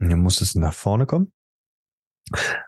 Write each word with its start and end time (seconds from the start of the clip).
Und 0.00 0.08
dann 0.08 0.20
musstest 0.20 0.54
du 0.54 0.60
nach 0.60 0.74
vorne 0.74 1.06
kommen, 1.06 1.32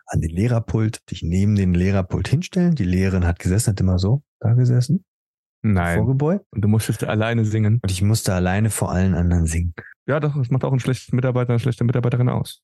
an 0.07 0.21
den 0.21 0.29
Lehrerpult, 0.29 1.09
dich 1.09 1.23
neben 1.23 1.55
den 1.55 1.73
Lehrerpult 1.73 2.27
hinstellen. 2.27 2.75
Die 2.75 2.85
Lehrerin 2.85 3.25
hat 3.25 3.39
gesessen, 3.39 3.71
hat 3.71 3.79
immer 3.79 3.97
so 3.97 4.23
da 4.39 4.53
gesessen. 4.53 5.03
Nein. 5.63 5.97
Vorgebeugt. 5.97 6.45
Und 6.51 6.61
du 6.61 6.67
musstest 6.67 7.03
alleine 7.03 7.45
singen. 7.45 7.79
Und 7.81 7.91
ich 7.91 8.01
musste 8.01 8.33
alleine 8.33 8.69
vor 8.69 8.91
allen 8.91 9.15
anderen 9.15 9.45
singen. 9.45 9.73
Ja, 10.05 10.19
doch, 10.19 10.35
das 10.35 10.49
macht 10.49 10.65
auch 10.65 10.71
einen 10.71 10.81
schlechten 10.81 11.15
Mitarbeiter, 11.15 11.51
eine 11.51 11.59
schlechte 11.59 11.85
Mitarbeiterin 11.85 12.27
aus. 12.29 12.61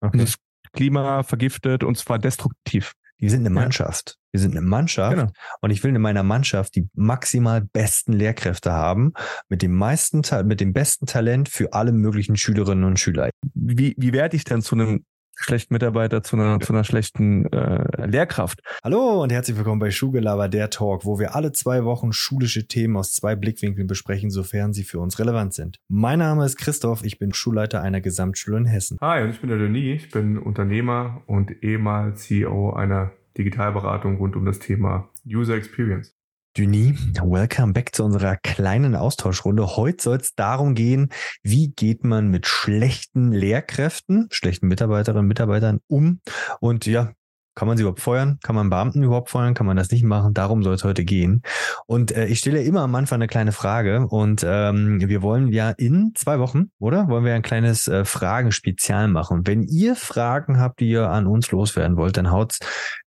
Okay. 0.00 0.18
Das 0.18 0.36
Klima 0.72 1.22
vergiftet 1.24 1.82
und 1.82 1.98
zwar 1.98 2.18
destruktiv. 2.18 2.94
Wir 3.18 3.30
sind 3.30 3.40
eine. 3.40 3.50
Mannschaft. 3.50 4.18
Wir 4.32 4.40
sind 4.40 4.52
eine 4.56 4.66
Mannschaft. 4.66 5.16
Genau. 5.16 5.30
Und 5.60 5.70
ich 5.70 5.82
will 5.82 5.94
in 5.94 6.02
meiner 6.02 6.22
Mannschaft 6.22 6.74
die 6.74 6.88
maximal 6.94 7.62
besten 7.62 8.12
Lehrkräfte 8.12 8.72
haben, 8.72 9.12
mit 9.48 9.62
dem 9.62 9.72
meisten, 9.72 10.22
mit 10.44 10.60
dem 10.60 10.72
besten 10.72 11.06
Talent 11.06 11.48
für 11.48 11.72
alle 11.72 11.92
möglichen 11.92 12.36
Schülerinnen 12.36 12.84
und 12.84 12.98
Schüler. 12.98 13.30
Wie, 13.54 13.94
wie 13.96 14.12
werde 14.12 14.36
ich 14.36 14.44
denn 14.44 14.60
zu 14.60 14.74
einem 14.74 15.04
schlechten 15.36 15.74
Mitarbeiter, 15.74 16.22
zu 16.22 16.36
einer, 16.36 16.58
zu 16.60 16.72
einer 16.72 16.84
schlechten 16.84 17.46
äh, 17.52 18.06
Lehrkraft? 18.06 18.62
Hallo 18.82 19.22
und 19.22 19.30
herzlich 19.30 19.56
willkommen 19.56 19.78
bei 19.78 19.90
Schulgelaber, 19.90 20.48
der 20.48 20.70
Talk, 20.70 21.04
wo 21.04 21.18
wir 21.18 21.36
alle 21.36 21.52
zwei 21.52 21.84
Wochen 21.84 22.12
schulische 22.12 22.66
Themen 22.66 22.96
aus 22.96 23.12
zwei 23.12 23.36
Blickwinkeln 23.36 23.86
besprechen, 23.86 24.30
sofern 24.30 24.72
sie 24.72 24.84
für 24.84 24.98
uns 24.98 25.18
relevant 25.18 25.54
sind. 25.54 25.78
Mein 25.88 26.18
Name 26.18 26.44
ist 26.44 26.56
Christoph, 26.56 27.04
ich 27.04 27.18
bin 27.18 27.32
Schulleiter 27.32 27.82
einer 27.82 28.00
Gesamtschule 28.00 28.58
in 28.58 28.66
Hessen. 28.66 28.98
Hi, 29.00 29.22
und 29.22 29.30
ich 29.30 29.40
bin 29.40 29.50
der 29.50 29.58
Denis. 29.58 30.04
Ich 30.04 30.10
bin 30.10 30.38
Unternehmer 30.38 31.22
und 31.26 31.62
ehemals 31.62 32.22
CEO 32.22 32.72
einer 32.72 33.12
Digitalberatung 33.36 34.16
rund 34.16 34.36
um 34.36 34.44
das 34.44 34.58
Thema 34.58 35.10
User 35.26 35.54
Experience. 35.54 36.15
Duni, 36.56 36.94
welcome 37.22 37.74
back 37.74 37.94
zu 37.94 38.02
unserer 38.02 38.36
kleinen 38.36 38.96
Austauschrunde. 38.96 39.76
Heute 39.76 40.02
soll 40.02 40.16
es 40.16 40.34
darum 40.34 40.74
gehen, 40.74 41.10
wie 41.42 41.68
geht 41.68 42.02
man 42.02 42.28
mit 42.28 42.46
schlechten 42.46 43.30
Lehrkräften, 43.30 44.28
schlechten 44.30 44.66
Mitarbeiterinnen 44.66 45.24
und 45.24 45.28
Mitarbeitern 45.28 45.80
um 45.86 46.22
und 46.60 46.86
ja, 46.86 47.12
kann 47.56 47.68
man 47.68 47.78
sie 47.78 47.82
überhaupt 47.82 48.00
feuern? 48.00 48.38
Kann 48.42 48.54
man 48.54 48.68
Beamten 48.68 49.02
überhaupt 49.02 49.30
feuern? 49.30 49.54
Kann 49.54 49.66
man 49.66 49.78
das 49.78 49.90
nicht 49.90 50.04
machen? 50.04 50.34
Darum 50.34 50.62
soll 50.62 50.74
es 50.74 50.84
heute 50.84 51.04
gehen. 51.04 51.40
Und 51.86 52.12
äh, 52.12 52.26
ich 52.26 52.38
stelle 52.38 52.62
immer 52.62 52.82
am 52.82 52.94
Anfang 52.94 53.16
eine 53.16 53.28
kleine 53.28 53.52
Frage 53.52 54.06
und 54.08 54.44
ähm, 54.46 55.00
wir 55.00 55.22
wollen 55.22 55.48
ja 55.48 55.70
in 55.70 56.12
zwei 56.14 56.38
Wochen, 56.38 56.70
oder? 56.78 57.08
Wollen 57.08 57.24
wir 57.24 57.34
ein 57.34 57.40
kleines 57.40 57.88
äh, 57.88 58.04
Fragen-Spezial 58.04 59.08
machen. 59.08 59.46
Wenn 59.46 59.62
ihr 59.62 59.96
Fragen 59.96 60.60
habt, 60.60 60.80
die 60.80 60.90
ihr 60.90 61.08
an 61.08 61.26
uns 61.26 61.50
loswerden 61.50 61.96
wollt, 61.96 62.18
dann 62.18 62.30
haut's 62.30 62.60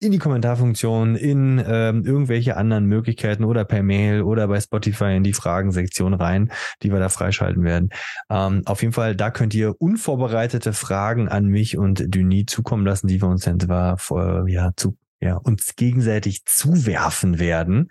in 0.05 0.13
die 0.13 0.19
Kommentarfunktion, 0.19 1.17
in 1.17 1.63
ähm, 1.67 2.05
irgendwelche 2.05 2.57
anderen 2.57 2.85
Möglichkeiten 2.85 3.45
oder 3.45 3.65
per 3.65 3.83
Mail 3.83 4.23
oder 4.23 4.47
bei 4.49 4.61
Spotify 4.61 5.17
in 5.17 5.25
die 5.25 5.33
Fragensektion 5.33 6.13
rein, 6.13 6.53
die 6.83 6.93
wir 6.93 6.99
da 6.99 7.09
freischalten 7.09 7.65
werden. 7.65 7.89
Ähm, 8.29 8.63
auf 8.67 8.83
jeden 8.83 8.93
Fall, 8.93 9.17
da 9.17 9.31
könnt 9.31 9.55
ihr 9.55 9.81
unvorbereitete 9.81 10.75
Fragen 10.75 11.29
an 11.29 11.47
mich 11.47 11.79
und 11.79 12.15
Denis 12.15 12.47
zukommen 12.47 12.85
lassen, 12.85 13.09
die 13.09 13.23
wir 13.23 13.29
uns 13.29 13.45
dann 13.45 13.59
zwar 13.59 13.99
äh, 14.11 14.53
ja, 14.53 14.73
zu 14.77 14.97
ja, 15.21 15.37
uns 15.37 15.75
gegenseitig 15.77 16.45
zuwerfen 16.45 17.39
werden. 17.39 17.89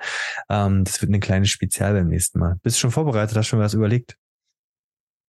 Ähm, 0.50 0.83
das 0.83 1.02
wird 1.02 1.09
eine 1.09 1.20
kleine 1.20 1.48
Spezial 1.48 1.94
beim 1.94 2.09
nächsten 2.09 2.38
Mal. 2.38 2.58
Bist 2.61 2.77
du 2.77 2.81
schon 2.81 2.92
vorbereitet? 2.92 3.36
Hast 3.36 3.48
du 3.48 3.50
schon 3.50 3.59
was 3.59 3.73
überlegt? 3.73 4.17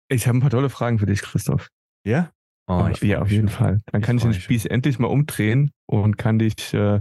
Ich 0.08 0.26
habe 0.26 0.36
ein 0.36 0.40
paar 0.42 0.50
tolle 0.50 0.68
Fragen 0.68 0.98
für 0.98 1.06
dich, 1.06 1.22
Christoph. 1.22 1.70
Ja? 2.04 2.30
Oh, 2.66 2.88
ich 2.90 3.00
ja, 3.02 3.20
auf 3.20 3.30
jeden 3.30 3.48
schon. 3.48 3.56
Fall. 3.58 3.80
Dann 3.92 4.00
Ich 4.00 4.06
kann 4.06 4.16
ich 4.16 4.22
den 4.22 4.30
mich 4.30 4.42
Spieß 4.42 4.64
endlich 4.66 4.98
mal 4.98 5.08
umdrehen 5.08 5.70
und 5.86 6.16
kann 6.16 6.38
dich 6.38 6.72
äh, 6.72 7.00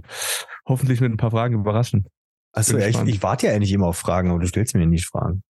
hoffentlich 0.68 1.00
mit 1.02 1.12
ein 1.12 1.18
paar 1.18 1.32
Fragen 1.32 1.56
überraschen. 1.56 2.06
Achso, 2.52 2.78
ja, 2.78 2.88
ich, 2.88 3.00
ich 3.06 3.24
warte 3.24 3.48
ja 3.48 3.54
eigentlich 3.54 3.72
immer 3.72 3.88
auf 3.88 3.98
Fragen, 3.98 4.30
aber 4.30 4.40
du 4.40 4.48
stellst 4.48 4.76
mir 4.76 4.86
nicht 4.86 5.08
Fragen. 5.08 5.42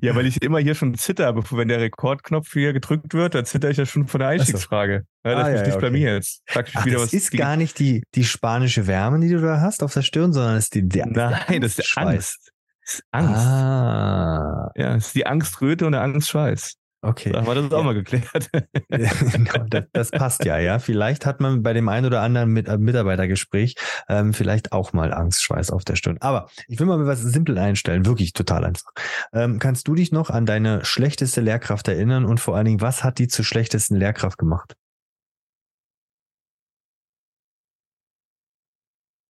Ja, 0.00 0.14
weil 0.14 0.26
ich 0.26 0.40
immer 0.42 0.58
hier 0.60 0.76
schon 0.76 0.94
zitter, 0.94 1.32
bevor 1.32 1.58
wenn 1.58 1.66
der 1.66 1.80
Rekordknopf 1.80 2.52
hier 2.52 2.72
gedrückt 2.72 3.12
wird, 3.14 3.34
dann 3.34 3.44
zitter 3.44 3.70
ich 3.70 3.76
ja 3.76 3.86
schon 3.86 4.06
von 4.06 4.20
der 4.20 4.28
Einstiegsfrage. 4.28 5.04
Ja, 5.24 5.32
Ah, 5.32 5.34
dass 5.34 5.48
ja, 5.48 5.60
nicht 5.62 5.70
okay. 5.72 5.78
blamier 5.78 6.14
jetzt. 6.14 6.42
Sag 6.48 6.68
ich 6.68 6.76
Ach, 6.76 6.84
wieder 6.84 6.96
das 6.98 7.06
was 7.06 7.12
ist 7.12 7.30
gegen- 7.32 7.42
gar 7.42 7.56
nicht 7.56 7.78
die, 7.80 8.04
die 8.14 8.24
spanische 8.24 8.86
Wärme, 8.86 9.18
die 9.18 9.30
du 9.30 9.40
da 9.40 9.60
hast 9.60 9.82
auf 9.82 9.92
der 9.92 10.02
Stirn, 10.02 10.32
sondern 10.32 10.56
es 10.56 10.64
ist 10.64 10.74
die, 10.74 10.88
der, 10.88 11.06
Nein, 11.06 11.60
das 11.60 11.72
ist 11.72 11.78
die 11.78 11.82
Schweiß. 11.86 12.06
Angst. 12.06 12.52
Das 12.84 12.94
ist 12.94 13.04
Angst. 13.10 13.46
Ah, 13.46 14.70
Ja, 14.76 14.94
es 14.94 15.06
ist 15.06 15.14
die 15.16 15.26
Angströte 15.26 15.86
und 15.86 15.92
der 15.92 16.02
Angstschweiß. 16.02 16.74
Okay. 17.04 17.30
Da 17.32 17.38
haben 17.38 17.46
wir 17.46 17.54
das 17.54 17.70
Ja. 17.70 17.78
auch 17.78 17.84
mal 17.84 17.94
geklärt. 17.94 18.50
Genau, 18.88 19.64
das, 19.68 19.84
das 19.92 20.10
passt 20.10 20.44
ja, 20.44 20.58
ja. 20.58 20.78
Vielleicht 20.78 21.26
hat 21.26 21.40
man 21.40 21.62
bei 21.62 21.72
dem 21.72 21.88
einen 21.88 22.06
oder 22.06 22.20
anderen 22.22 22.50
Mit 22.52 22.68
äh, 22.68 22.78
Mitarbeitergespräch 22.78 23.74
ähm, 24.08 24.32
vielleicht 24.34 24.72
auch 24.72 24.92
mal 24.92 25.12
Angstschweiß 25.12 25.70
auf 25.70 25.84
der 25.84 25.96
Stirn. 25.96 26.18
Aber 26.20 26.48
ich 26.68 26.78
will 26.78 26.86
mal 26.86 27.04
was 27.06 27.20
simpel 27.22 27.58
einstellen, 27.58 28.06
wirklich 28.06 28.32
total 28.32 28.64
einfach. 28.64 28.92
Ähm, 29.32 29.58
kannst 29.58 29.88
du 29.88 29.94
dich 29.94 30.12
noch 30.12 30.30
an 30.30 30.46
deine 30.46 30.84
schlechteste 30.84 31.40
Lehrkraft 31.40 31.88
erinnern 31.88 32.24
und 32.24 32.40
vor 32.40 32.56
allen 32.56 32.66
Dingen, 32.66 32.80
was 32.80 33.04
hat 33.04 33.18
die 33.18 33.28
zur 33.28 33.44
schlechtesten 33.44 33.96
Lehrkraft 33.96 34.38
gemacht? 34.38 34.74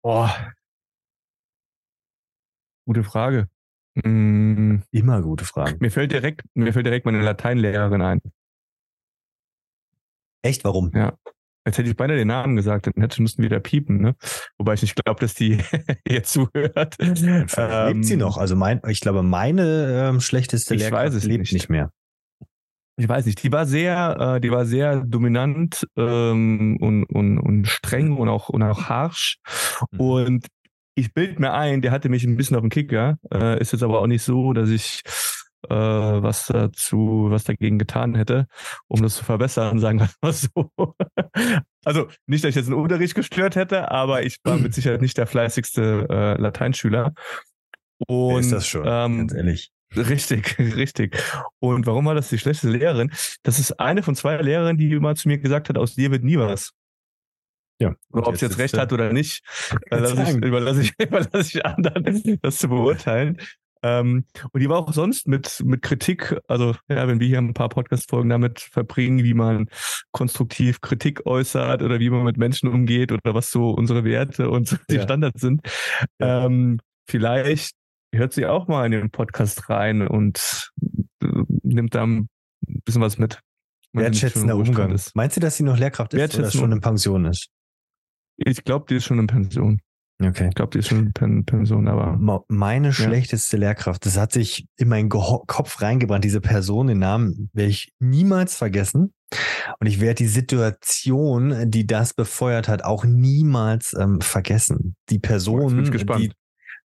Boah. 0.04 0.54
Gute 2.86 3.04
Frage. 3.04 3.48
Mm, 4.04 4.84
Immer 4.92 5.22
gute 5.22 5.46
Fragen. 5.46 5.78
mir 5.80 5.92
fällt 5.92 6.12
direkt, 6.12 6.42
mir 6.54 6.74
fällt 6.74 6.86
direkt 6.86 7.06
meine 7.06 7.22
Lateinlehrerin 7.22 8.02
ein. 8.02 8.22
Echt, 10.42 10.64
warum? 10.64 10.92
Jetzt 11.66 11.78
hätte 11.78 11.90
ich 11.90 11.96
beinahe 11.98 12.18
den 12.18 12.30
Namen 12.30 12.56
gesagt, 12.56 12.88
dann 12.88 12.94
hätte 13.02 13.22
müssten 13.22 13.44
wieder 13.44 13.60
piepen, 13.60 14.02
ne? 14.02 14.16
Wobei 14.58 14.74
ich 14.76 14.82
nicht 14.82 14.96
glaube, 14.96 15.20
dass 15.20 15.34
die 15.36 15.58
jetzt 16.08 16.32
zuhört. 16.32 16.96
Vielleicht 16.98 17.58
lebt 17.88 18.06
sie 18.06 18.14
Ähm, 18.14 18.20
noch. 18.20 18.38
Also 18.38 18.56
mein, 18.56 18.82
ich 18.88 19.02
glaube, 19.02 19.22
meine 19.24 20.10
ähm, 20.10 20.22
schlechteste 20.22 20.74
Ich 20.76 20.82
Lehrkraft 20.82 21.04
weiß 21.08 21.14
es 21.16 21.26
lebt 21.26 21.42
nicht. 21.42 21.54
nicht 21.54 21.70
mehr. 21.70 21.92
Ich 22.96 23.08
weiß 23.08 23.26
nicht, 23.28 23.44
die 23.44 23.52
war 23.52 23.66
sehr, 23.66 24.18
äh, 24.38 24.42
die 24.42 24.52
war 24.52 24.66
sehr 24.66 25.02
dominant 25.02 25.86
ähm, 25.96 26.78
und, 26.82 27.04
und, 27.06 27.38
und 27.38 27.66
streng 27.68 28.18
und 28.18 28.28
auch, 28.30 28.50
und 28.50 28.64
auch 28.64 28.90
harsh. 28.90 29.38
Mhm. 29.92 30.00
Und 30.00 30.48
ich 30.96 31.14
bild 31.14 31.40
mir 31.40 31.54
ein, 31.54 31.82
der 31.82 31.92
hatte 31.92 32.10
mich 32.10 32.24
ein 32.24 32.38
bisschen 32.38 32.56
auf 32.56 32.62
den 32.62 32.70
Kicker. 32.70 33.18
Äh, 33.34 33.60
ist 33.62 33.72
jetzt 33.72 33.84
aber 33.84 34.00
auch 34.02 34.08
nicht 34.08 34.24
so, 34.24 34.54
dass 34.54 34.70
ich 34.70 35.02
äh, 35.68 35.76
was 35.76 36.48
dazu, 36.48 37.28
was 37.30 37.44
dagegen 37.44 37.80
getan 37.80 38.16
hätte, 38.16 38.48
um 38.88 39.02
das 39.02 39.16
zu 39.16 39.26
verbessern, 39.26 39.80
sagen 39.80 40.00
wir 40.00 40.10
mal 40.22 40.34
so. 40.34 40.72
also 41.84 42.08
nicht, 42.28 42.44
dass 42.44 42.50
ich 42.50 42.56
jetzt 42.56 42.68
einen 42.68 42.80
Unterricht 42.80 43.16
gestört 43.16 43.56
hätte, 43.56 43.92
aber 43.92 44.24
ich 44.24 44.38
war 44.44 44.58
mit 44.58 44.74
Sicherheit 44.74 45.02
nicht 45.02 45.18
der 45.18 45.28
fleißigste 45.28 46.08
äh, 46.10 46.42
Lateinschüler. 46.42 47.14
Und, 48.08 48.40
ist 48.40 48.52
das 48.52 48.68
schon? 48.68 48.84
Ähm, 48.86 49.18
ganz 49.18 49.34
ehrlich. 49.34 49.72
Richtig, 49.96 50.58
richtig. 50.60 51.18
Und 51.60 51.86
warum 51.86 52.06
war 52.06 52.16
das 52.16 52.30
die 52.30 52.38
schlechteste 52.38 52.76
Lehrerin? 52.76 53.12
Das 53.44 53.60
ist 53.60 53.80
eine 53.80 54.04
von 54.04 54.16
zwei 54.16 54.38
Lehrerinnen, 54.38 54.78
die 54.78 55.00
mal 55.00 55.16
zu 55.16 55.28
mir 55.28 55.40
gesagt 55.40 55.70
hat, 55.70 55.78
aus 55.78 55.96
dir 55.96 56.12
wird 56.12 56.24
nie 56.24 56.38
was. 56.38 56.74
Ja. 57.80 57.96
Ob 58.12 58.38
sie 58.38 58.46
jetzt 58.46 58.58
recht 58.58 58.74
äh, 58.76 58.80
hat 58.80 58.92
oder 58.94 59.14
nicht, 59.14 59.42
überlasse 59.86 60.24
ich, 60.24 60.36
überlasse 60.36 60.82
ich, 60.82 60.94
überlasse 61.00 61.58
ich 61.58 61.66
anderen, 61.66 62.40
das 62.42 62.58
zu 62.58 62.68
beurteilen. 62.70 63.38
Ähm, 63.82 64.26
und 64.52 64.60
die 64.60 64.68
war 64.68 64.78
auch 64.80 64.92
sonst 64.92 65.26
mit, 65.28 65.62
mit 65.64 65.82
Kritik, 65.82 66.36
also 66.50 66.76
ja, 66.90 67.08
wenn 67.08 67.22
wir 67.22 67.28
hier 67.28 67.38
ein 67.38 67.54
paar 67.54 67.70
Podcast-Folgen 67.70 68.30
damit 68.30 68.60
verbringen, 68.60 69.24
wie 69.24 69.34
man 69.34 69.70
konstruktiv 70.12 70.82
Kritik 70.82 71.26
äußert 71.26 71.82
oder 71.82 72.00
wie 72.02 72.10
man 72.10 72.24
mit 72.24 72.36
Menschen 72.36 72.68
umgeht 72.68 73.14
oder 73.14 73.34
was 73.34 73.52
so 73.52 73.70
unsere 73.72 74.04
Werte 74.04 74.50
und 74.50 74.78
die 74.90 74.96
Ja. 74.96 75.04
Standards 75.04 75.40
sind, 75.40 75.62
Ja. 76.20 76.46
ähm, 76.46 76.80
vielleicht 77.08 77.74
hört 78.14 78.34
sie 78.34 78.46
auch 78.48 78.68
mal 78.68 78.86
in 78.86 78.92
den 78.92 79.12
Podcast 79.12 79.70
rein 79.70 80.06
und 80.06 80.72
äh, 81.24 81.28
nimmt 81.64 81.96
da 81.96 82.04
ein 82.06 82.28
bisschen 82.84 83.02
was 83.02 83.18
mit. 83.18 83.40
Wertschätzender 83.94 84.56
Umgang. 84.56 84.92
Ist. 84.92 85.16
Meinst 85.16 85.38
du, 85.38 85.40
dass 85.42 85.56
sie 85.58 85.64
noch 85.64 85.78
Lehrkraft 85.78 86.14
ist 86.14 86.38
oder 86.38 86.52
schon 86.52 86.72
in 86.72 86.82
Pension 86.82 87.26
ist? 87.26 87.48
Ich 88.46 88.64
glaube, 88.64 88.86
die 88.90 88.96
ist 88.96 89.06
schon 89.06 89.20
in 89.20 89.28
Pension. 89.28 89.80
Okay. 90.22 90.50
Ich 90.50 90.56
glaube, 90.56 90.72
die 90.72 90.80
ist 90.80 90.90
schon 90.90 91.08
in 91.08 91.14
Pen 91.14 91.46
Pension, 91.46 91.88
aber 91.88 92.18
Meine 92.50 92.92
schlechteste 92.92 93.56
Lehrkraft, 93.56 94.06
das 94.06 94.18
hat 94.18 94.34
sich 94.34 94.68
in 94.78 94.90
meinen 94.90 95.08
Geho 95.08 95.46
Kopf 95.48 95.82
reingebrannt. 95.82 96.26
Diese 96.26 96.42
Person, 96.42 96.88
den 96.88 97.00
Namen 97.00 97.50
werde 97.54 97.72
ich 97.72 97.94
niemals 98.00 98.56
vergessen. 98.56 99.14
Und 99.80 99.88
ich 99.88 100.02
werde 100.02 100.16
die 100.16 100.28
Situation, 100.28 101.72
die 101.72 101.88
das 101.88 102.14
befeuert 102.14 102.68
hat, 102.68 102.84
auch 102.84 103.06
niemals 103.06 103.96
ähm, 103.98 104.20
vergessen. 104.20 104.96
Die 105.10 105.20
Person, 105.20 105.90
gespannt. 105.90 106.24
die 106.24 106.32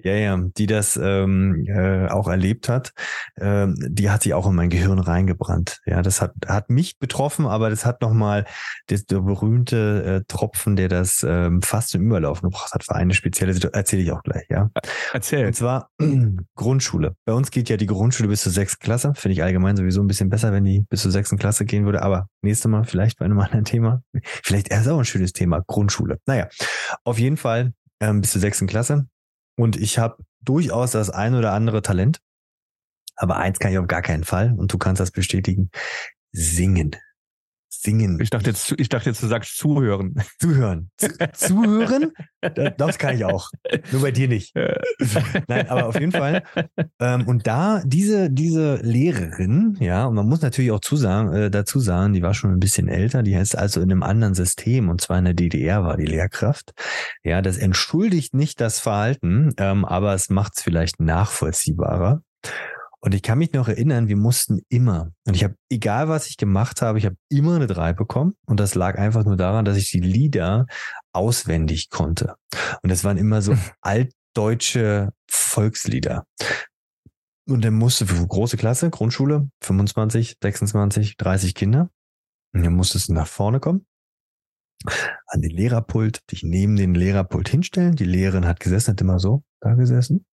ja, 0.05 0.15
ja, 0.15 0.39
die 0.57 0.67
das 0.67 0.99
ähm, 1.03 1.65
äh, 1.67 2.09
auch 2.09 2.29
erlebt 2.29 2.69
hat, 2.69 2.93
ähm, 3.39 3.75
die 3.89 4.11
hat 4.11 4.23
sich 4.23 4.35
auch 4.35 4.47
in 4.47 4.55
mein 4.55 4.71
Gehirn 4.71 4.99
reingebrannt. 4.99 5.81
Ja, 5.87 6.03
das 6.03 6.21
hat 6.21 6.33
hat 6.47 6.71
mich 6.71 6.99
betroffen, 6.99 7.47
aber 7.47 7.71
das 7.71 7.87
hat 7.87 8.03
nochmal 8.03 8.45
der 8.89 9.01
berühmte 9.21 10.21
äh, 10.21 10.25
Tropfen, 10.29 10.77
der 10.77 10.89
das 10.89 11.25
ähm, 11.27 11.63
fast 11.63 11.91
zum 11.91 12.03
Überlaufen 12.03 12.51
gebracht 12.51 12.73
hat, 12.73 12.85
für 12.85 12.95
eine 12.95 13.15
spezielle 13.15 13.53
Situation. 13.53 13.81
Erzähle 13.81 14.03
ich 14.03 14.13
auch 14.13 14.23
gleich, 14.23 14.47
ja. 14.51 14.71
erzähl. 15.13 15.47
Und 15.47 15.55
zwar 15.55 15.91
Grundschule. 16.57 17.15
Bei 17.25 17.33
uns 17.33 17.51
geht 17.51 17.69
ja 17.69 17.77
die 17.77 17.87
Grundschule 17.87 18.29
bis 18.29 18.43
zur 18.43 18.53
sechsten 18.53 18.83
Klasse. 18.83 19.13
Finde 19.15 19.35
ich 19.35 19.43
allgemein 19.43 19.77
sowieso 19.77 20.01
ein 20.01 20.07
bisschen 20.07 20.31
besser, 20.31 20.53
wenn 20.53 20.65
die 20.65 20.85
bis 20.89 21.03
zur 21.03 21.11
sechsten 21.11 21.39
Klasse 21.39 21.65
gehen 21.65 21.85
würde. 21.85 22.03
Aber 22.03 22.27
nächste 22.43 22.69
Mal 22.69 22.85
vielleicht 22.85 23.19
bei 23.19 23.25
einem 23.25 23.39
anderen 23.41 23.65
Thema. 23.65 24.03
Vielleicht 24.23 24.69
ist 24.69 24.89
auch 24.89 24.99
ein 24.99 25.05
schönes 25.05 25.33
Thema, 25.33 25.63
Grundschule. 25.67 26.19
Naja, 26.27 26.49
auf 27.05 27.19
jeden 27.19 27.37
Fall 27.37 27.73
ähm, 28.01 28.21
bis 28.21 28.33
zur 28.33 28.41
sechsten 28.41 28.67
Klasse. 28.67 29.07
Und 29.57 29.77
ich 29.77 29.99
habe 29.99 30.25
durchaus 30.41 30.93
das 30.93 31.11
ein 31.11 31.35
oder 31.35 31.53
andere 31.53 31.83
Talent. 31.83 32.21
Aber 33.17 33.37
eins 33.37 33.59
kann 33.59 33.73
ich 33.73 33.79
auf 33.79 33.87
gar 33.87 34.03
keinen 34.03 34.25
Fall. 34.25 34.55
Und 34.57 34.73
du 34.73 34.79
kannst 34.79 35.01
das 35.01 35.11
bestätigen. 35.11 35.71
Singen. 36.33 36.97
Singen. 37.73 38.19
Ich 38.21 38.31
dachte 38.31 38.51
jetzt, 38.51 38.75
ich 38.79 38.89
dachte 38.89 39.11
jetzt, 39.11 39.23
du 39.23 39.29
sagst 39.29 39.57
zuhören. 39.57 40.17
Zuhören. 40.41 40.91
zuhören? 41.35 42.13
Das 42.77 42.99
kann 42.99 43.15
ich 43.15 43.25
auch. 43.25 43.51
Nur 43.93 44.03
bei 44.03 44.11
dir 44.11 44.27
nicht. 44.27 44.55
Nein, 45.47 45.69
aber 45.69 45.87
auf 45.87 45.99
jeden 45.99 46.13
Fall. 46.13 46.43
Ähm, 46.99 47.29
und 47.29 47.47
da 47.47 47.83
diese, 47.85 48.29
diese 48.31 48.77
Lehrerin, 48.83 49.77
ja, 49.79 50.05
und 50.07 50.15
man 50.15 50.29
muss 50.29 50.43
natürlich 50.43 50.73
auch 50.73 50.81
zusagen, 50.81 51.33
äh, 51.33 51.51
dazu 51.51 51.79
sagen, 51.79 52.13
die 52.13 52.23
war 52.23 52.35
schon 52.35 52.51
ein 52.51 52.61
bisschen 52.61 52.89
älter, 52.89 53.23
die 53.23 53.37
heißt 53.37 53.57
also 53.57 53.81
in 53.81 53.91
einem 53.91 54.03
anderen 54.03 54.35
System, 54.35 54.89
und 54.89 55.01
zwar 55.01 55.19
in 55.19 55.27
der 55.27 55.35
DDR 55.35 55.85
war 55.85 55.97
die 55.97 56.07
Lehrkraft. 56.07 56.73
Ja, 57.23 57.41
das 57.41 57.57
entschuldigt 57.57 58.35
nicht 58.35 58.61
das 58.61 58.81
Verhalten, 58.81 59.53
ähm, 59.59 59.85
aber 59.85 60.15
es 60.15 60.29
macht 60.29 60.55
es 60.57 60.63
vielleicht 60.63 61.01
nachvollziehbarer. 61.01 62.23
Und 63.03 63.15
ich 63.15 63.23
kann 63.23 63.39
mich 63.39 63.53
noch 63.53 63.69
erinnern, 63.69 64.09
wir 64.09 64.17
mussten 64.17 64.61
immer, 64.69 65.11
und 65.27 65.35
ich 65.35 65.43
habe, 65.43 65.55
egal 65.71 66.09
was 66.09 66.27
ich 66.27 66.37
gemacht 66.37 66.83
habe, 66.83 66.99
ich 66.99 67.07
habe 67.07 67.17
immer 67.31 67.57
eine 67.57 67.67
drei 67.67 67.95
bekommen. 67.95 68.35
Und 68.47 68.61
das 68.61 68.75
lag 68.75 68.99
einfach 68.99 69.25
nur 69.25 69.37
daran, 69.37 69.65
dass 69.65 69.79
ich 69.79 69.91
die 69.91 70.01
Lieder 70.01 70.67
auswendig 71.13 71.89
konnte. 71.89 72.37
Und 72.83 72.91
das 72.91 73.03
waren 73.03 73.17
immer 73.17 73.41
so 73.41 73.57
altdeutsche 73.81 75.13
Volkslieder. 75.31 76.27
Und 77.49 77.65
dann 77.65 77.75
musste 77.75 78.07
für 78.07 78.27
große 78.27 78.57
Klasse, 78.59 78.91
Grundschule, 78.91 79.49
25, 79.63 80.37
26, 80.43 81.17
30 81.17 81.55
Kinder. 81.55 81.91
Und 82.53 82.65
dann 82.65 82.75
musstest 82.75 83.09
du 83.09 83.15
nach 83.15 83.27
vorne 83.27 83.61
kommen, 83.61 83.87
an 85.27 85.41
den 85.41 85.51
Lehrerpult, 85.51 86.21
dich 86.31 86.43
neben 86.43 86.77
den 86.77 86.95
Lehrerpult 86.95 87.49
hinstellen. 87.49 87.97
Die 87.97 88.05
Lehrerin 88.05 88.47
hat 88.47 88.61
gesessen, 88.61 88.93
hat 88.93 89.01
immer 89.01 89.19
so 89.19 89.43
da 89.61 89.75
gesessen. 89.75 90.27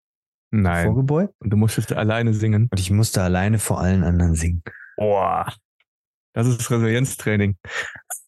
Nein. 0.50 0.86
Vorgebeugt. 0.86 1.34
Und 1.40 1.50
du 1.50 1.56
musstest 1.56 1.92
alleine 1.92 2.34
singen. 2.34 2.68
Und 2.70 2.80
ich 2.80 2.90
musste 2.90 3.22
alleine 3.22 3.58
vor 3.58 3.80
allen 3.80 4.04
anderen 4.04 4.34
singen. 4.34 4.62
Boah. 4.96 5.52
Das 6.32 6.46
ist 6.46 6.70
Resilienztraining. 6.70 7.56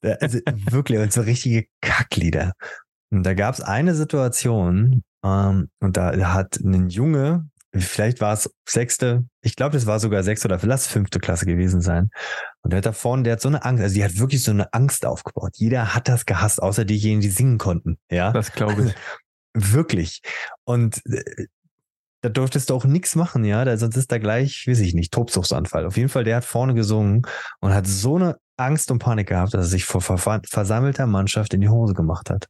Also 0.02 0.38
wirklich, 0.70 0.98
und 0.98 1.12
so 1.12 1.22
richtige 1.22 1.66
Kacklieder. 1.80 2.52
Und 3.10 3.24
da 3.24 3.34
gab 3.34 3.54
es 3.54 3.60
eine 3.60 3.94
Situation, 3.94 5.02
ähm, 5.24 5.70
und 5.80 5.96
da 5.96 6.32
hat 6.32 6.56
ein 6.60 6.88
Junge, 6.88 7.48
vielleicht 7.74 8.20
war 8.20 8.32
es 8.32 8.50
sechste, 8.68 9.24
ich 9.42 9.56
glaube, 9.56 9.72
das 9.72 9.86
war 9.86 10.00
sogar 10.00 10.22
sechste 10.22 10.48
oder 10.48 10.58
lass 10.62 10.86
fünfte 10.86 11.20
Klasse 11.20 11.46
gewesen 11.46 11.80
sein. 11.80 12.10
Und 12.62 12.72
der 12.72 12.78
hat 12.78 12.86
da 12.86 12.92
vorne, 12.92 13.22
der 13.22 13.34
hat 13.34 13.40
so 13.40 13.48
eine 13.48 13.64
Angst, 13.64 13.82
also 13.82 13.94
die 13.94 14.04
hat 14.04 14.18
wirklich 14.18 14.42
so 14.42 14.50
eine 14.50 14.72
Angst 14.72 15.06
aufgebaut. 15.06 15.52
Jeder 15.56 15.94
hat 15.94 16.08
das 16.08 16.26
gehasst, 16.26 16.62
außer 16.62 16.84
diejenigen, 16.84 17.20
die 17.20 17.30
singen 17.30 17.58
konnten. 17.58 17.98
Ja. 18.10 18.32
Das 18.32 18.52
glaube 18.52 18.86
ich. 18.86 18.94
Wirklich. 19.72 20.22
Und 20.64 21.04
äh, 21.06 21.46
da 22.22 22.28
durftest 22.28 22.70
du 22.70 22.74
auch 22.74 22.84
nichts 22.84 23.16
machen, 23.16 23.44
ja, 23.44 23.64
da, 23.64 23.76
sonst 23.76 23.96
ist 23.96 24.12
da 24.12 24.18
gleich, 24.18 24.66
weiß 24.66 24.80
ich 24.80 24.94
nicht, 24.94 25.12
Tobsuchtsanfall. 25.12 25.86
Auf 25.86 25.96
jeden 25.96 26.08
Fall, 26.08 26.24
der 26.24 26.36
hat 26.36 26.44
vorne 26.44 26.74
gesungen 26.74 27.22
und 27.60 27.74
hat 27.74 27.86
so 27.86 28.16
eine 28.16 28.36
Angst 28.56 28.90
und 28.90 28.98
Panik 28.98 29.28
gehabt, 29.28 29.54
dass 29.54 29.66
er 29.66 29.70
sich 29.70 29.84
vor 29.84 30.02
versammelter 30.02 31.06
Mannschaft 31.06 31.54
in 31.54 31.60
die 31.60 31.70
Hose 31.70 31.94
gemacht 31.94 32.30
hat. 32.30 32.46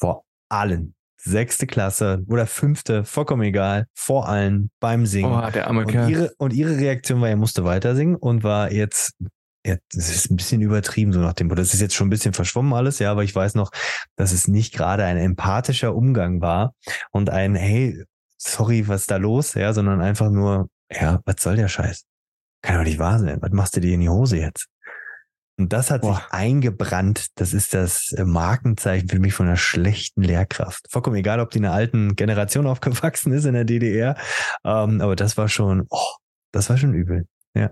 Vor 0.00 0.24
allen. 0.48 0.94
Sechste 1.24 1.68
Klasse 1.68 2.24
oder 2.26 2.48
fünfte, 2.48 3.04
vollkommen 3.04 3.42
egal, 3.42 3.86
vor 3.94 4.28
allen 4.28 4.70
beim 4.80 5.06
Singen. 5.06 5.32
Oh, 5.32 5.50
der 5.50 5.68
arme 5.68 5.84
und, 5.86 5.94
ihre, 6.08 6.32
und 6.36 6.52
ihre 6.52 6.76
Reaktion 6.76 7.20
war, 7.20 7.28
er 7.28 7.36
musste 7.36 7.64
weiter 7.64 7.94
singen 7.94 8.16
und 8.16 8.42
war 8.42 8.72
jetzt 8.72 9.14
ja, 9.64 9.76
das 9.92 10.10
ist 10.10 10.30
ein 10.30 10.36
bisschen 10.36 10.60
übertrieben, 10.60 11.12
so 11.12 11.20
nach 11.20 11.34
dem, 11.34 11.48
das 11.50 11.72
ist 11.72 11.80
jetzt 11.80 11.94
schon 11.94 12.08
ein 12.08 12.10
bisschen 12.10 12.34
verschwommen 12.34 12.72
alles, 12.72 12.98
ja, 12.98 13.12
aber 13.12 13.22
ich 13.22 13.32
weiß 13.32 13.54
noch, 13.54 13.70
dass 14.16 14.32
es 14.32 14.48
nicht 14.48 14.74
gerade 14.74 15.04
ein 15.04 15.16
empathischer 15.16 15.94
Umgang 15.94 16.40
war 16.40 16.74
und 17.12 17.30
ein, 17.30 17.54
hey, 17.54 18.02
sorry, 18.42 18.86
was 18.88 19.02
ist 19.02 19.10
da 19.10 19.16
los, 19.16 19.54
ja, 19.54 19.72
sondern 19.72 20.00
einfach 20.00 20.30
nur, 20.30 20.68
ja, 20.90 21.20
was 21.24 21.36
soll 21.40 21.56
der 21.56 21.68
Scheiß? 21.68 22.04
Kann 22.62 22.76
doch 22.76 22.84
nicht 22.84 22.98
wahr 22.98 23.18
sein. 23.18 23.38
Was 23.40 23.50
machst 23.50 23.76
du 23.76 23.80
dir 23.80 23.94
in 23.94 24.00
die 24.00 24.08
Hose 24.08 24.38
jetzt? 24.38 24.68
Und 25.58 25.72
das 25.72 25.90
hat 25.90 26.02
Boah. 26.02 26.16
sich 26.16 26.24
eingebrannt. 26.30 27.26
Das 27.36 27.52
ist 27.52 27.74
das 27.74 28.12
äh, 28.12 28.24
Markenzeichen 28.24 29.08
für 29.08 29.18
mich 29.18 29.34
von 29.34 29.46
einer 29.46 29.56
schlechten 29.56 30.22
Lehrkraft. 30.22 30.86
Vollkommen 30.90 31.16
egal, 31.16 31.40
ob 31.40 31.50
die 31.50 31.58
in 31.58 31.66
einer 31.66 31.74
alten 31.74 32.16
Generation 32.16 32.66
aufgewachsen 32.68 33.32
ist 33.32 33.44
in 33.44 33.54
der 33.54 33.64
DDR. 33.64 34.16
Ähm, 34.64 35.00
aber 35.00 35.16
das 35.16 35.36
war 35.36 35.48
schon, 35.48 35.86
oh, 35.90 36.14
das 36.52 36.70
war 36.70 36.78
schon 36.78 36.94
übel. 36.94 37.26
Ja. 37.54 37.70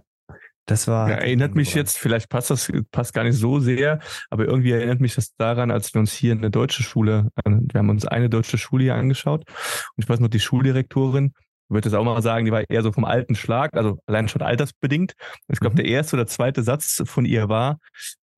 Das 0.71 0.87
war. 0.87 1.11
Ja, 1.11 1.17
erinnert 1.17 1.57
mich 1.57 1.75
jetzt, 1.75 1.99
vielleicht 1.99 2.29
passt 2.29 2.49
das, 2.51 2.71
passt 2.93 3.13
gar 3.13 3.25
nicht 3.25 3.37
so 3.37 3.59
sehr, 3.59 3.99
aber 4.31 4.45
irgendwie 4.45 4.71
erinnert 4.71 5.01
mich 5.01 5.17
das 5.17 5.35
daran, 5.35 5.73
als 5.73 5.93
wir 5.93 6.01
uns 6.01 6.13
hier 6.13 6.33
in 6.33 6.39
eine 6.39 6.53
deutsche 6.53 6.85
Schule, 6.85 7.27
äh, 7.45 7.51
wir 7.51 7.81
haben 7.81 7.89
uns 7.89 8.07
eine 8.07 8.31
deutsche 8.31 8.57
Schule 8.57 8.85
hier 8.85 8.95
angeschaut 8.95 9.43
und 9.49 10.05
ich 10.05 10.09
weiß 10.09 10.21
noch, 10.21 10.29
die 10.29 10.39
Schuldirektorin, 10.39 11.33
ich 11.35 11.71
würde 11.71 11.91
das 11.91 11.95
auch 11.95 12.05
mal 12.05 12.23
sagen, 12.23 12.45
die 12.45 12.53
war 12.53 12.63
eher 12.71 12.85
so 12.85 12.93
vom 12.93 13.05
alten 13.05 13.35
Schlag, 13.35 13.75
also 13.77 13.99
allein 14.07 14.29
schon 14.29 14.43
altersbedingt. 14.43 15.15
Ich 15.49 15.59
glaube, 15.59 15.75
mhm. 15.75 15.79
der 15.79 15.87
erste 15.87 16.15
oder 16.15 16.29
zweite 16.29 16.63
Satz 16.63 17.03
von 17.05 17.25
ihr 17.25 17.49
war, 17.49 17.81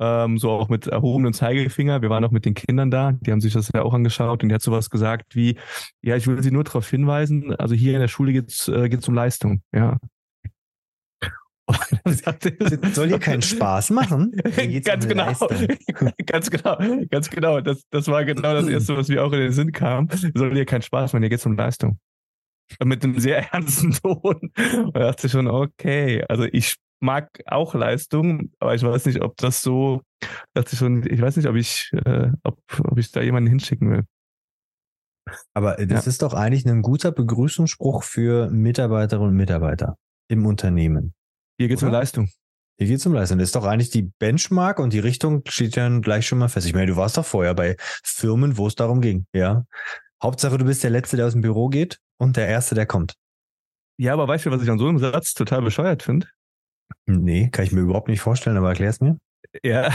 ähm, 0.00 0.38
so 0.38 0.50
auch 0.52 0.70
mit 0.70 0.86
erhobenem 0.86 1.34
Zeigefinger. 1.34 2.00
Wir 2.00 2.08
waren 2.08 2.24
auch 2.24 2.30
mit 2.30 2.46
den 2.46 2.54
Kindern 2.54 2.90
da, 2.90 3.12
die 3.12 3.30
haben 3.30 3.42
sich 3.42 3.52
das 3.52 3.68
ja 3.74 3.82
auch 3.82 3.92
angeschaut 3.92 4.42
und 4.42 4.48
die 4.48 4.54
hat 4.54 4.62
sowas 4.62 4.88
gesagt 4.88 5.36
wie, 5.36 5.58
ja, 6.00 6.16
ich 6.16 6.26
will 6.26 6.42
sie 6.42 6.50
nur 6.50 6.64
darauf 6.64 6.88
hinweisen, 6.88 7.54
also 7.56 7.74
hier 7.74 7.92
in 7.92 8.00
der 8.00 8.08
Schule 8.08 8.32
geht's 8.32 8.68
äh, 8.68 8.88
geht's 8.88 9.06
um 9.06 9.14
Leistung, 9.14 9.60
ja. 9.74 9.98
Soll 12.92 13.08
hier 13.08 13.18
keinen 13.18 13.42
Spaß 13.42 13.90
machen? 13.90 14.32
Ganz 14.84 15.06
genau. 15.06 15.32
ganz 16.26 16.50
genau. 16.50 16.78
Ganz 17.10 17.30
genau. 17.30 17.60
Das, 17.60 17.82
das 17.90 18.08
war 18.08 18.24
genau 18.24 18.54
das 18.54 18.68
Erste, 18.68 18.96
was 18.96 19.08
mir 19.08 19.24
auch 19.24 19.32
in 19.32 19.40
den 19.40 19.52
Sinn 19.52 19.72
kam. 19.72 20.08
Soll 20.34 20.54
hier 20.54 20.66
keinen 20.66 20.82
Spaß 20.82 21.12
machen, 21.12 21.22
hier 21.22 21.30
geht 21.30 21.38
es 21.38 21.46
um 21.46 21.56
Leistung. 21.56 21.98
Mit 22.82 23.04
einem 23.04 23.18
sehr 23.18 23.38
ernsten 23.52 23.92
Ton. 23.92 24.22
Und 24.24 24.96
da 24.96 25.00
dachte 25.00 25.26
ich 25.26 25.32
schon, 25.32 25.46
okay, 25.46 26.24
also 26.28 26.44
ich 26.44 26.76
mag 27.00 27.28
auch 27.46 27.74
Leistung, 27.74 28.50
aber 28.58 28.74
ich 28.74 28.82
weiß 28.82 29.06
nicht, 29.06 29.22
ob 29.22 29.36
das 29.36 29.62
so, 29.62 30.02
dachte 30.54 30.70
ich 30.72 30.78
schon, 30.78 31.04
ich 31.06 31.20
weiß 31.20 31.36
nicht, 31.36 31.48
ob 31.48 31.56
ich, 31.56 31.90
äh, 32.04 32.30
ob, 32.44 32.58
ob 32.78 32.98
ich 32.98 33.10
da 33.12 33.20
jemanden 33.20 33.50
hinschicken 33.50 33.90
will. 33.90 34.04
Aber 35.54 35.76
das 35.76 36.06
ja. 36.06 36.10
ist 36.10 36.22
doch 36.22 36.34
eigentlich 36.34 36.66
ein 36.66 36.82
guter 36.82 37.12
Begrüßungsspruch 37.12 38.02
für 38.02 38.50
Mitarbeiterinnen 38.50 39.30
und 39.30 39.36
Mitarbeiter 39.36 39.96
im 40.28 40.46
Unternehmen. 40.46 41.14
Hier 41.62 41.68
geht 41.68 41.76
es 41.76 41.84
um 41.84 41.92
Leistung. 41.92 42.28
Hier 42.76 42.88
geht 42.88 42.98
es 42.98 43.06
um 43.06 43.12
Leistung. 43.12 43.38
Das 43.38 43.50
ist 43.50 43.54
doch 43.54 43.64
eigentlich 43.64 43.90
die 43.90 44.10
Benchmark 44.18 44.80
und 44.80 44.92
die 44.92 44.98
Richtung 44.98 45.42
steht 45.46 45.76
ja 45.76 45.88
gleich 46.00 46.26
schon 46.26 46.38
mal 46.38 46.48
fest. 46.48 46.66
Ich 46.66 46.74
meine, 46.74 46.88
du 46.88 46.96
warst 46.96 47.16
doch 47.16 47.24
vorher 47.24 47.54
bei 47.54 47.76
Firmen, 48.02 48.56
wo 48.56 48.66
es 48.66 48.74
darum 48.74 49.00
ging, 49.00 49.26
ja. 49.32 49.64
Hauptsache, 50.20 50.58
du 50.58 50.64
bist 50.64 50.82
der 50.82 50.90
Letzte, 50.90 51.16
der 51.16 51.26
aus 51.26 51.34
dem 51.34 51.40
Büro 51.40 51.68
geht 51.68 52.00
und 52.18 52.36
der 52.36 52.48
Erste, 52.48 52.74
der 52.74 52.86
kommt. 52.86 53.14
Ja, 53.96 54.12
aber 54.12 54.26
weißt 54.26 54.46
du, 54.46 54.50
was 54.50 54.60
ich 54.60 54.70
an 54.70 54.80
so 54.80 54.88
einem 54.88 54.98
Satz 54.98 55.34
total 55.34 55.62
bescheuert 55.62 56.02
finde? 56.02 56.26
Nee, 57.06 57.48
kann 57.50 57.64
ich 57.64 57.70
mir 57.70 57.82
überhaupt 57.82 58.08
nicht 58.08 58.20
vorstellen, 58.20 58.56
aber 58.56 58.70
erklär 58.70 58.90
es 58.90 58.98
mir. 58.98 59.18
Ja, 59.62 59.92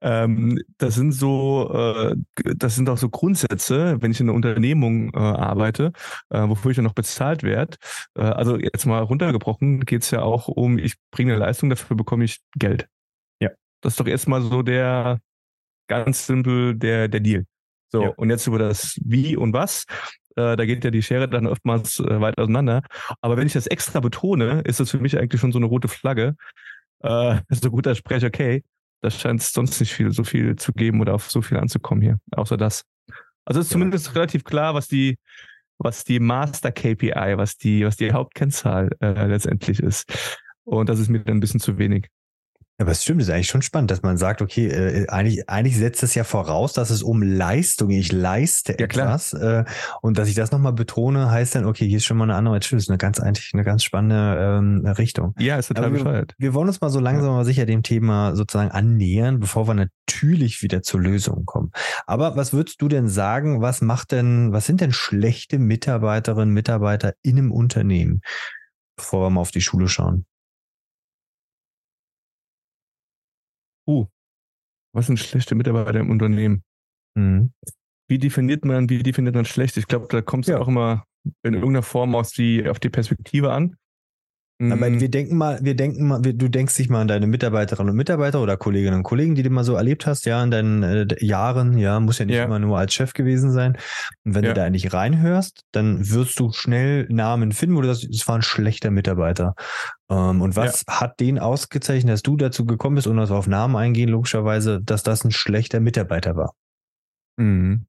ähm, 0.00 0.60
das 0.78 0.96
sind 0.96 1.12
so, 1.12 1.70
äh, 1.72 2.16
das 2.56 2.74
sind 2.74 2.88
auch 2.88 2.98
so 2.98 3.08
Grundsätze, 3.08 4.00
wenn 4.00 4.10
ich 4.10 4.20
in 4.20 4.28
einer 4.28 4.34
Unternehmung 4.34 5.14
äh, 5.14 5.18
arbeite, 5.18 5.92
äh, 6.30 6.48
wofür 6.48 6.72
ich 6.72 6.76
dann 6.76 6.84
noch 6.84 6.94
bezahlt 6.94 7.44
werde. 7.44 7.76
Äh, 8.16 8.22
also 8.22 8.58
jetzt 8.58 8.86
mal 8.86 9.02
runtergebrochen, 9.02 9.80
geht 9.80 10.02
es 10.02 10.10
ja 10.10 10.22
auch 10.22 10.48
um, 10.48 10.78
ich 10.78 10.96
bringe 11.12 11.32
eine 11.34 11.44
Leistung, 11.44 11.70
dafür 11.70 11.96
bekomme 11.96 12.24
ich 12.24 12.40
Geld. 12.56 12.88
Ja. 13.40 13.50
Das 13.82 13.92
ist 13.92 14.00
doch 14.00 14.06
erstmal 14.08 14.42
so 14.42 14.62
der 14.62 15.20
ganz 15.86 16.26
simpel 16.26 16.74
der, 16.74 17.08
der 17.08 17.20
Deal. 17.20 17.44
So, 17.90 18.02
ja. 18.02 18.08
und 18.16 18.30
jetzt 18.30 18.46
über 18.46 18.58
das 18.58 18.98
Wie 19.04 19.36
und 19.36 19.52
Was, 19.52 19.86
äh, 20.36 20.56
da 20.56 20.66
geht 20.66 20.84
ja 20.84 20.90
die 20.90 21.02
Schere 21.02 21.28
dann 21.28 21.46
oftmals 21.46 22.00
äh, 22.00 22.20
weit 22.20 22.36
auseinander. 22.38 22.82
Aber 23.20 23.36
wenn 23.36 23.46
ich 23.46 23.54
das 23.54 23.66
extra 23.66 24.00
betone, 24.00 24.62
ist 24.64 24.80
das 24.80 24.90
für 24.90 24.98
mich 24.98 25.18
eigentlich 25.18 25.40
schon 25.40 25.52
so 25.52 25.58
eine 25.58 25.66
rote 25.66 25.88
Flagge. 25.88 26.36
Äh, 27.00 27.38
so 27.50 27.70
gut 27.70 27.86
als 27.86 27.98
Sprecher, 27.98 28.26
okay, 28.26 28.62
da 29.00 29.10
scheint 29.10 29.40
es 29.40 29.52
sonst 29.52 29.78
nicht 29.80 29.92
viel, 29.92 30.12
so 30.12 30.24
viel 30.24 30.56
zu 30.56 30.72
geben 30.72 31.00
oder 31.00 31.14
auf 31.14 31.30
so 31.30 31.42
viel 31.42 31.58
anzukommen 31.58 32.02
hier, 32.02 32.18
außer 32.32 32.56
das. 32.56 32.84
Also 33.44 33.60
ist 33.60 33.70
zumindest 33.70 34.14
relativ 34.14 34.44
klar, 34.44 34.74
was 34.74 34.88
die, 34.88 35.18
was 35.78 36.04
die 36.04 36.20
Master 36.20 36.72
KPI, 36.72 37.34
was 37.36 37.56
die, 37.56 37.84
was 37.84 37.96
die 37.96 38.12
Hauptkennzahl 38.12 38.90
äh, 39.00 39.26
letztendlich 39.26 39.80
ist. 39.80 40.38
Und 40.64 40.88
das 40.88 40.98
ist 40.98 41.08
mir 41.08 41.20
dann 41.20 41.38
ein 41.38 41.40
bisschen 41.40 41.60
zu 41.60 41.78
wenig. 41.78 42.08
Aber 42.80 42.92
es 42.92 43.02
stimmt, 43.02 43.20
das 43.20 43.26
ist 43.28 43.34
eigentlich 43.34 43.48
schon 43.48 43.62
spannend, 43.62 43.90
dass 43.90 44.02
man 44.02 44.16
sagt, 44.16 44.40
okay, 44.40 44.68
äh, 44.68 45.08
eigentlich, 45.08 45.48
eigentlich 45.50 45.76
setzt 45.76 46.04
es 46.04 46.14
ja 46.14 46.22
voraus, 46.22 46.72
dass 46.72 46.90
es 46.90 47.02
um 47.02 47.22
Leistung, 47.22 47.90
ich 47.90 48.12
leiste 48.12 48.74
ja, 48.74 48.84
etwas. 48.84 49.32
Äh, 49.32 49.64
und 50.00 50.16
dass 50.16 50.28
ich 50.28 50.36
das 50.36 50.52
nochmal 50.52 50.72
betone, 50.72 51.28
heißt 51.28 51.56
dann, 51.56 51.64
okay, 51.64 51.88
hier 51.88 51.96
ist 51.96 52.04
schon 52.04 52.16
mal 52.16 52.24
eine 52.24 52.36
andere, 52.36 52.60
das 52.60 52.70
ist 52.70 52.88
eine 52.88 52.96
ganz 52.96 53.18
eigentlich 53.18 53.50
eine 53.52 53.64
ganz 53.64 53.82
spannende 53.82 54.38
ähm, 54.40 54.86
Richtung. 54.86 55.34
Ja, 55.38 55.56
ist 55.56 55.66
total 55.66 55.92
wir, 55.92 55.98
bescheuert. 55.98 56.34
Wir 56.38 56.54
wollen 56.54 56.68
uns 56.68 56.80
mal 56.80 56.90
so 56.90 57.00
langsam 57.00 57.26
ja. 57.26 57.34
aber 57.34 57.44
sicher 57.44 57.66
dem 57.66 57.82
Thema 57.82 58.36
sozusagen 58.36 58.70
annähern, 58.70 59.40
bevor 59.40 59.66
wir 59.66 59.74
natürlich 59.74 60.62
wieder 60.62 60.80
zur 60.80 61.00
Lösung 61.00 61.46
kommen. 61.46 61.72
Aber 62.06 62.36
was 62.36 62.52
würdest 62.52 62.80
du 62.80 62.86
denn 62.86 63.08
sagen, 63.08 63.60
was 63.60 63.80
macht 63.80 64.12
denn, 64.12 64.52
was 64.52 64.66
sind 64.66 64.80
denn 64.80 64.92
schlechte 64.92 65.58
Mitarbeiterinnen, 65.58 66.54
Mitarbeiter 66.54 67.14
in 67.22 67.38
einem 67.38 67.50
Unternehmen, 67.50 68.20
bevor 68.96 69.26
wir 69.26 69.30
mal 69.30 69.40
auf 69.40 69.50
die 69.50 69.62
Schule 69.62 69.88
schauen? 69.88 70.26
Uh, 73.88 74.06
was 74.94 75.06
sind 75.06 75.18
schlechte 75.18 75.54
Mitarbeiter 75.54 76.00
im 76.00 76.10
Unternehmen? 76.10 76.62
Mhm. 77.16 77.52
Wie 78.08 78.18
definiert 78.18 78.64
man, 78.64 78.88
wie 78.88 79.02
definiert 79.02 79.34
man 79.34 79.44
schlecht? 79.44 79.76
Ich 79.76 79.86
glaube, 79.86 80.06
da 80.08 80.22
kommt 80.22 80.44
es 80.44 80.50
ja. 80.50 80.58
auch 80.58 80.68
immer 80.68 81.04
in 81.42 81.54
irgendeiner 81.54 81.82
Form 81.82 82.14
aus 82.14 82.30
die, 82.30 82.66
auf 82.68 82.78
die 82.78 82.90
Perspektive 82.90 83.52
an. 83.52 83.76
Aber 84.60 84.90
Mhm. 84.90 85.00
wir 85.00 85.08
denken 85.08 85.36
mal, 85.36 85.60
wir 85.62 85.76
denken 85.76 86.08
mal, 86.08 86.24
wir, 86.24 86.32
du 86.32 86.48
denkst 86.48 86.76
dich 86.76 86.88
mal 86.88 87.02
an 87.02 87.06
deine 87.08 87.28
Mitarbeiterinnen 87.28 87.90
und 87.90 87.96
Mitarbeiter 87.96 88.42
oder 88.42 88.56
Kolleginnen 88.56 88.96
und 88.96 89.02
Kollegen, 89.04 89.36
die 89.36 89.44
du 89.44 89.50
mal 89.50 89.62
so 89.62 89.74
erlebt 89.76 90.04
hast, 90.04 90.26
ja, 90.26 90.42
in 90.42 90.50
deinen 90.50 90.82
äh, 90.82 91.06
Jahren, 91.24 91.78
ja, 91.78 92.00
muss 92.00 92.18
ja 92.18 92.24
nicht 92.24 92.34
Ja. 92.34 92.44
immer 92.44 92.58
nur 92.58 92.76
als 92.76 92.92
Chef 92.92 93.12
gewesen 93.12 93.52
sein. 93.52 93.76
Und 94.24 94.34
wenn 94.34 94.42
Ja. 94.44 94.50
du 94.54 94.60
da 94.60 94.68
nicht 94.68 94.92
reinhörst, 94.92 95.62
dann 95.70 96.10
wirst 96.10 96.40
du 96.40 96.50
schnell 96.52 97.06
Namen 97.08 97.52
finden, 97.52 97.76
wo 97.76 97.82
du 97.82 97.86
sagst, 97.94 98.12
es 98.12 98.26
war 98.26 98.34
ein 98.34 98.42
schlechter 98.42 98.90
Mitarbeiter. 98.90 99.54
Ähm, 100.10 100.42
und 100.42 100.56
was 100.56 100.82
hat 100.88 101.20
den 101.20 101.38
ausgezeichnet, 101.38 102.12
dass 102.14 102.22
du 102.22 102.36
dazu 102.36 102.66
gekommen 102.66 102.96
bist, 102.96 103.06
ohne 103.06 103.20
dass 103.20 103.30
wir 103.30 103.36
auf 103.36 103.46
Namen 103.46 103.76
eingehen, 103.76 104.08
logischerweise, 104.08 104.80
dass 104.82 105.04
das 105.04 105.24
ein 105.24 105.30
schlechter 105.30 105.78
Mitarbeiter 105.78 106.34
war? 106.34 106.52
Mhm. 107.36 107.86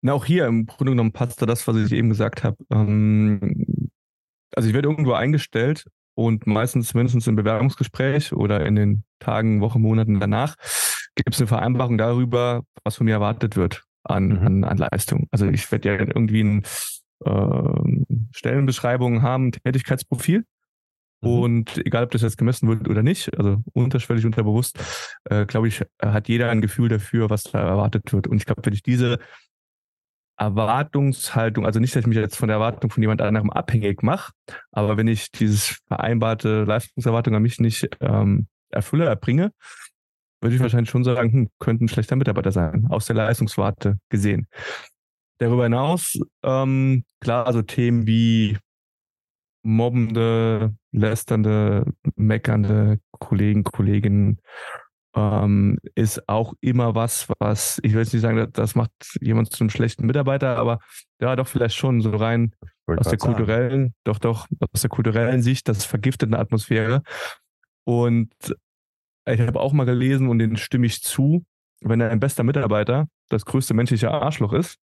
Na, 0.00 0.12
auch 0.12 0.26
hier 0.26 0.46
im 0.46 0.66
Grunde 0.66 0.92
genommen 0.92 1.12
passt 1.12 1.40
da 1.40 1.46
das, 1.46 1.66
was 1.66 1.76
ich 1.76 1.92
eben 1.92 2.10
gesagt 2.10 2.44
habe. 2.44 2.56
Ähm, 2.70 3.64
also 4.56 4.68
ich 4.68 4.74
werde 4.74 4.88
irgendwo 4.88 5.12
eingestellt 5.12 5.86
und 6.14 6.46
meistens 6.46 6.94
mindestens 6.94 7.26
im 7.26 7.36
Bewerbungsgespräch 7.36 8.32
oder 8.32 8.64
in 8.66 8.76
den 8.76 9.04
Tagen, 9.18 9.60
Wochen, 9.60 9.80
Monaten 9.80 10.20
danach 10.20 10.56
gibt 11.16 11.34
es 11.34 11.40
eine 11.40 11.46
Vereinbarung 11.46 11.98
darüber, 11.98 12.62
was 12.82 12.96
von 12.96 13.06
mir 13.06 13.14
erwartet 13.14 13.56
wird 13.56 13.82
an, 14.04 14.28
Mhm. 14.28 14.46
an, 14.46 14.64
an 14.64 14.78
Leistung. 14.78 15.28
Also 15.30 15.46
ich 15.46 15.70
werde 15.72 15.88
ja 15.88 15.98
irgendwie 15.98 16.42
ein 16.42 16.62
ähm, 17.24 18.06
Stellenbeschreibung 18.32 19.22
haben, 19.22 19.52
Tätigkeitsprofil. 19.52 20.44
Mhm. 21.22 21.28
Und 21.28 21.86
egal, 21.86 22.04
ob 22.04 22.10
das 22.10 22.22
jetzt 22.22 22.36
gemessen 22.36 22.68
wird 22.68 22.88
oder 22.88 23.02
nicht, 23.02 23.36
also 23.38 23.62
unterschwellig, 23.72 24.26
unterbewusst, 24.26 24.78
äh, 25.24 25.46
glaube 25.46 25.68
ich, 25.68 25.82
hat 26.00 26.28
jeder 26.28 26.50
ein 26.50 26.60
Gefühl 26.60 26.88
dafür, 26.88 27.30
was 27.30 27.44
da 27.44 27.60
erwartet 27.60 28.12
wird. 28.12 28.26
Und 28.26 28.36
ich 28.36 28.46
glaube, 28.46 28.62
wenn 28.64 28.74
ich 28.74 28.82
diese 28.82 29.18
Erwartungshaltung, 30.36 31.64
also 31.64 31.80
nicht, 31.80 31.94
dass 31.94 32.00
ich 32.00 32.06
mich 32.06 32.18
jetzt 32.18 32.36
von 32.36 32.48
der 32.48 32.56
Erwartung 32.56 32.90
von 32.90 33.02
jemand 33.02 33.22
anderem 33.22 33.50
abhängig 33.50 34.02
mache, 34.02 34.32
aber 34.72 34.96
wenn 34.96 35.06
ich 35.06 35.30
dieses 35.30 35.80
vereinbarte 35.86 36.64
Leistungserwartung 36.64 37.34
an 37.34 37.42
mich 37.42 37.60
nicht 37.60 37.88
ähm, 38.00 38.48
erfülle, 38.70 39.04
erbringe, 39.04 39.52
würde 40.40 40.56
ich 40.56 40.62
wahrscheinlich 40.62 40.90
schon 40.90 41.04
sagen, 41.04 41.32
hm, 41.32 41.48
könnte 41.58 41.84
ein 41.84 41.88
schlechter 41.88 42.16
Mitarbeiter 42.16 42.52
sein, 42.52 42.86
aus 42.90 43.06
der 43.06 43.16
Leistungswarte 43.16 43.98
gesehen. 44.08 44.48
Darüber 45.38 45.64
hinaus, 45.64 46.18
ähm, 46.42 47.04
klar, 47.20 47.46
also 47.46 47.62
Themen 47.62 48.06
wie 48.06 48.58
mobbende, 49.62 50.74
lästernde, 50.92 51.86
meckernde 52.16 53.00
Kollegen, 53.18 53.64
Kolleginnen, 53.64 54.40
ähm, 55.14 55.78
ist 55.94 56.28
auch 56.28 56.54
immer 56.60 56.94
was, 56.94 57.28
was, 57.38 57.80
ich 57.82 57.92
will 57.92 58.00
jetzt 58.02 58.12
nicht 58.12 58.22
sagen, 58.22 58.48
das 58.52 58.74
macht 58.74 58.90
jemand 59.20 59.52
zu 59.52 59.60
einem 59.62 59.70
schlechten 59.70 60.06
Mitarbeiter, 60.06 60.56
aber 60.56 60.80
ja, 61.20 61.36
doch 61.36 61.46
vielleicht 61.46 61.76
schon 61.76 62.00
so 62.00 62.10
rein 62.16 62.54
aus 62.86 63.08
der 63.08 63.18
sagen. 63.18 63.34
kulturellen, 63.34 63.94
doch, 64.04 64.18
doch, 64.18 64.46
aus 64.72 64.80
der 64.80 64.90
kulturellen 64.90 65.42
Sicht, 65.42 65.68
das 65.68 65.84
vergiftet 65.84 66.28
eine 66.28 66.38
Atmosphäre. 66.38 67.02
Und 67.84 68.32
ich 69.26 69.40
habe 69.40 69.60
auch 69.60 69.72
mal 69.72 69.84
gelesen 69.86 70.28
und 70.28 70.38
den 70.38 70.56
stimme 70.56 70.86
ich 70.86 71.02
zu, 71.02 71.44
wenn 71.80 72.02
ein 72.02 72.20
bester 72.20 72.42
Mitarbeiter 72.42 73.08
das 73.28 73.44
größte 73.44 73.72
menschliche 73.74 74.10
Arschloch 74.10 74.52
ist, 74.52 74.78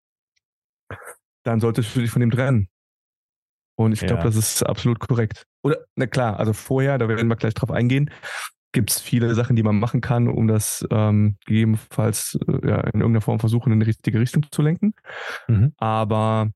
dann 1.44 1.60
solltest 1.60 1.96
du 1.96 2.02
dich 2.02 2.12
von 2.12 2.22
ihm 2.22 2.32
trennen. 2.32 2.70
Und 3.76 3.94
ich 3.94 4.00
glaube, 4.00 4.16
Ja. 4.16 4.24
das 4.24 4.36
ist 4.36 4.64
absolut 4.64 5.00
korrekt. 5.00 5.46
Oder, 5.64 5.78
na 5.96 6.08
klar, 6.08 6.40
also 6.40 6.54
vorher, 6.54 6.98
da 6.98 7.08
werden 7.08 7.28
wir 7.28 7.36
gleich 7.36 7.54
drauf 7.54 7.72
eingehen, 7.72 8.10
gibt 8.72 8.92
es 8.92 9.00
viele 9.02 9.34
Sachen, 9.34 9.56
die 9.56 9.64
man 9.64 9.80
machen 9.80 10.02
kann, 10.02 10.28
um 10.28 10.48
das 10.48 10.86
ähm, 10.92 11.38
gegebenenfalls 11.46 12.38
äh, 12.48 12.68
ja, 12.68 12.80
in 12.82 13.00
irgendeiner 13.02 13.22
Form 13.22 13.40
versuchen, 13.40 13.72
in 13.72 13.80
die 13.80 13.86
richtige 13.86 14.20
Richtung 14.20 14.46
zu 14.52 14.62
lenken. 14.62 14.94
Mhm. 15.48 15.74
Aber 15.78 16.50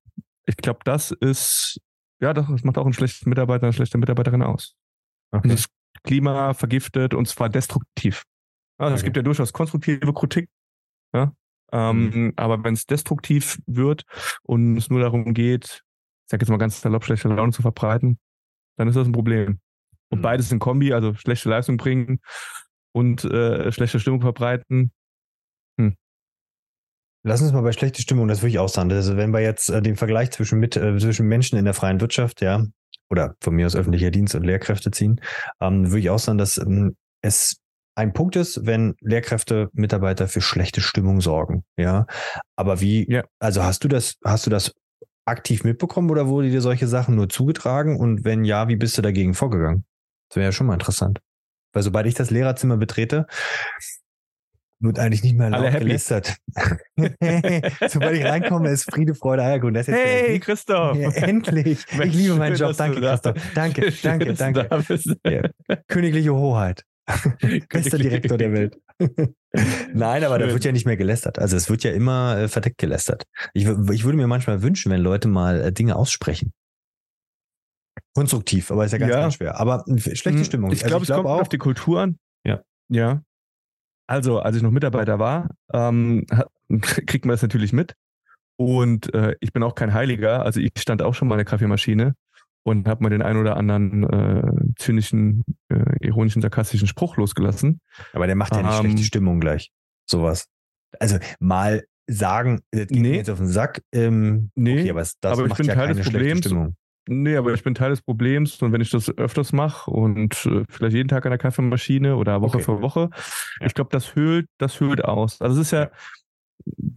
ich 0.46 0.58
glaube, 0.58 0.80
das 0.84 1.12
ist, 1.12 1.80
ja, 2.20 2.34
das 2.34 2.48
macht 2.64 2.78
auch 2.78 2.86
einen 2.86 2.94
schlechten 2.94 3.30
Mitarbeiter, 3.30 3.64
eine 3.64 3.74
schlechte 3.74 3.98
Mitarbeiterin 3.98 4.44
aus. 4.44 4.76
Okay. 5.32 5.50
Das 5.50 5.68
Klima 6.04 6.54
vergiftet 6.54 7.14
und 7.14 7.28
zwar 7.28 7.50
destruktiv. 7.50 8.24
Also 8.78 8.96
es 8.96 9.02
Okay. 9.02 9.08
gibt 9.08 9.18
ja 9.18 9.24
durchaus 9.24 9.54
konstruktive 9.54 10.14
Kritik, 10.14 10.50
ja? 11.14 11.34
ähm, 11.72 12.34
aber 12.36 12.64
wenn 12.64 12.74
es 12.74 12.86
destruktiv 12.86 13.60
wird 13.68 14.04
und 14.44 14.78
es 14.78 14.90
nur 14.90 15.00
darum 15.00 15.34
geht, 15.34 15.84
ich 16.26 16.30
sag 16.32 16.42
jetzt 16.42 16.50
mal 16.50 16.58
ganz 16.58 16.82
salopp, 16.82 17.06
schlechte 17.06 17.28
Laune 17.30 17.52
zu 17.52 17.62
verbreiten, 17.62 18.20
dann 18.78 18.88
ist 18.88 18.96
das 18.96 19.08
ein 19.08 19.12
Problem. 19.14 19.60
Und 20.12 20.20
Mhm. 20.20 20.24
beides 20.24 20.52
in 20.52 20.60
Kombi, 20.60 20.94
also 20.94 21.14
schlechte 21.16 21.50
Leistung 21.50 21.78
bringen 21.78 22.20
und 22.94 23.24
äh, 23.26 23.72
schlechte 23.72 24.00
Stimmung 24.00 24.22
verbreiten. 24.22 24.92
Lass 27.24 27.42
uns 27.42 27.52
mal 27.54 27.62
bei 27.62 27.72
schlechter 27.72 28.02
Stimmung, 28.02 28.28
das 28.28 28.42
würde 28.42 28.50
ich 28.50 28.60
auch 28.60 28.70
sagen. 28.70 28.92
Also 28.92 29.16
wenn 29.16 29.32
wir 29.32 29.42
jetzt 29.42 29.70
äh, 29.70 29.82
den 29.82 29.96
Vergleich 29.96 30.32
zwischen, 30.32 30.60
mit, 30.60 30.76
äh, 30.76 30.98
zwischen 30.98 31.28
Menschen 31.28 31.58
in 31.58 31.66
der 31.66 31.76
freien 31.76 32.02
Wirtschaft, 32.02 32.42
ja, 32.42 32.66
oder 33.12 33.36
von 33.42 33.54
mir 33.56 33.68
aus 33.68 33.76
öffentlicher 33.76 34.10
Dienst 34.10 34.34
und 34.34 34.44
Lehrkräfte 34.44 34.90
ziehen, 34.90 35.22
ähm, 35.62 35.88
würde 35.88 36.00
ich 36.00 36.10
auch 36.10 36.18
sagen, 36.20 36.40
dass 36.40 36.58
ähm, 36.58 36.96
es 37.22 37.58
ein 37.96 38.14
Punkt 38.14 38.36
ist, 38.38 38.66
wenn 38.66 38.96
Lehrkräfte, 39.02 39.70
Mitarbeiter 39.74 40.28
für 40.28 40.42
schlechte 40.42 40.82
Stimmung 40.82 41.22
sorgen, 41.22 41.64
ja. 41.78 42.08
Aber 42.56 42.82
wie, 42.82 43.08
Ja. 43.12 43.24
also 43.40 43.64
hast 43.64 43.84
du 43.84 43.88
das, 43.88 44.16
hast 44.24 44.48
du 44.48 44.50
das 44.50 44.74
aktiv 45.26 45.64
mitbekommen 45.64 46.10
oder 46.10 46.28
wurde 46.28 46.50
dir 46.50 46.62
solche 46.62 46.88
Sachen 46.88 47.16
nur 47.16 47.30
zugetragen? 47.30 47.98
Und 48.00 48.24
wenn 48.24 48.46
ja, 48.46 48.68
wie 48.68 48.78
bist 48.78 48.98
du 48.98 49.04
dagegen 49.04 49.36
vorgegangen? 49.36 49.86
Das 50.32 50.38
wäre 50.38 50.46
ja 50.46 50.52
schon 50.54 50.68
mal 50.68 50.74
interessant. 50.76 51.20
Weil 51.74 51.84
sobald 51.84 52.08
ich 52.08 52.14
das 52.14 52.30
Lehrerzimmer 52.32 52.78
betrete, 52.78 53.28
wird 54.80 54.98
eigentlich 54.98 55.24
nicht 55.24 55.36
mehr 55.36 55.48
Alle 55.48 55.66
laut 55.66 55.74
happy. 55.74 55.84
gelästert. 55.84 56.38
Sobald 57.88 58.16
ich 58.16 58.24
reinkomme, 58.24 58.70
ist 58.70 58.90
Friede, 58.90 59.14
Freude, 59.14 59.44
Eierkuchen. 59.44 59.74
Das 59.74 59.90
ist 59.90 59.94
jetzt 59.94 60.06
Hey, 60.06 60.40
Christoph! 60.40 60.98
ja, 60.98 61.12
endlich. 61.12 61.86
Ich 61.92 61.98
Mensch, 61.98 62.16
liebe 62.16 62.36
meinen 62.36 62.56
schön, 62.56 62.68
Job. 62.68 62.78
Danke, 62.78 63.02
da 63.02 63.10
Christoph. 63.12 63.36
Danke, 63.54 63.92
Schön, 63.92 64.20
danke, 64.20 64.34
danke. 64.34 64.68
da. 65.24 65.30
Ja. 65.30 65.76
Königliche 65.90 66.34
Hoheit. 66.34 66.86
Bester 67.70 67.98
Direktor 67.98 68.38
der 68.38 68.54
Welt. 68.54 68.78
Nein, 69.94 70.24
aber 70.24 70.40
da 70.40 70.46
Schön. 70.46 70.54
wird 70.54 70.64
ja 70.64 70.72
nicht 70.72 70.86
mehr 70.86 70.96
gelästert. 70.98 71.40
Also 71.40 71.58
es 71.58 71.70
wird 71.70 71.84
ja 71.84 71.92
immer 71.92 72.38
äh, 72.38 72.48
verdeckt 72.48 72.78
gelästert. 72.78 73.26
Ich, 73.54 73.66
ich 73.66 74.04
würde 74.06 74.18
mir 74.18 74.28
manchmal 74.28 74.62
wünschen, 74.62 74.92
wenn 74.94 75.02
Leute 75.02 75.28
mal 75.28 75.60
äh, 75.62 75.72
Dinge 75.74 75.98
aussprechen. 75.98 76.54
Konstruktiv, 78.16 78.72
aber 78.72 78.86
ist 78.86 78.92
ja 78.92 78.98
ganz, 78.98 79.12
Ja. 79.12 79.22
ganz 79.22 79.34
schwer. 79.36 79.60
Aber 79.60 79.84
äh, 79.88 80.00
schlechte 80.00 80.40
Hm, 80.40 80.44
Stimmung. 80.46 80.72
Ich 80.72 80.84
Also 80.84 80.88
glaube, 81.00 81.04
es 81.04 81.10
kommt 81.12 81.28
auf 81.28 81.50
die 81.50 81.58
Kultur 81.58 82.02
an. 82.02 82.18
Ja. 82.46 82.62
Ja. 82.90 83.22
Also, 84.08 84.40
als 84.40 84.58
ich 84.58 84.62
noch 84.64 84.72
Mitarbeiter 84.72 85.20
war, 85.20 85.50
ähm, 85.74 86.26
kriegt 86.82 87.26
man 87.26 87.34
das 87.34 87.42
natürlich 87.42 87.72
mit. 87.72 87.96
Und 88.58 89.14
äh, 89.14 89.36
ich 89.40 89.54
bin 89.54 89.64
auch 89.64 89.76
kein 89.76 89.94
Heiliger. 89.94 90.44
Also 90.44 90.60
ich 90.60 90.74
stand 90.78 91.02
auch 91.02 91.14
schon 91.16 91.28
mal 91.28 91.36
in 91.36 91.40
der 91.40 91.46
Kaffeemaschine 91.46 92.16
und 92.64 92.88
habe 92.88 93.02
mal 93.04 93.10
den 93.10 93.22
ein 93.22 93.38
oder 93.38 93.56
anderen 93.58 94.04
äh, 94.04 94.74
zynischen, 94.78 95.44
äh, 95.70 96.06
ironischen, 96.06 96.42
sarkastischen 96.42 96.88
Spruch 96.88 97.16
losgelassen. 97.18 97.80
Aber 98.14 98.28
der 98.28 98.36
macht 98.36 98.54
ja 98.54 98.62
nicht 98.62 98.72
Ähm, 98.74 98.82
schlechte 98.82 99.04
Stimmung 99.04 99.40
gleich. 99.40 99.72
Sowas. 100.08 100.48
Also 101.00 101.18
mal 101.40 101.86
sagen, 102.08 102.60
das 102.72 102.88
geht 102.88 102.92
Nee. 102.92 103.10
mir 103.12 103.16
jetzt 103.16 103.30
auf 103.30 103.38
den 103.40 103.48
Sack. 103.48 103.82
Ähm, 103.94 104.52
Nee, 104.56 104.82
okay, 104.82 104.90
aber 104.92 105.00
das 105.00 105.16
aber 105.24 105.44
ich 105.44 105.50
macht 105.50 105.58
bin 105.60 105.68
ja 105.68 105.74
Teil 105.76 105.88
keine 105.88 105.98
des 106.00 106.08
schlechte 106.08 106.50
Problems. 106.50 106.76
Nee, 107.14 107.36
aber 107.36 107.54
ich 107.54 107.62
bin 107.62 107.76
Teil 107.76 107.90
des 107.90 108.02
Problems 108.02 108.62
und 108.62 108.72
wenn 108.72 108.80
ich 108.80 108.90
das 108.90 109.16
öfters 109.18 109.52
mache 109.52 109.92
und 109.92 110.46
äh, 110.46 110.64
vielleicht 110.70 110.96
jeden 110.96 111.10
Tag 111.10 111.26
an 111.26 111.32
der 111.32 111.38
Kaffeemaschine 111.38 112.16
oder 112.16 112.42
Woche 112.42 112.56
Okay. 112.58 112.64
für 112.64 112.82
Woche, 112.82 113.10
Ja. 113.60 113.66
ich 113.68 113.74
glaube, 113.74 113.90
das 113.92 114.16
höhlt, 114.16 114.48
das 114.58 114.80
höhlt 114.80 115.04
aus. 115.04 115.42
Also 115.42 115.60
es 115.60 115.68
ist 115.68 115.72
ja, 115.72 115.90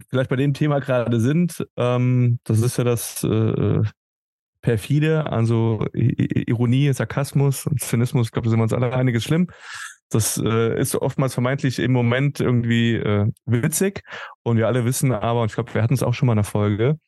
vielleicht 0.09 0.29
bei 0.29 0.37
dem 0.37 0.53
Thema 0.53 0.79
gerade 0.79 1.19
sind, 1.19 1.67
ähm, 1.75 2.39
das 2.45 2.61
ist 2.61 2.77
ja 2.77 2.85
das 2.85 3.25
äh, 3.25 3.81
perfide, 4.61 5.29
also 5.29 5.85
Ironie, 5.93 6.93
Sarkasmus 6.93 7.67
und 7.67 7.81
Zynismus, 7.81 8.27
ich 8.27 8.31
glaube, 8.31 8.45
da 8.45 8.51
sind 8.51 8.59
wir 8.59 8.63
uns 8.63 8.73
alle 8.73 8.93
einiges 8.93 9.23
schlimm. 9.25 9.47
Das 10.09 10.37
äh, 10.37 10.79
ist 10.79 10.95
oftmals 10.95 11.33
vermeintlich 11.33 11.79
im 11.79 11.91
Moment 11.91 12.39
irgendwie 12.39 12.93
äh, 12.95 13.27
witzig 13.45 14.01
und 14.43 14.55
wir 14.55 14.67
alle 14.67 14.85
wissen 14.85 15.11
aber, 15.11 15.41
und 15.41 15.49
ich 15.51 15.55
glaube, 15.55 15.73
wir 15.73 15.81
hatten 15.83 15.93
es 15.95 16.03
auch 16.03 16.13
schon 16.13 16.27
mal 16.27 16.33
in 16.33 16.37
der 16.37 16.43
Folge, 16.45 16.99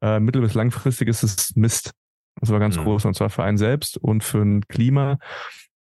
äh, 0.00 0.18
mittel- 0.18 0.40
bis 0.40 0.54
langfristig 0.54 1.08
ist 1.08 1.22
es 1.24 1.54
Mist. 1.56 1.90
Das 2.40 2.50
war 2.50 2.60
ganz 2.60 2.76
Mhm. 2.76 2.82
groß 2.82 3.04
und 3.06 3.14
zwar 3.14 3.30
für 3.30 3.44
einen 3.44 3.58
selbst 3.58 3.96
und 3.96 4.24
für 4.24 4.42
ein 4.42 4.66
Klima 4.68 5.18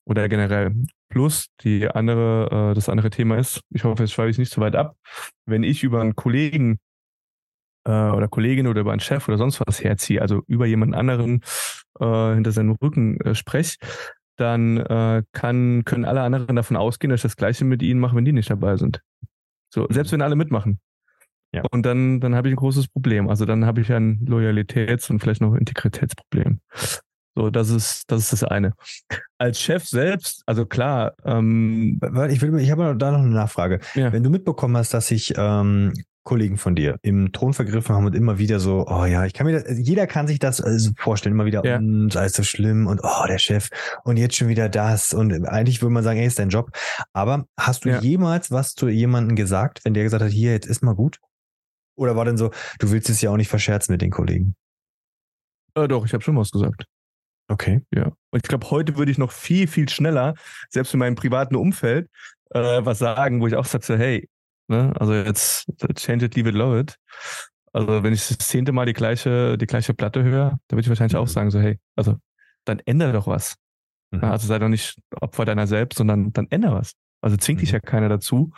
oder 0.05 0.29
generell. 0.29 0.75
Plus 1.11 1.47
die 1.63 1.89
andere, 1.89 2.71
äh, 2.71 2.75
das 2.75 2.89
andere 2.89 3.11
Thema 3.11 3.37
ist, 3.39 3.63
ich 3.71 3.85
hoffe, 3.85 4.03
jetzt 4.03 4.13
schreibe 4.13 4.31
ich 4.31 4.39
nicht 4.39 4.53
zu 4.53 4.61
weit 4.61 4.77
ab, 4.77 4.97
wenn 5.47 5.63
ich 5.63 5.83
über 5.83 6.01
einen 6.01 6.17
Kollegen 6.17 6.79
äh, 7.85 7.91
oder 7.91 8.29
Kollegin 8.29 8.67
oder 8.67 8.83
über 8.83 8.93
einen 8.93 9.01
Chef 9.01 9.27
oder 9.29 9.39
sonst 9.39 9.61
was 9.67 9.83
herziehe, 9.83 10.21
also 10.21 10.43
über 10.47 10.67
jemand 10.67 10.95
anderen 10.95 11.43
äh, 12.01 12.35
hinter 12.35 12.53
seinem 12.53 12.73
Rücken 12.73 13.21
äh, 13.23 13.35
spreche, 13.35 13.77
dann 14.37 14.77
äh, 14.79 15.23
kann, 15.33 15.85
können 15.85 16.05
alle 16.05 16.23
anderen 16.23 16.57
davon 16.57 16.77
ausgehen, 16.77 17.11
dass 17.11 17.21
ich 17.21 17.23
das 17.23 17.37
Gleiche 17.37 17.65
mit 17.65 17.83
ihnen 17.83 18.01
mache, 18.01 18.15
wenn 18.17 18.25
die 18.25 18.33
nicht 18.33 18.51
dabei 18.51 18.77
sind. 18.77 19.01
So, 19.73 19.87
selbst 19.91 20.13
wenn 20.13 20.23
alle 20.23 20.37
mitmachen. 20.37 20.81
Ja. 21.53 21.63
Und 21.71 21.85
dann, 21.87 22.21
dann 22.21 22.35
habe 22.35 22.49
ich 22.49 22.53
ein 22.53 22.57
großes 22.59 22.89
Problem. 22.89 23.29
Also 23.29 23.45
dann 23.47 23.65
habe 23.65 23.81
ich 23.81 23.91
ein 23.93 24.21
Loyalitäts- 24.27 25.11
und 25.11 25.21
vielleicht 25.21 25.41
noch 25.41 25.55
Integritätsproblem. 25.55 26.61
So, 27.35 27.51
das 27.51 27.71
ist, 27.71 28.11
das 28.11 28.25
ist 28.25 28.33
das 28.33 28.45
eine. 28.45 28.73
Als 29.39 29.61
Chef 29.61 29.85
selbst, 29.87 30.43
also 30.47 30.67
klar, 30.67 31.15
ähm, 31.25 32.01
Ich, 32.31 32.43
will, 32.43 32.59
ich 32.59 32.71
habe 32.71 32.97
da 32.97 33.13
noch 33.13 33.21
eine 33.21 33.29
Nachfrage. 33.31 33.81
ja, 33.95 34.13
Wenn 34.13 34.23
du 34.25 34.31
mitbekommen 34.31 34.77
hast, 34.77 34.93
dass 34.93 35.07
sich 35.07 35.35
ähm, 35.37 35.93
Kollegen 36.25 36.59
von 36.59 36.75
dir 36.75 36.97
im 37.01 37.33
Ton 37.33 37.55
vergriffen 37.55 37.95
haben 37.95 38.05
und 38.05 38.15
immer 38.15 38.39
wieder 38.39 38.61
so, 38.61 38.85
oh 38.87 39.07
ja, 39.07 39.25
ich 39.25 39.33
kann 39.33 39.47
mir 39.47 39.61
das, 39.63 39.79
jeder 39.79 40.07
kann 40.07 40.27
sich 40.27 40.41
das 40.41 40.61
also 40.61 40.91
vorstellen, 40.99 41.35
immer 41.35 41.47
wieder, 41.47 41.65
Ja. 41.65 41.79
und 41.79 42.15
alles 42.17 42.33
so 42.33 42.43
schlimm 42.43 42.87
und 42.87 43.01
oh, 43.03 43.27
der 43.27 43.39
Chef 43.39 43.69
und 44.05 44.17
jetzt 44.19 44.37
schon 44.37 44.49
wieder 44.49 44.69
das 44.69 45.15
und 45.15 45.33
eigentlich 45.49 45.81
würde 45.81 45.95
man 45.95 46.05
sagen, 46.05 46.19
ey, 46.19 46.27
ist 46.27 46.39
dein 46.39 46.51
Job. 46.51 46.71
Aber 47.15 47.47
hast 47.59 47.85
du 47.87 47.91
Ja. 47.91 48.01
jemals 48.01 48.51
was 48.51 48.75
zu 48.75 48.89
jemandem 48.89 49.37
gesagt, 49.37 49.81
wenn 49.85 49.95
der 49.95 50.03
gesagt 50.05 50.23
hat, 50.25 50.31
hier, 50.31 50.53
jetzt 50.53 50.67
ist 50.67 50.83
mal 50.83 50.95
gut? 50.95 51.19
Oder 51.99 52.17
war 52.17 52.25
denn 52.25 52.37
so, 52.39 52.51
du 52.79 52.91
willst 52.91 53.11
es 53.11 53.21
ja 53.21 53.31
auch 53.31 53.37
nicht 53.37 53.49
verscherzen 53.49 53.93
mit 53.93 54.01
den 54.03 54.11
Kollegen? 54.11 54.55
Äh, 55.75 55.89
doch, 55.89 56.05
ich 56.07 56.13
habe 56.15 56.23
schon 56.23 56.37
was 56.37 56.51
gesagt. 56.51 56.85
Okay. 57.49 57.83
Ja. 57.95 58.07
Und 58.31 58.41
ich 58.43 58.43
glaube, 58.43 58.71
heute 58.71 58.97
würde 58.97 59.11
ich 59.11 59.19
noch 59.19 59.33
viel, 59.33 59.67
viel 59.67 59.89
schneller, 59.89 60.35
selbst 60.71 60.93
in 60.95 61.01
meinem 61.01 61.15
privaten 61.15 61.57
Umfeld, 61.57 62.09
äh, 62.51 62.81
was 62.85 62.99
sagen, 62.99 63.41
wo 63.41 63.47
ich 63.47 63.57
auch 63.57 63.65
sage, 63.65 63.85
so, 63.85 63.97
hey, 63.97 64.29
ne, 64.69 64.93
also 64.99 65.15
jetzt 65.15 65.67
change 65.97 66.27
it, 66.27 66.37
leave 66.37 66.49
it, 66.49 66.55
love 66.55 66.79
it. 66.79 66.97
Also 67.73 68.03
wenn 68.03 68.13
ich 68.13 68.27
das 68.29 68.39
zehnte 68.39 68.73
Mal 68.73 68.87
die 68.87 68.93
gleiche, 68.93 69.57
die 69.59 69.67
gleiche 69.67 69.95
Platte 69.95 70.23
höre, 70.23 70.51
dann 70.69 70.77
würde 70.77 70.83
ich 70.83 70.89
wahrscheinlich 70.89 71.17
auch 71.17 71.27
Mhm. 71.27 71.31
sagen, 71.31 71.51
so, 71.51 71.59
hey, 71.61 71.79
also 71.97 72.17
dann 72.65 72.81
ändere 72.85 73.13
doch 73.13 73.27
was. 73.27 73.57
Mhm. 74.11 74.25
Also 74.25 74.47
sei 74.47 74.59
doch 74.59 74.69
nicht 74.69 74.99
Opfer 75.21 75.45
deiner 75.45 75.67
selbst, 75.67 75.97
sondern 75.99 76.33
dann 76.33 76.47
ändere 76.51 76.75
was. 76.77 76.93
Also 77.23 77.37
zwingt 77.37 77.61
dich 77.63 77.71
Mhm. 77.73 77.77
ja 77.77 77.81
keiner 77.81 78.09
dazu, 78.09 78.53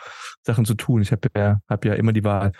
Sachen 0.45 0.65
zu 0.65 0.75
tun. 0.75 1.01
Ich 1.01 1.11
habe 1.11 1.27
ja, 1.35 1.59
hab 1.69 1.85
ja 1.85 1.93
immer 1.93 2.13
die 2.13 2.23
Wahl. 2.23 2.51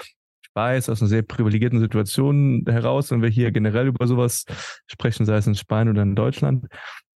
Weiß 0.53 0.89
aus 0.89 1.01
einer 1.01 1.09
sehr 1.09 1.21
privilegierten 1.21 1.79
Situation 1.79 2.65
heraus, 2.67 3.09
wenn 3.11 3.21
wir 3.21 3.29
hier 3.29 3.51
generell 3.51 3.87
über 3.87 4.05
sowas 4.07 4.45
sprechen, 4.87 5.25
sei 5.25 5.37
es 5.37 5.47
in 5.47 5.55
Spanien 5.55 5.93
oder 5.93 6.03
in 6.03 6.15
Deutschland. 6.15 6.65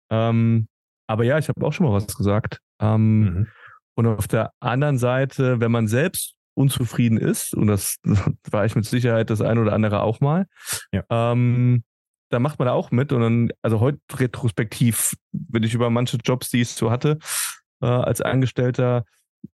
Ähm, 0.10 0.68
aber 1.08 1.24
ja, 1.26 1.38
ich 1.38 1.50
habe 1.50 1.66
auch 1.66 1.74
schon 1.74 1.86
mal 1.86 1.94
was 1.94 2.08
gesagt. 2.16 2.60
Ähm, 2.80 3.20
Mhm. 3.22 3.48
und 3.96 4.08
auf 4.08 4.28
der 4.28 4.52
anderen 4.60 4.98
Seite, 4.98 5.60
wenn 5.62 5.72
man 5.72 5.88
selbst 5.88 6.34
unzufrieden 6.58 7.18
ist, 7.18 7.54
und 7.54 7.68
das 7.68 7.98
war 8.52 8.66
ich 8.66 8.76
mit 8.76 8.86
Sicherheit 8.86 9.30
das 9.30 9.42
eine 9.42 9.62
oder 9.62 9.74
andere 9.74 10.02
auch 10.02 10.20
mal, 10.22 10.46
Ja. 10.92 11.04
ähm, 11.10 11.84
da 12.30 12.40
macht 12.40 12.58
man 12.60 12.66
da 12.68 12.72
auch 12.74 12.92
mit. 12.92 13.12
Und 13.14 13.22
dann, 13.22 13.50
also 13.62 13.80
heute 13.80 14.00
retrospektiv, 14.14 15.14
wenn 15.32 15.64
ich 15.64 15.74
über 15.74 15.90
manche 15.90 16.18
Jobs, 16.18 16.50
die 16.50 16.62
ich 16.62 16.70
so 16.70 16.90
hatte, 16.92 17.20
äh, 17.82 17.86
als 17.86 18.22
Angestellter, 18.22 19.04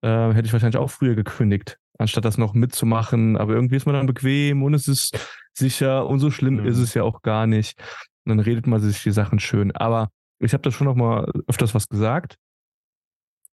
äh, 0.01 0.31
hätte 0.33 0.45
ich 0.47 0.53
wahrscheinlich 0.53 0.77
auch 0.77 0.89
früher 0.89 1.15
gekündigt, 1.15 1.77
anstatt 1.97 2.25
das 2.25 2.37
noch 2.37 2.53
mitzumachen. 2.53 3.37
Aber 3.37 3.53
irgendwie 3.53 3.75
ist 3.75 3.85
man 3.85 3.95
dann 3.95 4.05
bequem 4.07 4.63
und 4.63 4.73
es 4.73 4.87
ist 4.87 5.17
sicher 5.53 6.07
und 6.07 6.19
so 6.19 6.31
schlimm 6.31 6.55
Mhm. 6.57 6.65
ist 6.65 6.77
es 6.77 6.93
ja 6.93 7.03
auch 7.03 7.21
gar 7.21 7.47
nicht. 7.47 7.79
Und 8.25 8.29
dann 8.29 8.39
redet 8.39 8.67
man 8.67 8.79
sich 8.79 9.01
die 9.03 9.11
Sachen 9.11 9.39
schön. 9.39 9.71
Aber 9.75 10.09
ich 10.39 10.53
habe 10.53 10.61
da 10.61 10.71
schon 10.71 10.85
noch 10.85 10.95
mal 10.95 11.31
öfters 11.47 11.73
was 11.73 11.87
gesagt. 11.89 12.37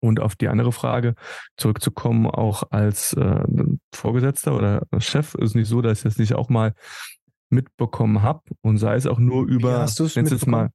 Und 0.03 0.19
auf 0.19 0.35
die 0.35 0.47
andere 0.47 0.71
Frage 0.71 1.13
zurückzukommen, 1.57 2.25
auch 2.25 2.63
als 2.71 3.13
äh, 3.13 3.43
Vorgesetzter 3.93 4.55
oder 4.55 4.87
Chef, 4.97 5.35
ist 5.35 5.53
nicht 5.53 5.67
so, 5.67 5.81
dass 5.83 5.99
ich 5.99 6.03
das 6.03 6.17
nicht 6.17 6.33
auch 6.33 6.49
mal 6.49 6.73
mitbekommen 7.51 8.23
habe 8.23 8.41
und 8.61 8.77
sei 8.77 8.95
es 8.95 9.05
auch 9.05 9.19
nur 9.19 9.45
über, 9.45 9.85
nenn's 10.15 10.31
jetzt 10.31 10.47
mal, 10.47 10.71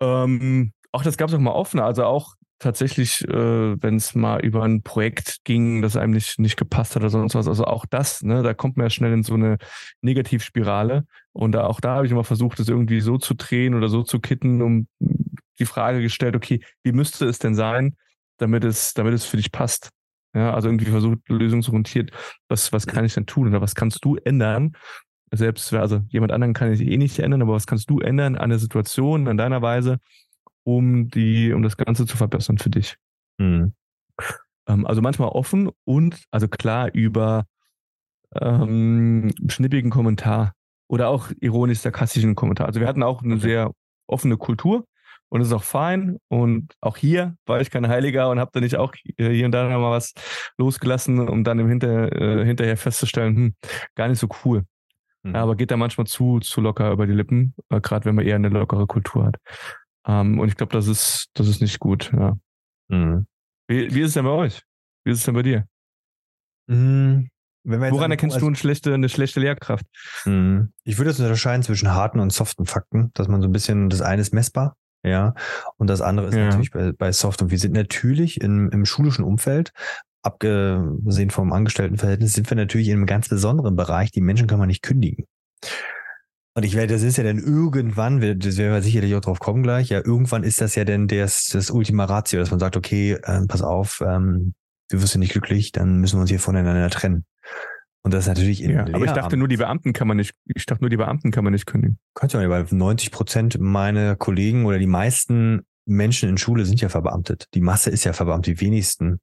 ähm, 0.00 0.72
auch 0.92 1.02
das 1.02 1.16
gab 1.16 1.28
es 1.28 1.34
auch 1.34 1.40
mal 1.40 1.52
offener, 1.52 1.84
also 1.84 2.04
auch 2.04 2.34
tatsächlich, 2.58 3.26
äh, 3.28 3.82
wenn 3.82 3.96
es 3.96 4.14
mal 4.14 4.44
über 4.44 4.62
ein 4.62 4.82
Projekt 4.82 5.40
ging, 5.44 5.82
das 5.82 5.96
einem 5.96 6.12
nicht, 6.12 6.38
nicht 6.38 6.56
gepasst 6.56 6.94
hat 6.94 7.02
oder 7.02 7.10
sonst 7.10 7.34
was, 7.34 7.48
also 7.48 7.64
auch 7.64 7.84
das, 7.86 8.22
ne, 8.22 8.42
da 8.42 8.54
kommt 8.54 8.76
man 8.76 8.86
ja 8.86 8.90
schnell 8.90 9.12
in 9.12 9.22
so 9.22 9.34
eine 9.34 9.58
Negativspirale 10.02 11.04
und 11.32 11.52
da, 11.52 11.66
auch 11.66 11.80
da 11.80 11.96
habe 11.96 12.06
ich 12.06 12.12
immer 12.12 12.24
versucht, 12.24 12.58
das 12.58 12.68
irgendwie 12.68 13.00
so 13.00 13.18
zu 13.18 13.34
drehen 13.34 13.74
oder 13.74 13.88
so 13.88 14.02
zu 14.02 14.20
kitten, 14.20 14.62
um 14.62 14.86
die 15.58 15.66
Frage 15.66 16.00
gestellt, 16.00 16.36
okay, 16.36 16.60
wie 16.82 16.92
müsste 16.92 17.26
es 17.26 17.38
denn 17.38 17.54
sein, 17.54 17.96
damit 18.38 18.64
es, 18.64 18.94
damit 18.94 19.14
es 19.14 19.24
für 19.24 19.36
dich 19.36 19.52
passt? 19.52 19.90
Ja, 20.34 20.52
also 20.52 20.68
irgendwie 20.68 20.90
versucht, 20.90 21.18
lösungsorientiert, 21.28 22.10
was, 22.48 22.72
was 22.72 22.86
kann 22.86 23.04
ich 23.04 23.14
denn 23.14 23.26
tun 23.26 23.48
oder 23.48 23.60
was 23.60 23.74
kannst 23.76 24.04
du 24.04 24.16
ändern? 24.16 24.72
Selbst, 25.30 25.72
also 25.72 26.00
jemand 26.08 26.32
anderen 26.32 26.54
kann 26.54 26.72
ich 26.72 26.80
eh 26.80 26.96
nicht 26.96 27.18
ändern, 27.20 27.42
aber 27.42 27.54
was 27.54 27.66
kannst 27.66 27.88
du 27.88 28.00
ändern 28.00 28.36
an 28.36 28.50
der 28.50 28.58
Situation, 28.58 29.28
an 29.28 29.36
deiner 29.36 29.62
Weise, 29.62 29.98
um 30.64 31.08
die, 31.08 31.52
um 31.52 31.62
das 31.62 31.76
Ganze 31.76 32.06
zu 32.06 32.16
verbessern 32.16 32.58
für 32.58 32.70
dich? 32.70 32.96
Mhm. 33.38 33.74
Ähm, 34.66 34.86
also 34.86 35.02
manchmal 35.02 35.28
offen 35.28 35.70
und, 35.84 36.24
also 36.30 36.48
klar, 36.48 36.90
über 36.92 37.44
ähm, 38.40 39.32
schnippigen 39.48 39.90
Kommentar 39.90 40.52
oder 40.88 41.08
auch 41.08 41.30
ironisch 41.40 41.78
sarkastischen 41.80 42.34
Kommentar. 42.34 42.66
Also 42.66 42.80
wir 42.80 42.86
hatten 42.88 43.02
auch 43.02 43.22
eine 43.22 43.34
Okay. 43.34 43.42
sehr 43.42 43.72
offene 44.06 44.36
Kultur 44.36 44.84
und 45.28 45.40
das 45.40 45.48
ist 45.48 45.54
auch 45.54 45.62
fein. 45.62 46.18
Und 46.28 46.74
auch 46.80 46.96
hier 46.96 47.36
war 47.46 47.60
ich 47.60 47.70
kein 47.70 47.88
Heiliger 47.88 48.30
und 48.30 48.38
habe 48.40 48.50
da 48.52 48.60
nicht 48.60 48.76
auch 48.76 48.94
äh, 49.16 49.30
hier 49.30 49.46
und 49.46 49.52
da 49.52 49.68
mal 49.68 49.90
was 49.90 50.12
losgelassen, 50.58 51.28
um 51.28 51.44
dann 51.44 51.58
im 51.58 51.68
Hinter, 51.68 52.12
äh, 52.12 52.44
hinterher 52.44 52.76
festzustellen, 52.76 53.36
hm, 53.36 53.54
gar 53.94 54.08
nicht 54.08 54.18
so 54.18 54.28
cool. 54.44 54.64
Mhm. 55.22 55.34
Ja, 55.34 55.42
aber 55.42 55.56
geht 55.56 55.70
da 55.70 55.76
manchmal 55.76 56.06
zu, 56.06 56.40
zu 56.40 56.60
locker 56.60 56.90
über 56.92 57.06
die 57.06 57.12
Lippen, 57.14 57.54
äh, 57.70 57.80
gerade 57.80 58.04
wenn 58.06 58.14
man 58.14 58.26
eher 58.26 58.36
eine 58.36 58.48
lockere 58.48 58.86
Kultur 58.86 59.26
hat. 59.26 59.36
Ähm, 60.06 60.38
und 60.38 60.48
ich 60.48 60.56
glaube, 60.56 60.72
das 60.72 60.86
ist, 60.86 61.28
das 61.34 61.48
ist 61.48 61.60
nicht 61.60 61.78
gut. 61.80 62.12
Ja. 62.12 62.36
Mhm. 62.88 63.26
Wie, 63.68 63.94
wie 63.94 64.00
ist 64.00 64.08
es 64.08 64.14
denn 64.14 64.24
bei 64.24 64.30
euch? 64.30 64.62
Wie 65.04 65.12
ist 65.12 65.18
es 65.18 65.24
denn 65.24 65.34
bei 65.34 65.42
dir? 65.42 65.66
Mhm. 66.66 67.28
Wenn 67.66 67.80
wir 67.80 67.86
jetzt 67.86 67.94
Woran 67.94 68.06
an- 68.06 68.10
erkennst 68.12 68.34
also- 68.34 68.46
du 68.46 68.48
eine 68.48 68.56
schlechte, 68.56 68.92
eine 68.92 69.08
schlechte 69.08 69.40
Lehrkraft? 69.40 69.86
Mhm. 70.26 70.72
Ich 70.84 70.98
würde 70.98 71.10
jetzt 71.10 71.20
unterscheiden 71.20 71.62
zwischen 71.62 71.92
harten 71.92 72.20
und 72.20 72.32
soften 72.32 72.66
Fakten, 72.66 73.10
dass 73.14 73.28
man 73.28 73.40
so 73.40 73.48
ein 73.48 73.52
bisschen, 73.52 73.88
das 73.88 74.02
eine 74.02 74.20
ist 74.20 74.34
messbar, 74.34 74.76
ja, 75.02 75.34
und 75.78 75.88
das 75.88 76.00
andere 76.02 76.28
ist 76.28 76.34
Ja. 76.34 76.44
natürlich 76.46 76.70
bei, 76.70 76.92
bei 76.92 77.12
Soft. 77.12 77.40
Und 77.42 77.50
wir 77.50 77.58
sind 77.58 77.72
natürlich 77.72 78.40
im, 78.42 78.70
im 78.70 78.84
schulischen 78.84 79.24
Umfeld, 79.24 79.72
abgesehen 80.22 81.30
vom 81.30 81.52
Angestelltenverhältnis, 81.52 82.32
sind 82.34 82.50
wir 82.50 82.56
natürlich 82.56 82.88
in 82.88 82.96
einem 82.98 83.06
ganz 83.06 83.28
besonderen 83.28 83.76
Bereich. 83.76 84.10
Die 84.10 84.20
Menschen 84.22 84.46
kann 84.46 84.58
man 84.58 84.68
nicht 84.68 84.82
kündigen. 84.82 85.26
Und 86.56 86.62
ich 86.62 86.76
werde, 86.76 86.94
das 86.94 87.02
ist 87.02 87.16
ja 87.16 87.24
dann 87.24 87.38
irgendwann, 87.38 88.20
das 88.20 88.56
werden 88.56 88.72
wir 88.72 88.82
sicherlich 88.82 89.14
auch 89.16 89.20
drauf 89.20 89.40
kommen 89.40 89.64
gleich, 89.64 89.88
ja, 89.88 89.98
irgendwann 89.98 90.44
ist 90.44 90.60
das 90.60 90.76
ja 90.76 90.84
dann 90.84 91.08
das, 91.08 91.48
das 91.52 91.70
Ultima 91.70 92.04
Ratio, 92.04 92.38
dass 92.38 92.52
man 92.52 92.60
sagt, 92.60 92.76
okay, 92.76 93.18
ähm, 93.26 93.48
pass 93.48 93.60
auf, 93.60 94.00
ähm, 94.06 94.54
du 94.88 95.02
wirst 95.02 95.14
ja 95.14 95.18
nicht 95.18 95.32
glücklich, 95.32 95.72
dann 95.72 95.98
müssen 95.98 96.16
wir 96.16 96.20
uns 96.20 96.30
hier 96.30 96.38
voneinander 96.38 96.88
trennen. 96.90 97.24
Und 98.02 98.14
das 98.14 98.24
ist 98.24 98.28
natürlich 98.28 98.62
in 98.62 98.70
Ja, 98.70 98.82
aber 98.82 99.04
ich 99.04 99.12
dachte 99.12 99.36
nur, 99.36 99.48
die 99.48 99.56
Beamten 99.56 99.94
kann 99.94 100.06
man 100.06 100.18
nicht, 100.18 100.34
ich 100.44 100.66
dachte 100.66 100.82
nur, 100.82 100.90
die 100.90 100.98
Beamten 100.98 101.30
kann 101.30 101.42
man 101.42 101.54
nicht 101.54 101.66
kündigen. 101.66 101.98
Könnte 102.14 102.36
man 102.36 102.44
ja, 102.44 102.50
weil 102.50 102.66
90 102.70 103.10
Prozent 103.10 103.58
meiner 103.58 104.14
Kollegen 104.14 104.66
oder 104.66 104.78
die 104.78 104.86
meisten 104.86 105.62
Menschen 105.86 106.28
in 106.28 106.38
Schule 106.38 106.66
sind 106.66 106.80
ja 106.80 106.88
verbeamtet. 106.88 107.48
Die 107.54 107.62
Masse 107.62 107.90
ist 107.90 108.04
ja 108.04 108.12
verbeamtet. 108.12 108.60
Die 108.60 108.60
wenigsten 108.60 109.20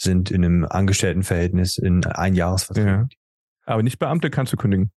sind 0.00 0.30
in 0.30 0.44
einem 0.44 0.64
Angestelltenverhältnis 0.64 1.76
in 1.76 2.04
ein 2.04 2.34
Jahresvertrag. 2.34 2.86
Ja. 2.86 3.06
Aber 3.66 3.82
nicht 3.82 3.98
Beamte 3.98 4.30
kannst 4.30 4.52
du 4.52 4.56
kündigen. 4.56 4.90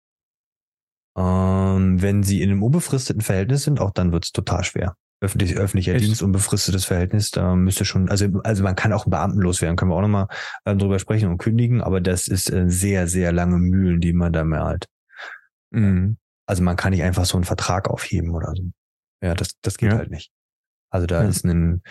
Ähm, 1.17 2.01
wenn 2.01 2.23
sie 2.23 2.41
in 2.41 2.49
einem 2.51 2.63
unbefristeten 2.63 3.21
Verhältnis 3.21 3.63
sind, 3.63 3.79
auch 3.79 3.91
dann 3.91 4.11
wird 4.11 4.25
es 4.25 4.31
total 4.31 4.63
schwer. 4.63 4.95
Öffentlich, 5.23 5.55
öffentlicher 5.55 5.93
Echt? 5.93 6.05
Dienst, 6.05 6.23
unbefristetes 6.23 6.85
Verhältnis, 6.85 7.29
da 7.29 7.53
müsste 7.55 7.85
schon, 7.85 8.09
also, 8.09 8.25
also 8.43 8.63
man 8.63 8.75
kann 8.75 8.91
auch 8.91 9.05
einen 9.05 9.11
Beamten 9.11 9.39
loswerden, 9.39 9.75
können 9.75 9.91
wir 9.91 9.95
auch 9.95 10.01
nochmal 10.01 10.27
ähm, 10.65 10.79
drüber 10.79 10.97
sprechen 10.97 11.29
und 11.29 11.37
kündigen, 11.37 11.81
aber 11.81 12.01
das 12.01 12.27
ist 12.27 12.51
äh, 12.51 12.67
sehr, 12.69 13.07
sehr 13.07 13.31
lange 13.31 13.57
Mühlen, 13.57 14.01
die 14.01 14.13
man 14.13 14.33
da 14.33 14.43
malt. 14.43 14.87
Mhm. 15.69 16.17
Also 16.47 16.63
man 16.63 16.75
kann 16.75 16.89
nicht 16.91 17.03
einfach 17.03 17.25
so 17.25 17.37
einen 17.37 17.43
Vertrag 17.43 17.87
aufheben 17.87 18.31
oder 18.31 18.53
so. 18.55 18.63
Ja, 19.21 19.35
das, 19.35 19.49
das 19.61 19.77
geht 19.77 19.91
Ja. 19.91 19.97
halt 19.99 20.09
nicht. 20.09 20.31
Also 20.89 21.05
da 21.05 21.21
Ja. 21.21 21.29
ist 21.29 21.45
ein, 21.45 21.83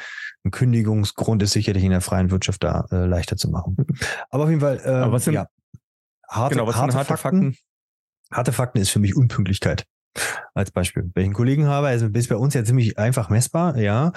ein 0.45 0.51
Kündigungsgrund 0.51 1.43
ist 1.45 1.53
sicherlich 1.53 1.85
in 1.85 1.91
der 1.91 2.01
freien 2.01 2.31
Wirtschaft 2.33 2.65
da 2.65 2.87
äh, 2.91 3.07
leichter 3.07 3.37
zu 3.37 3.49
machen. 3.49 3.77
Aber 4.31 4.43
auf 4.45 4.49
jeden 4.51 4.61
Fall, 4.61 4.81
ähm, 4.85 4.95
Aber 5.05 5.13
was 5.13 5.25
sind- 5.25 5.35
ja, 5.35 5.47
harte, 6.29 6.57
genau, 6.57 6.67
was 6.67 6.75
harte, 6.75 6.93
sind 6.93 6.99
harte 6.99 7.17
Fakten, 7.17 7.43
Fakten? 7.53 7.57
Harte 8.33 8.53
Fakten 8.53 8.79
ist 8.79 8.91
für 8.91 9.01
mich 9.01 9.17
Unpünktlichkeit. 9.17 9.85
Als 10.55 10.73
Beispiel. 10.73 11.11
Einen 11.15 11.33
Kollegen 11.33 11.67
habe, 11.67 11.87
also 11.87 12.07
ist 12.07 12.29
bei 12.29 12.37
uns 12.37 12.55
ja 12.55 12.65
ziemlich 12.65 12.99
einfach 12.99 13.31
messbar, 13.31 13.77
ja. 13.79 14.13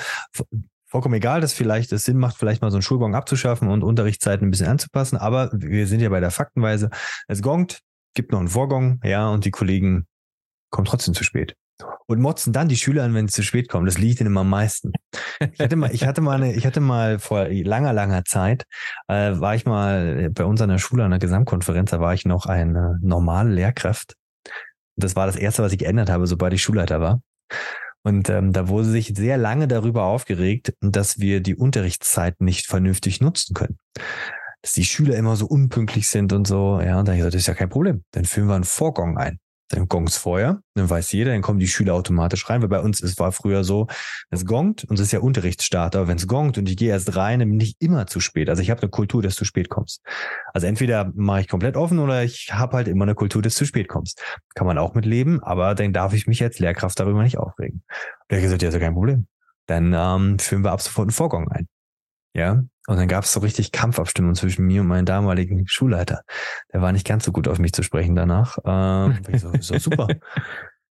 Vollkommen 0.88 1.16
egal, 1.16 1.42
dass 1.42 1.54
vielleicht 1.54 1.92
es 1.92 2.06
Sinn 2.06 2.18
macht, 2.18 2.38
vielleicht 2.38 2.62
mal 2.62 2.72
so 2.72 2.78
einen 2.78 2.84
Schulgong 2.84 3.16
abzuschaffen 3.16 3.68
und 3.68 3.84
Unterrichtszeiten 3.84 4.48
ein 4.48 4.52
bisschen 4.52 4.68
anzupassen. 4.68 5.18
Aber 5.18 5.52
wir 5.54 5.88
sind 5.88 6.00
ja 6.02 6.10
bei 6.10 6.20
der 6.20 6.32
Faktenweise. 6.32 6.90
Es 7.28 7.42
gongt, 7.42 7.82
gibt 8.16 8.32
noch 8.32 8.40
einen 8.40 8.48
Vorgong, 8.48 9.00
ja, 9.04 9.30
und 9.30 9.46
die 9.46 9.52
Kollegen 9.52 10.06
kommen 10.72 10.86
trotzdem 10.86 11.14
zu 11.14 11.24
spät. 11.24 11.56
Und 12.06 12.20
motzen 12.20 12.54
dann 12.54 12.68
die 12.68 12.78
Schüler 12.78 13.04
an, 13.04 13.14
wenn 13.14 13.28
sie 13.28 13.34
zu 13.34 13.44
spät 13.44 13.70
kommen. 13.70 13.86
Das 13.86 13.98
liegt 13.98 14.20
ihnen 14.20 14.38
am 14.38 14.50
meisten. 14.50 14.92
Ich 15.54 15.60
hatte 15.60 15.76
mal, 15.76 15.94
ich 15.94 16.06
hatte 16.06 16.22
mal, 16.22 16.42
eine, 16.42 16.54
ich 16.54 16.66
hatte 16.66 16.80
mal 16.80 17.20
vor 17.20 17.48
langer, 17.50 17.94
langer 17.94 18.26
Zeit, 18.26 18.66
äh, 19.08 19.40
war 19.40 19.56
ich 19.56 19.66
mal 19.66 20.30
bei 20.32 20.46
uns 20.46 20.62
an 20.62 20.70
der 20.70 20.78
Schule 20.78 21.04
an 21.04 21.12
der 21.12 21.20
Gesamtkonferenz, 21.20 21.92
da 21.92 22.00
war 22.00 22.14
ich 22.14 22.26
noch 22.26 22.46
eine 22.46 22.98
normale 23.02 23.52
Lehrkraft. 23.52 24.16
Das 24.96 25.16
war 25.16 25.26
das 25.26 25.36
erste, 25.36 25.64
was 25.64 25.72
ich 25.72 25.80
geändert 25.80 26.10
habe, 26.10 26.28
sobald 26.28 26.54
ich 26.54 26.62
Schulleiter 26.62 27.02
war. 27.02 27.22
Und 28.04 28.30
ähm, 28.30 28.52
da 28.52 28.68
wurde 28.68 28.86
sich 28.86 29.14
sehr 29.16 29.38
lange 29.38 29.68
darüber 29.68 30.04
aufgeregt, 30.04 30.74
dass 30.82 31.20
wir 31.20 31.40
die 31.40 31.56
Unterrichtszeit 31.56 32.42
nicht 32.42 32.68
vernünftig 32.68 33.22
nutzen 33.22 33.54
können. 33.54 33.78
Dass 34.62 34.74
die 34.74 34.84
Schüler 34.84 35.16
immer 35.16 35.36
so 35.36 35.46
unpünktlich 35.46 36.10
sind 36.10 36.34
und 36.34 36.46
so. 36.46 36.82
Ja, 36.82 37.00
und 37.00 37.08
da 37.08 37.14
hab 37.14 37.16
ich 37.16 37.20
gesagt, 37.20 37.36
das 37.36 37.42
ist 37.42 37.48
ja 37.48 37.54
kein 37.54 37.70
Problem. 37.70 38.04
Dann 38.12 38.26
führen 38.26 38.48
wir 38.48 38.56
einen 38.56 38.66
Vorgong 38.66 39.18
ein. 39.18 39.40
Dann 39.74 39.88
gongt's 39.88 40.18
vorher, 40.18 40.62
dann 40.76 40.90
weiß 40.90 41.12
jeder, 41.12 41.32
dann 41.32 41.42
kommen 41.42 41.60
die 41.60 41.68
Schüler 41.68 41.94
automatisch 41.94 42.50
rein, 42.50 42.62
weil 42.62 42.70
bei 42.70 42.80
uns, 42.80 43.02
es 43.02 43.18
war 43.20 43.32
früher 43.32 43.64
so, 43.64 43.88
es 44.30 44.46
gongt 44.46 44.84
und 44.86 45.00
es 45.00 45.08
ist 45.08 45.12
ja 45.12 45.20
Unterrichtsstarter, 45.20 46.00
aber 46.00 46.08
wenn 46.08 46.18
es 46.18 46.28
gongt 46.28 46.58
und 46.58 46.70
ich 46.70 46.78
gehe 46.78 46.90
erst 46.90 47.16
rein, 47.16 47.40
dann 47.40 47.50
bin 47.50 47.60
ich 47.60 47.76
immer 47.80 48.08
zu 48.08 48.20
spät. 48.20 48.50
Also 48.50 48.62
ich 48.62 48.70
habe 48.70 48.82
eine 48.82 48.90
Kultur, 48.90 49.22
dass 49.22 49.36
du 49.36 49.40
zu 49.40 49.46
spät 49.46 49.70
kommst. 49.70 50.02
Also 50.54 50.68
entweder 50.68 51.12
mache 51.16 51.42
ich 51.42 51.48
komplett 51.48 51.76
offen 51.76 52.00
oder 52.00 52.24
ich 52.24 52.54
habe 52.54 52.78
halt 52.78 52.88
immer 52.88 53.04
eine 53.04 53.16
Kultur, 53.16 53.42
dass 53.42 53.56
du 53.56 53.60
zu 53.60 53.66
spät 53.66 53.88
kommst. 53.88 54.22
Kann 54.56 54.68
man 54.68 54.78
auch 54.78 54.94
mit 54.94 55.06
leben, 55.06 55.42
aber 55.44 55.76
dann 55.76 55.94
darf 55.94 56.14
ich 56.14 56.28
mich 56.28 56.42
als 56.44 56.60
Lehrkraft 56.60 57.00
darüber 57.00 57.24
nicht 57.24 57.38
aufregen. 57.38 57.84
Der 58.30 58.42
gesagt, 58.42 58.62
ja, 58.62 58.70
ist 58.70 58.76
ja 58.76 58.80
kein 58.80 58.94
Problem. 58.94 59.28
Dann 59.66 59.94
ähm, 59.94 60.40
führen 60.40 60.64
wir 60.64 60.72
ab 60.72 60.82
sofort 60.82 61.06
einen 61.06 61.14
Vorgang 61.14 61.48
ein. 61.50 61.68
Ja, 62.34 62.64
und 62.88 62.98
dann 62.98 63.08
gab 63.08 63.24
es 63.24 63.34
so 63.34 63.40
richtig 63.40 63.72
Kampfabstimmung 63.72 64.36
zwischen 64.36 64.66
mir 64.66 64.82
und 64.82 64.88
meinem 64.88 65.06
damaligen 65.06 65.68
Schulleiter. 65.68 66.24
Der 66.74 66.82
war 66.82 66.92
nicht 66.92 67.08
ganz 67.08 67.24
so 67.26 67.32
gut 67.32 67.48
auf 67.48 67.60
mich 67.60 67.74
zu 67.74 67.84
sprechen 67.84 68.16
danach. 68.16 68.58
Ähm, 68.66 69.20
ich 69.30 69.42
so, 69.42 69.52
so 69.60 69.78
super. 69.78 70.08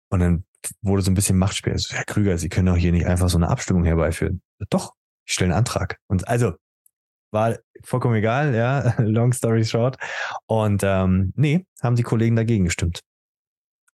Und 0.10 0.20
dann 0.20 0.44
wurde 0.82 1.02
so 1.02 1.12
ein 1.12 1.16
bisschen 1.16 1.38
Machtspiel. 1.38 1.78
So, 1.78 1.96
Herr 1.96 2.04
Krüger, 2.04 2.38
Sie 2.38 2.50
können 2.50 2.68
doch 2.68 2.76
hier 2.76 2.92
nicht 2.92 3.08
einfach 3.08 3.30
so 3.30 3.38
eine 3.38 3.50
Abstimmung 3.50 3.86
herbeiführen. 3.86 4.42
Doch, 4.70 4.94
ich 5.26 5.34
stelle 5.34 5.52
einen 5.52 5.60
Antrag. 5.60 5.98
Und 6.08 6.28
also 6.28 6.54
war 7.32 7.58
vollkommen 7.84 8.16
egal, 8.16 8.54
ja, 8.54 8.96
long 9.00 9.34
story 9.34 9.66
short. 9.66 9.98
Und 10.48 10.82
ähm, 10.84 11.34
nee, 11.36 11.66
haben 11.82 11.96
die 11.96 12.04
Kollegen 12.04 12.36
dagegen 12.36 12.66
gestimmt. 12.66 13.02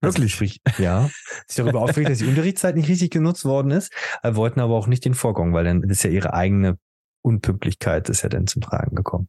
Also 0.01 0.17
Wirklich? 0.17 0.33
sprich, 0.33 0.61
ja, 0.77 1.09
sich 1.47 1.57
darüber 1.57 1.81
aufregt, 1.81 2.09
dass 2.09 2.19
die 2.19 2.27
Unterrichtszeit 2.27 2.75
nicht 2.75 2.89
richtig 2.89 3.11
genutzt 3.11 3.45
worden 3.45 3.71
ist, 3.71 3.93
äh, 4.23 4.35
wollten 4.35 4.59
aber 4.59 4.75
auch 4.75 4.87
nicht 4.87 5.05
den 5.05 5.13
Vorgang, 5.13 5.53
weil 5.53 5.63
dann 5.63 5.83
ist 5.83 6.03
ja 6.03 6.09
ihre 6.09 6.33
eigene 6.33 6.77
Unpünktlichkeit 7.25 8.07
ist 8.09 8.21
ja 8.21 8.29
dann 8.29 8.47
zum 8.47 8.61
Tragen 8.61 8.95
gekommen. 8.95 9.27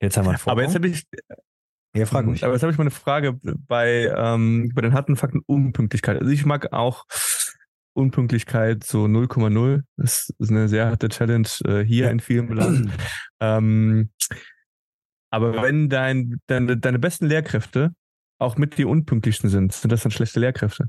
Jetzt 0.00 0.16
haben 0.16 0.26
wir 0.26 0.30
einen 0.30 0.40
Aber 0.46 0.62
jetzt 0.62 0.74
habe 0.74 0.86
ich, 0.88 1.04
ja, 1.94 2.06
frag 2.06 2.26
mich. 2.26 2.44
aber 2.44 2.52
jetzt 2.52 2.62
habe 2.62 2.70
ich 2.72 2.78
mal 2.78 2.84
eine 2.84 2.90
Frage 2.90 3.38
bei, 3.42 4.12
ähm, 4.16 4.70
bei 4.74 4.82
den 4.82 4.92
harten 4.92 5.16
Fakten 5.16 5.40
Unpünktlichkeit. 5.46 6.18
Also 6.20 6.30
ich 6.30 6.44
mag 6.44 6.72
auch 6.72 7.04
Unpünktlichkeit 7.94 8.84
so 8.84 9.06
0,0. 9.06 9.82
Das 9.96 10.30
ist 10.38 10.50
eine 10.50 10.68
sehr 10.68 10.86
harte 10.86 11.08
Challenge 11.08 11.48
äh, 11.64 11.82
hier 11.82 12.04
Ja. 12.06 12.10
in 12.10 12.20
vielen 12.20 12.48
Belangen. 12.48 12.92
ähm, 13.40 14.10
aber 15.30 15.62
wenn 15.62 15.88
dein, 15.88 16.40
deine, 16.46 16.76
deine 16.76 16.98
besten 16.98 17.26
Lehrkräfte 17.26 17.92
auch 18.38 18.56
mit 18.56 18.76
die 18.78 18.84
unpünktlichsten 18.84 19.48
sind, 19.48 19.72
sind 19.72 19.90
das 19.90 20.02
dann 20.02 20.12
schlechte 20.12 20.40
Lehrkräfte? 20.40 20.88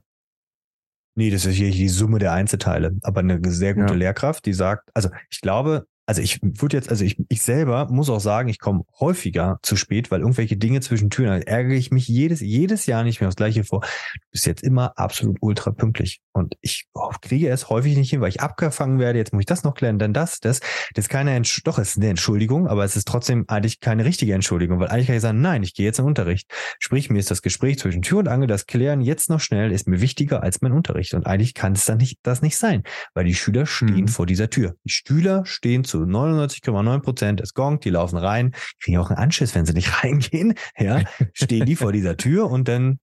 Nee, 1.16 1.32
das 1.32 1.46
ist 1.46 1.56
hier 1.56 1.72
die 1.72 1.90
Summe 1.90 2.20
der 2.20 2.34
Einzelteile. 2.34 2.96
Aber 3.02 3.22
eine 3.22 3.40
sehr 3.50 3.74
gute 3.74 3.94
Ja. 3.94 3.98
Lehrkraft, 4.00 4.46
die 4.46 4.54
sagt, 4.54 4.90
also 4.94 5.10
ich 5.30 5.42
glaube, 5.42 5.88
also 6.08 6.22
ich 6.22 6.40
würde 6.42 6.78
jetzt, 6.78 6.90
also 6.90 7.04
ich, 7.04 7.18
ich 7.28 7.42
selber 7.42 7.88
muss 7.92 8.10
auch 8.10 8.22
sagen, 8.22 8.48
ich 8.48 8.60
komme 8.60 8.86
häufiger 9.00 9.60
zu 9.62 9.76
spät, 9.76 10.10
weil 10.10 10.22
irgendwelche 10.22 10.56
Dinge 10.56 10.80
zwischen 10.80 11.10
Türen, 11.10 11.30
da 11.30 11.38
ärgere 11.46 11.76
ich 11.76 11.92
mich 11.92 12.08
jedes, 12.08 12.40
jedes 12.40 12.86
Jahr 12.86 13.04
nicht 13.04 13.20
mehr 13.20 13.28
aufs 13.28 13.36
Gleiche 13.36 13.66
vor. 13.66 13.82
Du 13.82 14.20
bist 14.32 14.46
jetzt 14.46 14.64
immer 14.64 14.98
absolut 14.98 15.38
ultra 15.42 15.72
pünktlich. 15.72 16.22
Und 16.32 16.56
ich 16.62 16.86
oh, 16.94 17.12
kriege 17.22 17.50
es 17.50 17.70
häufig 17.70 17.98
nicht 17.98 18.10
hin, 18.10 18.22
weil 18.22 18.30
ich 18.30 18.40
abgefangen 18.40 19.00
werde. 19.00 19.20
Jetzt 19.20 19.34
muss 19.34 19.42
ich 19.42 19.46
das 19.48 19.64
noch 19.64 19.74
klären, 19.74 20.00
dann 20.00 20.14
das, 20.14 20.40
das. 20.40 20.62
Das 20.94 21.06
ist 21.06 21.10
keine, 21.10 21.36
Entsch 21.36 21.62
doch, 21.66 21.78
es 21.78 21.90
ist 21.90 21.98
eine 21.98 22.10
Entschuldigung, 22.10 22.68
aber 22.68 22.86
es 22.86 22.96
ist 22.96 23.08
trotzdem 23.08 23.44
eigentlich 23.48 23.82
keine 23.82 24.06
richtige 24.06 24.34
Entschuldigung, 24.34 24.80
weil 24.80 24.88
eigentlich 24.88 25.08
kann 25.08 25.16
ich 25.18 25.22
sagen, 25.22 25.42
nein, 25.42 25.64
ich 25.64 25.74
gehe 25.74 25.86
jetzt 25.86 26.00
in 26.00 26.06
den 26.06 26.10
Unterricht. 26.10 26.50
Sprich, 26.80 27.10
mir 27.10 27.20
ist 27.20 27.32
das 27.32 27.42
Gespräch 27.42 27.80
zwischen 27.80 28.02
Tür 28.02 28.20
und 28.20 28.28
Angel, 28.30 28.48
das 28.48 28.66
Klären 28.66 29.02
jetzt 29.02 29.30
noch 29.30 29.42
schnell, 29.42 29.72
ist 29.74 29.88
mir 29.88 30.00
wichtiger 30.00 30.42
als 30.42 30.62
mein 30.62 30.72
Unterricht. 30.72 31.14
Und 31.16 31.26
eigentlich 31.26 31.54
kann 31.54 31.74
es 31.74 31.86
dann 31.86 31.98
nicht, 31.98 32.20
das 32.24 32.42
nicht 32.42 32.58
sein, 32.58 32.84
weil 33.14 33.26
die 33.26 33.36
Schüler 33.36 33.66
stehen 33.66 33.98
Mhm. 33.98 34.08
vor 34.08 34.26
dieser 34.26 34.50
Tür. 34.50 34.76
Die 34.86 34.90
Schüler 34.90 35.46
stehen 35.46 35.84
zu 35.84 35.97
99,9 36.04 37.00
Prozent, 37.00 37.42
es 37.42 37.54
gongt, 37.54 37.86
die 37.86 37.90
laufen 37.90 38.18
rein, 38.18 38.54
kriegen 38.82 38.98
auch 38.98 39.10
einen 39.10 39.20
Anschiss, 39.20 39.56
wenn 39.56 39.66
sie 39.66 39.74
nicht 39.74 39.92
reingehen, 40.04 40.54
ja, 40.78 41.04
stehen 41.34 41.66
die 41.66 41.76
vor 41.76 41.92
dieser 41.92 42.18
Tür 42.18 42.50
und 42.50 42.68
dann, 42.68 43.00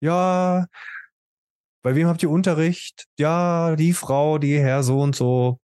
ja, 0.00 0.66
bei 1.82 1.94
wem 1.96 2.06
habt 2.06 2.22
ihr 2.22 2.30
Unterricht? 2.30 3.06
Ja, 3.18 3.74
die 3.76 3.92
Frau, 3.92 4.38
die 4.38 4.58
Herr 4.58 4.82
so 4.82 5.00
und 5.00 5.16
so, 5.16 5.58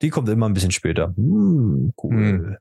die 0.00 0.08
kommt 0.10 0.28
immer 0.28 0.48
ein 0.48 0.54
bisschen 0.54 0.70
später. 0.70 1.14
Hm, 1.16 1.92
cool. 2.02 2.14
Hm. 2.14 2.56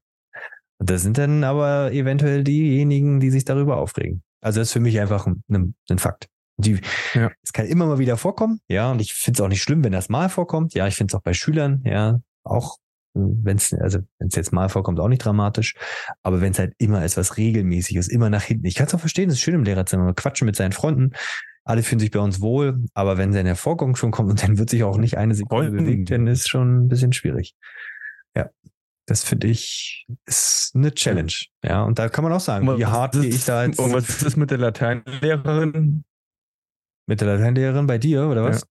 Und 0.79 0.89
das 0.89 1.01
sind 1.01 1.17
dann 1.17 1.43
aber 1.43 1.91
eventuell 1.91 2.43
diejenigen, 2.43 3.19
die 3.19 3.31
sich 3.31 3.45
darüber 3.45 3.77
aufregen. 3.77 4.23
Also 4.41 4.59
das 4.59 4.69
ist 4.69 4.73
für 4.73 4.79
mich 4.79 4.99
einfach 4.99 5.25
ein, 5.25 5.43
ein, 5.49 5.75
ein 5.89 5.99
Fakt. 5.99 6.27
Die, 6.57 6.79
Ja. 7.13 7.31
Es 7.43 7.53
kann 7.53 7.67
immer 7.67 7.85
mal 7.85 7.99
wieder 7.99 8.17
vorkommen, 8.17 8.59
ja, 8.67 8.91
und 8.91 8.99
ich 8.99 9.13
finde 9.13 9.37
es 9.37 9.41
auch 9.41 9.47
nicht 9.47 9.61
schlimm, 9.61 9.83
wenn 9.83 9.91
das 9.91 10.09
mal 10.09 10.29
vorkommt. 10.29 10.73
Ja, 10.73 10.87
ich 10.87 10.95
finde 10.95 11.11
es 11.11 11.15
auch 11.15 11.23
bei 11.23 11.33
Schülern, 11.33 11.81
ja, 11.85 12.19
auch 12.43 12.77
wenn 13.17 13.57
es 13.57 13.73
also 13.73 13.99
wenn 14.19 14.27
es 14.27 14.35
jetzt 14.35 14.53
mal 14.53 14.69
vorkommt, 14.69 14.99
auch 14.99 15.07
nicht 15.07 15.23
dramatisch. 15.23 15.75
Aber 16.23 16.41
wenn 16.41 16.51
es 16.51 16.59
halt 16.59 16.73
immer 16.77 17.03
ist, 17.03 17.17
was 17.17 17.37
regelmäßig 17.37 17.97
ist, 17.97 18.07
immer 18.07 18.29
nach 18.29 18.43
hinten. 18.43 18.65
Ich 18.65 18.75
kann 18.75 18.87
es 18.87 18.95
auch 18.95 18.99
verstehen, 18.99 19.29
es 19.29 19.35
ist 19.35 19.41
schön 19.41 19.55
im 19.55 19.63
Lehrerzimmer, 19.63 20.13
quatschen 20.13 20.45
mit 20.45 20.55
seinen 20.55 20.71
Freunden, 20.71 21.11
alle 21.63 21.83
fühlen 21.83 21.99
sich 21.99 22.11
bei 22.11 22.19
uns 22.19 22.39
wohl, 22.39 22.85
aber 22.93 23.17
wenn 23.17 23.33
dann 23.33 23.45
der 23.45 23.57
Vorgang 23.57 23.95
schon 23.95 24.11
kommt 24.11 24.29
und 24.29 24.41
dann 24.41 24.57
wird 24.57 24.69
sich 24.69 24.83
auch 24.83 24.97
nicht 24.97 25.17
eine 25.17 25.35
Sekunde 25.35 25.71
bewegt, 25.71 26.09
dann 26.09 26.25
ist 26.27 26.47
schon 26.47 26.85
ein 26.85 26.87
bisschen 26.87 27.11
schwierig. 27.13 27.55
Ja. 28.35 28.49
Das 29.05 29.23
finde 29.23 29.47
ich 29.47 30.05
ist 30.25 30.71
eine 30.75 30.93
Challenge. 30.93 31.33
Ja, 31.63 31.83
und 31.83 31.99
da 31.99 32.09
kann 32.09 32.23
man 32.23 32.33
auch 32.33 32.41
sagen, 32.41 32.67
wie 32.77 32.85
hart 32.85 33.13
gehe 33.13 33.25
ich 33.25 33.45
da 33.45 33.65
jetzt 33.65 33.79
Und 33.79 33.93
was 33.93 34.09
ist 34.09 34.25
das 34.25 34.35
mit 34.35 34.51
der 34.51 34.57
Lateinlehrerin? 34.57 36.03
mit 37.07 37.21
der 37.21 37.35
Lateinlehrerin 37.35 37.87
bei 37.87 37.97
dir 37.97 38.27
oder 38.27 38.43
was? 38.43 38.63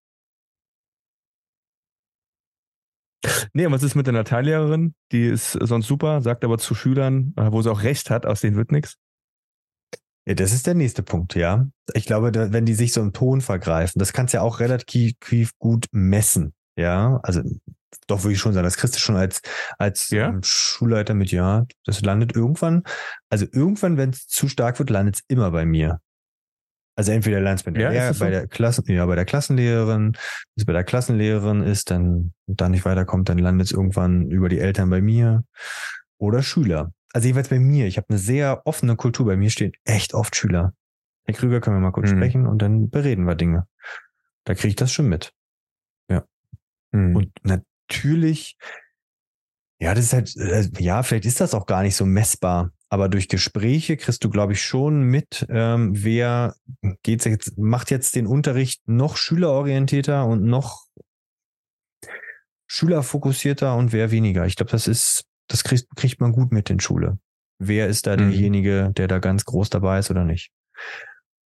Nee, 3.53 3.67
und 3.67 3.73
was 3.73 3.83
ist 3.83 3.95
mit 3.95 4.07
der 4.07 4.15
Lateinlehrerin? 4.15 4.95
Die 5.13 5.27
ist 5.27 5.53
sonst 5.53 5.87
super, 5.87 6.21
sagt 6.21 6.45
aber 6.45 6.59
zu 6.59 6.75
Schülern, 6.75 7.33
äh, 7.37 7.51
wo 7.51 7.63
sie 7.63 7.71
auch 7.71 7.83
recht 7.83 8.11
hat, 8.11 8.27
aus 8.27 8.41
denen 8.41 8.57
wird 8.57 8.71
nichts. 8.71 8.97
Ja, 10.27 10.35
das 10.35 10.53
ist 10.53 10.67
der 10.67 10.75
nächste 10.75 11.03
Punkt, 11.03 11.35
ja. 11.35 11.67
Ich 11.95 12.05
glaube, 12.05 12.33
da, 12.33 12.53
wenn 12.53 12.67
die 12.67 12.75
sich 12.75 12.93
so 12.93 13.01
im 13.01 13.13
Ton 13.13 13.41
vergreifen, 13.41 13.99
das 14.01 14.13
kannst 14.13 14.35
du 14.35 14.39
ja 14.39 14.43
auch 14.43 14.59
relativ 14.61 15.15
gut 15.59 15.87
messen, 15.93 16.53
ja. 16.77 17.21
Also 17.23 17.43
doch 18.09 18.23
würde 18.23 18.35
ich 18.35 18.39
schon 18.41 18.53
sagen, 18.53 18.65
das 18.65 18.77
kriegst 18.77 18.97
du 18.97 19.01
schon 19.01 19.17
als, 19.17 19.41
als 19.79 20.11
Ja? 20.11 20.29
ähm, 20.29 20.41
Schulleiter 20.43 21.15
mit, 21.15 21.31
ja, 21.31 21.65
das 21.85 22.03
landet 22.03 22.35
irgendwann, 22.35 22.83
also 23.31 23.47
irgendwann, 23.51 23.97
wenn 23.97 24.11
es 24.11 24.27
zu 24.27 24.49
stark 24.49 24.79
wird, 24.79 24.91
landet 24.91 25.17
es 25.17 25.23
immer 25.29 25.51
bei 25.51 25.65
mir. 25.65 26.01
Also 26.97 27.13
entweder 27.13 27.41
es 27.53 27.63
bei 27.63 27.71
der, 27.73 27.83
Ja, 27.83 27.91
Lehr- 27.91 28.15
so? 28.15 28.25
bei 28.25 28.31
der 28.31 28.47
Klassen, 28.47 28.91
ja, 28.91 29.05
bei 29.07 29.15
der 29.17 29.27
Klassenlehrerin, 29.27 30.13
wenn 30.15 30.17
es 30.57 30.65
bei 30.65 30.73
der 30.73 30.83
Klassenlehrerin 30.85 31.63
ist, 31.63 31.91
dann 31.91 32.33
da 32.47 32.69
nicht 32.71 32.85
weiterkommt, 32.87 33.29
dann 33.29 33.39
landet 33.39 33.67
es 33.67 33.73
irgendwann 33.73 34.31
über 34.31 34.49
die 34.49 34.59
Eltern 34.59 34.89
bei 34.89 35.03
mir 35.03 35.45
oder 36.19 36.43
Schüler. 36.43 36.93
Also 37.13 37.29
jeweils 37.29 37.49
bei 37.51 37.59
mir. 37.59 37.87
Ich 37.87 37.99
habe 37.99 38.09
eine 38.09 38.19
sehr 38.19 38.63
offene 38.67 38.97
Kultur. 38.97 39.27
Bei 39.27 39.37
mir 39.37 39.51
stehen 39.51 39.73
echt 39.85 40.15
oft 40.15 40.35
Schüler. 40.37 40.73
Herr 41.27 41.35
Krüger, 41.35 41.61
können 41.61 41.77
wir 41.77 41.81
mal 41.81 41.93
kurz 41.93 42.11
Mhm. 42.13 42.17
sprechen 42.17 42.47
und 42.47 42.63
dann 42.63 42.89
bereden 42.89 43.25
wir 43.25 43.35
Dinge. 43.35 43.67
Da 44.45 44.55
kriege 44.55 44.69
ich 44.69 44.77
das 44.77 44.93
schon 44.93 45.09
mit. 45.09 45.33
Und 46.93 47.17
Und 47.17 47.31
natürlich, 47.43 48.57
ja, 49.79 49.93
das 49.93 50.05
ist 50.07 50.13
halt, 50.15 50.37
äh, 50.37 50.69
ja, 50.83 51.03
vielleicht 51.03 51.27
ist 51.27 51.41
das 51.41 51.53
auch 51.53 51.67
gar 51.67 51.83
nicht 51.83 51.97
so 51.97 52.07
messbar. 52.07 52.71
Aber 52.89 53.09
durch 53.09 53.29
Gespräche 53.29 53.97
kriegst 53.97 54.23
du, 54.23 54.31
glaube 54.31 54.53
ich, 54.53 54.63
schon 54.63 55.03
mit, 55.03 55.45
ähm, 55.49 55.91
wer 56.05 56.55
geht's 57.03 57.25
jetzt, 57.25 57.59
macht 57.59 57.91
jetzt 57.91 58.15
den 58.15 58.27
Unterricht 58.27 58.81
noch 58.87 59.17
schülerorientierter 59.17 60.25
und 60.25 60.45
noch 60.45 60.87
schülerfokussierter 62.69 63.77
und 63.77 63.93
wer 63.93 64.11
weniger. 64.11 64.47
Ich 64.47 64.57
glaube, 64.57 64.71
das 64.73 64.87
ist, 64.87 65.25
das 65.49 65.65
kriegt, 65.65 65.87
kriegt 65.97 66.21
man 66.21 66.33
gut 66.33 66.53
mit 66.53 66.71
in 66.71 66.81
Schule. 66.81 67.19
Wer 67.59 67.89
ist 67.89 68.07
da 68.07 68.13
Mhm. 68.17 68.31
derjenige, 68.31 68.93
der 68.97 69.09
da 69.09 69.19
ganz 69.19 69.45
groß 69.45 69.71
dabei 69.71 69.99
ist 69.99 70.11
oder 70.11 70.25
nicht? 70.25 70.51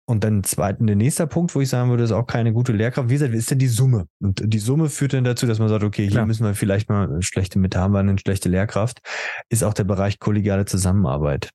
Und 0.09 0.23
dann 0.23 0.43
zweiten, 0.43 0.87
der 0.87 0.95
nächste 0.95 1.27
Punkt, 1.27 1.53
wo 1.53 1.61
ich 1.61 1.69
sagen 1.69 1.91
würde, 1.91 2.03
ist 2.03 2.11
auch 2.11 2.25
keine 2.25 2.51
gute 2.51 2.71
Lehrkraft. 2.71 3.09
Wie 3.09 3.13
gesagt, 3.13 3.31
ist 3.35 3.51
denn 3.51 3.59
die 3.59 3.67
Summe? 3.67 4.07
Und 4.19 4.41
die 4.43 4.57
Summe 4.57 4.89
führt 4.89 5.13
dann 5.13 5.23
dazu, 5.23 5.45
dass 5.45 5.59
man 5.59 5.69
sagt, 5.69 5.83
okay, 5.83 6.01
hier 6.01 6.13
Klar. 6.13 6.25
müssen 6.25 6.43
wir 6.45 6.55
vielleicht 6.55 6.89
mal 6.89 7.21
schlechte 7.21 7.59
Mitte 7.59 7.77
haben, 7.79 7.91
wir 7.91 7.99
eine 7.99 8.17
schlechte 8.17 8.49
Lehrkraft, 8.49 9.01
ist 9.49 9.63
auch 9.63 9.75
der 9.75 9.83
Bereich 9.83 10.17
kollegiale 10.17 10.65
Zusammenarbeit. 10.65 11.51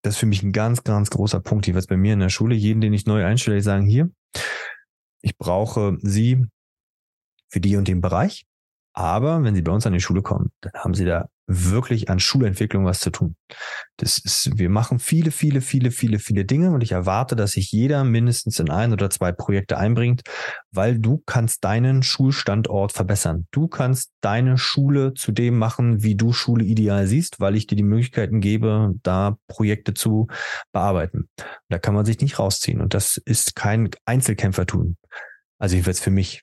Das 0.00 0.14
ist 0.14 0.18
für 0.20 0.24
mich 0.24 0.42
ein 0.42 0.52
ganz, 0.52 0.82
ganz 0.82 1.10
großer 1.10 1.40
Punkt. 1.40 1.66
Jeweils 1.66 1.86
bei 1.86 1.98
mir 1.98 2.14
in 2.14 2.20
der 2.20 2.30
Schule, 2.30 2.54
jeden, 2.54 2.80
den 2.80 2.94
ich 2.94 3.04
neu 3.04 3.22
einstelle, 3.22 3.58
ich 3.58 3.64
sagen, 3.64 3.84
hier, 3.84 4.10
ich 5.20 5.36
brauche 5.36 5.98
Sie 6.00 6.46
für 7.50 7.60
die 7.60 7.76
und 7.76 7.86
den 7.86 8.00
Bereich. 8.00 8.46
Aber 8.94 9.42
wenn 9.42 9.54
Sie 9.54 9.62
bei 9.62 9.72
uns 9.72 9.86
an 9.86 9.92
die 9.92 10.00
Schule 10.00 10.22
kommen, 10.22 10.50
dann 10.60 10.72
haben 10.74 10.94
Sie 10.94 11.04
da 11.04 11.28
wirklich 11.46 12.08
an 12.08 12.18
Schulentwicklung 12.18 12.84
was 12.84 13.00
zu 13.00 13.10
tun. 13.10 13.36
Das 13.96 14.18
ist, 14.18 14.58
wir 14.58 14.70
machen 14.70 14.98
viele, 14.98 15.30
viele, 15.30 15.60
viele, 15.60 15.90
viele, 15.90 16.18
viele 16.18 16.44
Dinge 16.44 16.70
und 16.70 16.82
ich 16.82 16.92
erwarte, 16.92 17.36
dass 17.36 17.52
sich 17.52 17.72
jeder 17.72 18.04
mindestens 18.04 18.58
in 18.58 18.70
ein 18.70 18.92
oder 18.92 19.10
zwei 19.10 19.32
Projekte 19.32 19.76
einbringt, 19.76 20.22
weil 20.70 20.98
du 20.98 21.22
kannst 21.26 21.64
deinen 21.64 22.02
Schulstandort 22.02 22.92
verbessern. 22.92 23.46
Du 23.50 23.68
kannst 23.68 24.12
deine 24.20 24.56
Schule 24.56 25.14
zu 25.14 25.32
dem 25.32 25.58
machen, 25.58 26.02
wie 26.02 26.14
du 26.14 26.32
Schule 26.32 26.64
ideal 26.64 27.06
siehst, 27.06 27.40
weil 27.40 27.56
ich 27.56 27.66
dir 27.66 27.76
die 27.76 27.82
Möglichkeiten 27.82 28.40
gebe, 28.40 28.94
da 29.02 29.36
Projekte 29.48 29.94
zu 29.94 30.28
bearbeiten. 30.72 31.28
Da 31.68 31.78
kann 31.78 31.94
man 31.94 32.04
sich 32.04 32.20
nicht 32.20 32.38
rausziehen 32.38 32.80
und 32.80 32.94
das 32.94 33.16
ist 33.16 33.56
kein 33.56 33.90
Einzelkämpfertun. 34.04 34.96
Also 35.58 35.74
jedenfalls 35.74 36.00
für 36.00 36.10
mich 36.10 36.42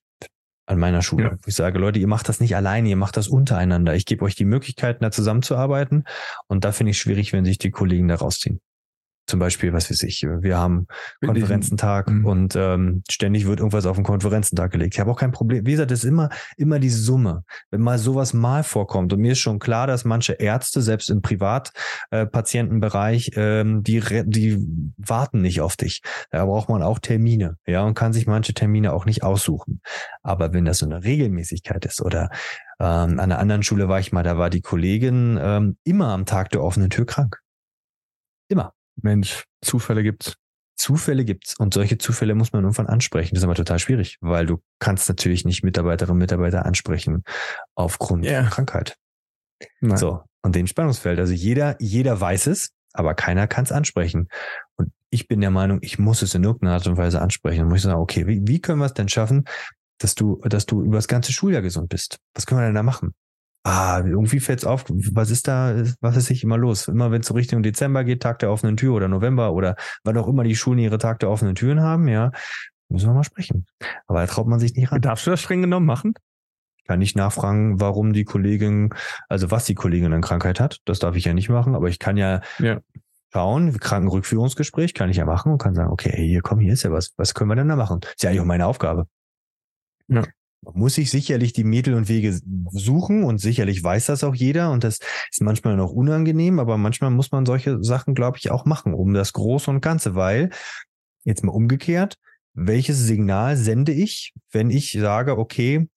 an 0.69 0.77
meiner 0.77 1.01
Schule. 1.01 1.23
Ja. 1.23 1.37
Ich 1.47 1.55
sage, 1.55 1.79
Leute, 1.79 1.99
ihr 1.99 2.07
macht 2.07 2.29
das 2.29 2.39
nicht 2.39 2.55
alleine, 2.55 2.89
ihr 2.89 2.95
macht 2.95 3.17
das 3.17 3.27
untereinander. 3.27 3.95
Ich 3.95 4.05
gebe 4.05 4.23
euch 4.23 4.35
die 4.35 4.45
Möglichkeiten, 4.45 5.03
da 5.03 5.09
zusammenzuarbeiten. 5.09 6.03
Und 6.47 6.63
da 6.63 6.71
finde 6.71 6.91
ich 6.91 6.99
schwierig, 6.99 7.33
wenn 7.33 7.43
sich 7.43 7.57
die 7.57 7.71
Kollegen 7.71 8.07
da 8.07 8.15
rausziehen. 8.15 8.61
Zum 9.29 9.39
Beispiel, 9.39 9.73
was 9.73 9.91
weiß 9.91 10.01
ich, 10.03 10.23
wir 10.23 10.57
haben 10.57 10.87
Konferenzentag 11.23 12.09
Mhm. 12.09 12.25
und 12.25 12.55
ähm, 12.55 13.03
ständig 13.11 13.45
wird 13.45 13.59
irgendwas 13.59 13.85
auf 13.85 13.95
den 13.95 14.03
Konferenzentag 14.03 14.71
gelegt. 14.71 14.95
Ich 14.95 14.99
habe 14.99 15.11
auch 15.11 15.19
kein 15.19 15.31
Problem. 15.31 15.67
Wie 15.67 15.71
gesagt, 15.71 15.91
das 15.91 15.99
ist 15.99 16.05
immer, 16.09 16.29
immer 16.57 16.79
die 16.79 16.89
Summe. 16.89 17.43
Wenn 17.69 17.81
mal 17.81 17.99
sowas 17.99 18.33
mal 18.33 18.63
vorkommt 18.63 19.13
und 19.13 19.19
mir 19.19 19.33
ist 19.33 19.39
schon 19.39 19.59
klar, 19.59 19.85
dass 19.85 20.03
manche 20.03 20.33
Ärzte, 20.33 20.81
selbst 20.81 21.11
im 21.11 21.21
Privatpatientenbereich, 21.21 23.33
äh, 23.37 23.61
ähm, 23.61 23.83
die, 23.83 24.01
die 24.25 24.65
warten 24.97 25.41
nicht 25.41 25.61
auf 25.61 25.77
dich. 25.77 26.01
Da 26.31 26.43
braucht 26.45 26.69
man 26.69 26.81
auch 26.81 26.97
Termine, 26.97 27.57
ja, 27.67 27.83
und 27.83 27.93
kann 27.93 28.13
sich 28.13 28.25
manche 28.25 28.55
Termine 28.55 28.93
auch 28.93 29.05
nicht 29.05 29.21
aussuchen. 29.21 29.81
Aber 30.23 30.53
wenn 30.53 30.65
das 30.65 30.79
so 30.79 30.87
eine 30.87 31.03
Regelmäßigkeit 31.03 31.85
ist 31.85 32.01
oder 32.01 32.31
ähm, 32.79 33.19
an 33.19 33.29
einer 33.31 33.37
anderen 33.37 33.61
Schule 33.61 33.89
war 33.89 33.99
ich 33.99 34.11
mal, 34.11 34.23
da 34.23 34.39
war 34.39 34.49
die 34.49 34.61
Kollegin 34.61 35.37
ähm, 35.39 35.77
immer 35.83 36.13
am 36.13 36.25
Tag 36.25 36.49
der 36.49 36.63
offenen 36.63 36.89
Tür 36.89 37.05
krank. 37.05 37.37
Immer. 38.49 38.73
Mensch, 39.03 39.45
Zufälle 39.61 40.03
gibt's. 40.03 40.35
Zufälle 40.75 41.25
gibt's 41.25 41.59
und 41.59 41.73
solche 41.73 41.97
Zufälle 41.97 42.35
muss 42.35 42.53
man 42.53 42.63
irgendwann 42.63 42.87
ansprechen. 42.87 43.35
Das 43.35 43.41
ist 43.41 43.43
aber 43.43 43.55
total 43.55 43.79
schwierig, 43.79 44.17
weil 44.21 44.45
du 44.45 44.61
kannst 44.79 45.09
natürlich 45.09 45.43
nicht 45.43 45.61
Mitarbeiterinnen 45.61 46.13
und 46.13 46.19
Mitarbeiter 46.19 46.65
ansprechen 46.65 47.23
aufgrund 47.75 48.25
von 48.25 48.49
Krankheit. 48.49 48.95
Nein. 49.81 49.97
So, 49.97 50.21
und 50.41 50.55
den 50.55 50.67
Spannungsfeld. 50.67 51.19
Also 51.19 51.33
jeder, 51.33 51.75
jeder 51.81 52.19
weiß 52.19 52.47
es, 52.47 52.71
aber 52.93 53.13
keiner 53.13 53.47
kann 53.47 53.65
es 53.65 53.71
ansprechen. 53.71 54.29
Und 54.77 54.91
ich 55.09 55.27
bin 55.27 55.41
der 55.41 55.51
Meinung, 55.51 55.79
ich 55.81 55.99
muss 55.99 56.21
es 56.21 56.33
in 56.33 56.43
irgendeiner 56.43 56.73
Art 56.73 56.87
und 56.87 56.97
Weise 56.97 57.21
ansprechen. 57.21 57.63
Und 57.63 57.69
muss 57.69 57.79
ich 57.79 57.83
sagen, 57.83 57.99
okay, 57.99 58.27
wie, 58.27 58.41
wie 58.45 58.61
können 58.61 58.79
wir 58.79 58.85
es 58.85 58.93
denn 58.93 59.09
schaffen, 59.09 59.43
dass 59.97 60.15
du, 60.15 60.39
dass 60.45 60.65
du 60.65 60.81
über 60.81 60.97
das 60.97 61.07
ganze 61.07 61.33
Schuljahr 61.33 61.61
gesund 61.61 61.89
bist? 61.89 62.19
Was 62.33 62.45
können 62.45 62.61
wir 62.61 62.65
denn 62.65 62.75
da 62.75 62.83
machen? 62.83 63.13
Ah, 63.63 64.01
irgendwie 64.05 64.39
fällt's 64.39 64.65
auf, 64.65 64.85
was 64.87 65.29
ist 65.31 65.47
da, 65.47 65.83
was 65.99 66.15
ist 66.17 66.27
sich 66.27 66.43
immer 66.43 66.57
los? 66.57 66.87
Immer 66.87 67.11
wenn 67.11 67.21
es 67.21 67.27
so 67.27 67.33
Richtung 67.33 67.61
Dezember 67.61 68.03
geht, 68.03 68.21
Tag 68.23 68.39
der 68.39 68.51
offenen 68.51 68.77
Tür 68.77 68.93
oder 68.93 69.07
November 69.07 69.51
oder 69.53 69.75
wann 70.03 70.17
auch 70.17 70.27
immer 70.27 70.43
die 70.43 70.55
Schulen 70.55 70.79
ihre 70.79 70.97
Tag 70.97 71.19
der 71.19 71.29
offenen 71.29 71.55
Türen 71.55 71.81
haben, 71.81 72.07
ja, 72.07 72.31
müssen 72.87 73.09
wir 73.09 73.13
mal 73.13 73.23
sprechen. 73.23 73.65
Aber 74.07 74.21
da 74.21 74.27
traut 74.27 74.47
man 74.47 74.59
sich 74.59 74.73
nicht 74.75 74.91
ran. 74.91 75.01
Darfst 75.01 75.27
du 75.27 75.31
das 75.31 75.41
streng 75.41 75.61
genommen 75.61 75.85
machen? 75.85 76.13
kann 76.87 76.97
nicht 76.97 77.15
nachfragen, 77.15 77.79
warum 77.79 78.13
die 78.13 78.23
Kollegin, 78.23 78.89
also 79.27 79.51
was 79.51 79.65
die 79.65 79.75
Kollegin 79.75 80.11
an 80.11 80.21
Krankheit 80.21 80.59
hat. 80.59 80.79
Das 80.85 80.97
darf 80.97 81.15
ich 81.15 81.23
ja 81.23 81.35
nicht 81.35 81.47
machen, 81.47 81.75
aber 81.75 81.87
ich 81.87 81.99
kann 81.99 82.17
ja, 82.17 82.41
Ja. 82.57 82.79
schauen, 83.31 83.79
Krankenrückführungsgespräch 83.79 84.95
kann 84.95 85.07
ich 85.11 85.17
ja 85.17 85.25
machen 85.25 85.51
und 85.51 85.59
kann 85.59 85.75
sagen, 85.75 85.91
okay, 85.91 86.11
hier 86.15 86.41
komm, 86.41 86.59
hier 86.59 86.73
ist 86.73 86.81
ja 86.81 86.91
was, 86.91 87.13
was 87.15 87.35
können 87.35 87.51
wir 87.51 87.55
denn 87.55 87.67
da 87.67 87.75
machen? 87.75 87.99
Ist 88.03 88.23
ja 88.23 88.31
eigentlich 88.31 88.41
auch 88.41 88.45
meine 88.45 88.65
Aufgabe. 88.65 89.05
Ja. 90.07 90.23
Muss 90.61 90.95
sich 90.95 91.09
sicherlich 91.09 91.53
die 91.53 91.63
Mittel 91.63 91.93
und 91.93 92.09
Wege 92.09 92.37
suchen 92.71 93.23
und 93.23 93.39
sicherlich 93.39 93.81
weiß 93.83 94.07
das 94.07 94.23
auch 94.23 94.35
jeder 94.35 94.71
und 94.71 94.83
das 94.83 94.99
ist 95.31 95.41
manchmal 95.41 95.77
noch 95.77 95.91
unangenehm, 95.91 96.59
aber 96.59 96.77
manchmal 96.77 97.11
muss 97.11 97.31
man 97.31 97.45
solche 97.45 97.81
Sachen, 97.83 98.13
glaube 98.13 98.37
ich, 98.37 98.51
auch 98.51 98.65
machen, 98.65 98.93
um 98.93 99.13
das 99.13 99.33
Große 99.33 99.71
und 99.71 99.81
Ganze, 99.81 100.15
weil, 100.15 100.49
jetzt 101.23 101.43
mal 101.43 101.53
umgekehrt, 101.53 102.15
welches 102.53 102.99
Signal 102.99 103.55
sende 103.55 103.93
ich, 103.93 104.33
wenn 104.51 104.69
ich 104.69 104.91
sage, 104.91 105.37
okay, 105.37 105.87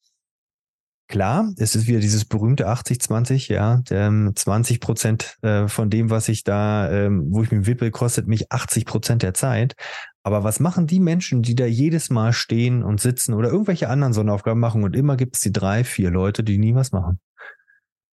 Klar, 1.12 1.52
es 1.58 1.74
ist 1.74 1.86
wieder 1.88 2.00
dieses 2.00 2.24
berühmte 2.24 2.68
80-20, 2.68 3.52
ja, 3.52 3.82
ähm, 3.90 4.32
20 4.34 4.80
Prozent 4.80 5.36
äh, 5.42 5.68
von 5.68 5.90
dem, 5.90 6.08
was 6.08 6.30
ich 6.30 6.42
da, 6.42 6.90
ähm, 6.90 7.26
wo 7.28 7.42
ich 7.42 7.50
mir 7.50 7.66
wippel, 7.66 7.90
kostet 7.90 8.28
mich 8.28 8.50
80 8.50 8.86
Prozent 8.86 9.22
der 9.22 9.34
Zeit. 9.34 9.74
Aber 10.24 10.44
was 10.44 10.60
machen 10.60 10.86
die 10.86 11.00
Menschen, 11.00 11.42
die 11.42 11.54
da 11.56 11.66
jedes 11.66 12.08
Mal 12.10 12.32
stehen 12.32 12.82
und 12.84 13.00
sitzen 13.00 13.34
oder 13.34 13.48
irgendwelche 13.50 13.88
anderen 13.88 14.12
Sonnenaufgaben 14.12 14.60
machen 14.60 14.84
und 14.84 14.94
immer 14.94 15.16
gibt 15.16 15.34
es 15.36 15.42
die 15.42 15.52
drei, 15.52 15.82
vier 15.84 16.10
Leute, 16.10 16.44
die 16.44 16.58
nie 16.58 16.74
was 16.74 16.92
machen? 16.92 17.20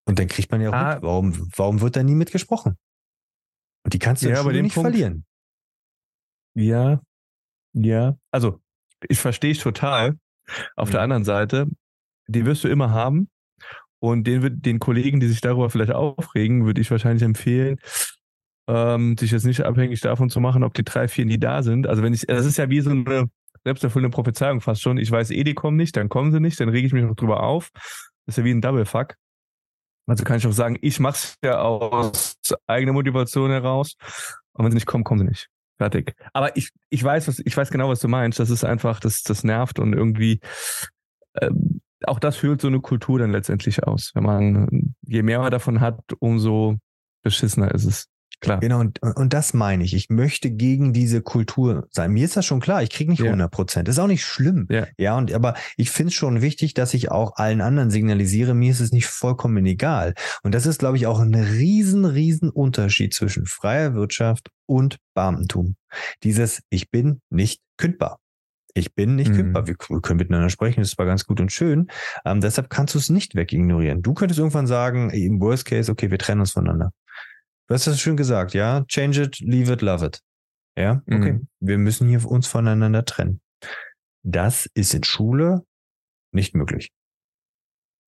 Und 0.07 0.17
dann 0.17 0.27
kriegt 0.27 0.51
man 0.51 0.59
ja 0.61 0.69
auch 0.69 0.73
Ah. 0.73 0.93
mit, 0.95 1.03
warum, 1.03 1.51
warum 1.55 1.81
wird 1.81 1.95
da 1.95 2.01
nie 2.03 2.15
mitgesprochen? 2.15 2.77
Und 3.85 3.93
die 3.93 3.99
kannst 3.99 4.23
du 4.23 4.29
Ja, 4.29 4.39
aber 4.39 4.53
den 4.53 4.63
nicht 4.63 4.73
Punkt- 4.73 4.89
verlieren. 4.89 5.25
Ja, 6.55 6.99
ja. 7.73 8.17
Also, 8.31 8.59
ich 9.07 9.19
verstehe 9.19 9.51
ich 9.51 9.59
total. 9.59 10.17
Auf 10.75 10.89
Mhm. 10.89 10.91
der 10.93 11.01
anderen 11.01 11.23
Seite, 11.25 11.67
die 12.27 12.45
wirst 12.45 12.63
du 12.63 12.67
immer 12.69 12.89
haben. 12.89 13.29
Und 14.01 14.25
den, 14.25 14.61
den 14.61 14.79
Kollegen, 14.79 15.19
die 15.19 15.27
sich 15.27 15.41
darüber 15.41 15.69
vielleicht 15.69 15.91
aufregen, 15.91 16.65
würde 16.65 16.81
ich 16.81 16.89
wahrscheinlich 16.89 17.21
empfehlen, 17.23 17.79
ähm, 18.69 19.17
sich 19.17 19.31
jetzt 19.31 19.45
nicht 19.45 19.61
abhängig 19.61 19.99
davon 20.01 20.29
zu 20.29 20.39
machen, 20.39 20.63
ob 20.63 20.75
die 20.75 20.83
drei, 20.83 21.07
vier, 21.07 21.25
die 21.25 21.39
da 21.39 21.63
sind. 21.63 21.87
Also 21.87 22.03
wenn 22.03 22.13
ich, 22.13 22.27
das 22.27 22.45
ist 22.45 22.57
ja 22.57 22.69
wie 22.69 22.81
so 22.81 22.91
eine 22.91 23.27
selbsterfüllende 23.63 24.13
Prophezeiung 24.13 24.61
fast 24.61 24.81
schon. 24.81 24.97
Ich 24.97 25.09
weiß 25.09 25.31
eh, 25.31 25.43
die 25.43 25.55
kommen 25.55 25.75
nicht, 25.75 25.97
dann 25.97 26.07
kommen 26.07 26.31
sie 26.31 26.39
nicht, 26.39 26.59
dann 26.59 26.69
rege 26.69 26.85
ich 26.85 26.93
mich 26.93 27.03
noch 27.03 27.15
drüber 27.15 27.41
auf. 27.43 27.71
Das 27.73 28.33
ist 28.33 28.37
ja 28.37 28.43
wie 28.43 28.51
ein 28.51 28.61
Double 28.61 28.85
Fuck. 28.85 29.15
Also 30.05 30.23
kann 30.23 30.37
ich 30.37 30.47
auch 30.47 30.51
sagen, 30.51 30.77
ich 30.81 30.99
mach's 30.99 31.35
ja 31.43 31.61
aus 31.61 32.35
eigener 32.67 32.93
Motivation 32.93 33.49
heraus. 33.49 33.95
Und 34.53 34.65
wenn 34.65 34.71
sie 34.71 34.75
nicht 34.75 34.87
kommen, 34.87 35.03
kommen 35.03 35.19
sie 35.19 35.27
nicht. 35.27 35.49
Fertig. 35.77 36.13
Aber 36.33 36.55
ich, 36.57 36.69
ich 36.89 37.03
weiß, 37.03 37.27
was, 37.27 37.39
ich 37.39 37.55
weiß 37.55 37.71
genau, 37.71 37.89
was 37.89 37.99
du 37.99 38.07
meinst. 38.07 38.39
Das 38.39 38.49
ist 38.49 38.63
einfach, 38.63 38.99
das, 38.99 39.23
das 39.23 39.43
nervt 39.43 39.79
und 39.79 39.93
irgendwie, 39.93 40.41
ähm, 41.41 41.81
auch 42.05 42.19
das 42.19 42.41
hüllt 42.43 42.61
so 42.61 42.67
eine 42.67 42.81
Kultur 42.81 43.19
dann 43.19 43.31
letztendlich 43.31 43.83
aus. 43.83 44.11
Wenn 44.13 44.23
man, 44.23 44.95
je 45.01 45.23
mehr 45.23 45.39
man 45.39 45.51
davon 45.51 45.79
hat, 45.79 45.99
umso 46.19 46.77
beschissener 47.23 47.73
ist 47.73 47.85
es. 47.85 48.07
Klar. 48.41 48.61
Genau, 48.61 48.79
und, 48.79 49.01
und 49.01 49.33
das 49.33 49.53
meine 49.53 49.83
ich. 49.83 49.93
Ich 49.93 50.09
möchte 50.09 50.49
gegen 50.49 50.93
diese 50.93 51.21
Kultur 51.21 51.87
sein. 51.91 52.11
Mir 52.11 52.23
ist 52.23 52.37
das 52.37 52.45
schon 52.45 52.61
klar, 52.61 52.81
ich 52.81 52.89
kriege 52.89 53.11
nicht 53.11 53.19
Ja. 53.19 53.25
100 53.25 53.51
Prozent. 53.51 53.89
Ist 53.89 53.99
auch 53.99 54.07
nicht 54.07 54.23
schlimm. 54.23 54.65
Ja. 54.69 54.87
ja 54.97 55.17
und 55.17 55.33
aber 55.33 55.55
ich 55.75 55.91
finde 55.91 56.09
es 56.09 56.13
schon 56.15 56.41
wichtig, 56.41 56.73
dass 56.73 56.93
ich 56.93 57.11
auch 57.11 57.35
allen 57.35 57.59
anderen 57.59 57.89
signalisiere, 57.91 58.53
mir 58.53 58.71
ist 58.71 58.79
es 58.79 58.93
nicht 58.93 59.07
vollkommen 59.07 59.65
egal. 59.65 60.13
Und 60.41 60.55
das 60.55 60.65
ist, 60.65 60.79
glaube 60.79 60.95
ich, 60.95 61.05
auch 61.05 61.19
ein 61.19 61.35
riesen, 61.35 62.05
riesen 62.05 62.49
Unterschied 62.49 63.13
zwischen 63.13 63.45
freier 63.45 63.93
Wirtschaft 63.93 64.49
und 64.65 64.99
Beamtentum. 65.15 65.75
Dieses, 66.23 66.61
ich 66.69 66.89
bin 66.91 67.19
nicht 67.29 67.59
kündbar. 67.77 68.19
Ich 68.73 68.93
bin 68.95 69.15
nicht 69.15 69.31
Mhm. 69.31 69.35
kündbar. 69.35 69.67
Wir, 69.67 69.75
wir 69.89 69.99
können 69.99 70.19
miteinander 70.19 70.49
sprechen, 70.49 70.79
das 70.79 70.97
war 70.97 71.05
ganz 71.05 71.25
gut 71.25 71.41
und 71.41 71.51
schön. 71.51 71.87
Ähm, 72.23 72.39
deshalb 72.39 72.69
kannst 72.69 72.93
du 72.93 72.99
es 72.99 73.09
nicht 73.09 73.35
wegignorieren. 73.35 74.01
Du 74.01 74.13
könntest 74.13 74.39
irgendwann 74.39 74.67
sagen, 74.67 75.09
im 75.09 75.41
Worst 75.41 75.65
Case, 75.65 75.91
okay, 75.91 76.09
wir 76.09 76.19
trennen 76.19 76.39
uns 76.39 76.51
voneinander. 76.51 76.93
Du 77.69 77.75
hast 77.75 77.85
das 77.85 77.99
schön 78.01 78.17
gesagt, 78.17 78.53
ja? 78.55 78.83
Change 78.87 79.21
it, 79.21 79.39
leave 79.39 79.71
it, 79.71 79.81
love 79.81 80.03
it. 80.03 80.21
Ja, 80.77 81.03
okay. 81.05 81.33
Mhm. 81.33 81.47
Wir 81.59 81.77
müssen 81.77 82.07
hier 82.09 82.25
uns 82.25 82.47
voneinander 82.47 83.05
trennen. 83.05 83.41
Das 84.23 84.67
ist 84.73 84.93
in 84.95 85.03
Schule 85.03 85.63
nicht 86.33 86.55
möglich. 86.55 86.91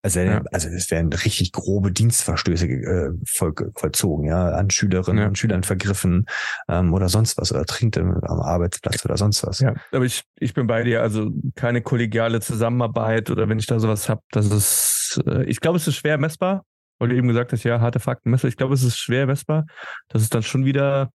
Also, 0.04 0.20
Ja. 0.20 0.42
also 0.52 0.68
es 0.70 0.90
werden 0.90 1.14
richtig 1.14 1.52
grobe 1.52 1.92
Dienstverstöße 1.92 2.66
äh, 2.66 3.12
voll, 3.28 3.54
vollzogen, 3.76 4.26
ja, 4.26 4.50
an 4.50 4.72
Schülerinnen 4.72 5.22
Ja. 5.22 5.28
und 5.28 5.38
Schülern 5.38 5.62
vergriffen 5.62 6.26
ähm, 6.68 6.92
oder 6.92 7.08
sonst 7.08 7.38
was 7.38 7.52
oder 7.52 7.66
trinkt 7.66 8.00
am 8.00 8.20
Arbeitsplatz 8.24 9.06
oder 9.06 9.16
sonst 9.16 9.46
was. 9.46 9.60
Ja, 9.60 9.76
aber 9.92 10.06
ich, 10.06 10.24
ich 10.40 10.56
bin 10.56 10.66
bei 10.66 10.82
dir, 10.82 11.04
also 11.04 11.30
keine 11.54 11.84
kollegiale 11.84 12.42
Zusammenarbeit 12.42 13.30
oder 13.30 13.48
wenn 13.48 13.60
ich 13.60 13.68
da 13.68 13.80
sowas 13.80 14.10
hab, 14.10 14.24
das 14.32 14.48
ist, 14.50 15.22
äh, 15.28 15.44
ich 15.44 15.60
glaube, 15.60 15.78
es 15.78 15.88
ist 15.88 15.98
schwer 15.98 16.18
messbar, 16.18 16.66
weil 17.02 17.10
du 17.10 17.16
eben 17.16 17.28
gesagt 17.28 17.52
hast, 17.52 17.64
ja, 17.64 17.82
harte 17.82 18.00
Fakten 18.00 18.30
messbar. 18.30 18.50
Ich 18.50 18.58
glaube, 18.58 18.74
es 18.76 18.84
ist 18.84 18.98
schwer 18.98 19.26
messbar. 19.26 19.66
Das 20.08 20.22
ist 20.22 20.34
dann 20.34 20.44
schon 20.44 20.64
wieder. 20.66 21.10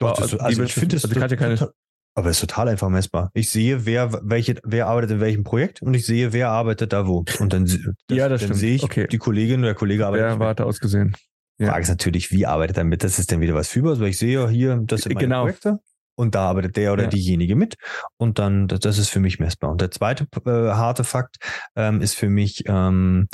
Doch, 0.00 0.16
das, 0.18 0.30
die 0.30 0.40
also 0.40 0.58
Wirtschaft- 0.62 0.68
ich 0.68 0.74
finde 0.80 0.96
es 0.96 1.04
also 1.04 1.14
ich 1.16 1.22
hatte 1.22 1.36
keine, 1.36 1.56
total, 1.56 1.72
aber 2.14 2.30
es 2.30 2.42
ist 2.42 2.48
total 2.48 2.68
einfach 2.68 2.88
messbar. 2.88 3.30
Ich 3.34 3.50
sehe, 3.50 3.84
wer 3.86 4.10
welche, 4.24 4.56
wer 4.64 4.86
arbeitet 4.86 5.10
in 5.12 5.20
welchem 5.20 5.44
Projekt 5.44 5.82
und 5.82 5.92
ich 5.94 6.06
sehe, 6.06 6.32
wer 6.32 6.48
arbeitet 6.48 6.92
da 6.94 7.06
wo. 7.06 7.24
Und 7.38 7.52
dann, 7.52 7.66
se- 7.66 7.92
Ja, 8.10 8.28
das 8.30 8.40
dann 8.46 8.54
sehe 8.54 8.74
ich, 8.76 8.82
Okay. 8.82 9.06
die 9.06 9.18
Kollegin 9.18 9.60
oder 9.60 9.68
der 9.68 9.74
Kollege 9.74 10.06
arbeitet. 10.06 10.24
wer 10.26 10.32
mit. 10.32 10.40
warte 10.40 10.64
ausgesehen. 10.64 11.14
Die 11.58 11.64
Ja. 11.64 11.70
Frage 11.72 11.82
ist 11.82 11.88
natürlich, 11.90 12.32
wie 12.32 12.46
arbeitet 12.46 12.78
er 12.78 12.84
mit? 12.84 13.04
Das 13.04 13.18
ist 13.18 13.30
dann 13.30 13.40
wieder 13.40 13.54
was 13.54 13.68
Fühlbares, 13.68 14.00
weil 14.00 14.08
ich 14.08 14.18
sehe 14.18 14.48
hier, 14.48 14.80
das 14.86 15.02
sind 15.02 15.12
meine 15.14 15.26
Genau. 15.26 15.42
Projekte 15.42 15.78
und 16.16 16.34
da 16.34 16.48
arbeitet 16.48 16.76
der 16.78 16.94
oder 16.94 17.02
Ja. 17.04 17.08
diejenige 17.10 17.54
mit 17.54 17.76
und 18.16 18.38
dann, 18.38 18.68
das, 18.68 18.80
das 18.80 18.96
ist 18.96 19.10
für 19.10 19.20
mich 19.20 19.38
messbar. 19.38 19.70
Und 19.70 19.82
der 19.82 19.90
zweite 19.90 20.26
äh, 20.46 20.50
harte 20.50 21.04
Fakt 21.04 21.36
ähm, 21.76 22.00
ist 22.00 22.14
für 22.14 22.30
mich, 22.30 22.64
ähm, 22.66 23.28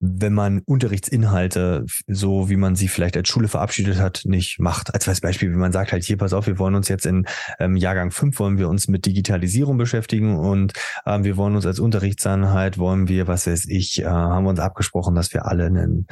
wenn 0.00 0.32
man 0.32 0.60
Unterrichtsinhalte, 0.60 1.84
so 2.06 2.48
wie 2.48 2.56
man 2.56 2.74
sie 2.74 2.88
vielleicht 2.88 3.18
als 3.18 3.28
Schule 3.28 3.48
verabschiedet 3.48 3.98
hat, 3.98 4.22
nicht 4.24 4.58
macht. 4.58 4.94
Als 4.94 5.20
Beispiel, 5.20 5.52
wenn 5.52 5.58
man 5.58 5.72
sagt 5.72 5.92
halt, 5.92 6.04
hier, 6.04 6.16
pass 6.16 6.32
auf, 6.32 6.46
wir 6.46 6.58
wollen 6.58 6.74
uns 6.74 6.88
jetzt 6.88 7.04
in 7.04 7.26
ähm, 7.58 7.76
Jahrgang 7.76 8.10
5 8.10 8.38
wollen 8.38 8.56
wir 8.56 8.70
uns 8.70 8.88
mit 8.88 9.04
Digitalisierung 9.04 9.76
beschäftigen 9.76 10.38
und 10.38 10.72
ähm, 11.04 11.24
wir 11.24 11.36
wollen 11.36 11.54
uns 11.54 11.66
als 11.66 11.80
Unterrichtseinheit, 11.80 12.78
wollen 12.78 13.08
wir, 13.08 13.28
was 13.28 13.46
weiß 13.46 13.66
ich, 13.68 14.00
äh, 14.00 14.06
haben 14.06 14.44
wir 14.44 14.50
uns 14.50 14.60
abgesprochen, 14.60 15.14
dass 15.14 15.34
wir 15.34 15.44
alle 15.44 15.66
einen 15.66 16.06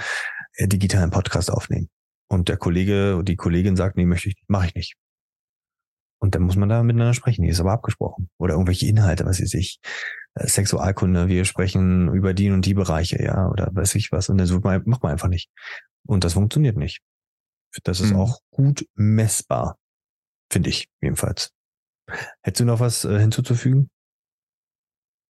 äh, 0.55 0.69
digitalen 0.69 1.11
Podcast 1.11 1.51
aufnehmen. 1.51 1.89
Und 2.29 2.51
der 2.51 2.59
Kollege, 2.59 3.23
die 3.25 3.37
Kollegin 3.37 3.75
sagt, 3.75 3.97
nee, 3.97 4.05
möchte 4.05 4.29
ich 4.29 4.37
mache 4.49 4.67
ich 4.67 4.75
nicht. 4.75 4.97
Und 6.21 6.35
dann 6.35 6.43
muss 6.43 6.57
man 6.57 6.69
da 6.69 6.83
miteinander 6.83 7.15
sprechen, 7.15 7.43
die 7.43 7.49
ist 7.49 7.61
aber 7.61 7.73
abgesprochen. 7.73 8.29
Oder 8.39 8.55
irgendwelche 8.55 8.87
Inhalte, 8.87 9.25
was 9.25 9.41
weiß 9.41 9.55
ich, 9.55 9.79
Sexualkunde, 10.47 11.29
wir 11.29 11.45
sprechen 11.45 12.13
über 12.15 12.35
die 12.35 12.51
und 12.51 12.65
die 12.67 12.75
Bereiche, 12.75 13.23
ja, 13.23 13.49
oder 13.49 13.69
weiß 13.73 13.95
ich 13.97 14.13
was. 14.13 14.29
Und 14.29 14.39
dann 14.39 14.47
sucht 14.47 14.65
man, 14.65 14.83
macht 14.87 15.03
man 15.03 15.13
einfach 15.13 15.29
nicht. 15.29 15.51
Und 16.07 16.25
das 16.25 16.35
funktioniert 16.35 16.77
nicht. 16.77 17.01
Das 17.85 18.01
ist 18.01 18.13
Mhm. 18.13 18.17
auch 18.21 18.41
gut 18.51 18.87
messbar, 18.95 19.79
finde 20.51 20.71
ich 20.71 20.89
jedenfalls. 21.01 21.53
Hättest 22.43 22.61
du 22.61 22.65
noch 22.65 22.81
was 22.81 23.05
äh, 23.05 23.19
hinzuzufügen? 23.19 23.91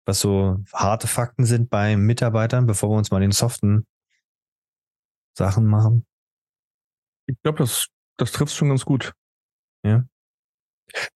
Was 0.06 0.20
so 0.22 0.64
harte 0.74 1.08
Fakten 1.08 1.46
sind 1.46 1.70
bei 1.70 1.98
Mitarbeitern, 1.98 2.66
bevor 2.66 2.90
wir 2.92 2.98
uns 2.98 3.12
mal 3.12 3.20
den 3.20 3.32
soften 3.32 3.86
Sachen 5.38 5.66
machen? 5.66 6.06
Ich 7.26 7.36
glaube, 7.44 7.58
das, 7.60 7.88
das 8.18 8.32
trifft 8.32 8.54
schon 8.54 8.70
ganz 8.70 8.86
gut. 8.86 9.14
Ja. 9.84 10.06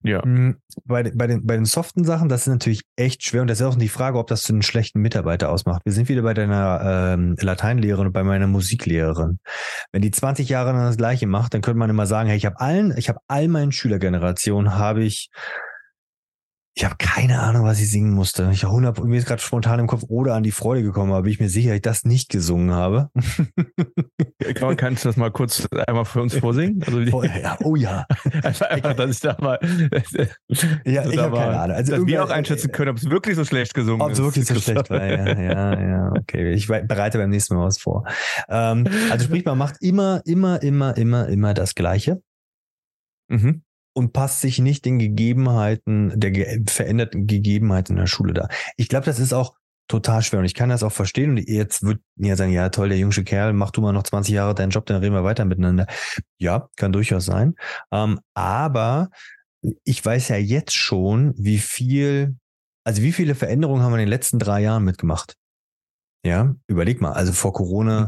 Ja. 0.03 0.25
Mm, 0.25 0.57
Bei, 0.85 1.03
den- 1.03 1.17
bei, 1.17 1.27
den, 1.27 1.45
bei 1.45 1.55
den 1.55 1.65
soften 1.65 2.03
Sachen, 2.03 2.29
das 2.29 2.41
ist 2.41 2.47
natürlich 2.47 2.81
echt 2.95 3.23
schwer 3.23 3.41
und 3.41 3.47
das 3.49 3.59
ist 3.61 3.65
auch 3.65 3.75
die 3.75 3.87
Frage, 3.89 4.17
ob 4.17 4.27
das 4.27 4.43
zu 4.43 4.53
einem 4.53 4.61
schlechten 4.61 4.99
Mitarbeiter 5.01 5.49
ausmacht. 5.49 5.81
Wir 5.85 5.93
sind 5.93 6.09
wieder 6.09 6.21
bei 6.21 6.33
deiner 6.33 7.13
ähm, 7.13 7.35
Lateinlehrerin 7.39 8.07
und 8.07 8.13
bei 8.13 8.23
meiner 8.23 8.47
Musiklehrerin. 8.47 9.39
Wenn 9.91 10.01
die 10.01 10.11
20 10.11 10.49
Jahre 10.49 10.73
das 10.73 10.97
Gleiche 10.97 11.27
macht, 11.27 11.53
dann 11.53 11.61
könnte 11.61 11.77
man 11.79 11.89
immer 11.89 12.05
sagen, 12.05 12.27
hey, 12.29 12.37
ich 12.37 12.45
habe 12.45 12.59
allen, 12.59 12.93
ich 12.97 13.09
habe 13.09 13.19
all 13.27 13.47
meinen 13.47 13.71
Schülergenerationen 13.71 14.75
habe 14.75 15.03
ich 15.03 15.29
ich 16.81 16.85
habe 16.85 16.95
keine 16.97 17.39
Ahnung, 17.39 17.63
was 17.63 17.79
ich 17.79 17.91
singen 17.91 18.11
musste. 18.11 18.49
Ich 18.51 18.65
100, 18.65 19.03
mir 19.03 19.15
ist 19.15 19.27
gerade 19.27 19.39
spontan 19.39 19.79
im 19.79 19.85
Kopf 19.85 20.05
oder 20.07 20.33
an 20.33 20.41
die 20.41 20.49
Freude 20.49 20.81
gekommen, 20.81 21.11
aber 21.11 21.21
bin 21.21 21.31
ich 21.31 21.39
mir 21.39 21.47
sicher, 21.47 21.69
dass 21.69 21.75
ich 21.75 21.81
das 21.83 22.05
nicht 22.05 22.29
gesungen 22.29 22.71
habe. 22.71 23.11
Kann 24.55 24.77
kannst 24.77 25.05
du 25.05 25.09
das 25.09 25.15
mal 25.15 25.29
kurz 25.29 25.67
einmal 25.85 26.05
für 26.05 26.23
uns 26.23 26.35
vorsingen? 26.35 26.81
Also 26.81 26.99
die, 27.01 27.13
Oh 27.13 27.21
ja, 27.21 27.55
oh 27.63 27.75
ja. 27.75 28.07
einfach, 28.43 28.67
einfach, 28.71 28.95
dass 28.95 29.11
ich 29.11 29.19
da 29.19 29.37
mal. 29.39 29.59
Ja, 30.83 31.07
ich 31.07 31.19
habe 31.19 31.37
keine 31.37 31.59
Ahnung. 31.59 31.75
Also 31.75 31.97
dass 31.97 32.07
wir 32.07 32.23
auch 32.23 32.31
einschätzen 32.31 32.71
können, 32.71 32.89
ob 32.89 32.97
es 32.97 33.07
wirklich 33.07 33.35
so 33.35 33.45
schlecht 33.45 33.75
gesungen 33.75 34.01
Ob 34.01 34.09
ist. 34.09 34.17
es 34.17 34.25
wirklich 34.25 34.47
so 34.47 34.55
schlecht 34.55 34.89
war, 34.89 35.05
ja, 35.05 35.39
ja, 35.39 35.79
ja, 35.79 36.13
okay. 36.17 36.53
Ich 36.53 36.65
bereite 36.65 37.19
beim 37.19 37.29
nächsten 37.29 37.53
Mal 37.57 37.67
was 37.67 37.77
vor. 37.77 38.07
Ähm, 38.49 38.87
also 39.11 39.25
sprich, 39.25 39.45
man 39.45 39.59
macht 39.59 39.75
immer, 39.81 40.23
immer, 40.25 40.63
immer, 40.63 40.97
immer, 40.97 41.27
immer 41.27 41.53
das 41.53 41.75
Gleiche 41.75 42.23
Mhm. 43.31 43.63
Und 43.93 44.13
passt 44.13 44.41
sich 44.41 44.59
nicht 44.59 44.85
den 44.85 44.99
Gegebenheiten, 44.99 46.19
der 46.19 46.31
ge 46.31 46.63
veränderten 46.67 47.27
Gegebenheiten 47.27 47.93
in 47.93 47.99
der 48.01 48.07
Schule 48.07 48.33
da. 48.33 48.47
Ich 48.77 48.89
glaube, 48.89 49.05
das 49.05 49.19
ist 49.19 49.33
auch 49.33 49.55
total 49.87 50.21
schwer 50.21 50.39
und 50.39 50.45
ich 50.45 50.53
kann 50.53 50.69
das 50.69 50.83
auch 50.83 50.91
verstehen 50.91 51.31
und 51.31 51.49
jetzt 51.49 51.83
wird 51.83 51.99
ja 52.15 52.37
sagen, 52.37 52.51
ja 52.51 52.69
toll, 52.69 52.89
der 52.89 52.97
jüngste 52.97 53.25
Kerl, 53.25 53.51
mach 53.51 53.71
du 53.71 53.81
mal 53.81 53.91
noch 53.91 54.03
20 54.03 54.33
Jahre 54.33 54.55
deinen 54.55 54.69
Job, 54.69 54.85
dann 54.85 55.01
reden 55.01 55.13
wir 55.13 55.25
weiter 55.25 55.43
miteinander. 55.43 55.85
Ja, 56.37 56.69
kann 56.77 56.93
durchaus 56.93 57.25
sein. 57.25 57.55
Ähm, 57.91 58.19
aber 58.33 59.09
ich 59.83 60.03
weiß 60.03 60.29
ja 60.29 60.37
jetzt 60.37 60.73
schon, 60.73 61.33
wie 61.37 61.59
viel, 61.59 62.37
also 62.85 63.01
wie 63.01 63.11
viele 63.11 63.35
Veränderungen 63.35 63.83
haben 63.83 63.91
wir 63.91 63.97
in 63.97 64.05
den 64.05 64.09
letzten 64.09 64.39
drei 64.39 64.61
Jahren 64.61 64.85
mitgemacht. 64.85 65.35
Ja, 66.23 66.53
überleg 66.67 67.01
mal, 67.01 67.13
also 67.13 67.33
vor 67.33 67.53
Corona. 67.53 68.07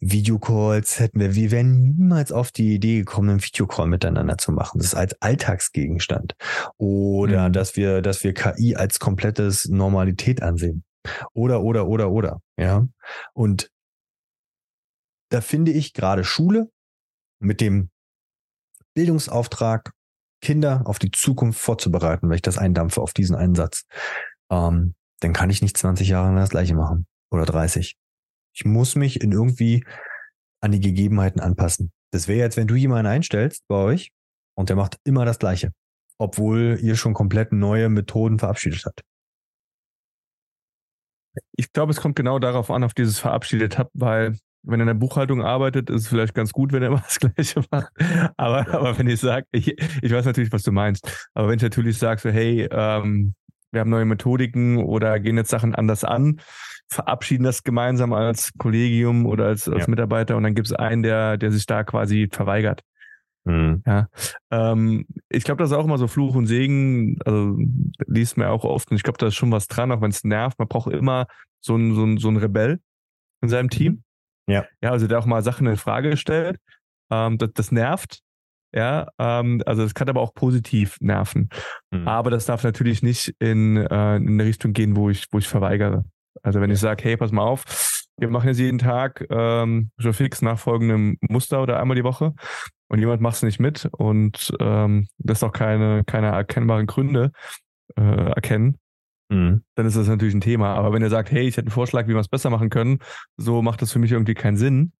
Videocalls 0.00 0.98
hätten 0.98 1.20
wir, 1.20 1.34
wir 1.34 1.50
wären 1.50 1.94
niemals 1.96 2.30
auf 2.32 2.50
die 2.52 2.74
Idee 2.74 2.98
gekommen, 2.98 3.30
einen 3.30 3.42
Videocall 3.44 3.86
miteinander 3.86 4.36
zu 4.36 4.52
machen. 4.52 4.78
Das 4.78 4.88
ist 4.88 4.94
als 4.94 5.14
Alltagsgegenstand. 5.22 6.34
Oder 6.76 7.48
Mhm. 7.48 7.52
dass 7.52 7.76
wir, 7.76 8.02
dass 8.02 8.22
wir 8.24 8.34
KI 8.34 8.76
als 8.76 8.98
komplettes 8.98 9.66
Normalität 9.66 10.42
ansehen. 10.42 10.84
Oder, 11.32 11.62
oder, 11.62 11.86
oder, 11.86 12.10
oder. 12.10 12.40
Ja. 12.58 12.86
Und 13.34 13.70
da 15.30 15.40
finde 15.40 15.72
ich 15.72 15.94
gerade 15.94 16.24
Schule 16.24 16.68
mit 17.40 17.60
dem 17.60 17.90
Bildungsauftrag, 18.94 19.92
Kinder 20.40 20.82
auf 20.84 20.98
die 20.98 21.10
Zukunft 21.10 21.58
vorzubereiten, 21.60 22.28
wenn 22.28 22.36
ich 22.36 22.42
das 22.42 22.58
eindampfe 22.58 23.00
auf 23.00 23.14
diesen 23.14 23.34
Einsatz, 23.36 23.84
ähm, 24.50 24.94
dann 25.20 25.32
kann 25.32 25.48
ich 25.48 25.62
nicht 25.62 25.78
20 25.78 26.08
Jahre 26.08 26.26
lang 26.26 26.36
das 26.36 26.50
Gleiche 26.50 26.74
machen. 26.74 27.06
Oder 27.30 27.44
30. 27.44 27.96
Ich 28.54 28.64
muss 28.64 28.94
mich 28.94 29.20
in 29.20 29.32
irgendwie 29.32 29.84
an 30.60 30.72
die 30.72 30.80
Gegebenheiten 30.80 31.40
anpassen. 31.40 31.92
Das 32.12 32.28
wäre 32.28 32.38
jetzt, 32.38 32.56
wenn 32.56 32.68
du 32.68 32.74
jemanden 32.74 33.06
einstellst 33.06 33.64
bei 33.68 33.76
euch 33.76 34.10
und 34.56 34.68
der 34.68 34.76
macht 34.76 34.98
immer 35.04 35.24
das 35.24 35.38
Gleiche, 35.38 35.72
obwohl 36.18 36.78
ihr 36.80 36.96
schon 36.96 37.12
komplett 37.12 37.52
neue 37.52 37.88
Methoden 37.88 38.38
verabschiedet 38.38 38.84
habt. 38.86 39.02
Ich 41.56 41.72
glaube, 41.72 41.90
es 41.90 42.00
kommt 42.00 42.14
genau 42.14 42.38
darauf 42.38 42.70
an, 42.70 42.84
auf 42.84 42.94
dieses 42.94 43.18
verabschiedet 43.18 43.78
habt, 43.78 43.90
weil 43.94 44.38
wenn 44.62 44.80
er 44.80 44.84
in 44.84 44.86
der 44.86 44.94
Buchhaltung 44.94 45.42
arbeitet, 45.42 45.90
ist 45.90 46.02
es 46.02 46.08
vielleicht 46.08 46.34
ganz 46.34 46.52
gut, 46.52 46.72
wenn 46.72 46.82
er 46.82 46.88
immer 46.90 47.02
das 47.02 47.18
Gleiche 47.18 47.62
macht. 47.70 47.92
Aber, 48.36 48.68
aber 48.68 48.98
wenn 48.98 49.08
ich 49.08 49.20
sage, 49.20 49.46
ich, 49.52 49.68
ich 50.02 50.12
weiß 50.12 50.24
natürlich, 50.24 50.52
was 50.52 50.62
du 50.62 50.72
meinst, 50.72 51.28
aber 51.34 51.48
wenn 51.48 51.56
ich 51.56 51.62
natürlich 51.62 51.98
sage, 51.98 52.20
so, 52.20 52.30
hey, 52.30 52.68
ähm, 52.70 53.34
wir 53.70 53.80
haben 53.80 53.90
neue 53.90 54.04
Methodiken 54.04 54.78
oder 54.78 55.18
gehen 55.20 55.36
jetzt 55.36 55.50
Sachen 55.50 55.74
anders 55.74 56.04
an, 56.04 56.40
verabschieden 56.94 57.44
das 57.44 57.62
gemeinsam 57.62 58.12
als 58.12 58.52
Kollegium 58.58 59.26
oder 59.26 59.46
als, 59.46 59.68
als 59.68 59.82
Ja. 59.84 59.90
Mitarbeiter 59.90 60.36
und 60.36 60.42
dann 60.44 60.54
gibt 60.54 60.68
es 60.68 60.72
einen, 60.72 61.02
der, 61.02 61.36
der 61.36 61.50
sich 61.52 61.66
da 61.66 61.84
quasi 61.84 62.28
verweigert. 62.32 62.82
Mhm. 63.46 63.82
Ähm, 64.50 65.06
ich 65.28 65.44
glaube, 65.44 65.62
das 65.62 65.70
ist 65.70 65.76
auch 65.76 65.84
immer 65.84 65.98
so 65.98 66.06
Fluch 66.08 66.34
und 66.34 66.46
Segen, 66.46 67.18
also 67.26 67.58
liest 68.06 68.38
mir 68.38 68.48
auch 68.48 68.64
oft 68.64 68.90
und 68.90 68.96
ich 68.96 69.02
glaube, 69.02 69.18
da 69.18 69.26
ist 69.26 69.34
schon 69.34 69.52
was 69.52 69.66
dran, 69.66 69.92
auch 69.92 70.00
wenn 70.00 70.10
es 70.10 70.24
nervt. 70.24 70.58
Man 70.58 70.68
braucht 70.68 70.90
immer 70.92 71.26
so 71.60 71.74
einen 71.74 71.94
so 71.94 72.02
einen- 72.04 72.16
so 72.18 72.28
einen 72.28 72.38
Rebell 72.38 72.80
in 73.42 73.48
seinem 73.50 73.68
Team. 73.68 74.02
Ja. 74.46 74.64
Ja, 74.82 74.90
also 74.92 75.06
der 75.06 75.18
auch 75.18 75.26
mal 75.26 75.42
Sachen 75.42 75.66
in 75.66 75.76
Frage 75.76 76.16
stellt. 76.16 76.58
Ähm, 77.10 77.36
das, 77.36 77.50
das 77.52 77.72
nervt. 77.72 78.20
Ja, 78.74 79.08
ähm, 79.18 79.62
also 79.66 79.82
es 79.84 79.94
kann 79.94 80.08
aber 80.08 80.20
auch 80.20 80.34
positiv 80.34 80.96
nerven. 81.00 81.48
Mhm. 81.92 82.08
Aber 82.08 82.30
das 82.30 82.46
darf 82.46 82.64
natürlich 82.64 83.02
nicht 83.02 83.34
in, 83.38 83.76
äh, 83.76 84.16
in 84.16 84.28
eine 84.28 84.44
Richtung 84.44 84.72
gehen, 84.72 84.96
wo 84.96 85.10
ich, 85.10 85.26
wo 85.30 85.38
ich 85.38 85.46
verweigere. 85.46 86.04
Also 86.42 86.60
wenn 86.60 86.70
ich 86.70 86.80
sage, 86.80 87.02
hey, 87.04 87.16
pass 87.16 87.32
mal 87.32 87.42
auf, 87.42 87.64
wir 88.16 88.28
machen 88.28 88.48
jetzt 88.48 88.58
jeden 88.58 88.78
Tag 88.78 89.26
ähm, 89.30 89.90
schon 89.98 90.12
fix 90.12 90.42
nach 90.42 90.58
folgendem 90.58 91.18
Muster 91.20 91.62
oder 91.62 91.80
einmal 91.80 91.96
die 91.96 92.04
Woche 92.04 92.34
und 92.88 92.98
jemand 92.98 93.20
macht 93.20 93.36
es 93.36 93.42
nicht 93.42 93.60
mit 93.60 93.88
und 93.92 94.52
ähm, 94.60 95.08
das 95.18 95.42
auch 95.42 95.52
keine, 95.52 96.04
keine 96.04 96.28
erkennbaren 96.28 96.86
Gründe 96.86 97.32
äh, 97.96 98.30
erkennen, 98.30 98.78
Mhm. 99.30 99.64
dann 99.74 99.86
ist 99.86 99.96
das 99.96 100.06
natürlich 100.06 100.34
ein 100.34 100.40
Thema. 100.42 100.74
Aber 100.74 100.92
wenn 100.92 101.02
er 101.02 101.10
sagt, 101.10 101.30
hey, 101.30 101.48
ich 101.48 101.56
hätte 101.56 101.66
einen 101.66 101.72
Vorschlag, 101.72 102.06
wie 102.06 102.12
wir 102.12 102.20
es 102.20 102.28
besser 102.28 102.50
machen 102.50 102.70
können, 102.70 102.98
so 103.36 103.62
macht 103.62 103.80
das 103.80 103.90
für 103.90 103.98
mich 103.98 104.12
irgendwie 104.12 104.34
keinen 104.34 104.56
Sinn, 104.56 104.92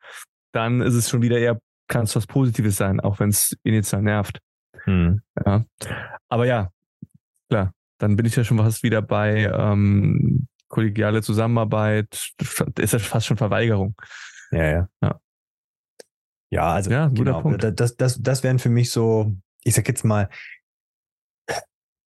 dann 0.52 0.80
ist 0.80 0.94
es 0.94 1.10
schon 1.10 1.22
wieder 1.22 1.38
eher, 1.38 1.60
kann 1.88 2.04
es 2.04 2.16
was 2.16 2.26
Positives 2.26 2.76
sein, 2.76 3.00
auch 3.00 3.20
wenn 3.20 3.28
es 3.28 3.56
initial 3.64 4.02
nervt. 4.02 4.40
Mhm. 4.86 5.20
Ja. 5.44 5.64
Aber 6.28 6.46
ja, 6.46 6.70
klar, 7.50 7.72
dann 7.98 8.16
bin 8.16 8.26
ich 8.26 8.34
ja 8.34 8.44
schon 8.44 8.58
fast 8.58 8.82
wieder 8.82 9.02
bei 9.02 9.44
ähm, 9.44 10.43
kollegiale 10.74 11.22
Zusammenarbeit, 11.22 12.32
ist 12.78 12.92
ja 12.92 12.98
fast 12.98 13.26
schon 13.26 13.36
Verweigerung. 13.36 13.94
Ja, 14.50 14.64
ja. 14.64 14.88
Ja. 15.00 15.20
Ja, 16.50 16.72
also 16.72 16.90
Ja, 16.90 17.08
guter 17.08 17.24
genau, 17.24 17.42
Punkt. 17.42 17.80
Das, 17.80 17.96
das, 17.96 18.20
das 18.20 18.42
wären 18.42 18.58
für 18.58 18.68
mich 18.68 18.90
so, 18.90 19.34
ich 19.62 19.74
sag 19.74 19.88
jetzt 19.88 20.04
mal, 20.04 20.28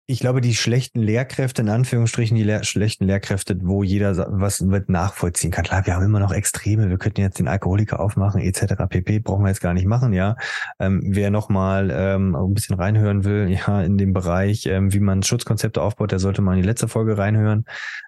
ich 0.09 0.21
glaube, 0.21 0.39
die 0.39 0.55
schlechten 0.55 1.01
Lehrkräfte, 1.01 1.61
in 1.61 1.67
Anführungsstrichen, 1.67 2.37
die 2.37 2.43
Lehr 2.43 2.63
schlechten 2.63 3.03
Lehrkräfte, 3.03 3.57
wo 3.61 3.83
jeder 3.83 4.15
was 4.29 4.61
mit 4.61 4.87
nachvollziehen 4.87 5.51
kann. 5.51 5.65
Klar, 5.65 5.85
wir 5.85 5.95
haben 5.95 6.05
immer 6.05 6.21
noch 6.21 6.31
Extreme, 6.31 6.89
wir 6.89 6.97
könnten 6.97 7.19
jetzt 7.19 7.39
den 7.39 7.49
Alkoholiker 7.49 7.99
aufmachen, 7.99 8.39
etc. 8.39 8.85
pp. 8.87 9.19
Brauchen 9.19 9.43
wir 9.43 9.49
jetzt 9.49 9.59
gar 9.59 9.73
nicht 9.73 9.85
machen, 9.85 10.13
ja. 10.13 10.37
Ähm, 10.79 11.01
wer 11.03 11.29
nochmal 11.29 11.91
ähm, 11.91 12.37
ein 12.37 12.53
bisschen 12.53 12.77
reinhören 12.77 13.25
will, 13.25 13.49
ja, 13.49 13.81
in 13.81 13.97
dem 13.97 14.13
Bereich, 14.13 14.65
ähm, 14.67 14.93
wie 14.93 15.01
man 15.01 15.23
Schutzkonzepte 15.23 15.81
aufbaut, 15.81 16.13
der 16.13 16.19
sollte 16.19 16.41
mal 16.41 16.55
in 16.55 16.61
die 16.61 16.67
letzte 16.67 16.87
Folge 16.87 17.17
reinhören, 17.17 17.65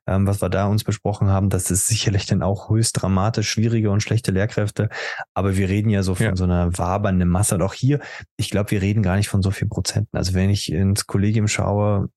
ähm, 0.10 0.26
was 0.28 0.42
wir 0.42 0.50
da 0.50 0.66
uns 0.66 0.84
besprochen 0.84 1.30
haben. 1.30 1.50
Das 1.50 1.70
ist 1.72 1.88
sicherlich 1.88 2.26
dann 2.26 2.42
auch 2.42 2.70
höchst 2.70 3.02
dramatisch, 3.02 3.50
schwierige 3.50 3.92
und 3.92 4.02
schlechte 4.02 4.32
Lehrkräfte. 4.32 4.90
Aber 5.34 5.56
wir 5.56 5.70
reden 5.70 5.90
ja 5.90 6.04
so 6.04 6.16
von 6.16 6.26
Ja. 6.26 6.36
so 6.36 6.44
einer 6.46 6.78
wabernden 6.78 7.30
Masse. 7.30 7.56
Und 7.56 7.62
auch 7.62 7.74
hier, 7.74 8.00
ich 8.38 8.50
glaube, 8.50 8.72
wir 8.72 8.82
reden 8.82 9.04
gar 9.04 9.16
nicht 9.16 9.30
von 9.30 9.42
so 9.42 9.52
vielen 9.52 9.70
Prozenten. 9.70 10.18
Also 10.18 10.34
wenn 10.34 10.50
ich 10.50 10.72
ins 10.72 11.06
Kollegium 11.08 11.48
schaue, 11.48 12.10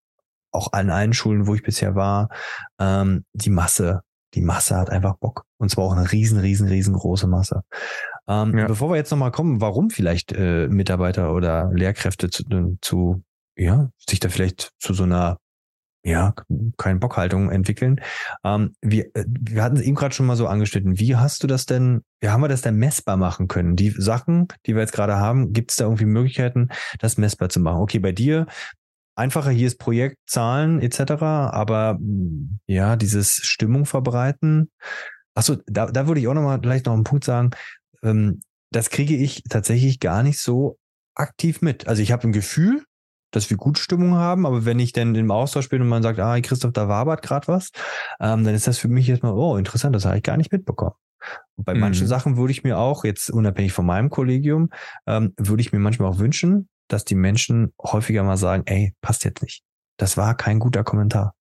auch 0.50 0.72
an 0.72 0.90
allen 0.90 1.12
Schulen, 1.12 1.46
wo 1.46 1.54
ich 1.54 1.62
bisher 1.62 1.94
war, 1.94 2.28
ähm, 2.78 3.24
die 3.32 3.50
Masse, 3.50 4.02
die 4.34 4.42
Masse 4.42 4.76
hat 4.76 4.90
einfach 4.90 5.16
Bock. 5.18 5.44
Und 5.58 5.70
zwar 5.70 5.84
auch 5.84 5.96
eine 5.96 6.10
riesen, 6.10 6.38
riesen, 6.38 6.68
riesengroße 6.68 7.26
Masse. 7.26 7.62
Ähm, 8.28 8.56
Ja. 8.56 8.66
Bevor 8.66 8.90
wir 8.90 8.96
jetzt 8.96 9.10
nochmal 9.10 9.30
kommen, 9.32 9.60
warum 9.60 9.90
vielleicht 9.90 10.32
äh, 10.32 10.68
Mitarbeiter 10.68 11.32
oder 11.34 11.70
Lehrkräfte 11.72 12.30
zu, 12.30 12.44
zu, 12.80 13.22
ja, 13.56 13.90
sich 14.08 14.20
da 14.20 14.28
vielleicht 14.28 14.72
zu 14.78 14.94
so 14.94 15.04
einer 15.04 15.38
ja, 16.04 16.34
keine 16.78 16.98
Bockhaltung 16.98 17.50
entwickeln. 17.50 18.00
Ähm, 18.44 18.74
wir, 18.80 19.06
äh, 19.14 19.24
wir 19.26 19.62
hatten 19.62 19.76
es 19.76 19.82
eben 19.82 19.94
gerade 19.94 20.14
schon 20.14 20.26
mal 20.26 20.36
so 20.36 20.46
angeschnitten. 20.46 20.98
Wie 20.98 21.16
hast 21.16 21.42
du 21.42 21.46
das 21.46 21.66
denn, 21.66 22.02
wie 22.20 22.28
haben 22.28 22.40
wir 22.40 22.48
das 22.48 22.62
denn 22.62 22.76
messbar 22.76 23.16
machen 23.16 23.48
können? 23.48 23.76
Die 23.76 23.90
Sachen, 23.90 24.48
die 24.66 24.74
wir 24.74 24.80
jetzt 24.80 24.92
gerade 24.92 25.16
haben, 25.16 25.52
gibt 25.52 25.70
es 25.70 25.76
da 25.76 25.84
irgendwie 25.84 26.06
Möglichkeiten, 26.06 26.68
das 26.98 27.18
messbar 27.18 27.48
zu 27.48 27.60
machen? 27.60 27.80
Okay, 27.80 28.00
bei 28.00 28.12
dir 28.12 28.46
einfacher, 29.14 29.50
hier 29.50 29.66
ist 29.66 29.78
Projekt, 29.78 30.16
Zahlen 30.26 30.80
etc., 30.80 31.22
aber 31.22 31.98
mh, 32.00 32.58
ja, 32.66 32.96
dieses 32.96 33.36
Stimmung 33.36 33.86
verbreiten. 33.86 34.70
Achso, 35.34 35.56
da, 35.66 35.86
da 35.86 36.06
würde 36.08 36.20
ich 36.20 36.28
auch 36.28 36.34
nochmal 36.34 36.60
gleich 36.60 36.84
noch 36.84 36.94
einen 36.94 37.04
Punkt 37.04 37.24
sagen. 37.24 37.50
Ähm, 38.02 38.40
das 38.70 38.90
kriege 38.90 39.16
ich 39.16 39.42
tatsächlich 39.48 40.00
gar 40.00 40.22
nicht 40.22 40.40
so 40.40 40.78
aktiv 41.14 41.60
mit. 41.62 41.86
Also 41.86 42.02
ich 42.02 42.10
habe 42.10 42.26
ein 42.26 42.32
Gefühl, 42.32 42.84
dass 43.32 43.50
wir 43.50 43.56
gute 43.56 43.80
Stimmung 43.82 44.14
haben, 44.14 44.46
aber 44.46 44.64
wenn 44.64 44.78
ich 44.78 44.92
dann 44.92 45.14
im 45.16 45.30
Austausch 45.32 45.68
bin 45.68 45.82
und 45.82 45.88
man 45.88 46.02
sagt, 46.04 46.20
ah, 46.20 46.40
Christoph, 46.40 46.72
da 46.72 46.88
wabert 46.88 47.22
gerade 47.22 47.48
was, 47.48 47.70
ähm, 48.20 48.44
dann 48.44 48.54
ist 48.54 48.66
das 48.68 48.78
für 48.78 48.88
mich 48.88 49.08
erstmal, 49.08 49.32
oh, 49.32 49.56
interessant, 49.56 49.96
das 49.96 50.04
habe 50.04 50.18
ich 50.18 50.22
gar 50.22 50.36
nicht 50.36 50.52
mitbekommen. 50.52 50.94
Und 51.56 51.64
bei 51.64 51.74
Mhm. 51.74 51.80
manchen 51.80 52.06
Sachen 52.06 52.36
würde 52.36 52.52
ich 52.52 52.64
mir 52.64 52.78
auch, 52.78 53.04
jetzt 53.04 53.30
unabhängig 53.30 53.72
von 53.72 53.86
meinem 53.86 54.10
Kollegium, 54.10 54.70
ähm, 55.06 55.34
würde 55.36 55.62
ich 55.62 55.72
mir 55.72 55.78
manchmal 55.80 56.08
auch 56.10 56.18
wünschen, 56.18 56.68
dass 56.88 57.04
die 57.04 57.14
Menschen 57.14 57.72
häufiger 57.82 58.22
mal 58.22 58.36
sagen, 58.36 58.64
ey, 58.66 58.94
passt 59.00 59.24
jetzt 59.24 59.42
nicht. 59.42 59.62
Das 59.98 60.16
war 60.16 60.36
kein 60.36 60.58
guter 60.58 60.84
Kommentar. 60.84 61.34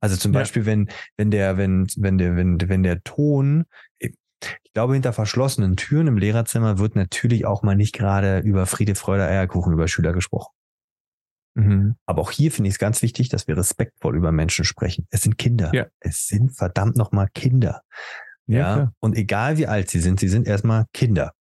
Also 0.00 0.16
zum 0.16 0.32
Ja. 0.32 0.40
Beispiel, 0.40 0.66
wenn, 0.66 0.88
wenn 1.16 1.30
der, 1.30 1.56
wenn, 1.56 1.86
wenn 1.96 2.18
der, 2.18 2.36
wenn, 2.36 2.58
wenn 2.68 2.82
der 2.82 3.02
Ton, 3.02 3.64
Ich 3.98 4.72
glaube, 4.74 4.92
hinter 4.94 5.12
verschlossenen 5.14 5.76
Türen 5.76 6.06
im 6.08 6.18
Lehrerzimmer 6.18 6.78
wird 6.78 6.94
natürlich 6.96 7.46
auch 7.46 7.62
mal 7.62 7.74
nicht 7.74 7.94
gerade 7.94 8.40
über 8.40 8.66
Friede, 8.66 8.94
Freude, 8.94 9.24
Eierkuchen 9.24 9.72
über 9.72 9.88
Schüler 9.88 10.12
gesprochen. 10.12 10.52
Mhm. 11.56 11.96
Aber 12.04 12.22
auch 12.22 12.30
hier 12.30 12.52
finde 12.52 12.68
ich 12.68 12.74
es 12.74 12.78
ganz 12.78 13.02
wichtig, 13.02 13.28
dass 13.30 13.48
wir 13.48 13.56
respektvoll 13.56 14.16
über 14.16 14.30
Menschen 14.30 14.64
sprechen. 14.64 15.06
Es 15.10 15.22
sind 15.22 15.38
Kinder. 15.38 15.70
Ja. 15.74 15.86
Es 16.00 16.26
sind 16.26 16.54
verdammt 16.54 16.96
nochmal 16.96 17.28
Kinder. 17.34 17.82
Ja. 18.46 18.76
ja 18.76 18.92
und 19.00 19.16
egal 19.16 19.56
wie 19.56 19.66
alt 19.66 19.90
sie 19.90 20.00
sind, 20.00 20.20
sie 20.20 20.28
sind 20.28 20.46
erstmal 20.46 20.84
Kinder. 20.92 21.32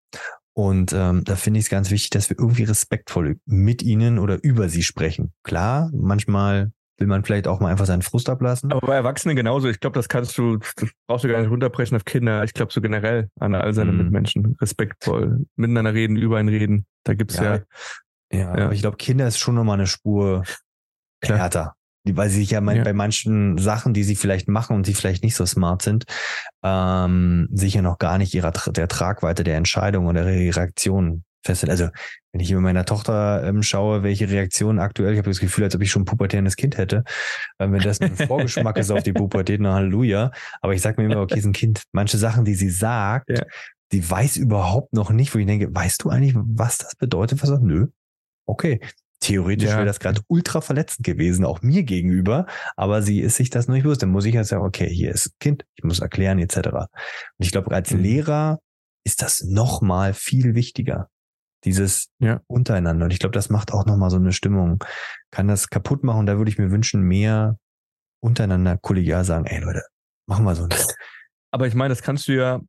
Und 0.56 0.92
ähm, 0.92 1.24
da 1.24 1.34
finde 1.34 1.58
ich 1.58 1.66
es 1.66 1.70
ganz 1.70 1.90
wichtig, 1.90 2.10
dass 2.10 2.30
wir 2.30 2.38
irgendwie 2.38 2.62
respektvoll 2.62 3.38
mit 3.44 3.82
ihnen 3.82 4.20
oder 4.20 4.42
über 4.42 4.68
sie 4.68 4.84
sprechen. 4.84 5.32
Klar, 5.42 5.90
manchmal 5.92 6.70
will 6.98 7.08
man 7.08 7.24
vielleicht 7.24 7.48
auch 7.48 7.58
mal 7.58 7.72
einfach 7.72 7.86
seinen 7.86 8.02
Frust 8.02 8.28
ablassen. 8.28 8.70
Aber 8.70 8.86
bei 8.86 8.94
Erwachsenen 8.94 9.34
genauso. 9.34 9.68
Ich 9.68 9.80
glaube, 9.80 9.94
das 9.94 10.08
kannst 10.08 10.38
du, 10.38 10.58
das 10.76 10.90
brauchst 11.08 11.24
du 11.24 11.28
gar 11.28 11.40
nicht 11.40 11.50
runterbrechen 11.50 11.96
auf 11.96 12.04
Kinder. 12.04 12.44
Ich 12.44 12.54
glaube 12.54 12.72
so 12.72 12.80
generell 12.80 13.30
an 13.40 13.56
all 13.56 13.74
seine 13.74 13.90
mm. 13.90 13.96
Mitmenschen. 13.96 14.56
Respektvoll. 14.60 15.44
Miteinander 15.56 15.92
reden, 15.92 16.16
über 16.16 16.40
ihn 16.40 16.48
reden. 16.48 16.86
Da 17.02 17.14
gibt's 17.14 17.36
ja. 17.36 17.56
Ja, 17.56 17.60
ja, 18.38 18.56
ja. 18.56 18.64
aber 18.64 18.72
ich 18.72 18.80
glaube, 18.80 18.96
Kinder 18.96 19.26
ist 19.26 19.38
schon 19.38 19.54
nochmal 19.54 19.78
eine 19.78 19.86
Spur 19.86 20.44
Klar. 21.20 21.38
härter 21.38 21.74
weil 22.12 22.28
sie 22.28 22.40
sich 22.40 22.50
ja, 22.50 22.60
ja, 22.60 22.84
bei 22.84 22.92
manchen 22.92 23.56
Sachen, 23.58 23.94
die 23.94 24.04
sie 24.04 24.16
vielleicht 24.16 24.48
machen 24.48 24.76
und 24.76 24.84
sie 24.84 24.94
vielleicht 24.94 25.24
nicht 25.24 25.36
so 25.36 25.46
smart 25.46 25.82
sind, 25.82 26.04
ähm, 26.62 27.48
sicher 27.50 27.82
noch 27.82 27.98
gar 27.98 28.18
nicht 28.18 28.34
ihrer 28.34 28.50
der 28.50 28.88
Tragweite 28.88 29.42
der 29.44 29.56
Entscheidung 29.56 30.06
oder 30.06 30.24
der 30.24 30.34
Reaktion 30.34 31.24
feststellen. 31.44 31.70
Also 31.70 31.88
wenn 32.32 32.40
ich 32.40 32.50
über 32.50 32.60
meiner 32.60 32.84
Tochter 32.84 33.44
ähm, 33.44 33.62
schaue, 33.62 34.02
welche 34.02 34.28
Reaktionen 34.28 34.80
aktuell, 34.80 35.12
ich 35.12 35.18
habe 35.18 35.30
das 35.30 35.40
Gefühl, 35.40 35.64
als 35.64 35.74
ob 35.74 35.82
ich 35.82 35.90
schon 35.90 36.02
ein 36.02 36.06
pubertärendes 36.06 36.56
Kind 36.56 36.76
hätte. 36.76 37.04
Ähm, 37.58 37.72
wenn 37.72 37.80
das 37.80 38.00
ein 38.00 38.16
Vorgeschmack 38.16 38.76
ist 38.78 38.90
auf 38.90 39.02
die 39.02 39.12
Pubertät, 39.12 39.60
na 39.60 39.74
Halleluja. 39.74 40.30
Aber 40.60 40.74
ich 40.74 40.82
sage 40.82 41.00
mir 41.00 41.10
immer, 41.10 41.22
okay, 41.22 41.38
ist 41.38 41.46
ein 41.46 41.52
Kind. 41.52 41.82
Manche 41.92 42.18
Sachen, 42.18 42.44
die 42.44 42.54
sie 42.54 42.70
sagt, 42.70 43.30
ja. 43.30 43.42
die 43.92 44.08
weiß 44.08 44.36
überhaupt 44.36 44.92
noch 44.92 45.10
nicht, 45.10 45.34
wo 45.34 45.38
ich 45.38 45.46
denke, 45.46 45.74
weißt 45.74 46.02
du 46.02 46.10
eigentlich, 46.10 46.34
was 46.36 46.78
das 46.78 46.96
bedeutet? 46.96 47.42
Was 47.42 47.48
sagt, 47.48 47.62
nö. 47.62 47.86
Okay, 48.46 48.80
Theoretisch 49.24 49.70
ja. 49.70 49.76
wäre 49.76 49.86
das 49.86 50.00
gerade 50.00 50.20
ultra 50.28 50.60
verletzend 50.60 51.06
gewesen, 51.06 51.46
auch 51.46 51.62
mir 51.62 51.82
gegenüber, 51.82 52.44
aber 52.76 53.00
sie 53.00 53.20
ist 53.20 53.36
sich 53.36 53.48
das 53.48 53.66
noch 53.66 53.74
nicht 53.74 53.84
bewusst. 53.84 54.02
Dann 54.02 54.10
muss 54.10 54.26
ich 54.26 54.34
ja 54.34 54.44
sagen, 54.44 54.64
okay, 54.64 54.86
hier 54.86 55.12
ist 55.12 55.28
ein 55.28 55.32
Kind, 55.40 55.64
ich 55.76 55.84
muss 55.84 56.00
erklären, 56.00 56.38
etc. 56.38 56.56
Und 56.58 56.88
ich 57.38 57.50
glaube, 57.50 57.74
als 57.74 57.90
mhm. 57.90 58.00
Lehrer 58.00 58.60
ist 59.02 59.22
das 59.22 59.42
nochmal 59.42 60.12
viel 60.12 60.54
wichtiger. 60.54 61.08
Dieses 61.64 62.10
ja. 62.18 62.42
untereinander. 62.46 63.06
Und 63.06 63.12
ich 63.12 63.18
glaube, 63.18 63.32
das 63.32 63.48
macht 63.48 63.72
auch 63.72 63.86
nochmal 63.86 64.10
so 64.10 64.16
eine 64.16 64.32
Stimmung, 64.32 64.84
kann 65.30 65.48
das 65.48 65.70
kaputt 65.70 66.04
machen. 66.04 66.26
Da 66.26 66.36
würde 66.36 66.50
ich 66.50 66.58
mir 66.58 66.70
wünschen, 66.70 67.00
mehr 67.00 67.56
untereinander 68.20 68.76
kollegial 68.76 69.24
sagen, 69.24 69.46
ey 69.46 69.60
Leute, 69.60 69.84
machen 70.26 70.44
wir 70.44 70.54
so 70.54 70.66
nicht. 70.66 70.94
Aber 71.50 71.66
ich 71.66 71.74
meine, 71.74 71.88
das 71.88 72.02
kannst 72.02 72.28
du 72.28 72.32
ja 72.32 72.60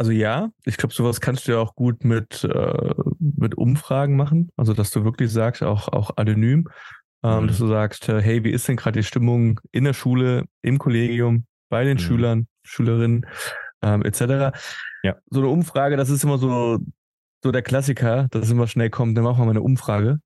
also 0.00 0.12
ja, 0.12 0.48
ich 0.64 0.78
glaube, 0.78 0.94
sowas 0.94 1.20
kannst 1.20 1.46
du 1.46 1.52
ja 1.52 1.58
auch 1.58 1.74
gut 1.74 2.04
mit, 2.04 2.42
äh, 2.44 2.94
mit 3.18 3.54
Umfragen 3.54 4.16
machen. 4.16 4.50
Also 4.56 4.72
dass 4.72 4.90
du 4.92 5.04
wirklich 5.04 5.30
sagst, 5.30 5.62
auch, 5.62 5.88
auch 5.88 6.16
anonym, 6.16 6.68
ähm, 7.22 7.42
mhm. 7.42 7.48
dass 7.48 7.58
du 7.58 7.66
sagst, 7.66 8.08
äh, 8.08 8.22
hey, 8.22 8.42
wie 8.42 8.50
ist 8.50 8.66
denn 8.66 8.78
gerade 8.78 8.98
die 8.98 9.04
Stimmung 9.04 9.60
in 9.72 9.84
der 9.84 9.92
Schule, 9.92 10.46
im 10.62 10.78
Kollegium, 10.78 11.44
bei 11.68 11.84
den 11.84 11.98
mhm. 11.98 12.00
Schülern, 12.00 12.48
Schülerinnen, 12.62 13.26
ähm, 13.82 14.02
etc. 14.02 14.56
Ja. 15.02 15.16
So 15.28 15.40
eine 15.40 15.48
Umfrage, 15.50 15.98
das 15.98 16.08
ist 16.08 16.24
immer 16.24 16.38
so, 16.38 16.78
so 17.44 17.52
der 17.52 17.62
Klassiker, 17.62 18.26
dass 18.30 18.46
es 18.46 18.50
immer 18.50 18.68
schnell 18.68 18.88
kommt, 18.88 19.18
dann 19.18 19.24
machen 19.24 19.40
wir 19.40 19.44
mal 19.44 19.50
eine 19.50 19.60
Umfrage. 19.60 20.20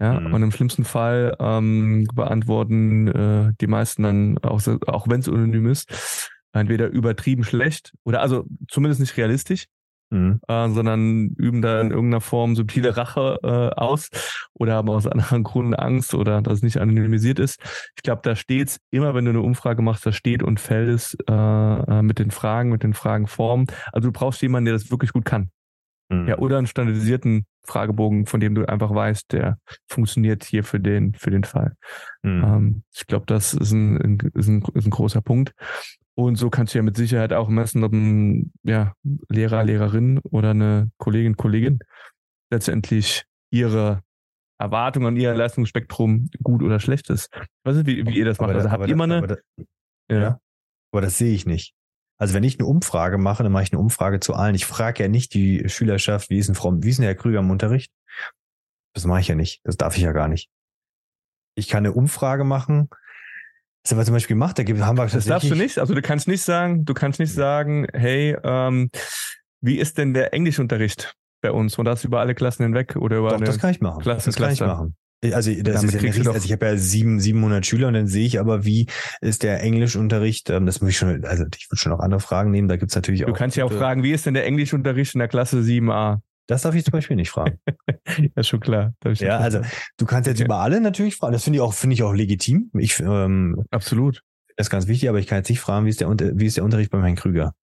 Ja, 0.00 0.18
mhm. 0.18 0.34
und 0.34 0.42
im 0.42 0.50
schlimmsten 0.50 0.82
Fall 0.82 1.36
ähm, 1.38 2.08
beantworten 2.12 3.06
äh, 3.06 3.52
die 3.60 3.68
meisten 3.68 4.02
dann, 4.02 4.38
auch, 4.38 4.60
auch 4.88 5.06
wenn 5.06 5.20
es 5.20 5.28
anonym 5.28 5.68
ist, 5.68 6.31
entweder 6.52 6.88
übertrieben 6.88 7.44
schlecht 7.44 7.92
oder 8.04 8.20
also 8.20 8.44
zumindest 8.68 9.00
nicht 9.00 9.16
realistisch, 9.16 9.66
mhm. 10.10 10.40
äh, 10.48 10.68
sondern 10.68 11.28
üben 11.36 11.62
da 11.62 11.80
in 11.80 11.90
irgendeiner 11.90 12.20
Form 12.20 12.54
subtile 12.54 12.96
Rache 12.96 13.38
äh, 13.42 13.80
aus 13.80 14.10
oder 14.54 14.74
haben 14.74 14.90
aus 14.90 15.06
anderen 15.06 15.42
Gründen 15.42 15.74
Angst 15.74 16.14
oder 16.14 16.42
dass 16.42 16.54
es 16.54 16.62
nicht 16.62 16.78
anonymisiert 16.78 17.38
ist. 17.38 17.60
Ich 17.96 18.02
glaube, 18.02 18.22
da 18.22 18.36
steht's 18.36 18.78
immer, 18.90 19.14
wenn 19.14 19.24
du 19.24 19.30
eine 19.30 19.40
Umfrage 19.40 19.82
machst, 19.82 20.06
da 20.06 20.12
steht 20.12 20.42
und 20.42 20.60
fällt 20.60 20.88
es 20.88 21.16
äh, 21.28 21.32
äh, 21.32 22.02
mit 22.02 22.18
den 22.18 22.30
Fragen, 22.30 22.70
mit 22.70 22.82
den 22.82 22.94
Fragenformen. 22.94 23.66
Also 23.92 24.08
du 24.08 24.12
brauchst 24.12 24.42
jemanden, 24.42 24.66
der 24.66 24.74
das 24.74 24.90
wirklich 24.90 25.12
gut 25.12 25.24
kann. 25.24 25.50
Mhm. 26.12 26.28
Ja, 26.28 26.38
oder 26.38 26.58
einen 26.58 26.66
standardisierten 26.66 27.46
Fragebogen, 27.64 28.26
von 28.26 28.40
dem 28.40 28.54
du 28.54 28.66
einfach 28.66 28.94
weißt, 28.94 29.32
der 29.32 29.58
funktioniert 29.88 30.44
hier 30.44 30.64
für 30.64 30.80
den, 30.80 31.14
für 31.14 31.30
den 31.30 31.44
Fall. 31.44 31.72
Mhm. 32.22 32.44
Ähm, 32.44 32.82
ich 32.94 33.06
glaube, 33.06 33.26
das 33.26 33.54
ist 33.54 33.72
ein, 33.72 34.18
ist, 34.34 34.48
ein, 34.48 34.62
ist 34.74 34.86
ein 34.86 34.90
großer 34.90 35.22
Punkt. 35.22 35.54
Und 36.14 36.36
so 36.36 36.50
kannst 36.50 36.74
du 36.74 36.78
ja 36.78 36.82
mit 36.82 36.96
Sicherheit 36.96 37.32
auch 37.32 37.48
messen, 37.48 37.84
ob 37.84 37.92
ein 37.92 38.52
ja, 38.62 38.94
Lehrer, 39.28 39.64
Lehrerin 39.64 40.18
oder 40.18 40.50
eine 40.50 40.90
Kollegin, 40.98 41.36
Kollegin 41.36 41.78
letztendlich 42.50 43.24
ihre 43.50 44.02
Erwartungen 44.58 45.06
an 45.06 45.16
ihr 45.16 45.34
Leistungsspektrum 45.34 46.30
gut 46.42 46.62
oder 46.62 46.80
schlecht 46.80 47.10
ist. 47.10 47.30
Was 47.64 47.76
ist, 47.76 47.86
wie, 47.86 48.06
wie 48.06 48.18
ihr 48.18 48.24
das 48.24 48.38
macht? 48.38 48.50
also 48.50 48.70
habt 48.70 48.86
ihr 48.86 48.92
immer 48.92 49.04
eine. 49.04 49.18
Aber, 49.18 49.26
da, 49.26 49.36
ja. 50.10 50.38
aber 50.92 51.00
das 51.00 51.18
sehe 51.18 51.34
ich 51.34 51.46
nicht. 51.46 51.74
Also 52.18 52.34
wenn 52.34 52.44
ich 52.44 52.58
eine 52.58 52.68
Umfrage 52.68 53.18
mache, 53.18 53.42
dann 53.42 53.50
mache 53.50 53.64
ich 53.64 53.72
eine 53.72 53.80
Umfrage 53.80 54.20
zu 54.20 54.34
allen. 54.34 54.54
Ich 54.54 54.66
frage 54.66 55.02
ja 55.02 55.08
nicht 55.08 55.34
die 55.34 55.68
Schülerschaft, 55.68 56.30
wie 56.30 56.38
ist 56.38 56.46
denn 56.46 56.54
Frau, 56.54 56.72
wie 56.80 56.90
ist 56.90 56.98
denn 56.98 57.04
Herr 57.06 57.16
Krüger 57.16 57.40
im 57.40 57.50
Unterricht? 57.50 57.90
Das 58.94 59.06
mache 59.06 59.20
ich 59.20 59.28
ja 59.28 59.34
nicht. 59.34 59.60
Das 59.64 59.76
darf 59.76 59.96
ich 59.96 60.02
ja 60.02 60.12
gar 60.12 60.28
nicht. 60.28 60.48
Ich 61.56 61.68
kann 61.68 61.84
eine 61.84 61.92
Umfrage 61.92 62.44
machen, 62.44 62.88
das 63.82 63.92
haben 63.92 63.98
wir 63.98 64.04
zum 64.04 64.14
Beispiel 64.14 64.36
gemacht, 64.36 64.58
da 64.58 64.62
haben 64.62 64.96
wir 64.96 65.06
Das 65.06 65.24
darfst 65.24 65.50
du 65.50 65.54
nicht. 65.54 65.78
Also 65.78 65.94
du 65.94 66.02
kannst 66.02 66.28
nicht 66.28 66.42
sagen, 66.42 66.84
du 66.84 66.94
kannst 66.94 67.18
nicht 67.18 67.32
sagen, 67.32 67.86
hey, 67.92 68.36
ähm, 68.44 68.90
wie 69.60 69.78
ist 69.78 69.98
denn 69.98 70.14
der 70.14 70.32
Englischunterricht 70.34 71.14
bei 71.40 71.50
uns? 71.50 71.78
Und 71.78 71.84
das 71.86 72.04
über 72.04 72.20
alle 72.20 72.34
Klassen 72.34 72.62
hinweg 72.62 72.96
oder 72.96 73.18
über 73.18 73.30
Doch, 73.30 73.40
das 73.40 73.58
kann 73.58 73.70
ich 73.70 73.80
machen. 73.80 74.02
Klassen, 74.02 74.30
das 74.30 74.36
kann 74.36 74.52
ich 74.52 74.60
machen. 74.60 74.96
Also 75.24 75.52
das 75.62 75.84
ist 75.84 75.94
ja 75.94 76.00
riesig, 76.00 76.26
also 76.26 76.44
ich 76.44 76.52
habe 76.52 76.66
ja 76.66 76.76
sieben, 76.76 77.20
700 77.20 77.64
Schüler 77.64 77.86
und 77.86 77.94
dann 77.94 78.08
sehe 78.08 78.26
ich 78.26 78.40
aber, 78.40 78.64
wie 78.64 78.86
ist 79.20 79.44
der 79.44 79.62
Englischunterricht, 79.62 80.50
ähm, 80.50 80.66
das 80.66 80.80
muss 80.80 80.90
ich 80.90 80.96
schon, 80.96 81.24
also 81.24 81.44
ich 81.56 81.70
würde 81.70 81.80
schon 81.80 81.92
noch 81.92 82.00
andere 82.00 82.18
Fragen 82.18 82.50
nehmen, 82.50 82.66
da 82.66 82.76
gibt's 82.76 82.96
natürlich 82.96 83.22
auch. 83.24 83.28
Du 83.28 83.32
kannst 83.32 83.56
ja 83.56 83.64
auch 83.64 83.72
fragen, 83.72 84.02
wie 84.02 84.10
ist 84.10 84.26
denn 84.26 84.34
der 84.34 84.46
Englischunterricht 84.46 85.14
in 85.14 85.20
der 85.20 85.28
Klasse 85.28 85.60
7a? 85.60 86.18
Das 86.46 86.62
darf 86.62 86.74
ich 86.74 86.84
zum 86.84 86.92
Beispiel 86.92 87.16
nicht 87.16 87.30
fragen. 87.30 87.58
ja, 88.36 88.42
schon 88.42 88.60
klar. 88.60 88.94
Ja, 89.04 89.38
also 89.38 89.60
du 89.96 90.06
kannst 90.06 90.26
jetzt 90.26 90.38
okay. 90.38 90.46
über 90.46 90.56
alle 90.56 90.80
natürlich 90.80 91.16
fragen. 91.16 91.32
Das 91.32 91.44
finde 91.44 91.58
ich 91.58 91.60
auch, 91.60 91.74
finde 91.74 91.94
ich 91.94 92.02
auch 92.02 92.12
legitim. 92.12 92.70
Ich, 92.74 92.98
ähm, 93.00 93.64
Absolut. 93.70 94.22
Das 94.56 94.66
ist 94.66 94.70
ganz 94.70 94.86
wichtig, 94.86 95.08
aber 95.08 95.18
ich 95.18 95.26
kann 95.26 95.38
jetzt 95.38 95.48
nicht 95.48 95.60
fragen, 95.60 95.86
wie 95.86 95.90
ist 95.90 96.00
der, 96.00 96.08
wie 96.10 96.46
ist 96.46 96.56
der 96.56 96.64
Unterricht 96.64 96.90
beim 96.90 97.02
Herrn 97.02 97.16
Krüger? 97.16 97.54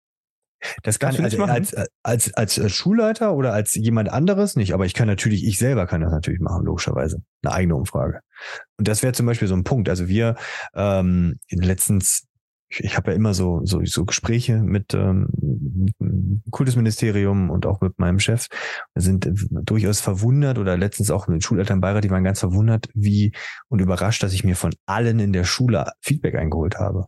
Das 0.84 1.00
kann 1.00 1.14
ich 1.14 1.22
also 1.22 1.44
als, 1.44 1.74
als, 2.04 2.34
als, 2.34 2.60
als 2.60 2.72
Schulleiter 2.74 3.34
oder 3.34 3.54
als 3.54 3.76
jemand 3.76 4.10
anderes 4.10 4.56
nicht, 4.56 4.74
aber 4.74 4.86
ich 4.86 4.94
kann 4.94 5.08
natürlich, 5.08 5.46
ich 5.46 5.58
selber 5.58 5.88
kann 5.88 6.02
das 6.02 6.12
natürlich 6.12 6.42
machen, 6.42 6.66
logischerweise. 6.66 7.22
Eine 7.44 7.54
eigene 7.54 7.76
Umfrage. 7.76 8.20
Und 8.78 8.88
das 8.88 9.02
wäre 9.02 9.14
zum 9.14 9.26
Beispiel 9.26 9.48
so 9.48 9.56
ein 9.56 9.64
Punkt. 9.64 9.88
Also 9.88 10.08
wir 10.08 10.36
ähm, 10.74 11.40
letztens 11.50 12.28
ich 12.70 12.96
habe 12.96 13.12
ja 13.12 13.18
immer 13.18 13.34
so, 13.34 13.62
so, 13.66 13.84
so 13.84 14.06
Gespräche 14.06 14.58
mit, 14.58 14.94
ähm, 14.94 15.28
Kultusministerium 16.52 17.50
und 17.50 17.66
auch 17.66 17.82
mit 17.82 17.98
meinem 18.00 18.20
Chef. 18.20 18.48
Wir 18.94 19.02
sind 19.02 19.30
durchaus 19.50 20.02
verwundert 20.02 20.58
oder 20.58 20.78
letztens 20.78 21.12
auch 21.12 21.28
mit 21.28 21.44
Schuleltern 21.44 21.82
Beirat, 21.82 22.04
die 22.04 22.12
waren 22.12 22.24
ganz 22.24 22.40
verwundert, 22.40 22.88
wie 22.94 23.34
und 23.70 23.80
überrascht, 23.80 24.22
dass 24.24 24.34
ich 24.34 24.44
mir 24.44 24.56
von 24.56 24.74
allen 24.86 25.20
in 25.20 25.34
der 25.34 25.46
Schule 25.46 25.92
Feedback 26.02 26.36
eingeholt 26.36 26.78
habe. 26.78 27.06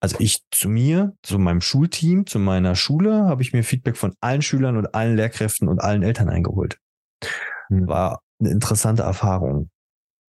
Also 0.00 0.16
ich 0.18 0.42
zu 0.50 0.68
mir, 0.68 1.14
zu 1.22 1.38
meinem 1.38 1.60
Schulteam, 1.60 2.26
zu 2.26 2.38
meiner 2.38 2.76
Schule, 2.76 3.24
habe 3.24 3.42
ich 3.42 3.52
mir 3.52 3.64
Feedback 3.64 3.96
von 3.96 4.14
allen 4.20 4.42
Schülern 4.42 4.76
und 4.76 4.94
allen 4.94 5.16
Lehrkräften 5.16 5.68
und 5.68 5.80
allen 5.80 6.02
Eltern 6.02 6.28
eingeholt. 6.28 6.78
Hm. 7.68 7.88
War 7.88 8.20
eine 8.38 8.50
interessante 8.50 9.02
Erfahrung 9.02 9.70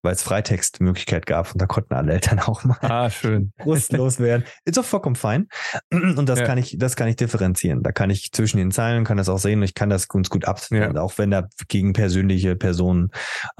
weil 0.06 0.14
es 0.14 0.22
Freitextmöglichkeit 0.22 1.26
gab 1.26 1.52
und 1.52 1.60
da 1.60 1.66
konnten 1.66 1.92
alle 1.92 2.12
Eltern 2.12 2.38
auch 2.38 2.62
mal 2.62 2.78
ah, 2.80 3.10
schön. 3.10 3.52
brustlos 3.58 4.20
werden. 4.20 4.44
Ist 4.64 4.78
auch 4.78 4.84
vollkommen 4.84 5.16
fein. 5.16 5.48
Und 5.90 6.28
das 6.28 6.38
ja. 6.38 6.46
kann 6.46 6.58
ich, 6.58 6.76
das 6.78 6.94
kann 6.94 7.08
ich 7.08 7.16
differenzieren. 7.16 7.82
Da 7.82 7.90
kann 7.90 8.08
ich 8.08 8.30
zwischen 8.30 8.58
den 8.58 8.70
Zeilen, 8.70 9.04
kann 9.04 9.16
das 9.16 9.28
auch 9.28 9.38
sehen 9.38 9.58
und 9.58 9.64
ich 9.64 9.74
kann 9.74 9.90
das 9.90 10.06
ganz 10.06 10.30
gut 10.30 10.44
abstellen, 10.44 10.94
ja. 10.94 11.02
auch 11.02 11.18
wenn 11.18 11.32
da 11.32 11.48
gegen 11.66 11.92
persönliche 11.92 12.54
Personen 12.54 13.10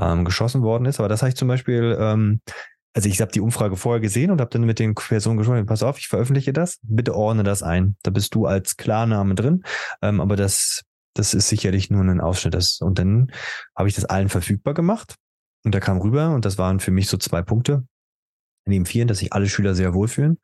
ähm, 0.01 0.25
geschossen 0.25 0.63
worden 0.63 0.87
ist. 0.87 1.01
Aber 1.01 1.09
das 1.09 1.23
habe 1.23 1.31
ich 1.31 1.37
zum 1.37 1.49
Beispiel, 1.49 1.97
ähm, 1.99 2.41
also 2.95 3.09
ich 3.09 3.21
habe 3.21 3.33
die 3.33 3.41
Umfrage 3.41 3.77
vorher 3.77 4.01
gesehen 4.01 4.31
und 4.31 4.41
habe 4.41 4.51
dann 4.51 4.63
mit 4.63 4.79
den 4.79 4.95
Personen 4.95 5.39
gesprochen, 5.39 5.67
pass 5.67 5.83
auf, 5.83 5.99
ich 5.99 6.07
veröffentliche 6.07 6.53
das, 6.53 6.79
bitte 6.83 7.17
ordne 7.17 7.43
das 7.43 7.65
ein. 7.65 7.97
Da 8.05 8.13
bist 8.13 8.37
du 8.37 8.47
als 8.47 8.77
Klarname 8.77 9.35
drin. 9.35 9.65
Ähm, 10.01 10.21
aber 10.21 10.37
das, 10.37 10.83
das 11.15 11.35
ist 11.35 11.49
sicherlich 11.49 11.91
nur 11.91 12.05
ein 12.05 12.21
Ausschnitt. 12.21 12.55
Das, 12.55 12.79
und 12.81 13.01
dann 13.01 13.33
habe 13.77 13.89
ich 13.89 13.97
das 13.97 14.05
allen 14.05 14.29
verfügbar 14.29 14.75
gemacht 14.75 15.17
und 15.67 15.75
da 15.75 15.81
kam 15.81 15.99
rüber, 15.99 16.31
und 16.31 16.45
das 16.45 16.59
waren 16.59 16.79
für 16.79 16.93
mich 16.93 17.09
so 17.09 17.17
zwei 17.17 17.43
Punkte, 17.43 17.85
neben 18.67 18.87
vielen, 18.87 19.09
dass 19.09 19.19
sich 19.19 19.33
alle 19.33 19.49
Schüler 19.49 19.75
sehr 19.75 19.95
wohlfühlen 19.95 20.39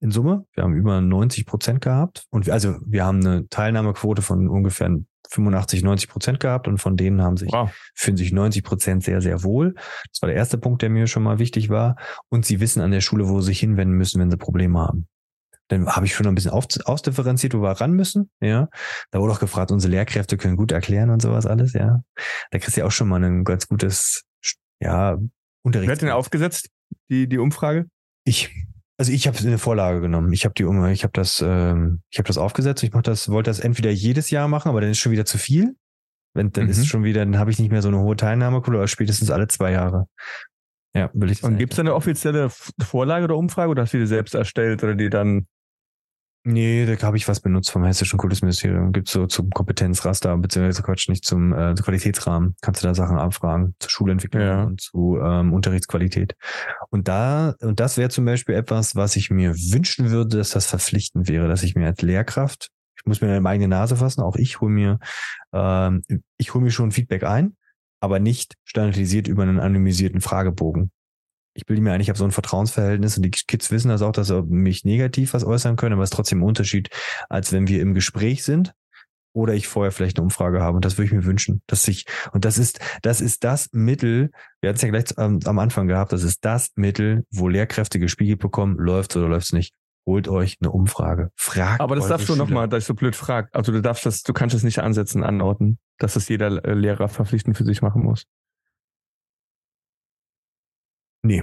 in 0.00 0.10
Summe. 0.10 0.44
Wir 0.52 0.64
haben 0.64 0.74
über 0.74 1.00
90 1.00 1.46
Prozent 1.46 1.80
gehabt. 1.80 2.24
Und 2.30 2.46
wir, 2.46 2.52
also 2.52 2.76
wir 2.84 3.04
haben 3.04 3.24
eine 3.24 3.48
Teilnahmequote 3.48 4.20
von 4.20 4.48
ungefähr 4.48 4.90
85, 5.30 5.82
90 5.82 6.08
Prozent 6.10 6.40
gehabt 6.40 6.68
und 6.68 6.76
von 6.78 6.98
denen 6.98 7.22
haben 7.22 7.38
sich, 7.38 7.50
wow. 7.52 7.70
fühlen 7.94 8.18
sich 8.18 8.32
90 8.32 8.62
Prozent 8.62 9.02
sehr, 9.02 9.22
sehr 9.22 9.42
wohl. 9.42 9.74
Das 10.12 10.20
war 10.20 10.28
der 10.28 10.36
erste 10.36 10.58
Punkt, 10.58 10.82
der 10.82 10.90
mir 10.90 11.06
schon 11.06 11.22
mal 11.22 11.38
wichtig 11.38 11.70
war. 11.70 11.96
Und 12.28 12.44
sie 12.44 12.60
wissen 12.60 12.82
an 12.82 12.90
der 12.90 13.00
Schule, 13.00 13.28
wo 13.28 13.40
sie 13.40 13.46
sich 13.46 13.60
hinwenden 13.60 13.96
müssen, 13.96 14.20
wenn 14.20 14.30
sie 14.30 14.36
Probleme 14.36 14.78
haben. 14.78 15.08
Dann 15.68 15.88
habe 15.88 16.06
ich 16.06 16.14
schon 16.14 16.26
ein 16.26 16.34
bisschen 16.34 16.52
auf, 16.52 16.66
ausdifferenziert, 16.84 17.54
wo 17.54 17.60
wir 17.60 17.72
ran 17.72 17.92
müssen. 17.92 18.30
Ja, 18.40 18.68
da 19.10 19.20
wurde 19.20 19.32
auch 19.32 19.40
gefragt, 19.40 19.72
unsere 19.72 19.90
Lehrkräfte 19.90 20.36
können 20.36 20.56
gut 20.56 20.70
erklären 20.70 21.10
und 21.10 21.20
sowas 21.20 21.46
alles. 21.46 21.72
Ja, 21.72 22.02
da 22.50 22.58
kriegst 22.58 22.76
du 22.76 22.82
ja 22.82 22.86
auch 22.86 22.92
schon 22.92 23.08
mal 23.08 23.22
ein 23.22 23.44
ganz 23.44 23.66
gutes, 23.66 24.24
ja, 24.80 25.18
Unterricht. 25.62 25.88
Wer 25.88 25.94
hat 25.94 26.02
denn 26.02 26.10
aufgesetzt 26.10 26.70
die 27.10 27.28
die 27.28 27.38
Umfrage? 27.38 27.86
Ich. 28.24 28.50
Also 28.98 29.12
ich 29.12 29.26
habe 29.26 29.36
eine 29.38 29.58
Vorlage 29.58 30.00
genommen. 30.00 30.32
Ich 30.32 30.46
habe 30.46 30.54
die 30.54 30.62
ich 30.62 31.02
habe 31.02 31.12
das 31.12 31.44
ähm, 31.46 32.00
ich 32.10 32.18
habe 32.18 32.26
das 32.28 32.38
aufgesetzt. 32.38 32.82
Ich 32.82 32.92
mach 32.92 33.02
das 33.02 33.28
wollte 33.28 33.50
das 33.50 33.60
entweder 33.60 33.90
jedes 33.90 34.30
Jahr 34.30 34.48
machen, 34.48 34.70
aber 34.70 34.80
dann 34.80 34.90
ist 34.90 34.98
schon 34.98 35.12
wieder 35.12 35.26
zu 35.26 35.36
viel. 35.36 35.76
Wenn 36.32 36.50
dann 36.52 36.64
mhm. 36.64 36.70
ist 36.70 36.86
schon 36.86 37.04
wieder, 37.04 37.24
dann 37.24 37.38
habe 37.38 37.50
ich 37.50 37.58
nicht 37.58 37.70
mehr 37.70 37.82
so 37.82 37.88
eine 37.88 37.98
hohe 37.98 38.16
Teilnahmequote, 38.16 38.76
aber 38.76 38.88
spätestens 38.88 39.30
alle 39.30 39.48
zwei 39.48 39.72
Jahre. 39.72 40.06
Ja, 40.94 41.10
will 41.12 41.30
ich. 41.30 41.42
Und 41.42 41.58
gibt 41.58 41.74
es 41.74 41.78
eine 41.78 41.94
offizielle 41.94 42.48
Vorlage 42.50 43.24
oder 43.24 43.36
Umfrage 43.36 43.70
oder 43.70 43.82
hast 43.82 43.92
du 43.92 43.98
die 43.98 44.06
selbst 44.06 44.34
erstellt 44.34 44.82
oder 44.82 44.94
die 44.94 45.10
dann 45.10 45.46
Nee, 46.48 46.86
da 46.86 47.04
habe 47.04 47.16
ich 47.16 47.26
was 47.26 47.40
benutzt 47.40 47.72
vom 47.72 47.84
Hessischen 47.84 48.20
Kultusministerium. 48.20 48.92
Gibt 48.92 49.08
so 49.08 49.26
zum 49.26 49.50
Kompetenzraster, 49.50 50.36
beziehungsweise 50.36 50.84
Quatsch, 50.84 51.08
nicht 51.08 51.24
zum 51.24 51.52
äh, 51.52 51.74
Qualitätsrahmen. 51.74 52.54
Kannst 52.60 52.84
du 52.84 52.86
da 52.86 52.94
Sachen 52.94 53.18
abfragen 53.18 53.74
zur 53.80 53.90
Schulentwicklung 53.90 54.42
ja. 54.42 54.62
und 54.62 54.80
zu 54.80 55.18
ähm, 55.20 55.52
Unterrichtsqualität. 55.52 56.36
Und 56.90 57.08
da, 57.08 57.56
und 57.60 57.80
das 57.80 57.96
wäre 57.96 58.10
zum 58.10 58.26
Beispiel 58.26 58.54
etwas, 58.54 58.94
was 58.94 59.16
ich 59.16 59.28
mir 59.28 59.56
wünschen 59.56 60.10
würde, 60.10 60.36
dass 60.36 60.50
das 60.50 60.66
verpflichtend 60.66 61.28
wäre, 61.28 61.48
dass 61.48 61.64
ich 61.64 61.74
mir 61.74 61.86
als 61.86 62.00
Lehrkraft, 62.02 62.68
ich 62.96 63.04
muss 63.06 63.20
mir 63.20 63.40
meine 63.40 63.48
eigene 63.48 63.66
Nase 63.66 63.96
fassen, 63.96 64.20
auch 64.20 64.36
ich 64.36 64.60
hole 64.60 64.70
mir, 64.70 65.00
ähm, 65.52 66.02
ich 66.38 66.54
hole 66.54 66.62
mir 66.62 66.70
schon 66.70 66.92
Feedback 66.92 67.24
ein, 67.24 67.56
aber 67.98 68.20
nicht 68.20 68.54
standardisiert 68.62 69.26
über 69.26 69.42
einen 69.42 69.58
anonymisierten 69.58 70.20
Fragebogen 70.20 70.92
ich 71.56 71.66
bilde 71.66 71.82
mir 71.82 71.92
ein, 71.92 72.00
ich 72.00 72.08
habe 72.08 72.18
so 72.18 72.24
ein 72.24 72.30
Vertrauensverhältnis 72.30 73.16
und 73.16 73.22
die 73.22 73.30
Kids 73.30 73.70
wissen 73.70 73.88
das 73.88 74.02
auch, 74.02 74.12
dass 74.12 74.28
sie 74.28 74.42
mich 74.42 74.84
negativ 74.84 75.34
was 75.34 75.44
äußern 75.44 75.76
können, 75.76 75.94
aber 75.94 76.02
es 76.02 76.10
ist 76.10 76.16
trotzdem 76.16 76.40
ein 76.40 76.46
Unterschied, 76.46 76.90
als 77.28 77.52
wenn 77.52 77.66
wir 77.66 77.80
im 77.80 77.94
Gespräch 77.94 78.44
sind 78.44 78.74
oder 79.32 79.54
ich 79.54 79.68
vorher 79.68 79.92
vielleicht 79.92 80.18
eine 80.18 80.24
Umfrage 80.24 80.62
habe. 80.62 80.76
Und 80.76 80.84
das 80.84 80.96
würde 80.96 81.06
ich 81.06 81.12
mir 81.12 81.24
wünschen, 81.24 81.62
dass 81.66 81.86
ich, 81.88 82.06
und 82.32 82.44
das 82.44 82.56
ist, 82.56 82.80
das 83.02 83.20
ist 83.20 83.44
das 83.44 83.68
Mittel, 83.72 84.30
wir 84.60 84.68
hatten 84.68 84.76
es 84.76 84.82
ja 84.82 84.88
gleich 84.88 85.04
ähm, 85.18 85.40
am 85.44 85.58
Anfang 85.58 85.88
gehabt, 85.88 86.12
das 86.12 86.22
ist 86.22 86.44
das 86.44 86.70
Mittel, 86.74 87.24
wo 87.30 87.48
Lehrkräfte 87.48 87.98
gespiegelt 87.98 88.38
bekommen, 88.38 88.76
läuft 88.78 89.14
oder 89.16 89.28
läuft 89.28 89.46
es 89.46 89.52
nicht. 89.52 89.74
Holt 90.06 90.28
euch 90.28 90.56
eine 90.60 90.70
Umfrage. 90.70 91.30
Fragt. 91.34 91.80
Aber 91.80 91.96
das 91.96 92.06
darfst 92.06 92.28
du 92.28 92.36
nochmal, 92.36 92.68
dass 92.68 92.84
ich 92.84 92.86
so 92.86 92.94
blöd 92.94 93.16
frag. 93.16 93.48
Also 93.52 93.72
du 93.72 93.82
darfst 93.82 94.06
das, 94.06 94.22
du 94.22 94.32
kannst 94.32 94.54
es 94.54 94.62
nicht 94.62 94.78
ansetzen, 94.78 95.24
anordnen, 95.24 95.78
dass 95.98 96.14
das 96.14 96.28
jeder 96.28 96.64
äh, 96.64 96.74
Lehrer 96.74 97.08
verpflichtend 97.08 97.56
für 97.56 97.64
sich 97.64 97.82
machen 97.82 98.04
muss. 98.04 98.24
Nee. 101.26 101.42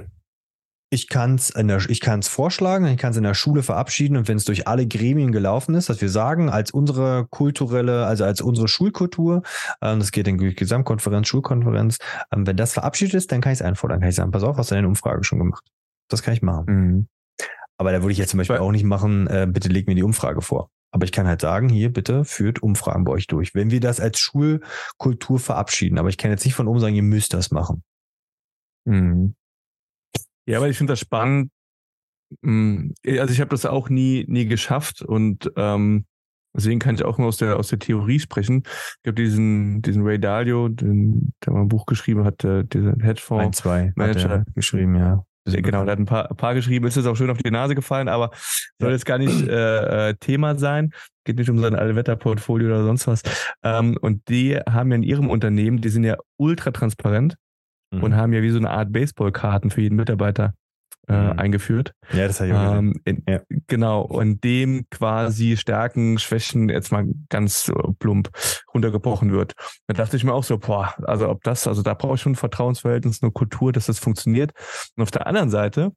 Ich 0.90 1.10
kann 1.10 1.36
es 1.36 1.52
ich 1.56 2.02
kann's 2.02 2.28
vorschlagen, 2.28 2.86
ich 2.86 2.98
kann 2.98 3.12
es 3.12 3.18
in 3.18 3.24
der 3.24 3.34
Schule 3.34 3.64
verabschieden 3.64 4.16
und 4.16 4.28
wenn 4.28 4.38
es 4.38 4.46
durch 4.46 4.68
alle 4.68 4.88
Gremien 4.88 5.32
gelaufen 5.32 5.74
ist, 5.74 5.90
dass 5.90 6.02
wir 6.02 6.10
sagen, 6.10 6.52
als 6.52 6.70
unsere 6.70 7.26
kulturelle, 7.32 8.06
also 8.06 8.26
als 8.26 8.42
unsere 8.42 8.68
Schulkultur, 8.68 9.42
ähm, 9.82 10.00
das 10.00 10.12
geht 10.12 10.28
in 10.28 10.38
die 10.38 10.54
Gesamtkonferenz, 10.54 11.28
Schulkonferenz, 11.28 11.98
ähm, 12.32 12.46
wenn 12.46 12.58
das 12.58 12.74
verabschiedet 12.74 13.16
ist, 13.16 13.32
dann 13.32 13.42
kann 13.42 13.54
ich 13.54 13.60
es 13.60 13.66
einfordern. 13.66 14.02
Kann 14.02 14.10
ich 14.10 14.16
sagen, 14.16 14.30
pass 14.30 14.44
auf, 14.44 14.56
hast 14.58 14.70
du 14.70 14.76
deine 14.76 14.88
Umfrage 14.88 15.24
schon 15.24 15.40
gemacht. 15.40 15.66
Das 16.10 16.22
kann 16.22 16.36
ich 16.36 16.44
machen. 16.44 16.66
Mhm. 16.68 17.08
Aber 17.78 17.92
da 17.92 18.04
würde 18.04 18.12
ich 18.12 18.20
jetzt 18.20 18.30
zum 18.30 18.38
Beispiel 18.38 18.58
auch 18.58 18.72
nicht 18.72 18.86
machen, 18.86 19.26
äh, 19.28 19.48
bitte 19.50 19.70
leg 19.70 19.88
mir 19.88 19.96
die 19.96 20.04
Umfrage 20.04 20.44
vor. 20.44 20.70
Aber 20.92 21.06
ich 21.06 21.12
kann 21.12 21.28
halt 21.28 21.42
sagen, 21.42 21.70
hier 21.70 21.92
bitte 21.92 22.24
führt 22.24 22.62
Umfragen 22.62 23.04
bei 23.04 23.14
euch 23.14 23.26
durch. 23.26 23.56
Wenn 23.56 23.72
wir 23.72 23.80
das 23.80 24.00
als 24.00 24.20
Schulkultur 24.20 25.40
verabschieden, 25.40 25.98
aber 25.98 26.10
ich 26.10 26.20
kann 26.20 26.30
jetzt 26.30 26.46
nicht 26.46 26.54
von 26.54 26.68
oben 26.68 26.80
sagen, 26.80 26.94
ihr 26.94 27.02
müsst 27.02 27.34
das 27.34 27.50
machen. 27.50 27.82
Mhm. 28.86 29.34
Ja, 30.46 30.58
aber 30.58 30.70
ich 30.70 30.78
finde 30.78 30.94
das 30.94 31.00
spannend. 31.00 31.52
Hm, 32.44 32.94
also 33.06 33.34
ich 33.34 33.40
habe 33.40 33.50
das 33.50 33.66
auch 33.66 33.90
nie, 33.90 34.26
nie 34.28 34.46
geschafft 34.46 35.02
und 35.02 35.52
ähm, 35.56 36.06
deswegen 36.56 36.80
kann 36.80 36.96
ich 36.96 37.04
auch 37.04 37.18
nur 37.18 37.28
aus 37.28 37.38
der 37.38 37.58
aus 37.58 37.68
der 37.68 37.80
Theorie 37.80 38.20
sprechen. 38.20 38.64
Ich 38.66 39.08
habe 39.08 39.14
diesen 39.14 39.82
diesen 39.82 40.04
Ray 40.04 40.20
Dalio, 40.20 40.70
den, 40.70 41.34
der 41.46 41.54
mal 41.54 41.62
ein 41.62 41.68
Buch 41.68 41.86
geschrieben 41.86 42.24
hat, 42.24 42.44
der, 42.44 42.64
diesen 42.64 43.02
Hedgefonds 43.02 43.46
ein, 43.46 43.54
zwei 43.54 43.94
Manager 43.96 44.46
geschrieben, 44.56 44.96
ja. 44.96 45.24
Genau, 45.46 45.84
der 45.84 45.92
hat 45.92 46.00
ein 46.00 46.06
paar, 46.06 46.32
ein 46.32 46.38
paar 46.38 46.54
geschrieben, 46.54 46.88
ist 46.88 46.96
jetzt 46.96 47.06
auch 47.06 47.18
schön 47.18 47.30
auf 47.30 47.38
die 47.38 47.52
Nase 47.52 47.76
gefallen, 47.76 48.08
aber 48.08 48.32
soll 48.80 48.92
jetzt 48.92 49.06
gar 49.06 49.18
nicht 49.18 49.46
äh, 49.46 50.10
äh, 50.10 50.14
Thema 50.16 50.58
sein. 50.58 50.94
Geht 51.26 51.38
nicht 51.38 51.50
um 51.50 51.60
sein 51.60 51.76
Allwetterportfolio 51.76 52.68
oder 52.68 52.86
sonst 52.86 53.08
was. 53.08 53.24
Ähm, 53.62 53.98
und 54.00 54.30
die 54.30 54.56
haben 54.56 54.92
ja 54.92 54.96
in 54.96 55.04
ihrem 55.04 55.30
Unternehmen, 55.30 55.82
die 55.82 55.90
sind 55.90 56.06
ja 56.06 56.16
ultra 56.38 56.72
transparent 56.72 57.36
mhm. 57.94 58.04
und 58.04 58.16
haben 58.16 58.34
ja 58.34 58.42
wie 58.42 58.50
so 58.50 58.58
eine 58.58 58.70
Art 58.70 58.92
Baseballkarten 58.92 59.70
für 59.70 59.82
jeden 59.82 59.96
Mitarbeiter 59.96 60.54
äh, 61.08 61.14
mhm. 61.14 61.40
eingeführt. 61.40 61.94
Ja, 62.14 62.28
das 62.28 62.40
habe 62.40 62.50
ich 62.50 62.56
auch 62.56 62.76
ähm, 62.76 62.94
in, 63.06 63.24
ja. 63.28 63.42
Genau, 63.68 64.02
und 64.02 64.44
dem 64.44 64.86
quasi 64.90 65.58
Stärken, 65.58 66.18
Schwächen 66.18 66.70
jetzt 66.70 66.92
mal 66.92 67.06
ganz 67.30 67.72
plump 68.00 68.30
runtergebrochen 68.74 69.32
wird. 69.32 69.54
Da 69.88 69.94
dachte 69.94 70.16
ich 70.16 70.24
mir 70.24 70.34
auch 70.34 70.44
so, 70.44 70.58
boah, 70.58 70.94
also 71.04 71.30
ob 71.30 71.44
das, 71.44 71.68
also 71.68 71.82
da 71.82 71.94
brauche 71.94 72.16
ich 72.16 72.22
schon 72.22 72.34
ein 72.34 72.38
Vertrauensverhältnis, 72.38 73.22
eine 73.22 73.32
Kultur, 73.32 73.74
dass 73.74 73.88
das 73.88 74.00
funktioniert. 74.00 74.52
Und 74.96 75.04
auf 75.04 75.12
der 75.12 75.28
anderen 75.28 75.50
Seite 75.50 75.92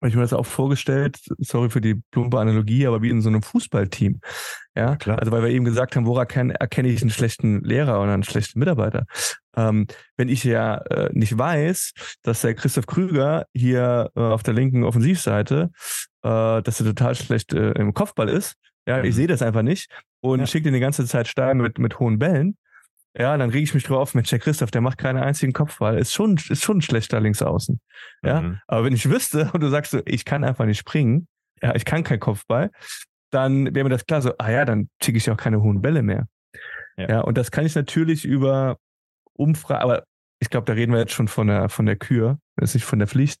habe 0.00 0.08
ich 0.08 0.14
mir 0.14 0.22
das 0.22 0.32
auch 0.32 0.46
vorgestellt, 0.46 1.18
sorry 1.38 1.68
für 1.68 1.82
die 1.82 1.94
plumpe 2.10 2.38
Analogie, 2.38 2.86
aber 2.86 3.02
wie 3.02 3.10
in 3.10 3.20
so 3.20 3.28
einem 3.28 3.42
Fußballteam. 3.42 4.20
Ja, 4.74 4.96
klar. 4.96 5.18
Also 5.18 5.30
weil 5.30 5.42
wir 5.42 5.50
eben 5.50 5.66
gesagt 5.66 5.94
haben, 5.94 6.06
woran 6.06 6.22
erkenne, 6.22 6.54
erkenne 6.58 6.88
ich 6.88 7.02
einen 7.02 7.10
schlechten 7.10 7.62
Lehrer 7.62 8.02
oder 8.02 8.14
einen 8.14 8.22
schlechten 8.22 8.58
Mitarbeiter? 8.58 9.04
Ähm, 9.56 9.86
wenn 10.16 10.28
ich 10.28 10.44
ja 10.44 10.76
äh, 10.76 11.10
nicht 11.12 11.36
weiß, 11.36 11.92
dass 12.22 12.42
der 12.42 12.54
Christoph 12.54 12.86
Krüger 12.86 13.46
hier 13.52 14.10
äh, 14.14 14.20
auf 14.20 14.42
der 14.42 14.54
linken 14.54 14.84
Offensivseite, 14.84 15.70
äh, 16.22 16.62
dass 16.62 16.80
er 16.80 16.86
total 16.86 17.14
schlecht 17.14 17.52
äh, 17.52 17.72
im 17.72 17.92
Kopfball 17.94 18.28
ist, 18.28 18.56
ja, 18.86 19.02
ich 19.02 19.14
sehe 19.14 19.26
das 19.26 19.42
einfach 19.42 19.62
nicht 19.62 19.90
und 20.20 20.40
ja. 20.40 20.46
schicke 20.46 20.64
den 20.64 20.74
die 20.74 20.80
ganze 20.80 21.04
Zeit 21.04 21.28
steil 21.28 21.54
mit, 21.54 21.78
mit 21.78 21.98
hohen 21.98 22.18
Bällen, 22.18 22.56
ja, 23.18 23.36
dann 23.36 23.50
rege 23.50 23.64
ich 23.64 23.74
mich 23.74 23.84
drüber 23.84 24.00
auf, 24.00 24.14
Mensch, 24.14 24.30
der 24.30 24.38
Christoph, 24.38 24.70
der 24.70 24.80
macht 24.80 24.98
keinen 24.98 25.22
einzigen 25.22 25.52
Kopfball. 25.52 25.98
Ist 25.98 26.14
schon, 26.14 26.36
ist 26.36 26.62
schon 26.62 26.78
ein 26.78 26.82
schlechter 26.82 27.20
Linksaußen. 27.20 27.80
Ja, 28.22 28.40
mhm. 28.40 28.60
aber 28.68 28.84
wenn 28.84 28.92
ich 28.92 29.08
wüsste 29.08 29.50
und 29.52 29.60
du 29.60 29.68
sagst 29.68 29.92
so, 29.92 30.00
ich 30.04 30.24
kann 30.24 30.44
einfach 30.44 30.64
nicht 30.64 30.78
springen, 30.78 31.26
ja, 31.62 31.74
ich 31.74 31.84
kann 31.84 32.04
kein 32.04 32.20
Kopfball, 32.20 32.70
dann 33.30 33.74
wäre 33.74 33.84
mir 33.84 33.90
das 33.90 34.06
klar 34.06 34.22
so, 34.22 34.32
ah 34.38 34.50
ja, 34.50 34.64
dann 34.64 34.88
schicke 35.02 35.18
ich 35.18 35.30
auch 35.30 35.36
keine 35.36 35.60
hohen 35.60 35.82
Bälle 35.82 36.02
mehr. 36.02 36.26
Ja. 36.96 37.08
ja, 37.08 37.20
und 37.20 37.36
das 37.36 37.50
kann 37.50 37.66
ich 37.66 37.74
natürlich 37.74 38.24
über 38.24 38.76
Umfrage, 39.40 39.82
aber 39.82 40.04
ich 40.40 40.50
glaube, 40.50 40.66
da 40.66 40.72
reden 40.72 40.92
wir 40.92 41.00
jetzt 41.00 41.12
schon 41.12 41.28
von 41.28 41.48
der, 41.48 41.68
von 41.68 41.86
der 41.86 41.96
Kür, 41.96 42.38
das 42.56 42.70
ist 42.70 42.74
nicht 42.76 42.84
von 42.84 42.98
der 42.98 43.08
Pflicht. 43.08 43.40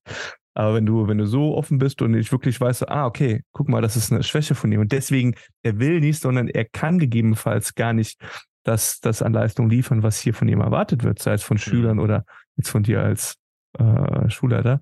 Aber 0.54 0.74
wenn 0.74 0.84
du, 0.84 1.06
wenn 1.06 1.18
du 1.18 1.26
so 1.26 1.56
offen 1.56 1.78
bist 1.78 2.02
und 2.02 2.14
ich 2.14 2.32
wirklich 2.32 2.60
weiß, 2.60 2.80
so, 2.80 2.86
ah, 2.88 3.06
okay, 3.06 3.42
guck 3.52 3.68
mal, 3.68 3.80
das 3.80 3.96
ist 3.96 4.12
eine 4.12 4.22
Schwäche 4.22 4.54
von 4.54 4.70
ihm. 4.72 4.80
Und 4.80 4.92
deswegen, 4.92 5.34
er 5.62 5.78
will 5.78 6.00
nicht, 6.00 6.20
sondern 6.20 6.48
er 6.48 6.64
kann 6.64 6.98
gegebenenfalls 6.98 7.74
gar 7.74 7.92
nicht 7.92 8.20
das, 8.64 9.00
das 9.00 9.22
an 9.22 9.32
Leistung 9.32 9.70
liefern, 9.70 10.02
was 10.02 10.18
hier 10.18 10.34
von 10.34 10.48
ihm 10.48 10.60
erwartet 10.60 11.04
wird, 11.04 11.20
sei 11.20 11.34
es 11.34 11.42
von 11.42 11.54
mhm. 11.54 11.60
Schülern 11.60 11.98
oder 11.98 12.24
jetzt 12.56 12.68
von 12.68 12.82
dir 12.82 13.00
als 13.00 13.36
äh, 13.78 14.28
Schulleiter, 14.28 14.80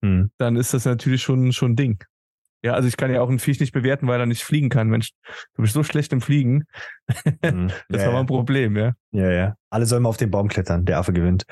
mhm. 0.00 0.30
dann 0.38 0.56
ist 0.56 0.74
das 0.74 0.84
natürlich 0.84 1.22
schon, 1.22 1.52
schon 1.52 1.72
ein 1.72 1.76
Ding. 1.76 2.04
Ja, 2.62 2.74
also 2.74 2.88
ich 2.88 2.96
kann 2.96 3.12
ja 3.12 3.22
auch 3.22 3.30
ein 3.30 3.38
Viech 3.38 3.58
nicht 3.60 3.72
bewerten, 3.72 4.06
weil 4.06 4.20
er 4.20 4.26
nicht 4.26 4.44
fliegen 4.44 4.68
kann. 4.68 4.88
Mensch, 4.88 5.12
du 5.54 5.62
bist 5.62 5.72
so 5.72 5.82
schlecht 5.82 6.12
im 6.12 6.20
Fliegen. 6.20 6.66
Mhm. 7.42 7.70
das 7.88 8.02
ja, 8.02 8.06
war 8.06 8.12
mal 8.12 8.20
ein 8.20 8.26
Problem, 8.26 8.76
ja. 8.76 8.92
Ja, 9.12 9.30
ja. 9.30 9.56
Alle 9.70 9.86
sollen 9.86 10.02
mal 10.02 10.10
auf 10.10 10.18
den 10.18 10.30
Baum 10.30 10.48
klettern, 10.48 10.84
der 10.84 10.98
Affe 10.98 11.12
gewinnt. 11.12 11.44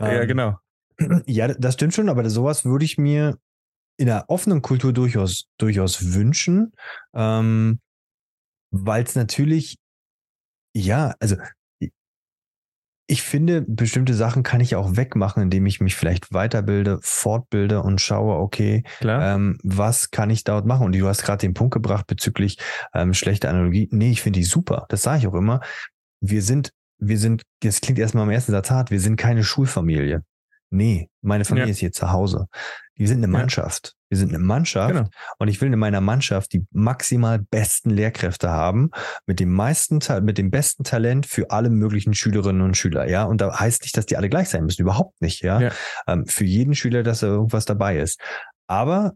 Ja, 0.00 0.20
ähm, 0.22 0.28
genau. 0.28 0.58
Ja, 1.26 1.46
das 1.46 1.74
stimmt 1.74 1.94
schon, 1.94 2.08
aber 2.08 2.28
sowas 2.28 2.64
würde 2.64 2.84
ich 2.84 2.98
mir 2.98 3.38
in 3.98 4.06
der 4.06 4.24
offenen 4.28 4.62
Kultur 4.62 4.92
durchaus, 4.92 5.46
durchaus 5.56 6.12
wünschen, 6.12 6.72
ähm, 7.14 7.78
weil 8.72 9.04
es 9.04 9.14
natürlich, 9.14 9.78
ja, 10.74 11.14
also 11.20 11.36
ich 13.10 13.22
finde, 13.22 13.62
bestimmte 13.62 14.12
Sachen 14.12 14.42
kann 14.42 14.60
ich 14.60 14.76
auch 14.76 14.96
wegmachen, 14.96 15.42
indem 15.42 15.64
ich 15.64 15.80
mich 15.80 15.96
vielleicht 15.96 16.32
weiterbilde, 16.34 16.98
fortbilde 17.00 17.82
und 17.82 18.02
schaue, 18.02 18.36
okay, 18.36 18.84
ähm, 19.22 19.58
was 19.64 20.10
kann 20.10 20.28
ich 20.28 20.44
dort 20.44 20.66
machen? 20.66 20.84
Und 20.84 20.94
du 20.94 21.08
hast 21.08 21.22
gerade 21.22 21.38
den 21.38 21.54
Punkt 21.54 21.72
gebracht 21.72 22.06
bezüglich 22.06 22.58
ähm, 22.92 23.14
schlechter 23.14 23.48
Analogie. 23.48 23.88
Nee, 23.90 24.10
ich 24.10 24.20
finde 24.20 24.40
die 24.40 24.44
super. 24.44 24.84
Das 24.90 25.02
sage 25.02 25.20
ich 25.20 25.26
auch 25.26 25.34
immer. 25.34 25.60
Wir 26.20 26.42
sind, 26.42 26.70
wir 26.98 27.16
sind, 27.16 27.44
das 27.60 27.80
klingt 27.80 27.98
erstmal 27.98 28.24
am 28.24 28.30
ersten 28.30 28.52
Satz 28.52 28.70
hart, 28.70 28.90
wir 28.90 29.00
sind 29.00 29.16
keine 29.16 29.42
Schulfamilie. 29.42 30.22
Nee, 30.70 31.08
meine 31.22 31.44
Familie 31.44 31.68
ja. 31.68 31.72
ist 31.72 31.78
hier 31.78 31.92
zu 31.92 32.12
Hause. 32.12 32.46
Wir 32.94 33.08
sind 33.08 33.18
eine 33.18 33.28
Mannschaft. 33.28 33.94
Wir 34.10 34.18
sind 34.18 34.30
eine 34.30 34.38
Mannschaft 34.38 34.94
genau. 34.94 35.08
und 35.38 35.48
ich 35.48 35.60
will 35.60 35.72
in 35.72 35.78
meiner 35.78 36.00
Mannschaft 36.00 36.52
die 36.52 36.66
maximal 36.72 37.38
besten 37.38 37.90
Lehrkräfte 37.90 38.50
haben, 38.50 38.90
mit 39.26 39.38
dem 39.38 39.52
meisten, 39.52 40.00
mit 40.22 40.38
dem 40.38 40.50
besten 40.50 40.82
Talent 40.82 41.26
für 41.26 41.50
alle 41.50 41.70
möglichen 41.70 42.14
Schülerinnen 42.14 42.62
und 42.62 42.76
Schüler, 42.76 43.08
ja. 43.08 43.24
Und 43.24 43.40
da 43.40 43.58
heißt 43.58 43.82
nicht, 43.82 43.96
dass 43.96 44.06
die 44.06 44.16
alle 44.16 44.28
gleich 44.28 44.48
sein 44.48 44.64
müssen, 44.64 44.82
überhaupt 44.82 45.20
nicht, 45.20 45.42
ja. 45.42 45.60
ja. 45.60 45.72
Ähm, 46.06 46.26
für 46.26 46.44
jeden 46.44 46.74
Schüler, 46.74 47.02
dass 47.02 47.20
da 47.20 47.28
irgendwas 47.28 47.66
dabei 47.66 47.98
ist. 47.98 48.20
Aber 48.66 49.14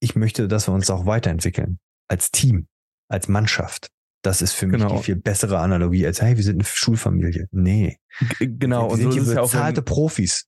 ich 0.00 0.14
möchte, 0.14 0.48
dass 0.48 0.68
wir 0.68 0.74
uns 0.74 0.90
auch 0.90 1.06
weiterentwickeln. 1.06 1.78
Als 2.08 2.30
Team, 2.30 2.68
als 3.08 3.28
Mannschaft. 3.28 3.88
Das 4.22 4.40
ist 4.40 4.52
für 4.52 4.66
mich 4.66 4.80
genau. 4.80 4.96
die 4.96 5.02
viel 5.02 5.16
bessere 5.16 5.58
Analogie 5.58 6.06
als, 6.06 6.22
hey, 6.22 6.36
wir 6.36 6.44
sind 6.44 6.56
eine 6.56 6.64
Schulfamilie. 6.64 7.46
Nee. 7.50 7.98
G 8.38 8.46
genau. 8.46 8.90
Wir, 8.90 8.98
wir 8.98 9.06
und 9.06 9.12
sind 9.12 9.24
so 9.24 9.32
hier 9.32 9.42
bezahlte 9.42 9.80
ja 9.80 9.84
Profis. 9.84 10.46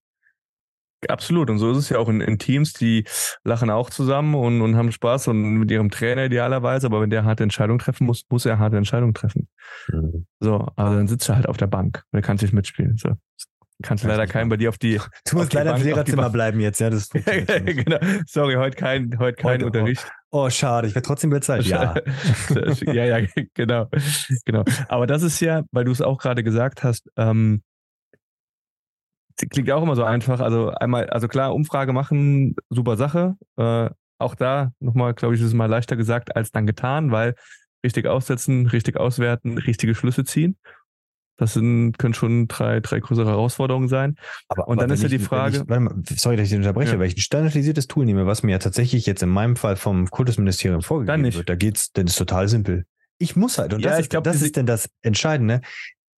Absolut. 1.08 1.50
Und 1.50 1.58
so 1.58 1.70
ist 1.70 1.78
es 1.78 1.88
ja 1.90 1.98
auch 1.98 2.08
in, 2.08 2.20
in, 2.20 2.38
Teams, 2.38 2.72
die 2.72 3.04
lachen 3.44 3.70
auch 3.70 3.90
zusammen 3.90 4.34
und, 4.34 4.62
und 4.62 4.76
haben 4.76 4.92
Spaß 4.92 5.28
und 5.28 5.58
mit 5.58 5.70
ihrem 5.70 5.90
Trainer 5.90 6.24
idealerweise. 6.24 6.86
Aber 6.86 7.00
wenn 7.00 7.10
der 7.10 7.24
harte 7.24 7.42
Entscheidungen 7.42 7.78
treffen 7.78 8.06
muss, 8.06 8.24
muss 8.30 8.46
er 8.46 8.58
harte 8.58 8.76
Entscheidungen 8.76 9.14
treffen. 9.14 9.48
Mhm. 9.88 10.26
So, 10.40 10.66
also 10.76 10.96
dann 10.96 11.08
sitzt 11.08 11.28
er 11.28 11.36
halt 11.36 11.48
auf 11.48 11.56
der 11.56 11.66
Bank. 11.66 12.02
Der 12.12 12.22
kann 12.22 12.36
nicht 12.36 12.52
mitspielen. 12.52 12.96
So. 12.96 13.10
Kannst 13.82 14.04
du 14.04 14.08
leider 14.08 14.26
keinen 14.26 14.48
bei 14.48 14.56
dir 14.56 14.70
auf 14.70 14.78
die. 14.78 14.98
Du 15.28 15.36
musst 15.36 15.52
leider 15.52 15.76
im 15.76 15.82
Lehrerzimmer 15.82 16.30
bleiben 16.30 16.60
jetzt, 16.60 16.80
ja. 16.80 16.88
Das 16.88 17.10
genau. 17.10 17.98
Sorry, 18.26 18.54
heute 18.54 18.76
kein, 18.76 19.18
heute 19.18 19.36
kein 19.36 19.56
heute, 19.56 19.66
Unterricht. 19.66 20.06
Oh, 20.30 20.44
oh, 20.44 20.50
schade, 20.50 20.88
ich 20.88 20.94
werde 20.94 21.06
trotzdem 21.06 21.28
bezahlt. 21.28 21.66
Ja. 21.66 21.94
ja, 22.86 23.04
ja, 23.04 23.26
genau. 23.54 23.86
genau. 24.46 24.64
Aber 24.88 25.06
das 25.06 25.22
ist 25.22 25.40
ja, 25.40 25.62
weil 25.72 25.84
du 25.84 25.92
es 25.92 26.00
auch 26.00 26.18
gerade 26.18 26.42
gesagt 26.42 26.84
hast, 26.84 27.10
ähm, 27.18 27.62
klingt 29.36 29.70
auch 29.70 29.82
immer 29.82 29.96
so 29.96 30.04
einfach. 30.04 30.40
Also 30.40 30.70
einmal, 30.70 31.08
also 31.10 31.28
klar, 31.28 31.54
Umfrage 31.54 31.92
machen, 31.92 32.56
super 32.70 32.96
Sache. 32.96 33.36
Äh, 33.56 33.90
auch 34.18 34.34
da 34.34 34.72
nochmal, 34.80 35.14
glaube 35.14 35.34
ich, 35.34 35.40
ist 35.40 35.48
es 35.48 35.54
mal 35.54 35.66
leichter 35.66 35.96
gesagt 35.96 36.34
als 36.36 36.50
dann 36.50 36.66
getan, 36.66 37.10
weil 37.10 37.34
richtig 37.84 38.06
aussetzen, 38.06 38.66
richtig 38.66 38.96
auswerten, 38.96 39.58
richtige 39.58 39.94
Schlüsse 39.94 40.24
ziehen. 40.24 40.56
Das 41.38 41.52
sind, 41.52 41.98
können 41.98 42.14
schon 42.14 42.48
drei, 42.48 42.80
drei 42.80 42.98
größere 42.98 43.28
Herausforderungen 43.28 43.88
sein. 43.88 44.16
Aber, 44.48 44.68
und 44.68 44.80
dann 44.80 44.90
ist 44.90 45.02
ja 45.02 45.08
die 45.08 45.18
Frage. 45.18 45.58
Ich, 45.58 45.66
mal, 45.66 45.94
sorry, 46.16 46.36
dass 46.36 46.50
ich 46.50 46.56
unterbreche, 46.56 46.94
ja. 46.94 46.98
weil 46.98 47.08
ich 47.08 47.16
ein 47.16 47.20
standardisiertes 47.20 47.88
Tool 47.88 48.06
nehme, 48.06 48.26
was 48.26 48.42
mir 48.42 48.52
ja 48.52 48.58
tatsächlich 48.58 49.04
jetzt 49.04 49.22
in 49.22 49.28
meinem 49.28 49.56
Fall 49.56 49.76
vom 49.76 50.08
Kultusministerium 50.08 50.80
vorgegeben 50.80 51.34
wird. 51.34 51.48
Da 51.48 51.54
geht's, 51.54 51.92
denn 51.92 52.06
ist 52.06 52.16
total 52.16 52.48
simpel. 52.48 52.86
Ich 53.18 53.36
muss 53.36 53.58
halt, 53.58 53.74
und 53.74 53.80
ja, 53.80 53.90
das, 53.90 54.00
ist, 54.00 54.10
glaub, 54.10 54.24
das 54.24 54.40
ist 54.40 54.56
denn 54.56 54.66
das 54.66 54.88
Entscheidende. 55.02 55.60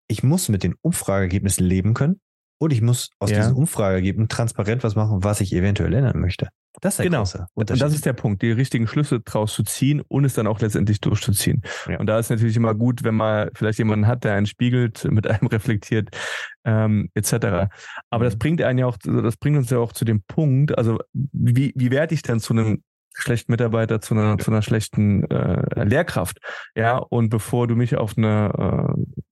Ich 0.07 0.23
muss 0.23 0.49
mit 0.49 0.63
den 0.63 0.75
Umfrageergebnissen 0.81 1.67
leben 1.67 1.95
können. 1.95 2.21
Und 2.59 2.73
ich 2.73 2.83
muss 2.83 3.11
aus 3.19 3.31
ja. 3.31 3.39
diesen 3.39 3.55
Umfrageergebnissen 3.55 4.29
transparent 4.29 4.83
was 4.83 4.97
machen, 4.97 5.23
was 5.23 5.41
ich 5.41 5.53
eventuell 5.53 5.95
ändern 5.95 6.21
möchte. 6.21 6.49
Das 6.81 6.95
ist 6.95 6.99
der 6.99 7.07
genau. 7.07 7.19
große 7.21 7.47
Und 7.55 7.71
das 7.81 7.95
ist 7.95 8.07
der 8.07 8.13
Punkt, 8.13 8.43
die 8.43 8.53
richtigen 8.53 8.87
Schlüsse 8.87 9.21
draus 9.21 9.53
zu 9.53 9.65
ziehen 9.65 10.01
und 10.07 10.25
es 10.25 10.35
dann 10.35 10.47
auch 10.47 10.61
letztendlich 10.61 11.01
durchzuziehen. 11.01 11.63
Ja. 11.89 11.99
Und 11.99 12.07
da 12.07 12.19
ist 12.19 12.31
natürlich 12.31 12.57
immer 12.57 12.75
gut, 12.75 13.03
wenn 13.05 13.17
man 13.17 13.51
vielleicht 13.55 13.79
jemanden 13.79 14.07
hat, 14.07 14.25
der 14.25 14.35
einen 14.35 14.47
spiegelt, 14.47 15.05
mit 15.11 15.27
einem 15.27 15.47
reflektiert, 15.49 16.11
ähm, 16.65 17.11
etc. 17.15 17.33
Aber 18.11 18.25
mhm. 18.25 18.29
das 18.29 18.37
bringt 18.37 18.63
einen 18.63 18.79
ja 18.79 18.87
auch, 18.87 18.97
das 18.99 19.37
bringt 19.37 19.57
uns 19.57 19.71
ja 19.71 19.79
auch 19.79 19.93
zu 19.93 20.05
dem 20.05 20.23
Punkt, 20.23 20.77
also 20.77 20.99
wie, 21.13 21.73
wie 21.75 21.91
werde 21.91 22.15
ich 22.15 22.23
denn 22.23 22.41
zu 22.41 22.53
einem 22.53 22.83
schlechten 23.15 23.51
Mitarbeiter 23.51 24.01
zu 24.01 24.15
einer, 24.15 24.39
zu 24.39 24.51
einer 24.51 24.63
schlechten 24.63 25.29
äh, 25.29 25.85
Lehrkraft. 25.85 26.39
Ja, 26.77 26.99
und 26.99 27.31
bevor 27.31 27.67
du 27.67 27.75
mich 27.75 27.97
auf 27.97 28.17
eine 28.17 28.95
äh, 28.97 29.23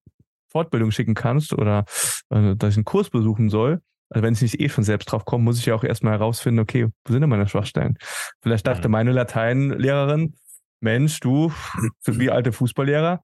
Fortbildung 0.56 0.90
schicken 0.90 1.14
kannst 1.14 1.52
oder 1.52 1.84
äh, 2.30 2.56
dass 2.56 2.72
ich 2.72 2.78
einen 2.78 2.84
Kurs 2.84 3.10
besuchen 3.10 3.50
soll, 3.50 3.80
also 4.08 4.22
wenn 4.22 4.34
ich 4.34 4.42
nicht 4.42 4.60
eh 4.60 4.68
schon 4.68 4.84
selbst 4.84 5.06
drauf 5.06 5.24
komme, 5.24 5.44
muss 5.44 5.58
ich 5.58 5.66
ja 5.66 5.74
auch 5.74 5.84
erstmal 5.84 6.14
herausfinden, 6.14 6.60
okay, 6.60 6.86
wo 7.04 7.12
sind 7.12 7.20
denn 7.20 7.30
meine 7.30 7.48
Schwachstellen? 7.48 7.98
Vielleicht 8.40 8.66
dachte 8.66 8.88
mhm. 8.88 8.92
meine 8.92 9.12
Lateinlehrerin, 9.12 10.34
Mensch, 10.80 11.20
du, 11.20 11.52
wie 12.04 12.30
alte 12.30 12.52
Fußballlehrer, 12.52 13.22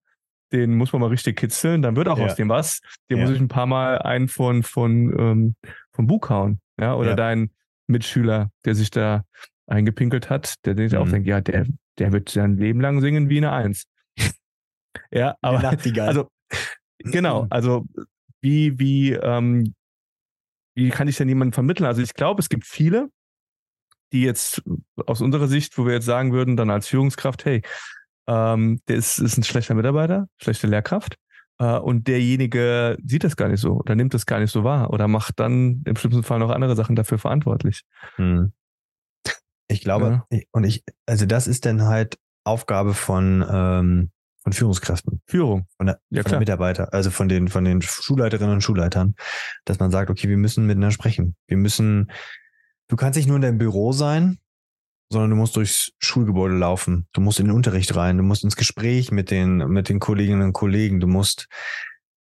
den 0.52 0.74
muss 0.74 0.92
man 0.92 1.00
mal 1.00 1.08
richtig 1.08 1.38
kitzeln, 1.38 1.82
dann 1.82 1.96
wird 1.96 2.08
auch 2.08 2.18
ja. 2.18 2.26
aus 2.26 2.34
dem 2.34 2.48
was. 2.48 2.80
Den 3.10 3.18
ja. 3.18 3.24
muss 3.24 3.34
ich 3.34 3.40
ein 3.40 3.48
paar 3.48 3.66
Mal 3.66 3.98
einen 3.98 4.28
von, 4.28 4.62
von, 4.62 5.18
ähm, 5.18 5.56
vom 5.92 6.06
Bug 6.06 6.28
hauen. 6.28 6.60
Ja, 6.80 6.94
oder 6.94 7.10
ja. 7.10 7.16
dein 7.16 7.50
Mitschüler, 7.86 8.50
der 8.64 8.74
sich 8.74 8.90
da 8.90 9.24
eingepinkelt 9.66 10.30
hat, 10.30 10.54
der 10.64 10.76
sich 10.76 10.92
mhm. 10.92 10.98
auch 10.98 11.08
denkt, 11.08 11.28
ja, 11.28 11.40
der, 11.40 11.66
der 11.98 12.12
wird 12.12 12.28
sein 12.28 12.56
Leben 12.56 12.80
lang 12.80 13.00
singen 13.00 13.28
wie 13.28 13.38
eine 13.38 13.52
Eins. 13.52 13.84
ja, 15.10 15.36
aber, 15.40 15.76
also, 16.00 16.28
Genau, 17.04 17.46
also 17.50 17.86
wie, 18.40 18.78
wie, 18.78 19.12
ähm, 19.12 19.74
wie 20.74 20.90
kann 20.90 21.08
ich 21.08 21.16
denn 21.16 21.28
jemanden 21.28 21.52
vermitteln? 21.52 21.86
Also 21.86 22.02
ich 22.02 22.14
glaube, 22.14 22.40
es 22.40 22.48
gibt 22.48 22.66
viele, 22.66 23.10
die 24.12 24.22
jetzt 24.22 24.62
aus 25.06 25.20
unserer 25.20 25.48
Sicht, 25.48 25.76
wo 25.78 25.86
wir 25.86 25.94
jetzt 25.94 26.06
sagen 26.06 26.32
würden, 26.32 26.56
dann 26.56 26.70
als 26.70 26.88
Führungskraft, 26.88 27.44
hey, 27.44 27.62
ähm, 28.26 28.80
der 28.88 28.96
ist, 28.96 29.18
ist 29.18 29.38
ein 29.38 29.44
schlechter 29.44 29.74
Mitarbeiter, 29.74 30.28
schlechte 30.38 30.66
Lehrkraft. 30.66 31.16
Äh, 31.58 31.78
und 31.78 32.08
derjenige 32.08 32.96
sieht 33.04 33.24
das 33.24 33.36
gar 33.36 33.48
nicht 33.48 33.60
so 33.60 33.74
oder 33.74 33.94
nimmt 33.94 34.14
das 34.14 34.26
gar 34.26 34.40
nicht 34.40 34.50
so 34.50 34.64
wahr 34.64 34.90
oder 34.90 35.08
macht 35.08 35.40
dann 35.40 35.82
im 35.84 35.96
schlimmsten 35.96 36.22
Fall 36.22 36.38
noch 36.38 36.50
andere 36.50 36.76
Sachen 36.76 36.96
dafür 36.96 37.18
verantwortlich. 37.18 37.82
Hm. 38.16 38.52
Ich 39.68 39.80
glaube, 39.80 40.24
ja. 40.30 40.40
und 40.52 40.64
ich, 40.64 40.84
also 41.06 41.24
das 41.24 41.46
ist 41.46 41.64
dann 41.64 41.82
halt 41.82 42.18
Aufgabe 42.44 42.94
von 42.94 43.44
ähm, 43.48 44.10
von 44.42 44.52
Führungskräften. 44.52 45.20
Führung. 45.26 45.66
Von 45.76 45.86
der, 45.86 46.00
ja, 46.10 46.22
von 46.22 46.32
der 46.32 46.38
Mitarbeiter, 46.40 46.92
also 46.92 47.10
von 47.10 47.28
den, 47.28 47.48
von 47.48 47.64
den 47.64 47.82
Schulleiterinnen 47.82 48.54
und 48.54 48.60
Schulleitern, 48.60 49.14
dass 49.64 49.78
man 49.78 49.90
sagt, 49.90 50.10
okay, 50.10 50.28
wir 50.28 50.36
müssen 50.36 50.66
miteinander 50.66 50.92
sprechen. 50.92 51.36
Wir 51.46 51.56
müssen, 51.56 52.10
du 52.88 52.96
kannst 52.96 53.16
nicht 53.16 53.28
nur 53.28 53.36
in 53.36 53.42
deinem 53.42 53.58
Büro 53.58 53.92
sein, 53.92 54.38
sondern 55.10 55.30
du 55.30 55.36
musst 55.36 55.56
durchs 55.56 55.92
Schulgebäude 55.98 56.56
laufen. 56.56 57.06
Du 57.12 57.20
musst 57.20 57.38
in 57.38 57.46
den 57.46 57.54
Unterricht 57.54 57.94
rein. 57.94 58.16
Du 58.16 58.24
musst 58.24 58.44
ins 58.44 58.56
Gespräch 58.56 59.12
mit 59.12 59.30
den, 59.30 59.58
mit 59.68 59.88
den 59.88 60.00
Kolleginnen 60.00 60.42
und 60.42 60.52
Kollegen. 60.54 61.00
Du 61.00 61.06
musst 61.06 61.48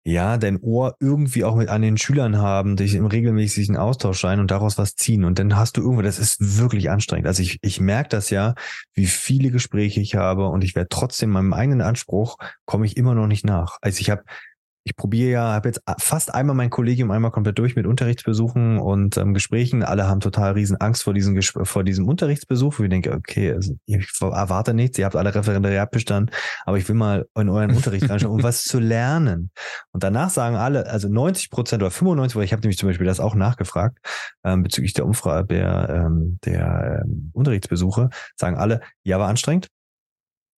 ja, 0.03 0.37
dein 0.37 0.59
Ohr 0.61 0.95
irgendwie 0.99 1.43
auch 1.43 1.55
mit 1.55 1.69
an 1.69 1.83
den 1.83 1.97
Schülern 1.97 2.37
haben, 2.37 2.75
dich 2.75 2.95
im 2.95 3.05
regelmäßigen 3.05 3.77
Austausch 3.77 4.19
sein 4.19 4.39
und 4.39 4.49
daraus 4.49 4.79
was 4.79 4.95
ziehen. 4.95 5.23
Und 5.23 5.37
dann 5.37 5.55
hast 5.55 5.77
du 5.77 5.81
irgendwo, 5.81 6.01
das 6.01 6.17
ist 6.17 6.57
wirklich 6.59 6.89
anstrengend. 6.89 7.27
Also 7.27 7.43
ich, 7.43 7.59
ich 7.61 7.79
merke 7.79 8.09
das 8.09 8.31
ja, 8.31 8.55
wie 8.93 9.05
viele 9.05 9.51
Gespräche 9.51 10.01
ich 10.01 10.15
habe 10.15 10.47
und 10.47 10.63
ich 10.63 10.75
werde 10.75 10.89
trotzdem 10.89 11.29
meinem 11.29 11.53
eigenen 11.53 11.81
Anspruch, 11.81 12.37
komme 12.65 12.87
ich 12.87 12.97
immer 12.97 13.13
noch 13.13 13.27
nicht 13.27 13.45
nach. 13.45 13.77
Also 13.81 13.99
ich 13.99 14.09
habe 14.09 14.23
ich 14.83 14.95
probiere 14.95 15.31
ja, 15.31 15.53
habe 15.53 15.69
jetzt 15.69 15.81
fast 15.99 16.33
einmal 16.33 16.55
mein 16.55 16.71
Kollegium 16.71 17.11
einmal 17.11 17.29
komplett 17.29 17.59
durch 17.59 17.75
mit 17.75 17.85
Unterrichtsbesuchen 17.85 18.79
und 18.79 19.15
ähm, 19.15 19.35
Gesprächen. 19.35 19.83
Alle 19.83 20.07
haben 20.07 20.21
total 20.21 20.53
riesen 20.53 20.77
Angst 20.77 21.03
vor 21.03 21.13
diesem, 21.13 21.39
vor 21.41 21.83
diesem 21.83 22.07
Unterrichtsbesuch, 22.07 22.79
wo 22.79 22.83
ich 22.83 22.89
denke, 22.89 23.13
okay, 23.13 23.53
also 23.53 23.75
ich 23.85 24.07
erwarte 24.19 24.73
nichts, 24.73 24.97
ihr 24.97 25.05
habt 25.05 25.15
alle 25.15 25.35
Referendariat 25.35 25.91
bestanden, 25.91 26.35
aber 26.65 26.77
ich 26.77 26.87
will 26.87 26.95
mal 26.95 27.27
in 27.35 27.49
euren 27.49 27.75
Unterricht 27.75 28.09
reinschauen, 28.09 28.33
um 28.33 28.43
was 28.43 28.63
zu 28.63 28.79
lernen. 28.79 29.51
Und 29.91 30.03
danach 30.03 30.31
sagen 30.31 30.55
alle, 30.55 30.87
also 30.87 31.09
90 31.09 31.51
Prozent 31.51 31.83
oder 31.83 31.91
95, 31.91 32.35
weil 32.35 32.45
ich 32.45 32.51
habe 32.51 32.61
nämlich 32.61 32.79
zum 32.79 32.89
Beispiel 32.89 33.05
das 33.05 33.19
auch 33.19 33.35
nachgefragt, 33.35 33.99
ähm, 34.43 34.63
bezüglich 34.63 34.93
der 34.93 35.05
Umfrage 35.05 35.47
der, 35.47 35.89
ähm, 35.89 36.39
der 36.43 37.03
ähm, 37.05 37.29
Unterrichtsbesuche, 37.33 38.09
sagen 38.35 38.57
alle, 38.57 38.81
ja, 39.03 39.19
war 39.19 39.27
anstrengend. 39.27 39.67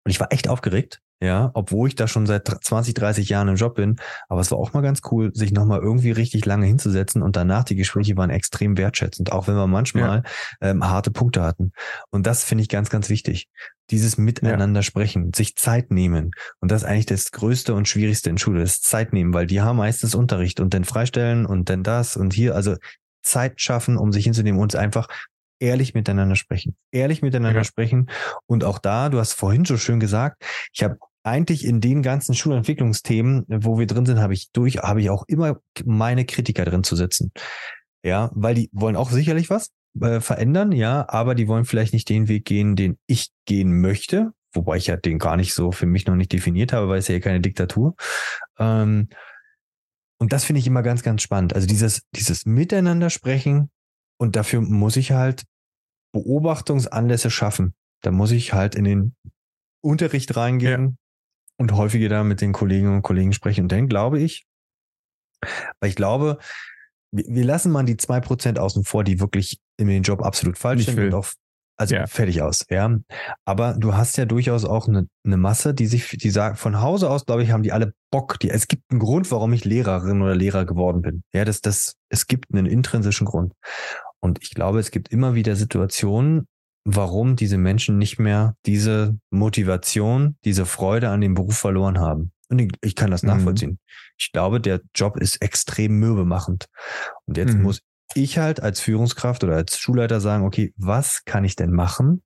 Und 0.06 0.12
ich 0.12 0.20
war 0.20 0.32
echt 0.32 0.48
aufgeregt 0.48 1.03
ja, 1.24 1.52
obwohl 1.54 1.88
ich 1.88 1.96
da 1.96 2.10
schon 2.10 2.26
seit 2.26 2.48
20, 2.48 2.94
30 2.96 3.30
Jahren 3.30 3.48
im 3.48 3.56
Job 3.56 3.76
bin. 3.76 3.96
Aber 4.28 4.42
es 4.42 4.52
war 4.52 4.58
auch 4.58 4.74
mal 4.74 4.82
ganz 4.82 5.00
cool, 5.10 5.32
sich 5.34 5.54
nochmal 5.54 5.80
irgendwie 5.80 6.12
richtig 6.12 6.46
lange 6.46 6.66
hinzusetzen 6.66 7.22
und 7.22 7.38
danach 7.38 7.64
die 7.64 7.78
Gespräche 7.78 8.18
waren 8.18 8.30
extrem 8.30 8.78
wertschätzend, 8.78 9.32
auch 9.32 9.48
wenn 9.48 9.56
wir 9.56 9.68
manchmal 9.68 10.24
ja. 10.62 10.70
ähm, 10.70 10.84
harte 10.84 11.12
Punkte 11.12 11.42
hatten. 11.42 11.72
Und 12.10 12.28
das 12.28 12.44
finde 12.44 12.64
ich 12.64 12.70
ganz, 12.70 12.90
ganz 12.90 13.08
wichtig. 13.08 13.48
Dieses 13.90 14.18
Miteinander 14.18 14.80
ja. 14.80 14.84
sprechen, 14.84 15.32
sich 15.34 15.56
Zeit 15.56 15.92
nehmen. 15.92 16.32
Und 16.60 16.72
das 16.72 16.84
ist 16.84 16.90
eigentlich 16.90 17.06
das 17.06 17.32
Größte 17.32 17.74
und 17.74 17.88
Schwierigste 17.88 18.30
in 18.30 18.38
Schule, 18.38 18.62
ist 18.62 18.84
Zeit 18.84 19.14
nehmen, 19.14 19.34
weil 19.34 19.48
die 19.48 19.62
haben 19.62 19.78
meistens 19.78 20.16
Unterricht 20.16 20.60
und 20.60 20.74
dann 20.74 20.84
freistellen 20.84 21.46
und 21.46 21.70
dann 21.70 21.84
das 21.84 22.18
und 22.18 22.34
hier, 22.34 22.54
also 22.54 22.76
Zeit 23.22 23.62
schaffen, 23.62 23.98
um 23.98 24.12
sich 24.12 24.26
hinzunehmen 24.26 24.60
und 24.60 24.76
einfach 24.76 25.08
ehrlich 25.64 25.94
miteinander 25.94 26.36
sprechen. 26.36 26.76
Ehrlich 26.92 27.22
miteinander 27.22 27.60
ja. 27.60 27.64
sprechen. 27.64 28.10
Und 28.46 28.66
auch 28.66 28.80
da, 28.80 29.08
du 29.08 29.20
hast 29.20 29.34
vorhin 29.34 29.64
so 29.64 29.78
schön 29.78 30.02
gesagt, 30.02 30.44
ich 30.74 30.84
habe 30.84 30.98
eigentlich 31.24 31.66
in 31.66 31.82
den 31.82 32.04
ganzen 32.04 32.36
Schulentwicklungsthemen, 32.36 33.46
wo 33.48 33.80
wir 33.80 33.88
drin 33.88 34.06
sind, 34.06 34.20
habe 34.20 34.34
ich 34.34 34.52
durch, 34.52 34.80
habe 34.80 35.02
ich 35.02 35.10
auch 35.10 35.24
immer 35.28 35.60
meine 35.86 36.26
Kritiker 36.26 36.66
drin 36.66 36.84
zu 36.84 36.96
sitzen. 36.96 37.32
Ja, 38.04 38.30
weil 38.34 38.56
die 38.56 38.70
wollen 38.74 38.98
auch 38.98 39.10
sicherlich 39.10 39.50
was 39.50 39.72
äh, 40.02 40.20
verändern, 40.20 40.74
ja, 40.74 41.06
aber 41.08 41.36
die 41.36 41.48
wollen 41.48 41.66
vielleicht 41.66 41.94
nicht 41.94 42.10
den 42.10 42.28
Weg 42.28 42.46
gehen, 42.46 42.76
den 42.76 42.98
ich 43.08 43.30
gehen 43.46 43.80
möchte, 43.80 44.34
wobei 44.52 44.78
ich 44.78 44.88
ja 44.88 44.98
den 44.98 45.20
gar 45.20 45.38
nicht 45.38 45.54
so 45.54 45.72
für 45.72 45.86
mich 45.86 46.06
noch 46.06 46.16
nicht 46.16 46.34
definiert 46.34 46.74
habe, 46.74 46.90
weil 46.90 47.00
es 47.00 47.08
ja 47.08 47.20
keine 47.20 47.40
Diktatur. 47.40 47.96
Ähm, 48.60 49.08
und 50.20 50.34
das 50.34 50.44
finde 50.44 50.60
ich 50.60 50.68
immer 50.68 50.84
ganz, 50.84 51.04
ganz 51.04 51.22
spannend. 51.22 51.54
Also 51.54 51.68
dieses, 51.68 52.04
dieses 52.16 52.46
Miteinander 52.46 53.10
sprechen 53.10 53.70
und 54.18 54.36
dafür 54.36 54.62
muss 54.62 54.98
ich 54.98 55.12
halt 55.12 55.44
Beobachtungsanlässe 56.12 57.32
schaffen. 57.32 57.74
Da 58.02 58.12
muss 58.12 58.32
ich 58.32 58.54
halt 58.54 58.76
in 58.76 58.84
den 58.84 59.16
Unterricht 59.82 60.36
reingehen, 60.36 60.98
und 61.58 61.74
häufiger 61.74 62.10
da 62.10 62.24
mit 62.24 62.42
den 62.42 62.54
Kolleginnen 62.54 62.96
und 62.96 63.02
Kollegen 63.02 63.34
sprechen. 63.34 63.62
Und 63.64 63.72
dann 63.72 63.88
glaube 63.88 64.20
ich, 64.20 64.46
weil 65.80 65.90
ich 65.90 65.96
glaube, 65.96 66.38
wir 67.12 67.46
lassen 67.46 67.72
mal 67.72 67.84
die 67.84 67.98
zwei 67.98 68.20
Prozent 68.20 68.58
außen 68.58 68.84
vor, 68.84 69.04
die 69.04 69.20
wirklich 69.20 69.60
in 69.78 69.88
den 69.88 70.04
Job 70.04 70.24
absolut 70.24 70.58
falsch 70.58 70.86
sind 70.86 71.00
und 71.00 71.14
auf 71.14 71.36
also 71.76 71.96
ja. 71.96 72.06
fertig 72.06 72.42
aus, 72.42 72.66
ja. 72.70 73.00
Aber 73.46 73.74
du 73.74 73.96
hast 73.96 74.16
ja 74.18 74.26
durchaus 74.26 74.64
auch 74.64 74.88
eine, 74.88 75.08
eine 75.26 75.38
Masse, 75.38 75.74
die 75.74 75.88
sich, 75.88 76.08
die 76.08 76.30
sagt, 76.30 76.60
von 76.60 76.82
Hause 76.82 77.10
aus, 77.10 77.26
glaube 77.26 77.42
ich, 77.42 77.52
haben 77.52 77.64
die 77.64 77.72
alle 77.72 77.94
Bock. 78.12 78.40
Die, 78.40 78.50
es 78.52 78.68
gibt 78.68 78.84
einen 78.92 79.00
Grund, 79.00 79.32
warum 79.32 79.54
ich 79.54 79.66
Lehrerin 79.66 80.22
oder 80.22 80.36
Lehrer 80.36 80.66
geworden 80.66 81.02
bin. 81.02 81.24
Ja, 81.34 81.46
das, 81.46 81.62
das, 81.62 81.96
es 82.10 82.28
gibt 82.28 82.54
einen 82.54 82.68
intrinsischen 82.68 83.26
Grund. 83.26 83.54
Und 84.20 84.42
ich 84.44 84.52
glaube, 84.52 84.80
es 84.80 84.92
gibt 84.92 85.10
immer 85.10 85.34
wieder 85.34 85.56
Situationen, 85.56 86.48
warum 86.86 87.36
diese 87.36 87.58
Menschen 87.58 87.98
nicht 87.98 88.20
mehr 88.20 88.56
diese 88.66 89.18
Motivation, 89.30 90.38
diese 90.44 90.66
Freude 90.66 91.10
an 91.10 91.22
dem 91.22 91.34
Beruf 91.34 91.58
verloren 91.58 92.00
haben. 92.00 92.32
Und 92.50 92.78
ich 92.82 92.96
kann 92.96 93.12
das 93.12 93.24
mhm. 93.24 93.30
nachvollziehen. 93.30 93.80
Ich 94.18 94.32
glaube, 94.32 94.60
der 94.60 94.82
Job 94.94 95.18
ist 95.18 95.42
extrem 95.42 96.00
mürbemachend. 96.00 96.68
Und 97.26 97.38
jetzt 97.38 97.56
mhm. 97.56 97.64
muss 97.64 97.82
ich 98.16 98.38
halt 98.38 98.62
als 98.62 98.80
Führungskraft 98.80 99.44
oder 99.44 99.56
als 99.56 99.78
Schulleiter 99.78 100.22
sagen, 100.22 100.46
okay, 100.46 100.74
was 100.78 101.26
kann 101.26 101.46
ich 101.46 101.56
denn 101.56 101.72
machen, 101.72 102.22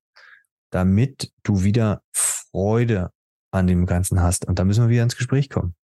damit 0.71 1.31
du 1.43 1.63
wieder 1.63 2.01
Freude 2.11 3.11
an 3.51 3.67
dem 3.67 3.85
Ganzen 3.85 4.21
hast? 4.21 4.45
Und 4.45 4.59
da 4.59 4.65
müssen 4.65 4.83
wir 4.83 4.89
wieder 4.89 5.03
ins 5.03 5.15
Gespräch 5.15 5.49
kommen. 5.49 5.75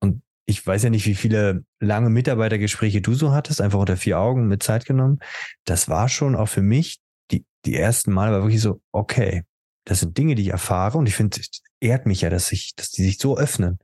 Und 0.00 0.22
ich 0.46 0.64
weiß 0.66 0.84
ja 0.84 0.90
nicht, 0.90 1.06
wie 1.06 1.14
viele 1.14 1.64
lange 1.78 2.10
Mitarbeitergespräche 2.10 3.02
du 3.02 3.12
so 3.14 3.32
hattest, 3.32 3.60
einfach 3.60 3.80
unter 3.80 3.96
vier 3.96 4.18
Augen 4.18 4.46
mit 4.46 4.62
Zeit 4.62 4.86
genommen. 4.86 5.18
Das 5.64 5.88
war 5.88 6.08
schon 6.08 6.34
auch 6.36 6.48
für 6.48 6.62
mich 6.62 7.01
die, 7.32 7.44
die 7.64 7.76
ersten 7.76 8.12
Mal 8.12 8.32
war 8.32 8.42
wirklich 8.42 8.60
so, 8.60 8.80
okay, 8.92 9.44
das 9.84 10.00
sind 10.00 10.16
Dinge, 10.16 10.34
die 10.34 10.42
ich 10.42 10.48
erfahre 10.48 10.98
und 10.98 11.06
ich 11.06 11.16
finde, 11.16 11.40
es 11.40 11.62
ehrt 11.80 12.06
mich 12.06 12.20
ja, 12.20 12.30
dass 12.30 12.52
ich, 12.52 12.74
dass 12.76 12.90
die 12.90 13.02
sich 13.02 13.18
so 13.18 13.36
öffnen. 13.36 13.78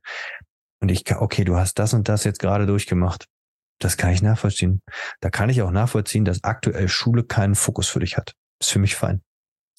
Und 0.80 0.90
ich 0.90 1.04
kann, 1.04 1.18
okay, 1.18 1.44
du 1.44 1.56
hast 1.56 1.78
das 1.78 1.92
und 1.92 2.08
das 2.08 2.24
jetzt 2.24 2.38
gerade 2.38 2.66
durchgemacht. 2.66 3.26
Das 3.80 3.96
kann 3.96 4.12
ich 4.12 4.22
nachvollziehen. 4.22 4.82
Da 5.20 5.30
kann 5.30 5.50
ich 5.50 5.62
auch 5.62 5.70
nachvollziehen, 5.70 6.24
dass 6.24 6.44
aktuell 6.44 6.88
Schule 6.88 7.24
keinen 7.24 7.54
Fokus 7.54 7.88
für 7.88 8.00
dich 8.00 8.16
hat. 8.16 8.34
Ist 8.60 8.70
für 8.70 8.78
mich 8.78 8.94
fein. 8.94 9.22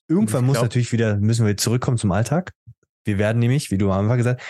Irgendwann 0.07 0.45
muss 0.45 0.61
natürlich 0.61 0.91
wieder, 0.91 1.17
müssen 1.17 1.45
wir 1.45 1.55
zurückkommen 1.55 1.97
zum 1.97 2.11
Alltag. 2.11 2.51
Wir 3.05 3.17
werden 3.17 3.39
nämlich, 3.39 3.72
wie 3.72 3.78
du 3.78 3.91
am 3.91 3.99
Anfang 3.99 4.17
gesagt, 4.17 4.41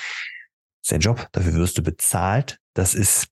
ist 0.82 0.91
dein 0.91 1.01
Job, 1.01 1.28
dafür 1.32 1.53
wirst 1.53 1.78
du 1.78 1.84
bezahlt. 1.84 2.59
Das 2.74 2.95
ist 2.95 3.28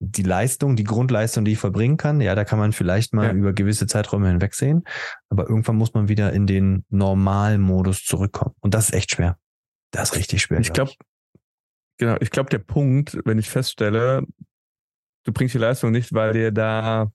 die 0.00 0.22
Leistung, 0.22 0.76
die 0.76 0.84
Grundleistung, 0.84 1.44
die 1.44 1.52
ich 1.52 1.58
verbringen 1.58 1.96
kann. 1.96 2.20
Ja, 2.20 2.34
da 2.34 2.44
kann 2.44 2.58
man 2.58 2.72
vielleicht 2.72 3.14
mal 3.14 3.26
ja. 3.26 3.32
über 3.32 3.52
gewisse 3.52 3.86
Zeiträume 3.86 4.28
hinwegsehen. 4.28 4.84
Aber 5.28 5.48
irgendwann 5.48 5.76
muss 5.76 5.94
man 5.94 6.08
wieder 6.08 6.32
in 6.32 6.46
den 6.46 6.84
Normalmodus 6.88 8.04
zurückkommen. 8.04 8.54
Und 8.60 8.74
das 8.74 8.88
ist 8.88 8.94
echt 8.94 9.12
schwer. 9.12 9.38
Das 9.90 10.10
ist 10.10 10.16
richtig 10.16 10.42
schwer. 10.42 10.60
Ich 10.60 10.72
glaube, 10.72 10.92
genau, 11.98 12.16
ich 12.20 12.30
glaube, 12.30 12.50
der 12.50 12.58
Punkt, 12.58 13.18
wenn 13.24 13.38
ich 13.38 13.50
feststelle, 13.50 14.24
du 15.24 15.32
bringst 15.32 15.54
die 15.54 15.58
Leistung 15.58 15.90
nicht, 15.90 16.12
weil 16.12 16.32
dir 16.32 16.52
da 16.52 17.10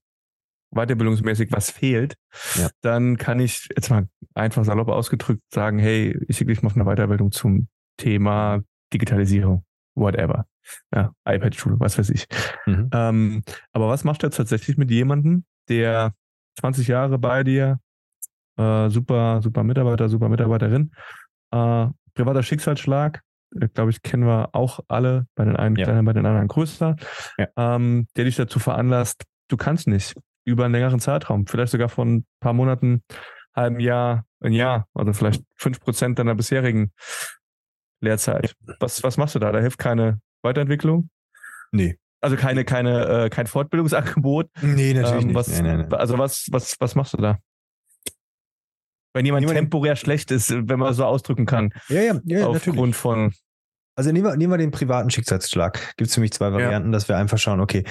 weiterbildungsmäßig 0.71 1.51
was 1.51 1.69
fehlt, 1.69 2.15
ja. 2.55 2.69
dann 2.81 3.17
kann 3.17 3.39
ich 3.39 3.69
jetzt 3.75 3.89
mal 3.89 4.07
einfach 4.33 4.65
salopp 4.65 4.89
ausgedrückt 4.89 5.43
sagen, 5.53 5.79
hey, 5.79 6.19
ich 6.27 6.37
schicke 6.37 6.51
dich 6.51 6.63
mal 6.63 6.69
auf 6.69 6.75
eine 6.75 6.85
Weiterbildung 6.85 7.31
zum 7.31 7.67
Thema 7.97 8.61
Digitalisierung, 8.91 9.63
whatever. 9.95 10.47
Ja, 10.93 11.13
iPad-Schule, 11.25 11.79
was 11.79 11.97
weiß 11.97 12.09
ich. 12.09 12.27
Mhm. 12.65 12.89
Ähm, 12.93 13.43
aber 13.71 13.89
was 13.89 14.03
macht 14.03 14.23
er 14.23 14.31
tatsächlich 14.31 14.77
mit 14.77 14.91
jemandem, 14.91 15.45
der 15.69 16.13
20 16.59 16.87
Jahre 16.87 17.17
bei 17.17 17.43
dir, 17.43 17.79
äh, 18.57 18.89
super, 18.89 19.41
super 19.41 19.63
Mitarbeiter, 19.63 20.09
super 20.09 20.29
Mitarbeiterin, 20.29 20.91
äh, 21.51 21.87
privater 22.13 22.43
Schicksalsschlag, 22.43 23.21
äh, 23.59 23.67
glaube 23.67 23.91
ich, 23.91 24.01
kennen 24.01 24.25
wir 24.25 24.49
auch 24.53 24.79
alle, 24.87 25.27
bei 25.35 25.45
den 25.45 25.55
einen 25.55 25.75
ja. 25.75 25.85
kleiner, 25.85 26.03
bei 26.03 26.13
den 26.13 26.25
anderen 26.25 26.47
größer, 26.47 26.95
ja. 27.37 27.47
ähm, 27.57 28.07
der 28.15 28.25
dich 28.25 28.35
dazu 28.35 28.59
veranlasst, 28.59 29.23
du 29.47 29.57
kannst 29.57 29.87
nicht 29.87 30.15
über 30.45 30.65
einen 30.65 30.73
längeren 30.73 30.99
Zeitraum, 30.99 31.47
vielleicht 31.47 31.71
sogar 31.71 31.89
von 31.89 32.17
ein 32.17 32.25
paar 32.39 32.53
Monaten, 32.53 33.03
halben 33.55 33.79
Jahr, 33.79 34.25
ein 34.41 34.53
Jahr, 34.53 34.87
also 34.93 35.13
vielleicht 35.13 35.43
fünf 35.55 35.79
Prozent 35.79 36.19
deiner 36.19 36.35
bisherigen 36.35 36.91
Lehrzeit. 38.01 38.55
Was, 38.79 39.03
was 39.03 39.17
machst 39.17 39.35
du 39.35 39.39
da? 39.39 39.51
Da 39.51 39.59
hilft 39.59 39.79
keine 39.79 40.19
Weiterentwicklung? 40.43 41.09
Nee. 41.71 41.97
Also 42.21 42.37
keine, 42.37 42.63
keine, 42.63 43.25
äh, 43.25 43.29
kein 43.29 43.47
Fortbildungsangebot. 43.47 44.49
Nee, 44.61 44.93
natürlich 44.93 45.25
ähm, 45.25 45.35
was, 45.35 45.47
nicht. 45.47 45.61
Nee, 45.61 45.75
nee, 45.75 45.83
nee. 45.89 45.95
Also 45.95 46.17
was, 46.17 46.47
was, 46.51 46.75
was 46.79 46.95
machst 46.95 47.13
du 47.13 47.17
da? 47.17 47.39
Wenn 49.13 49.25
jemand 49.25 49.41
Niemand 49.41 49.59
temporär 49.59 49.95
schlecht 49.95 50.31
ist, 50.31 50.49
wenn 50.51 50.79
man 50.79 50.93
so 50.93 51.05
ausdrücken 51.05 51.45
kann. 51.45 51.71
Ja, 51.89 52.01
ja, 52.01 52.19
ja 52.25 52.47
Aufgrund 52.47 52.77
natürlich. 52.77 52.95
von. 52.95 53.33
Also 53.95 54.11
nehmen 54.11 54.25
wir, 54.25 54.35
nehmen 54.37 54.51
wir 54.51 54.57
den 54.57 54.71
privaten 54.71 55.11
Schicksalsschlag. 55.11 55.95
Gibt 55.97 56.09
es 56.09 56.15
für 56.15 56.21
mich 56.21 56.31
zwei 56.31 56.51
Varianten, 56.51 56.89
ja. 56.89 56.93
dass 56.93 57.07
wir 57.09 57.17
einfach 57.17 57.37
schauen, 57.37 57.59
okay, 57.59 57.83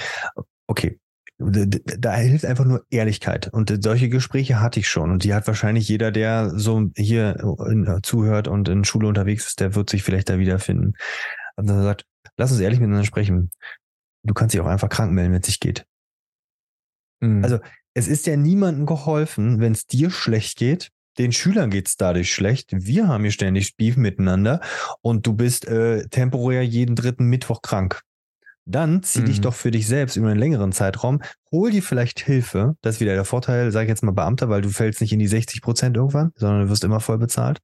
okay, 0.67 0.99
da 1.37 2.15
hilft 2.15 2.45
einfach 2.45 2.65
nur 2.65 2.85
Ehrlichkeit. 2.89 3.47
Und 3.53 3.73
solche 3.83 4.09
Gespräche 4.09 4.59
hatte 4.59 4.79
ich 4.79 4.87
schon. 4.87 5.11
Und 5.11 5.23
die 5.23 5.33
hat 5.33 5.47
wahrscheinlich 5.47 5.87
jeder, 5.87 6.11
der 6.11 6.51
so 6.55 6.89
hier 6.95 7.37
zuhört 8.03 8.47
und 8.47 8.67
in 8.67 8.83
Schule 8.83 9.07
unterwegs 9.07 9.47
ist, 9.47 9.59
der 9.59 9.75
wird 9.75 9.89
sich 9.89 10.03
vielleicht 10.03 10.29
da 10.29 10.39
wiederfinden. 10.39 10.93
Und 11.55 11.67
dann 11.67 11.83
sagt, 11.83 12.05
lass 12.37 12.51
uns 12.51 12.61
ehrlich 12.61 12.79
miteinander 12.79 13.05
sprechen. 13.05 13.51
Du 14.23 14.33
kannst 14.33 14.53
dich 14.53 14.61
auch 14.61 14.67
einfach 14.67 14.89
krank 14.89 15.11
melden, 15.11 15.33
wenn 15.33 15.41
es 15.41 15.47
sich 15.47 15.59
geht. 15.59 15.85
Mhm. 17.19 17.43
Also 17.43 17.59
es 17.93 18.07
ist 18.07 18.25
ja 18.25 18.35
niemandem 18.35 18.85
geholfen, 18.85 19.59
wenn 19.59 19.73
es 19.73 19.85
dir 19.85 20.09
schlecht 20.09 20.57
geht. 20.57 20.89
Den 21.17 21.31
Schülern 21.31 21.69
geht's 21.69 21.95
dadurch 21.95 22.33
schlecht. 22.33 22.71
Wir 22.73 23.07
haben 23.07 23.23
hier 23.23 23.31
ständig 23.31 23.75
Beef 23.77 23.97
miteinander 23.97 24.61
und 25.01 25.27
du 25.27 25.33
bist 25.33 25.67
äh, 25.67 26.07
temporär 26.07 26.65
jeden 26.65 26.95
dritten 26.95 27.25
Mittwoch 27.25 27.61
krank. 27.61 28.01
Dann 28.65 29.03
zieh 29.03 29.21
mhm. 29.21 29.25
dich 29.25 29.41
doch 29.41 29.53
für 29.53 29.71
dich 29.71 29.87
selbst 29.87 30.15
über 30.15 30.29
einen 30.29 30.39
längeren 30.39 30.71
Zeitraum, 30.71 31.21
hol 31.51 31.69
dir 31.69 31.83
vielleicht 31.83 32.21
Hilfe. 32.21 32.75
Das 32.81 32.95
ist 32.95 33.01
wieder 33.01 33.13
der 33.13 33.25
Vorteil, 33.25 33.71
sag 33.71 33.83
ich 33.83 33.89
jetzt 33.89 34.03
mal 34.03 34.13
Beamter, 34.13 34.49
weil 34.49 34.61
du 34.61 34.69
fällst 34.69 35.01
nicht 35.01 35.11
in 35.11 35.19
die 35.19 35.27
60 35.27 35.61
Prozent 35.61 35.97
irgendwann, 35.97 36.31
sondern 36.35 36.61
du 36.61 36.69
wirst 36.69 36.83
immer 36.83 37.01
voll 37.01 37.17
bezahlt. 37.17 37.59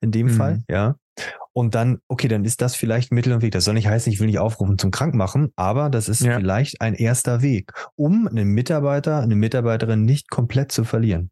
In 0.00 0.10
dem 0.10 0.26
mhm. 0.26 0.30
Fall, 0.30 0.62
ja. 0.68 0.96
Und 1.54 1.74
dann, 1.74 1.98
okay, 2.08 2.28
dann 2.28 2.44
ist 2.44 2.62
das 2.62 2.74
vielleicht 2.74 3.12
Mittel 3.12 3.32
und 3.32 3.42
Weg. 3.42 3.52
Das 3.52 3.64
soll 3.64 3.74
nicht 3.74 3.86
heißen, 3.86 4.12
ich 4.12 4.20
will 4.20 4.26
nicht 4.26 4.38
aufrufen 4.38 4.78
zum 4.78 4.90
Krankmachen, 4.90 5.52
aber 5.56 5.90
das 5.90 6.08
ist 6.08 6.22
ja. 6.22 6.38
vielleicht 6.38 6.80
ein 6.80 6.94
erster 6.94 7.42
Weg, 7.42 7.72
um 7.94 8.26
einen 8.26 8.48
Mitarbeiter, 8.48 9.20
eine 9.20 9.36
Mitarbeiterin 9.36 10.04
nicht 10.04 10.30
komplett 10.30 10.72
zu 10.72 10.84
verlieren. 10.84 11.30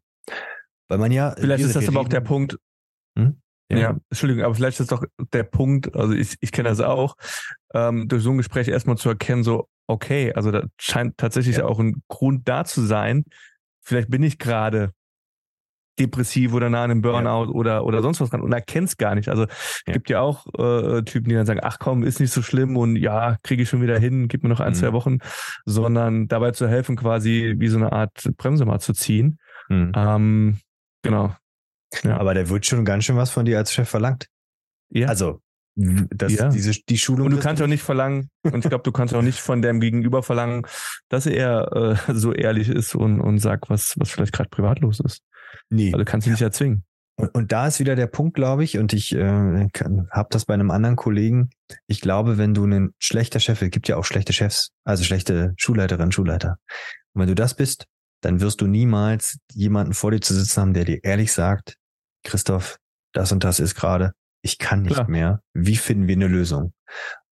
Weil 0.87 0.99
man 0.99 1.11
ja. 1.11 1.33
Vielleicht 1.37 1.63
ist 1.63 1.75
das 1.75 1.87
aber 1.87 2.01
auch 2.01 2.09
der 2.09 2.21
Punkt. 2.21 2.57
Hm? 3.17 3.41
Ja. 3.71 3.77
ja. 3.77 3.97
Entschuldigung, 4.09 4.43
aber 4.43 4.53
vielleicht 4.53 4.79
ist 4.79 4.91
doch 4.91 5.03
der 5.33 5.43
Punkt, 5.43 5.95
also 5.95 6.13
ich, 6.13 6.35
ich 6.41 6.51
kenne 6.51 6.69
das 6.69 6.81
auch, 6.81 7.15
ähm, 7.73 8.07
durch 8.07 8.21
so 8.21 8.31
ein 8.31 8.37
Gespräch 8.37 8.67
erstmal 8.67 8.97
zu 8.97 9.09
erkennen, 9.09 9.43
so, 9.43 9.69
okay, 9.87 10.33
also 10.33 10.51
da 10.51 10.63
scheint 10.77 11.17
tatsächlich 11.17 11.57
ja. 11.57 11.65
auch 11.65 11.79
ein 11.79 12.03
Grund 12.09 12.47
da 12.47 12.65
zu 12.65 12.81
sein. 12.81 13.23
Vielleicht 13.83 14.09
bin 14.09 14.23
ich 14.23 14.37
gerade 14.37 14.91
depressiv 15.99 16.53
oder 16.53 16.69
nah 16.69 16.83
an 16.83 16.91
einem 16.91 17.01
Burnout 17.01 17.45
ja. 17.45 17.51
oder, 17.51 17.85
oder 17.85 18.01
sonst 18.01 18.21
was 18.21 18.29
dran 18.29 18.41
und 18.41 18.51
erkennst 18.53 18.97
gar 18.97 19.15
nicht. 19.15 19.29
Also 19.29 19.43
ja. 19.87 19.93
gibt 19.93 20.09
ja 20.09 20.21
auch 20.21 20.45
äh, 20.57 21.03
Typen, 21.03 21.29
die 21.29 21.35
dann 21.35 21.45
sagen, 21.45 21.59
ach 21.61 21.79
komm, 21.79 22.03
ist 22.03 22.19
nicht 22.19 22.31
so 22.31 22.41
schlimm 22.41 22.77
und 22.77 22.95
ja, 22.95 23.37
kriege 23.43 23.63
ich 23.63 23.69
schon 23.69 23.81
wieder 23.81 23.99
hin, 23.99 24.27
gib 24.27 24.43
mir 24.43 24.49
noch 24.49 24.59
ein, 24.59 24.71
mhm. 24.71 24.75
zwei 24.75 24.93
Wochen, 24.93 25.19
sondern 25.65 26.27
dabei 26.27 26.51
zu 26.51 26.67
helfen, 26.67 26.95
quasi 26.95 27.55
wie 27.57 27.67
so 27.67 27.77
eine 27.77 27.91
Art 27.91 28.29
Bremse 28.37 28.65
mal 28.65 28.79
zu 28.79 28.93
ziehen. 28.93 29.39
Mhm. 29.69 29.91
Ähm, 29.95 30.57
genau. 31.03 31.35
Ja. 32.03 32.17
Aber 32.17 32.33
der 32.33 32.49
wird 32.49 32.65
schon 32.65 32.85
ganz 32.85 33.03
schön 33.03 33.17
was 33.17 33.31
von 33.31 33.45
dir 33.45 33.57
als 33.57 33.73
Chef 33.73 33.89
verlangt. 33.89 34.27
Ja. 34.89 35.07
Also 35.07 35.41
das, 35.75 36.33
ja. 36.33 36.49
diese, 36.49 36.73
die 36.87 36.97
Schulung. 36.97 37.27
Und 37.27 37.31
du 37.31 37.39
kannst 37.39 37.61
auch 37.61 37.67
nicht 37.67 37.83
verlangen, 37.83 38.29
und 38.43 38.57
ich 38.57 38.69
glaube, 38.69 38.83
du 38.83 38.91
kannst 38.91 39.13
auch 39.13 39.21
nicht 39.21 39.39
von 39.39 39.61
deinem 39.61 39.79
Gegenüber 39.79 40.21
verlangen, 40.21 40.63
dass 41.09 41.25
er 41.25 41.97
äh, 42.07 42.13
so 42.13 42.33
ehrlich 42.33 42.69
ist 42.69 42.95
und, 42.95 43.21
und 43.21 43.39
sagt, 43.39 43.69
was, 43.69 43.95
was 43.97 44.11
vielleicht 44.11 44.33
gerade 44.33 44.49
privat 44.49 44.79
los 44.79 44.99
ist. 44.99 45.21
Nee. 45.69 45.93
Also 45.93 46.05
kannst 46.05 46.27
du 46.27 46.31
nicht 46.31 46.41
erzwingen. 46.41 46.83
Und, 47.15 47.35
und 47.35 47.51
da 47.51 47.67
ist 47.67 47.79
wieder 47.79 47.95
der 47.95 48.07
Punkt, 48.07 48.35
glaube 48.35 48.63
ich, 48.63 48.77
und 48.77 48.93
ich 48.93 49.13
äh, 49.13 49.67
habe 50.09 50.27
das 50.31 50.45
bei 50.45 50.53
einem 50.53 50.71
anderen 50.71 50.95
Kollegen. 50.95 51.49
Ich 51.87 52.01
glaube, 52.01 52.37
wenn 52.37 52.53
du 52.53 52.65
ein 52.65 52.93
schlechter 52.99 53.39
Chef, 53.39 53.61
es 53.61 53.69
gibt 53.69 53.87
ja 53.87 53.97
auch 53.97 54.05
schlechte 54.05 54.33
Chefs, 54.33 54.71
also 54.85 55.03
schlechte 55.03 55.53
Schulleiterinnen, 55.57 56.11
Schulleiter. 56.11 56.57
Und 57.13 57.21
wenn 57.21 57.27
du 57.27 57.35
das 57.35 57.55
bist, 57.55 57.85
dann 58.21 58.39
wirst 58.39 58.61
du 58.61 58.67
niemals 58.67 59.37
jemanden 59.53 59.93
vor 59.93 60.11
dir 60.11 60.21
zu 60.21 60.33
sitzen 60.33 60.61
haben, 60.61 60.73
der 60.73 60.85
dir 60.85 61.03
ehrlich 61.03 61.31
sagt, 61.31 61.77
Christoph, 62.23 62.79
das 63.13 63.31
und 63.31 63.43
das 63.43 63.59
ist 63.59 63.75
gerade, 63.75 64.13
ich 64.41 64.57
kann 64.57 64.83
nicht 64.83 64.95
Klar. 64.95 65.09
mehr. 65.09 65.41
Wie 65.53 65.75
finden 65.75 66.07
wir 66.07 66.15
eine 66.15 66.27
Lösung? 66.27 66.73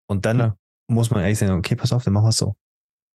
Und 0.08 0.26
dann 0.26 0.38
Klar. 0.38 0.58
muss 0.88 1.12
man 1.12 1.22
ehrlich 1.22 1.40
sagen, 1.40 1.54
okay, 1.54 1.76
pass 1.76 1.94
auf, 1.94 2.04
dann 2.04 2.14
machen 2.14 2.26
wir 2.26 2.30
es 2.30 2.38
so. 2.38 2.56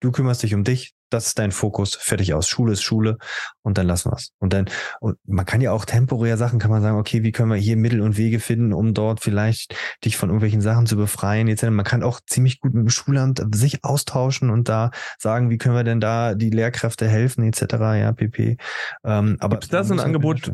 Du 0.02 0.12
kümmerst 0.12 0.44
dich 0.44 0.54
um 0.54 0.64
dich, 0.64 0.94
das 1.10 1.28
ist 1.28 1.40
dein 1.40 1.52
Fokus, 1.52 1.96
fertig 1.96 2.34
aus. 2.34 2.48
Schule 2.48 2.74
ist 2.74 2.82
Schule 2.82 3.18
und 3.62 3.78
dann 3.78 3.88
lassen 3.88 4.12
wir 4.12 4.16
es. 4.16 4.32
Und 4.40 4.54
dann, 4.54 4.70
und 5.00 5.18
man 5.26 5.46
kann 5.46 5.62
ja 5.62 5.72
auch 5.72 5.86
temporär 5.86 6.38
Sachen, 6.38 6.60
kann 6.60 6.72
man 6.72 6.82
sagen, 6.82 6.98
okay, 6.98 7.24
wie 7.24 7.32
können 7.32 7.52
wir 7.52 7.58
hier 7.58 7.78
Mittel 7.78 8.02
und 8.02 8.18
Wege 8.18 8.40
finden, 8.40 8.74
um 8.74 8.94
dort 8.94 9.22
vielleicht 9.22 9.76
dich 10.04 10.18
von 10.18 10.30
irgendwelchen 10.30 10.62
Sachen 10.62 10.86
zu 10.86 10.98
befreien, 10.98 11.48
etc. 11.48 11.66
Man 11.70 11.86
kann 11.86 12.04
auch 12.04 12.20
ziemlich 12.26 12.60
gut 12.60 12.74
mit 12.74 12.84
dem 12.84 12.90
Schulamt 12.90 13.44
sich 13.54 13.84
austauschen 13.84 14.50
und 14.50 14.70
da 14.70 14.92
sagen, 15.18 15.50
wie 15.50 15.58
können 15.58 15.76
wir 15.76 15.84
denn 15.84 16.00
da 16.00 16.36
die 16.36 16.50
Lehrkräfte 16.50 17.08
helfen, 17.08 17.44
etc. 17.44 17.62
Ja, 17.74 18.12
pp. 18.12 18.58
Ähm, 19.04 19.38
aber 19.40 19.56
Gibt 19.56 19.66
es 19.66 19.70
da 19.70 19.84
so 19.84 19.94
ein 19.94 20.00
Angebot? 20.00 20.52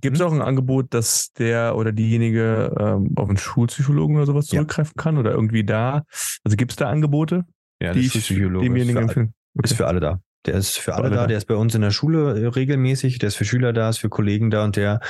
Gibt 0.00 0.16
es 0.16 0.22
auch 0.22 0.32
ein 0.32 0.42
Angebot, 0.42 0.92
dass 0.92 1.32
der 1.32 1.74
oder 1.76 1.90
diejenige 1.90 2.74
ähm, 2.78 3.12
auf 3.16 3.28
einen 3.28 3.38
Schulpsychologen 3.38 4.16
oder 4.16 4.26
sowas 4.26 4.46
zurückgreifen 4.46 4.92
ja. 4.96 5.02
kann 5.02 5.16
oder 5.16 5.30
irgendwie 5.30 5.64
da? 5.64 6.04
Also 6.44 6.56
gibt 6.56 6.72
es 6.72 6.76
da 6.76 6.90
Angebote? 6.90 7.44
Ja, 7.80 7.92
die 7.92 8.00
ich 8.00 8.28
demjenigen 8.28 8.96
empfehlen? 8.96 9.34
Okay. 9.58 9.64
Ist 9.64 9.76
für 9.76 9.86
alle 9.86 10.00
da. 10.00 10.20
Der 10.44 10.54
ist 10.54 10.78
für 10.78 10.94
alle, 10.94 11.06
alle 11.06 11.14
da. 11.16 11.22
da, 11.22 11.26
der 11.26 11.38
ist 11.38 11.46
bei 11.46 11.56
uns 11.56 11.74
in 11.74 11.82
der 11.82 11.90
Schule 11.90 12.40
äh, 12.40 12.46
regelmäßig, 12.46 13.18
der 13.18 13.28
ist 13.28 13.36
für 13.36 13.44
Schüler 13.44 13.72
da, 13.72 13.88
ist 13.88 13.98
für 13.98 14.08
Kollegen 14.08 14.50
da 14.50 14.64
und 14.64 14.76
der 14.76 15.00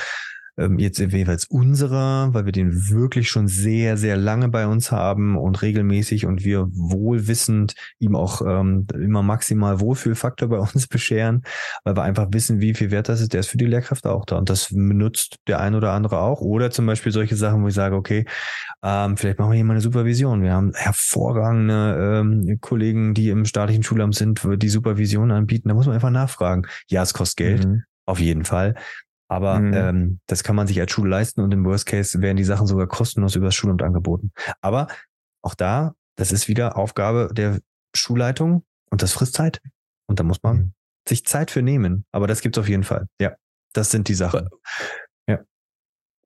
ähm, 0.57 0.79
jetzt 0.79 0.99
jeweils 0.99 1.45
unserer, 1.45 2.33
weil 2.33 2.45
wir 2.45 2.51
den 2.51 2.89
wirklich 2.89 3.29
schon 3.29 3.47
sehr, 3.47 3.97
sehr 3.97 4.17
lange 4.17 4.49
bei 4.49 4.67
uns 4.67 4.91
haben 4.91 5.37
und 5.37 5.61
regelmäßig 5.61 6.25
und 6.25 6.43
wir 6.43 6.67
wohlwissend 6.71 7.75
ihm 7.99 8.15
auch 8.15 8.41
ähm, 8.41 8.87
immer 8.93 9.21
maximal 9.21 9.79
Wohlfühlfaktor 9.79 10.49
bei 10.49 10.57
uns 10.73 10.87
bescheren, 10.87 11.43
weil 11.83 11.95
wir 11.95 12.03
einfach 12.03 12.27
wissen, 12.31 12.59
wie 12.59 12.73
viel 12.73 12.91
wert 12.91 13.09
das 13.09 13.21
ist. 13.21 13.33
Der 13.33 13.41
ist 13.41 13.47
für 13.47 13.57
die 13.57 13.65
Lehrkräfte 13.65 14.11
auch 14.11 14.25
da 14.25 14.37
und 14.37 14.49
das 14.49 14.69
benutzt 14.69 15.37
der 15.47 15.59
ein 15.59 15.75
oder 15.75 15.91
andere 15.91 16.19
auch. 16.19 16.41
Oder 16.41 16.71
zum 16.71 16.85
Beispiel 16.85 17.11
solche 17.11 17.35
Sachen, 17.35 17.63
wo 17.63 17.67
ich 17.67 17.73
sage, 17.73 17.95
okay, 17.95 18.25
ähm, 18.83 19.17
vielleicht 19.17 19.39
machen 19.39 19.51
wir 19.51 19.55
hier 19.55 19.65
mal 19.65 19.73
eine 19.73 19.81
Supervision. 19.81 20.41
Wir 20.41 20.53
haben 20.53 20.73
hervorragende 20.73 22.21
ähm, 22.21 22.57
Kollegen, 22.61 23.13
die 23.13 23.29
im 23.29 23.45
staatlichen 23.45 23.83
Schulamt 23.83 24.15
sind, 24.15 24.41
die 24.43 24.69
Supervision 24.69 25.31
anbieten. 25.31 25.69
Da 25.69 25.75
muss 25.75 25.85
man 25.85 25.95
einfach 25.95 26.09
nachfragen. 26.09 26.67
Ja, 26.87 27.03
es 27.03 27.13
kostet 27.13 27.37
Geld, 27.37 27.65
mhm. 27.65 27.83
auf 28.05 28.19
jeden 28.19 28.45
Fall. 28.45 28.75
Aber 29.27 29.59
mhm. 29.59 29.73
ähm, 29.73 30.19
das 30.27 30.43
kann 30.43 30.55
man 30.55 30.67
sich 30.67 30.79
als 30.79 30.91
Schule 30.91 31.09
leisten 31.09 31.41
und 31.41 31.53
im 31.53 31.65
Worst 31.65 31.85
Case 31.85 32.21
werden 32.21 32.37
die 32.37 32.43
Sachen 32.43 32.67
sogar 32.67 32.87
kostenlos 32.87 33.35
über 33.35 33.47
das 33.47 33.55
Schulamt 33.55 33.83
angeboten. 33.83 34.31
Aber 34.61 34.87
auch 35.41 35.55
da, 35.55 35.93
das 36.15 36.31
ist 36.31 36.47
wieder 36.47 36.77
Aufgabe 36.77 37.29
der 37.33 37.59
Schulleitung 37.95 38.63
und 38.89 39.01
das 39.01 39.13
frisst 39.13 39.33
Zeit. 39.33 39.61
Und 40.07 40.19
da 40.19 40.23
muss 40.23 40.43
man 40.43 40.57
mhm. 40.57 40.73
sich 41.07 41.25
Zeit 41.25 41.51
für 41.51 41.61
nehmen. 41.61 42.05
Aber 42.11 42.27
das 42.27 42.41
gibt's 42.41 42.57
auf 42.57 42.69
jeden 42.69 42.83
Fall. 42.83 43.07
Ja, 43.19 43.35
das 43.73 43.91
sind 43.91 44.07
die 44.07 44.15
Sachen. 44.15 44.49
Ja. 45.27 45.39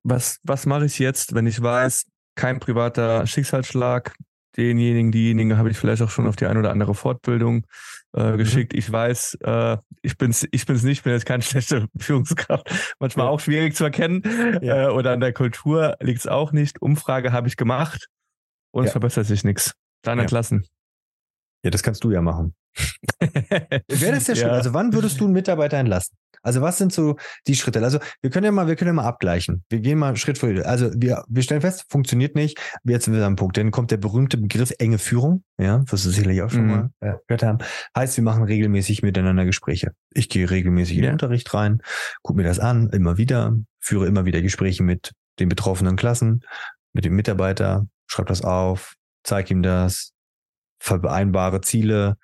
Was, 0.04 0.38
was 0.44 0.66
mache 0.66 0.86
ich 0.86 0.98
jetzt, 0.98 1.34
wenn 1.34 1.46
ich 1.46 1.60
weiß, 1.60 2.06
kein 2.34 2.60
privater 2.60 3.26
Schicksalsschlag, 3.26 4.14
denjenigen, 4.56 5.12
diejenigen 5.12 5.56
habe 5.56 5.70
ich 5.70 5.78
vielleicht 5.78 6.02
auch 6.02 6.10
schon 6.10 6.26
auf 6.26 6.36
die 6.36 6.46
eine 6.46 6.58
oder 6.58 6.70
andere 6.70 6.94
Fortbildung 6.94 7.66
äh, 8.14 8.32
mhm. 8.32 8.38
geschickt. 8.38 8.74
Ich 8.74 8.90
weiß, 8.90 9.38
äh, 9.42 9.78
ich 10.02 10.18
bin's, 10.18 10.46
ich 10.50 10.66
bin's 10.66 10.82
nicht, 10.82 11.04
bin 11.04 11.12
jetzt 11.12 11.26
keine 11.26 11.42
schlechte 11.42 11.88
Führungskraft. 11.98 12.94
Manchmal 12.98 13.26
ja. 13.26 13.30
auch 13.30 13.40
schwierig 13.40 13.74
zu 13.74 13.84
erkennen. 13.84 14.22
Ja. 14.62 14.88
Äh, 14.88 14.92
oder 14.92 15.12
an 15.12 15.20
der 15.20 15.32
Kultur 15.32 15.96
liegt's 16.00 16.26
auch 16.26 16.52
nicht. 16.52 16.82
Umfrage 16.82 17.32
habe 17.32 17.48
ich 17.48 17.56
gemacht 17.56 18.08
und 18.70 18.84
ja. 18.84 18.86
es 18.86 18.92
verbessert 18.92 19.26
sich 19.26 19.44
nichts. 19.44 19.74
Dann 20.02 20.18
entlassen. 20.18 20.66
Ja, 21.64 21.70
das 21.70 21.82
kannst 21.82 22.02
du 22.04 22.10
ja 22.10 22.20
machen. 22.20 22.54
Wäre 23.20 24.12
das 24.12 24.24
der 24.24 24.36
Schritt? 24.36 24.50
Also 24.50 24.74
wann 24.74 24.92
würdest 24.92 25.20
du 25.20 25.24
einen 25.24 25.32
Mitarbeiter 25.32 25.76
entlassen? 25.78 26.16
Also 26.42 26.60
was 26.60 26.76
sind 26.76 26.92
so 26.92 27.16
die 27.46 27.54
Schritte? 27.54 27.82
Also 27.82 28.00
wir 28.20 28.30
können 28.30 28.44
ja 28.44 28.52
mal, 28.52 28.66
wir 28.66 28.74
können 28.74 28.88
ja 28.88 28.94
mal 28.94 29.06
abgleichen. 29.06 29.64
Wir 29.68 29.78
gehen 29.78 29.98
mal 29.98 30.16
Schritt 30.16 30.38
für 30.38 30.52
Schritt. 30.52 30.66
Also 30.66 30.90
wir, 30.96 31.24
wir 31.28 31.42
stellen 31.42 31.60
fest, 31.60 31.86
funktioniert 31.88 32.34
nicht. 32.34 32.58
Jetzt 32.82 33.04
sind 33.04 33.14
wir 33.14 33.24
am 33.24 33.36
Punkt. 33.36 33.56
Dann 33.56 33.70
kommt 33.70 33.92
der 33.92 33.96
berühmte 33.96 34.38
Begriff 34.38 34.72
enge 34.78 34.98
Führung. 34.98 35.44
Ja, 35.58 35.84
was 35.88 36.04
wir 36.04 36.12
sicherlich 36.12 36.42
auch 36.42 36.50
schon 36.50 36.66
mhm. 36.66 36.90
mal 37.00 37.18
gehört 37.28 37.42
haben. 37.44 37.58
Heißt, 37.96 38.16
wir 38.16 38.24
machen 38.24 38.42
regelmäßig 38.42 39.02
miteinander 39.02 39.44
Gespräche. 39.44 39.92
Ich 40.12 40.28
gehe 40.28 40.50
regelmäßig 40.50 40.96
in 40.96 41.02
den 41.02 41.12
Unterricht 41.12 41.52
rein, 41.54 41.80
gucke 42.22 42.38
mir 42.38 42.44
das 42.44 42.58
an, 42.58 42.90
immer 42.90 43.16
wieder, 43.18 43.56
führe 43.78 44.06
immer 44.06 44.24
wieder 44.24 44.42
Gespräche 44.42 44.82
mit 44.82 45.12
den 45.38 45.48
betroffenen 45.48 45.96
Klassen, 45.96 46.42
mit 46.92 47.04
dem 47.04 47.14
Mitarbeiter, 47.14 47.86
schreibe 48.06 48.28
das 48.28 48.42
auf, 48.42 48.94
zeige 49.22 49.54
ihm 49.54 49.62
das, 49.62 50.12
vereinbare 50.80 51.60
Ziele, 51.60 52.16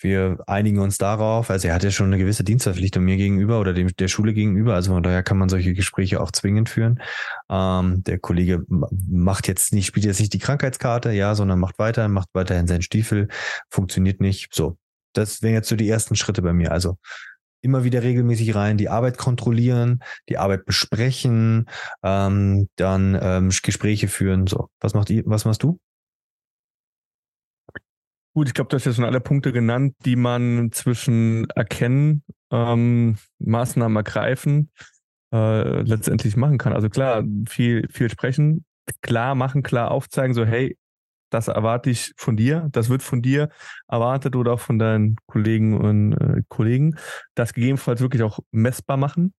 wir 0.00 0.38
einigen 0.46 0.78
uns 0.78 0.98
darauf, 0.98 1.50
also 1.50 1.68
er 1.68 1.74
hat 1.74 1.84
ja 1.84 1.90
schon 1.90 2.06
eine 2.06 2.18
gewisse 2.18 2.44
Dienstverpflichtung 2.44 3.04
mir 3.04 3.16
gegenüber 3.16 3.60
oder 3.60 3.72
dem, 3.72 3.88
der 3.88 4.08
Schule 4.08 4.34
gegenüber, 4.34 4.74
also 4.74 4.92
von 4.92 5.02
daher 5.02 5.22
kann 5.22 5.38
man 5.38 5.48
solche 5.48 5.74
Gespräche 5.74 6.20
auch 6.20 6.30
zwingend 6.30 6.68
führen. 6.68 7.00
Ähm, 7.50 8.02
der 8.04 8.18
Kollege 8.18 8.64
macht 8.68 9.48
jetzt 9.48 9.72
nicht, 9.72 9.86
spielt 9.86 10.06
jetzt 10.06 10.20
nicht 10.20 10.32
die 10.32 10.38
Krankheitskarte, 10.38 11.12
ja, 11.12 11.34
sondern 11.34 11.58
macht 11.58 11.78
weiter, 11.78 12.08
macht 12.08 12.28
weiterhin 12.32 12.66
seinen 12.66 12.82
Stiefel, 12.82 13.28
funktioniert 13.70 14.20
nicht. 14.20 14.54
So, 14.54 14.78
das 15.12 15.42
wären 15.42 15.54
jetzt 15.54 15.68
so 15.68 15.76
die 15.76 15.88
ersten 15.88 16.16
Schritte 16.16 16.42
bei 16.42 16.52
mir. 16.52 16.72
Also 16.72 16.96
immer 17.60 17.84
wieder 17.84 18.02
regelmäßig 18.02 18.54
rein, 18.54 18.78
die 18.78 18.88
Arbeit 18.88 19.18
kontrollieren, 19.18 20.00
die 20.28 20.38
Arbeit 20.38 20.64
besprechen, 20.64 21.68
ähm, 22.02 22.68
dann 22.76 23.18
ähm, 23.20 23.50
Gespräche 23.62 24.08
führen. 24.08 24.46
So, 24.46 24.68
was 24.80 24.94
macht 24.94 25.10
ihr, 25.10 25.22
was 25.26 25.44
machst 25.44 25.62
du? 25.62 25.78
Gut, 28.38 28.46
ich 28.46 28.54
glaube, 28.54 28.68
du 28.68 28.76
hast 28.76 28.84
ja 28.84 28.92
schon 28.92 29.04
alle 29.04 29.18
Punkte 29.18 29.50
genannt, 29.50 29.96
die 30.04 30.14
man 30.14 30.70
zwischen 30.70 31.50
erkennen, 31.56 32.22
ähm, 32.52 33.16
Maßnahmen 33.40 33.96
ergreifen, 33.96 34.70
äh, 35.34 35.82
letztendlich 35.82 36.36
machen 36.36 36.56
kann. 36.56 36.72
Also 36.72 36.88
klar, 36.88 37.24
viel, 37.48 37.88
viel 37.90 38.08
sprechen, 38.08 38.64
klar 39.02 39.34
machen, 39.34 39.64
klar 39.64 39.90
aufzeigen, 39.90 40.34
so 40.34 40.44
hey, 40.44 40.78
das 41.30 41.48
erwarte 41.48 41.90
ich 41.90 42.12
von 42.16 42.36
dir, 42.36 42.68
das 42.70 42.88
wird 42.88 43.02
von 43.02 43.22
dir 43.22 43.48
erwartet 43.88 44.36
oder 44.36 44.52
auch 44.52 44.60
von 44.60 44.78
deinen 44.78 45.16
Kollegen 45.26 45.76
und 45.76 46.12
äh, 46.12 46.42
Kollegen. 46.46 46.96
Das 47.34 47.52
gegebenenfalls 47.52 48.00
wirklich 48.00 48.22
auch 48.22 48.38
messbar 48.52 48.98
machen, 48.98 49.34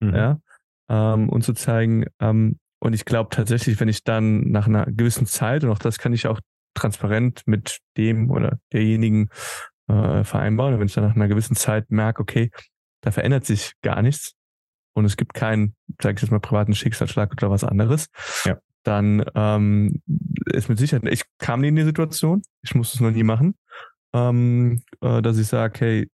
mhm. 0.00 0.12
ja, 0.12 0.40
ähm, 0.88 1.28
und 1.28 1.44
zu 1.44 1.52
zeigen, 1.52 2.06
ähm, 2.18 2.58
und 2.82 2.94
ich 2.94 3.04
glaube 3.04 3.28
tatsächlich, 3.30 3.78
wenn 3.78 3.88
ich 3.88 4.02
dann 4.04 4.50
nach 4.50 4.66
einer 4.66 4.86
gewissen 4.86 5.26
Zeit, 5.26 5.62
und 5.62 5.70
auch 5.70 5.78
das 5.78 5.98
kann 5.98 6.14
ich 6.14 6.26
auch 6.26 6.40
transparent 6.74 7.42
mit 7.46 7.78
dem 7.96 8.30
oder 8.30 8.58
derjenigen 8.72 9.28
äh, 9.88 10.24
vereinbaren. 10.24 10.78
wenn 10.78 10.86
ich 10.86 10.94
dann 10.94 11.04
nach 11.04 11.16
einer 11.16 11.28
gewissen 11.28 11.56
Zeit 11.56 11.90
merke, 11.90 12.22
okay, 12.22 12.50
da 13.02 13.10
verändert 13.10 13.44
sich 13.46 13.72
gar 13.82 14.02
nichts 14.02 14.34
und 14.94 15.04
es 15.04 15.16
gibt 15.16 15.34
keinen, 15.34 15.74
sage 16.00 16.16
ich 16.16 16.22
jetzt 16.22 16.30
mal, 16.30 16.40
privaten 16.40 16.74
Schicksalsschlag 16.74 17.32
oder 17.32 17.50
was 17.50 17.64
anderes, 17.64 18.08
ja. 18.44 18.58
dann 18.82 19.24
ähm, 19.34 20.02
ist 20.46 20.68
mit 20.68 20.78
Sicherheit, 20.78 21.06
ich 21.12 21.22
kam 21.38 21.60
nie 21.60 21.68
in 21.68 21.76
die 21.76 21.84
Situation, 21.84 22.42
ich 22.62 22.74
muss 22.74 22.94
es 22.94 23.00
noch 23.00 23.10
nie 23.10 23.22
machen, 23.22 23.54
ähm, 24.12 24.82
äh, 25.00 25.22
dass 25.22 25.38
ich 25.38 25.46
sage, 25.46 25.80
hey, 25.80 26.10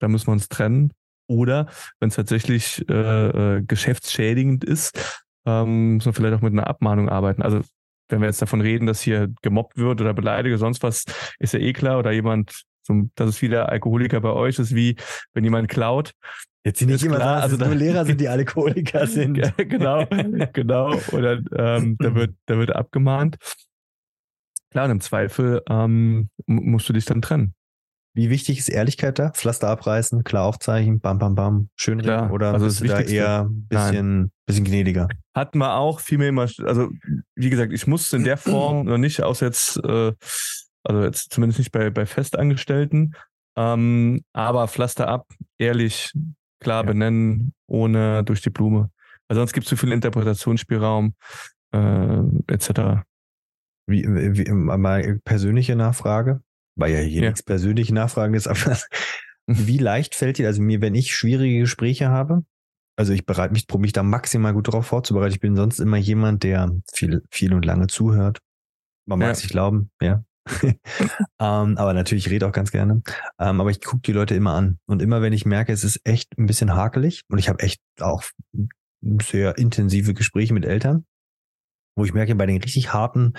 da 0.00 0.08
müssen 0.08 0.28
wir 0.28 0.32
uns 0.32 0.48
trennen. 0.48 0.92
Oder 1.30 1.68
wenn 2.00 2.08
es 2.08 2.16
tatsächlich 2.16 2.88
äh, 2.88 3.56
äh, 3.56 3.62
geschäftsschädigend 3.62 4.64
ist, 4.64 5.22
ähm, 5.44 5.96
muss 5.96 6.06
man 6.06 6.14
vielleicht 6.14 6.34
auch 6.34 6.40
mit 6.40 6.52
einer 6.52 6.66
Abmahnung 6.66 7.10
arbeiten. 7.10 7.42
Also 7.42 7.60
wenn 8.08 8.20
wir 8.20 8.26
jetzt 8.26 8.42
davon 8.42 8.60
reden, 8.60 8.86
dass 8.86 9.00
hier 9.00 9.28
gemobbt 9.42 9.76
wird 9.76 10.00
oder 10.00 10.14
beleidige, 10.14 10.58
sonst 10.58 10.82
was, 10.82 11.04
ist 11.38 11.54
ja 11.54 11.60
eh 11.60 11.72
klar. 11.72 11.98
Oder 11.98 12.12
jemand, 12.12 12.64
dass 13.14 13.28
es 13.28 13.38
viele 13.38 13.68
Alkoholiker 13.68 14.20
bei 14.20 14.30
euch 14.30 14.58
ist, 14.58 14.74
wie 14.74 14.96
wenn 15.34 15.44
jemand 15.44 15.68
klaut. 15.68 16.12
Jetzt 16.64 16.80
sind 16.80 16.90
nicht 16.90 17.04
immer 17.04 17.16
klar, 17.16 17.42
also 17.42 17.56
nur 17.56 17.74
Lehrer 17.74 18.04
sind, 18.04 18.20
die 18.20 18.28
Alkoholiker 18.28 19.06
sind. 19.06 19.34
genau, 19.56 20.04
genau. 20.52 20.94
Oder 21.12 21.40
ähm, 21.56 21.96
da 21.98 22.14
wird, 22.14 22.34
da 22.46 22.58
wird 22.58 22.74
abgemahnt. 22.74 23.36
Klar, 24.70 24.86
und 24.86 24.90
im 24.90 25.00
Zweifel 25.00 25.62
ähm, 25.68 26.28
musst 26.46 26.88
du 26.88 26.92
dich 26.92 27.06
dann 27.06 27.22
trennen. 27.22 27.54
Wie 28.18 28.30
wichtig 28.30 28.58
ist 28.58 28.68
Ehrlichkeit 28.68 29.20
da? 29.20 29.30
Pflaster 29.30 29.68
abreißen, 29.68 30.24
klar 30.24 30.42
aufzeichnen, 30.42 30.98
bam, 30.98 31.18
bam, 31.18 31.36
bam, 31.36 31.68
schön 31.76 32.00
reden, 32.00 32.32
oder 32.32 32.52
also 32.52 32.66
bist 32.66 32.80
du 32.80 32.88
da 32.88 32.98
eher 32.98 33.42
ein 33.44 33.68
bisschen, 33.68 34.32
bisschen 34.44 34.64
gnädiger? 34.64 35.06
Hatten 35.36 35.58
wir 35.58 35.76
auch 35.76 36.00
viel 36.00 36.18
mehr 36.18 36.30
immer, 36.30 36.48
also 36.64 36.90
wie 37.36 37.48
gesagt, 37.48 37.72
ich 37.72 37.86
musste 37.86 38.16
in 38.16 38.24
der 38.24 38.36
Form 38.36 38.86
noch 38.86 38.98
nicht, 38.98 39.22
außer 39.22 39.46
jetzt, 39.46 39.76
äh, 39.84 40.12
also 40.82 41.02
jetzt 41.04 41.32
zumindest 41.32 41.60
nicht 41.60 41.70
bei, 41.70 41.90
bei 41.90 42.06
Festangestellten, 42.06 43.14
ähm, 43.56 44.24
aber 44.32 44.66
Pflaster 44.66 45.06
ab, 45.06 45.28
ehrlich, 45.56 46.12
klar 46.58 46.82
ja. 46.82 46.90
benennen, 46.90 47.52
ohne 47.68 48.24
durch 48.24 48.40
die 48.40 48.50
Blume. 48.50 48.90
Weil 49.28 49.36
sonst 49.36 49.52
gibt 49.52 49.66
es 49.66 49.70
zu 49.70 49.76
viel 49.76 49.92
Interpretationsspielraum, 49.92 51.14
äh, 51.72 52.18
etc. 52.48 53.04
Wie, 53.86 54.04
wie, 54.08 54.50
mal 54.50 55.20
persönliche 55.24 55.76
Nachfrage? 55.76 56.40
Weil 56.78 56.92
ja 56.92 57.00
hier 57.00 57.22
ja. 57.22 57.28
nichts 57.28 57.42
persönlich 57.42 57.90
nachfragen 57.90 58.34
ist, 58.34 58.46
aber 58.46 58.78
wie 59.46 59.78
leicht 59.78 60.14
fällt 60.14 60.38
dir, 60.38 60.46
also 60.46 60.62
mir, 60.62 60.80
wenn 60.80 60.94
ich 60.94 61.14
schwierige 61.14 61.60
Gespräche 61.60 62.08
habe, 62.08 62.44
also 62.96 63.12
ich 63.12 63.26
bereite 63.26 63.52
mich, 63.52 63.66
probiere 63.66 63.82
mich 63.82 63.92
da 63.92 64.02
maximal 64.02 64.52
gut 64.52 64.68
darauf 64.68 64.86
vorzubereiten. 64.86 65.32
Ich 65.32 65.40
bin 65.40 65.54
sonst 65.54 65.78
immer 65.78 65.98
jemand, 65.98 66.42
der 66.42 66.72
viel, 66.92 67.22
viel 67.30 67.54
und 67.54 67.64
lange 67.64 67.86
zuhört. 67.86 68.40
Man 69.06 69.20
mag 69.20 69.32
es 69.32 69.42
nicht 69.42 69.52
glauben, 69.52 69.90
ja. 70.02 70.24
ähm, 71.38 71.76
aber 71.78 71.92
natürlich, 71.94 72.26
ich 72.26 72.32
rede 72.32 72.46
auch 72.46 72.52
ganz 72.52 72.72
gerne. 72.72 73.02
Ähm, 73.38 73.60
aber 73.60 73.70
ich 73.70 73.80
gucke 73.82 74.02
die 74.02 74.12
Leute 74.12 74.34
immer 74.34 74.54
an. 74.54 74.78
Und 74.86 75.00
immer, 75.00 75.22
wenn 75.22 75.32
ich 75.32 75.46
merke, 75.46 75.72
es 75.72 75.84
ist 75.84 76.00
echt 76.04 76.36
ein 76.38 76.46
bisschen 76.46 76.74
hakelig 76.74 77.22
und 77.28 77.38
ich 77.38 77.48
habe 77.48 77.60
echt 77.60 77.80
auch 78.00 78.24
sehr 79.22 79.58
intensive 79.58 80.12
Gespräche 80.14 80.52
mit 80.52 80.64
Eltern, 80.64 81.06
wo 81.96 82.04
ich 82.04 82.14
merke, 82.14 82.34
bei 82.34 82.46
den 82.46 82.60
richtig 82.60 82.92
harten 82.92 83.34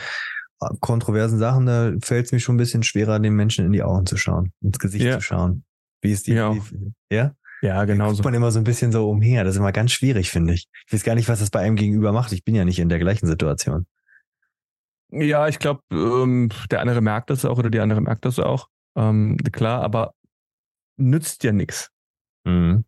kontroversen 0.79 1.39
Sachen, 1.39 1.65
da 1.65 1.93
fällt 2.01 2.27
es 2.27 2.31
mir 2.31 2.39
schon 2.39 2.55
ein 2.55 2.57
bisschen 2.57 2.83
schwerer, 2.83 3.19
den 3.19 3.33
Menschen 3.33 3.65
in 3.65 3.71
die 3.71 3.83
Augen 3.83 4.05
zu 4.05 4.17
schauen, 4.17 4.51
ins 4.61 4.79
Gesicht 4.79 5.05
ja. 5.05 5.19
zu 5.19 5.21
schauen. 5.21 5.63
Wie 6.01 6.11
ist 6.11 6.27
die? 6.27 6.33
Ja, 6.33 6.53
wie, 6.53 6.93
ja? 7.11 7.33
ja 7.61 7.85
genau. 7.85 8.13
so. 8.13 8.23
man 8.23 8.33
immer 8.33 8.51
so 8.51 8.59
ein 8.59 8.63
bisschen 8.63 8.91
so 8.91 9.09
umher. 9.09 9.43
Das 9.43 9.55
ist 9.55 9.59
immer 9.59 9.71
ganz 9.71 9.91
schwierig, 9.91 10.29
finde 10.29 10.53
ich. 10.53 10.67
Ich 10.87 10.93
weiß 10.93 11.03
gar 11.03 11.15
nicht, 11.15 11.29
was 11.29 11.39
das 11.39 11.49
bei 11.49 11.59
einem 11.59 11.75
gegenüber 11.75 12.11
macht. 12.11 12.31
Ich 12.31 12.43
bin 12.43 12.55
ja 12.55 12.65
nicht 12.65 12.79
in 12.79 12.89
der 12.89 12.99
gleichen 12.99 13.27
Situation. 13.27 13.85
Ja, 15.11 15.47
ich 15.47 15.59
glaube, 15.59 15.81
ähm, 15.91 16.49
der 16.69 16.81
andere 16.81 17.01
merkt 17.01 17.29
das 17.29 17.43
auch 17.45 17.57
oder 17.57 17.69
die 17.69 17.79
andere 17.79 18.01
merkt 18.01 18.25
das 18.25 18.39
auch. 18.39 18.67
Ähm, 18.95 19.37
klar, 19.37 19.81
aber 19.81 20.13
nützt 20.97 21.43
ja 21.43 21.51
nichts. 21.51 21.89
Mhm. 22.45 22.85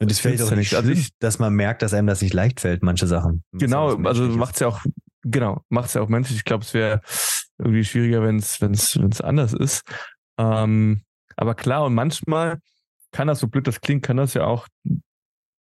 Und 0.00 0.10
es 0.10 0.18
fällt 0.18 0.42
auch 0.42 0.50
nicht, 0.50 0.74
also 0.74 0.90
ich, 0.90 1.16
dass 1.20 1.38
man 1.38 1.54
merkt, 1.54 1.82
dass 1.82 1.94
einem 1.94 2.08
das 2.08 2.20
nicht 2.20 2.34
leicht 2.34 2.60
fällt, 2.60 2.82
manche 2.82 3.06
Sachen. 3.06 3.44
Genau, 3.52 3.94
also 4.02 4.24
macht 4.24 4.54
es 4.54 4.60
ja 4.60 4.66
auch 4.66 4.84
Genau, 5.22 5.62
macht 5.68 5.88
es 5.88 5.94
ja 5.94 6.02
auch 6.02 6.08
menschlich. 6.08 6.38
Ich 6.38 6.44
glaube, 6.44 6.64
es 6.64 6.74
wäre 6.74 7.00
irgendwie 7.58 7.84
schwieriger, 7.84 8.22
wenn 8.22 8.36
es 8.36 8.60
wenn's, 8.60 8.98
wenn's 8.98 9.20
anders 9.20 9.52
ist. 9.52 9.82
Ähm, 10.38 11.02
aber 11.36 11.54
klar, 11.54 11.84
und 11.84 11.94
manchmal 11.94 12.58
kann 13.12 13.28
das, 13.28 13.40
so 13.40 13.48
blöd 13.48 13.66
das 13.66 13.80
klingt, 13.80 14.02
kann 14.02 14.16
das 14.16 14.34
ja 14.34 14.44
auch 14.44 14.66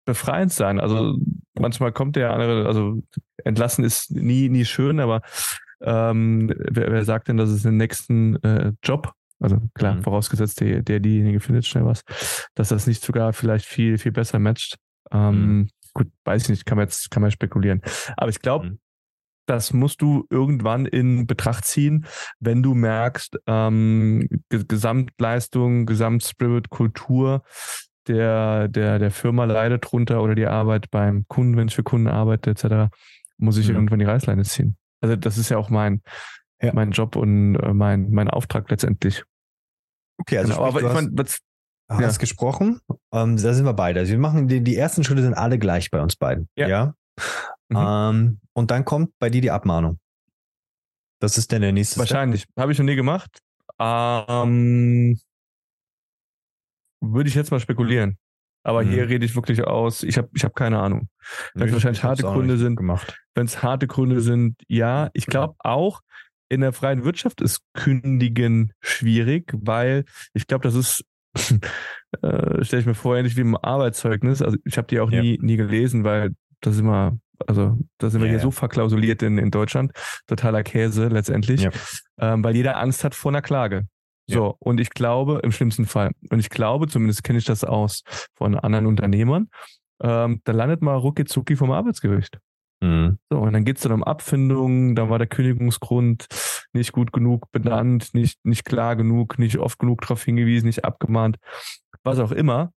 befreiend 0.06 0.52
sein. 0.52 0.80
Also 0.80 1.18
manchmal 1.54 1.92
kommt 1.92 2.16
der 2.16 2.34
andere, 2.34 2.66
also 2.66 3.04
entlassen 3.44 3.84
ist 3.84 4.12
nie, 4.12 4.50
nie 4.50 4.66
schön, 4.66 5.00
aber 5.00 5.22
ähm, 5.82 6.54
wer, 6.58 6.92
wer 6.92 7.06
sagt 7.06 7.28
denn, 7.28 7.38
dass 7.38 7.50
es 7.50 7.64
den 7.64 7.78
nächsten 7.78 8.36
äh, 8.44 8.74
Job, 8.84 9.14
also 9.40 9.58
klar, 9.74 9.96
mhm. 9.96 10.04
vorausgesetzt, 10.04 10.62
der, 10.62 10.82
der 10.82 11.00
diejenige 11.00 11.40
findet 11.40 11.66
schnell 11.66 11.86
was, 11.86 12.04
dass 12.56 12.70
das 12.70 12.88
nicht 12.88 13.04
sogar 13.04 13.34
vielleicht 13.34 13.66
viel, 13.66 13.98
viel 13.98 14.12
besser 14.12 14.40
matcht. 14.40 14.78
Ähm, 15.12 15.58
mhm. 15.58 15.70
Gut, 15.94 16.08
weiß 16.24 16.44
ich 16.44 16.50
nicht, 16.50 16.66
kann 16.66 16.78
man 16.78 16.88
jetzt, 16.88 17.12
kann 17.12 17.22
man 17.22 17.32
spekulieren. 17.32 17.82
Aber 18.16 18.30
ich 18.30 18.40
glaube, 18.40 18.70
mhm. 18.70 18.80
Das 19.52 19.74
musst 19.74 20.02
du 20.02 20.26
irgendwann 20.30 20.86
in 20.86 21.28
Betracht 21.28 21.66
ziehen, 21.66 22.06
wenn 22.40 22.64
du 22.64 22.74
merkst, 22.74 23.38
ähm, 23.48 24.30
Gesamtleistung, 24.50 25.86
Gesamtspirit, 25.86 26.70
Kultur 26.70 27.44
der, 28.08 28.70
der, 28.70 28.98
der 28.98 29.12
Firma 29.12 29.44
leidet 29.44 29.92
drunter 29.92 30.24
oder 30.24 30.36
die 30.36 30.48
Arbeit 30.48 30.90
beim 30.90 31.26
Kunden, 31.28 31.58
wenn 31.58 31.68
ich 31.68 31.76
für 31.76 31.84
Kunden 31.84 32.08
arbeite, 32.08 32.52
etc., 32.52 32.96
muss 33.38 33.58
ich 33.58 33.68
mhm. 33.68 33.76
irgendwann 33.76 34.00
die 34.00 34.06
Reißleine 34.06 34.44
ziehen. 34.44 34.78
Also 35.02 35.18
das 35.18 35.38
ist 35.38 35.50
ja 35.50 35.58
auch 35.58 35.70
mein, 35.70 36.02
ja. 36.62 36.72
mein 36.74 36.92
Job 36.92 37.18
und 37.18 37.56
äh, 37.56 37.74
mein, 37.74 38.10
mein 38.10 38.30
Auftrag 38.30 38.70
letztendlich. 38.72 39.26
Okay, 40.18 40.38
also 40.38 40.54
genau, 40.54 40.66
aber 40.66 40.82
ich 40.82 40.94
meine, 40.94 41.10
was, 41.12 41.40
hast 41.90 42.18
ja. 42.18 42.20
gesprochen, 42.20 42.80
ähm, 43.12 43.36
da 43.36 43.54
sind 43.54 43.66
wir 43.66 43.74
beide. 43.74 44.00
Also 44.00 44.14
wir 44.14 44.20
machen 44.20 44.48
die, 44.48 44.64
die 44.64 44.78
ersten 44.78 45.04
Schritte 45.04 45.24
sind 45.24 45.34
alle 45.34 45.60
gleich 45.60 45.92
bei 45.92 46.02
uns 46.02 46.16
beiden. 46.16 46.48
Ja. 46.56 46.70
ja? 46.70 46.94
Mhm. 47.72 47.78
Ähm, 47.80 48.40
und 48.54 48.72
dann 48.72 48.86
kommt 48.86 49.18
bei 49.20 49.30
dir 49.30 49.42
die 49.42 49.52
Abmahnung. 49.52 50.00
Das 51.20 51.38
ist 51.38 51.52
denn 51.52 51.62
der 51.62 51.72
nächste 51.72 52.00
Wahrscheinlich. 52.00 52.46
Habe 52.58 52.72
ich 52.72 52.80
noch 52.80 52.86
nie 52.86 52.96
gemacht. 52.96 53.40
Ähm, 53.80 55.20
würde 57.00 57.30
ich 57.30 57.36
jetzt 57.36 57.52
mal 57.52 57.60
spekulieren. 57.60 58.18
Aber 58.64 58.84
mhm. 58.84 58.90
hier 58.92 59.10
rede 59.10 59.26
ich 59.26 59.36
wirklich 59.36 59.64
aus, 59.64 60.04
ich 60.04 60.18
habe 60.18 60.30
ich 60.36 60.44
hab 60.44 60.56
keine 60.56 60.80
Ahnung. 60.80 61.10
Wenn 61.54 61.68
es 61.68 61.74
wahrscheinlich 61.74 62.04
harte 62.04 62.24
Gründe 62.24 62.58
sind, 62.58 62.80
wenn 62.80 63.46
es 63.46 63.64
harte 63.64 63.88
Gründe 63.88 64.22
sind, 64.22 64.62
ja. 64.68 65.10
Ich 65.14 65.26
glaube 65.26 65.56
auch, 65.60 66.02
in 66.50 66.62
der 66.62 66.74
freien 66.74 67.04
Wirtschaft 67.04 67.42
ist 67.42 67.62
Kündigen 67.74 68.74
schwierig, 68.82 69.52
weil 69.54 70.06
ich 70.34 70.48
glaube, 70.48 70.64
das 70.64 70.76
ist, 70.76 71.06
äh, 72.22 72.64
stelle 72.64 72.82
ich 72.82 72.86
mir 72.86 72.94
vor, 72.94 73.18
ähnlich 73.18 73.36
wie 73.36 73.42
im 73.42 73.56
Arbeitszeugnis. 73.56 74.42
Also 74.42 74.58
ich 74.66 74.78
habe 74.78 74.88
die 74.88 75.00
auch 75.00 75.10
ja. 75.12 75.22
nie, 75.22 75.40
nie 75.42 75.58
gelesen, 75.58 76.04
weil 76.04 76.36
das 76.60 76.78
immer, 76.78 77.18
also 77.48 77.78
da 77.98 78.10
sind 78.10 78.22
wir 78.22 78.28
ja, 78.28 78.32
hier 78.32 78.40
ja. 78.40 78.44
so 78.44 78.52
verklausuliert 78.52 79.22
in, 79.22 79.38
in 79.38 79.52
Deutschland. 79.52 79.92
Totaler 80.28 80.64
Käse 80.64 81.08
letztendlich. 81.08 81.68
Ähm, 82.20 82.44
weil 82.44 82.56
jeder 82.56 82.78
Angst 82.78 83.04
hat 83.04 83.16
vor 83.16 83.32
einer 83.32 83.42
Klage. 83.42 83.88
So, 84.28 84.48
ja. 84.48 84.54
und 84.60 84.80
ich 84.80 84.92
glaube, 84.92 85.42
im 85.44 85.52
schlimmsten 85.52 85.86
Fall, 85.86 86.12
und 86.30 86.40
ich 86.40 86.50
glaube, 86.50 86.88
zumindest 86.88 87.24
kenne 87.24 87.40
ich 87.40 87.46
das 87.46 87.64
aus 87.64 88.04
von 88.36 88.56
anderen 88.56 88.86
Unternehmern, 88.86 89.50
ähm, 90.02 90.42
da 90.44 90.52
landet 90.52 90.82
mal 90.82 90.96
rucki 90.96 91.26
zucki 91.26 91.56
vom 91.56 91.72
Arbeitsgericht. 91.72 92.40
Mhm. 92.82 93.20
So, 93.30 93.40
und 93.40 93.54
dann 93.54 93.66
geht 93.66 93.78
es 93.78 93.84
dann 93.84 93.92
um 93.92 94.04
Abfindungen, 94.04 94.96
dann 94.96 95.10
war 95.10 95.20
der 95.20 95.28
Kündigungsgrund 95.28 96.28
nicht 96.74 96.92
gut 96.92 97.12
genug 97.12 97.52
benannt, 97.52 98.14
nicht, 98.14 98.44
nicht 98.44 98.66
klar 98.66 98.96
genug, 98.96 99.38
nicht 99.38 99.58
oft 99.58 99.80
genug 99.80 100.02
darauf 100.02 100.24
hingewiesen, 100.24 100.68
nicht 100.68 100.86
abgemahnt, 100.86 101.38
was 102.04 102.20
auch 102.20 102.32
immer. 102.32 102.72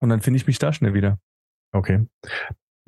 Und 0.00 0.08
dann 0.08 0.20
finde 0.20 0.38
ich 0.38 0.46
mich 0.46 0.58
da 0.58 0.72
schnell 0.72 0.94
wieder. 0.94 1.18
Okay. 1.72 2.06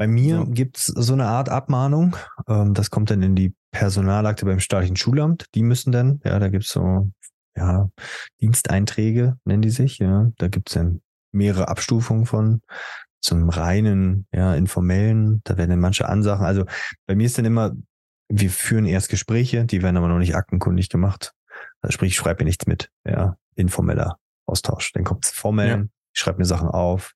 Bei 0.02 0.08
mir 0.08 0.38
so. 0.38 0.46
gibt's 0.46 0.86
so 0.86 1.12
eine 1.12 1.26
Art 1.26 1.48
Abmahnung. 1.48 2.16
Ähm, 2.48 2.74
das 2.74 2.90
kommt 2.90 3.08
dann 3.12 3.22
in 3.22 3.36
die 3.36 3.54
Personalakte 3.70 4.44
beim 4.44 4.58
staatlichen 4.58 4.96
Schulamt. 4.96 5.46
Die 5.54 5.62
müssen 5.62 5.92
dann, 5.92 6.20
ja, 6.24 6.40
da 6.40 6.48
gibt's 6.48 6.70
so 6.70 7.08
ja, 7.56 7.88
Diensteinträge, 8.40 9.36
nennen 9.44 9.62
die 9.62 9.70
sich, 9.70 9.98
ja. 9.98 10.32
Da 10.38 10.48
gibt's 10.48 10.72
dann 10.72 11.02
mehrere 11.30 11.68
Abstufungen 11.68 12.26
von 12.26 12.62
zum 13.20 13.48
reinen, 13.48 14.26
ja, 14.32 14.56
informellen, 14.56 15.40
da 15.44 15.56
werden 15.56 15.70
dann 15.70 15.78
manche 15.78 16.08
Ansachen. 16.08 16.44
Also 16.44 16.64
bei 17.06 17.14
mir 17.14 17.26
ist 17.26 17.38
dann 17.38 17.44
immer, 17.44 17.70
wir 18.28 18.50
führen 18.50 18.86
erst 18.86 19.08
Gespräche, 19.08 19.66
die 19.66 19.82
werden 19.82 19.96
aber 19.96 20.08
noch 20.08 20.18
nicht 20.18 20.34
aktenkundig 20.34 20.88
gemacht. 20.88 21.32
Also 21.80 21.92
sprich, 21.92 22.10
ich 22.10 22.16
schreibe 22.16 22.42
mir 22.42 22.48
nichts 22.48 22.66
mit, 22.66 22.90
ja, 23.06 23.36
informeller 23.54 24.18
Austausch. 24.46 24.90
Dann 24.94 25.04
kommt 25.04 25.26
formell, 25.26 25.68
ja. 25.68 25.84
ich 26.12 26.20
schreibe 26.20 26.38
mir 26.38 26.44
Sachen 26.44 26.66
auf, 26.66 27.12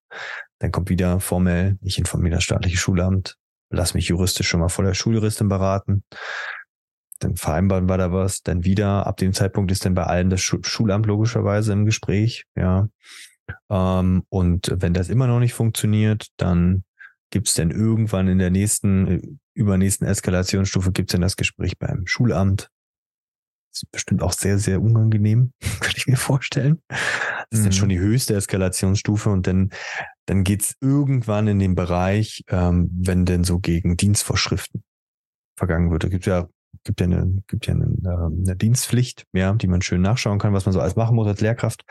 dann 0.59 0.73
kommt 0.73 0.89
wieder 0.89 1.21
formell, 1.21 1.79
ich 1.83 1.99
informiere 1.99 2.37
das 2.37 2.45
staatliche 2.45 2.79
Schulamt, 2.79 3.37
lass 3.71 3.95
mich 3.95 4.09
juristisch 4.09 4.49
schon 4.49 4.61
mal 4.61 4.69
vor 4.69 4.85
der 4.85 4.95
Schuljuristin 4.95 5.49
beraten 5.49 6.05
dann 7.21 7.37
vereinbaren 7.37 7.89
wir 7.89 7.99
da 7.99 8.13
was, 8.13 8.43
dann 8.43 8.65
wieder, 8.65 9.07
ab 9.07 9.17
dem 9.17 9.33
Zeitpunkt 9.33 9.71
ist 9.73 9.85
dann 9.85 9.95
bei 9.95 10.05
allen 10.05 10.31
das 10.31 10.41
Schulamt 10.41 11.07
logischerweise 11.07 11.73
im 11.73 11.85
Gespräch, 11.85 12.45
ja. 12.57 12.89
Ähm, 13.71 14.25
und 14.29 14.75
wenn 14.77 14.93
das 14.93 15.09
immer 15.09 15.27
noch 15.27 15.39
nicht 15.39 15.55
funktioniert, 15.55 16.27
dann 16.37 16.85
gibt's 17.31 17.55
dann 17.55 17.71
irgendwann 17.71 18.29
in 18.29 18.39
der 18.39 18.51
nächsten, 18.51 19.07
äh, 19.07 19.23
übernächsten 19.55 20.07
Eskalationsstufe 20.07 20.93
gibt's 20.93 21.13
dann 21.13 21.21
das 21.23 21.37
Gespräch 21.37 21.79
beim 21.79 22.07
Schulamt. 22.07 22.69
Das 23.73 23.83
ist 23.83 23.91
bestimmt 23.93 24.23
auch 24.23 24.33
sehr, 24.33 24.59
sehr 24.59 24.83
unangenehm, 24.83 25.53
könnte 25.81 25.99
ich 25.99 26.07
mir 26.07 26.17
vorstellen. 26.17 26.83
Das 26.89 26.99
ist 27.51 27.61
mhm. 27.61 27.65
dann 27.65 27.73
schon 27.73 27.89
die 27.89 27.99
höchste 27.99 28.35
Eskalationsstufe 28.35 29.31
und 29.31 29.47
dann, 29.47 29.71
dann 30.27 30.45
geht's 30.45 30.77
irgendwann 30.81 31.49
in 31.49 31.59
den 31.59 31.75
Bereich, 31.75 32.45
ähm, 32.49 32.91
wenn 32.93 33.25
denn 33.25 33.45
so 33.45 33.59
gegen 33.59 33.97
Dienstvorschriften 33.97 34.83
vergangen 35.57 35.91
wird. 35.91 36.05
Da 36.05 36.09
gibt 36.09 36.27
ja 36.27 36.49
gibt 36.85 37.01
ja 37.01 37.07
eine, 37.07 37.43
gibt 37.47 37.67
ja 37.67 37.75
eine, 37.75 37.97
eine 38.05 38.57
Dienstpflicht, 38.57 39.25
ja, 39.33 39.53
die 39.53 39.67
man 39.67 39.83
schön 39.83 40.01
nachschauen 40.01 40.39
kann, 40.39 40.53
was 40.53 40.67
man 40.67 40.73
so 40.73 40.81
alles 40.81 40.97
machen 40.97 41.17
muss 41.17 41.27
als 41.27 41.41
Lehrkraft. 41.41 41.85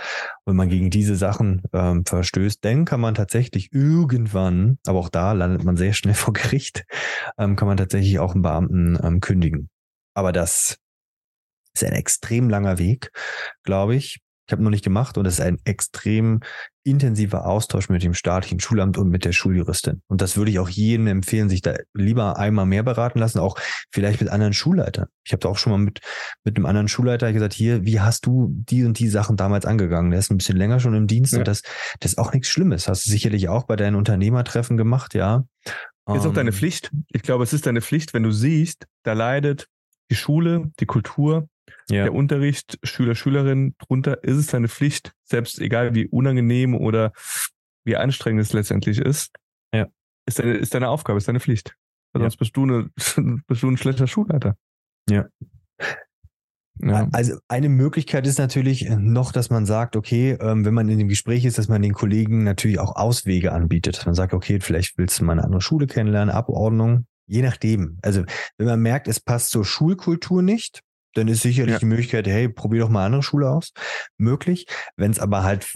Wenn 0.45 0.55
man 0.55 0.69
gegen 0.69 0.89
diese 0.89 1.15
Sachen 1.15 1.61
ähm, 1.73 2.05
verstößt, 2.05 2.63
dann 2.63 2.85
kann 2.85 3.01
man 3.01 3.13
tatsächlich 3.13 3.71
irgendwann, 3.71 4.79
aber 4.85 4.99
auch 4.99 5.09
da 5.09 5.33
landet 5.33 5.63
man 5.63 5.77
sehr 5.77 5.93
schnell 5.93 6.13
vor 6.15 6.33
Gericht, 6.33 6.85
ähm, 7.37 7.55
kann 7.55 7.67
man 7.67 7.77
tatsächlich 7.77 8.19
auch 8.19 8.33
einen 8.33 8.41
Beamten 8.41 8.97
ähm, 9.03 9.19
kündigen. 9.19 9.69
Aber 10.13 10.31
das 10.31 10.77
ist 11.73 11.83
ein 11.83 11.93
extrem 11.93 12.49
langer 12.49 12.77
Weg, 12.77 13.11
glaube 13.63 13.95
ich. 13.95 14.21
Ich 14.47 14.51
habe 14.51 14.63
noch 14.63 14.69
nicht 14.69 14.83
gemacht 14.83 15.17
und 15.17 15.25
es 15.25 15.35
ist 15.35 15.41
ein 15.41 15.57
extrem 15.65 16.41
intensiver 16.83 17.47
Austausch 17.47 17.89
mit 17.89 18.03
dem 18.03 18.13
staatlichen 18.13 18.59
Schulamt 18.59 18.97
und 18.97 19.09
mit 19.09 19.25
der 19.25 19.31
Schuljuristin. 19.31 20.03
Und 20.07 20.21
das 20.21 20.37
würde 20.37 20.51
ich 20.51 20.59
auch 20.59 20.69
jedem 20.69 21.07
empfehlen, 21.07 21.49
sich 21.49 21.63
da 21.63 21.73
lieber 21.93 22.37
einmal 22.37 22.67
mehr 22.67 22.83
beraten 22.83 23.17
lassen, 23.17 23.39
auch 23.39 23.57
vielleicht 23.91 24.21
mit 24.21 24.29
anderen 24.29 24.53
Schulleitern. 24.53 25.07
Ich 25.25 25.33
habe 25.33 25.39
da 25.39 25.49
auch 25.49 25.57
schon 25.57 25.71
mal 25.71 25.79
mit, 25.79 26.01
mit 26.43 26.57
einem 26.57 26.67
anderen 26.67 26.87
Schulleiter 26.87 27.33
gesagt, 27.33 27.53
hier, 27.53 27.85
wie 27.85 28.01
hast 28.01 28.27
du 28.27 28.49
die 28.51 28.85
und 28.85 28.99
die 28.99 29.09
Sachen 29.09 29.35
damals 29.35 29.65
angegangen? 29.65 30.11
Der 30.11 30.19
ist 30.19 30.29
ein 30.29 30.37
bisschen 30.37 30.57
länger 30.57 30.79
schon 30.79 30.93
im 30.93 31.07
Dienst 31.07 31.33
ja. 31.33 31.39
und 31.39 31.47
das, 31.47 31.63
das 31.99 32.11
ist 32.11 32.17
auch 32.19 32.31
nichts 32.31 32.49
Schlimmes. 32.49 32.87
Hast 32.87 33.07
du 33.07 33.09
sicherlich 33.09 33.49
auch 33.49 33.63
bei 33.63 33.75
deinen 33.75 33.95
Unternehmertreffen 33.95 34.77
gemacht, 34.77 35.15
ja. 35.15 35.45
Ist 36.07 36.27
auch 36.27 36.33
deine 36.33 36.51
ähm, 36.51 36.55
Pflicht. 36.55 36.91
Ich 37.11 37.23
glaube, 37.23 37.43
es 37.43 37.51
ist 37.51 37.65
deine 37.65 37.81
Pflicht, 37.81 38.13
wenn 38.13 38.21
du 38.21 38.29
siehst, 38.29 38.85
da 39.01 39.13
leidet 39.13 39.67
die 40.11 40.15
Schule, 40.15 40.71
die 40.79 40.85
Kultur, 40.85 41.49
ja. 41.89 42.03
der 42.03 42.13
Unterricht, 42.13 42.79
Schüler, 42.83 43.15
Schülerin, 43.15 43.75
drunter 43.79 44.23
ist 44.23 44.37
es 44.37 44.47
deine 44.47 44.67
Pflicht, 44.67 45.13
selbst 45.23 45.59
egal 45.59 45.95
wie 45.95 46.07
unangenehm 46.07 46.75
oder 46.75 47.11
wie 47.83 47.95
anstrengend 47.95 48.41
es 48.41 48.53
letztendlich 48.53 48.99
ist, 48.99 49.31
ja. 49.73 49.87
ist, 50.25 50.39
deine, 50.39 50.53
ist 50.53 50.73
deine 50.73 50.89
Aufgabe, 50.89 51.17
ist 51.17 51.27
deine 51.27 51.39
Pflicht. 51.39 51.75
Ja. 52.13 52.21
Sonst 52.21 52.37
bist 52.37 52.55
du, 52.55 52.63
eine, 52.63 52.89
bist 53.47 53.63
du 53.63 53.69
ein 53.69 53.77
schlechter 53.77 54.07
Schulleiter. 54.07 54.57
Ja. 55.09 55.27
Ja. 56.81 57.07
Also 57.13 57.37
eine 57.47 57.69
Möglichkeit 57.69 58.27
ist 58.27 58.37
natürlich 58.37 58.89
noch, 58.89 59.31
dass 59.31 59.49
man 59.49 59.65
sagt, 59.65 59.95
okay, 59.95 60.37
ähm, 60.41 60.65
wenn 60.65 60.73
man 60.73 60.89
in 60.89 60.97
dem 60.97 61.07
Gespräch 61.07 61.45
ist, 61.45 61.57
dass 61.57 61.69
man 61.69 61.81
den 61.81 61.93
Kollegen 61.93 62.43
natürlich 62.43 62.79
auch 62.79 62.95
Auswege 62.95 63.53
anbietet. 63.53 63.97
Dass 63.97 64.05
man 64.05 64.15
sagt, 64.15 64.33
okay, 64.33 64.59
vielleicht 64.59 64.97
willst 64.97 65.19
du 65.19 65.23
mal 65.23 65.33
eine 65.33 65.43
andere 65.43 65.61
Schule 65.61 65.87
kennenlernen, 65.87 66.33
Abordnung, 66.33 67.05
je 67.27 67.41
nachdem. 67.41 67.97
Also 68.01 68.23
wenn 68.57 68.67
man 68.67 68.81
merkt, 68.81 69.07
es 69.07 69.19
passt 69.19 69.51
zur 69.51 69.63
Schulkultur 69.63 70.41
nicht, 70.41 70.81
dann 71.15 71.27
ist 71.27 71.41
sicherlich 71.41 71.73
ja. 71.73 71.79
die 71.79 71.85
Möglichkeit, 71.85 72.27
hey, 72.27 72.49
probier 72.49 72.81
doch 72.81 72.89
mal 72.89 72.99
eine 72.99 73.05
andere 73.07 73.23
Schule 73.23 73.49
aus, 73.49 73.71
möglich. 74.17 74.67
Wenn 74.95 75.11
es 75.11 75.19
aber 75.19 75.43
halt 75.43 75.67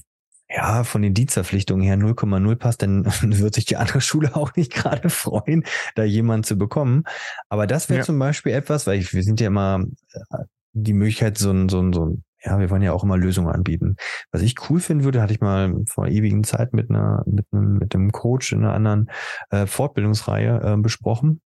ja, 0.51 0.83
von 0.83 1.03
den 1.03 1.13
Dienstverpflichtungen 1.13 1.85
her 1.85 1.95
0,0 1.95 2.55
passt, 2.55 2.81
dann 2.81 3.05
wird 3.21 3.53
sich 3.53 3.65
die 3.65 3.77
andere 3.77 4.01
Schule 4.01 4.35
auch 4.35 4.55
nicht 4.55 4.73
gerade 4.73 5.09
freuen, 5.09 5.63
da 5.95 6.03
jemanden 6.03 6.43
zu 6.43 6.57
bekommen. 6.57 7.03
Aber 7.49 7.67
das 7.67 7.89
wäre 7.89 7.99
ja. 7.99 8.05
zum 8.05 8.19
Beispiel 8.19 8.53
etwas, 8.53 8.87
weil 8.87 8.99
ich, 8.99 9.13
wir 9.13 9.23
sind 9.23 9.39
ja 9.39 9.47
immer 9.47 9.83
äh, 10.13 10.37
die 10.73 10.93
Möglichkeit, 10.93 11.37
so 11.37 11.51
ein, 11.51 11.69
so 11.69 11.81
ein, 11.81 11.93
so 11.93 12.05
ein, 12.05 12.23
ja, 12.43 12.57
wir 12.57 12.69
wollen 12.69 12.81
ja 12.81 12.93
auch 12.93 13.03
immer 13.03 13.17
Lösungen 13.17 13.53
anbieten. 13.53 13.95
Was 14.31 14.41
ich 14.41 14.55
cool 14.69 14.79
finden 14.79 15.03
würde, 15.03 15.21
hatte 15.21 15.33
ich 15.33 15.41
mal 15.41 15.75
vor 15.87 16.07
ewigen 16.07 16.43
Zeit 16.43 16.73
mit 16.73 16.89
einer, 16.89 17.23
mit 17.25 17.45
einem, 17.51 17.77
mit 17.77 17.93
einem 17.93 18.11
Coach 18.11 18.53
in 18.53 18.59
einer 18.59 18.73
anderen 18.73 19.11
äh, 19.51 19.65
Fortbildungsreihe 19.65 20.61
äh, 20.63 20.77
besprochen 20.77 21.41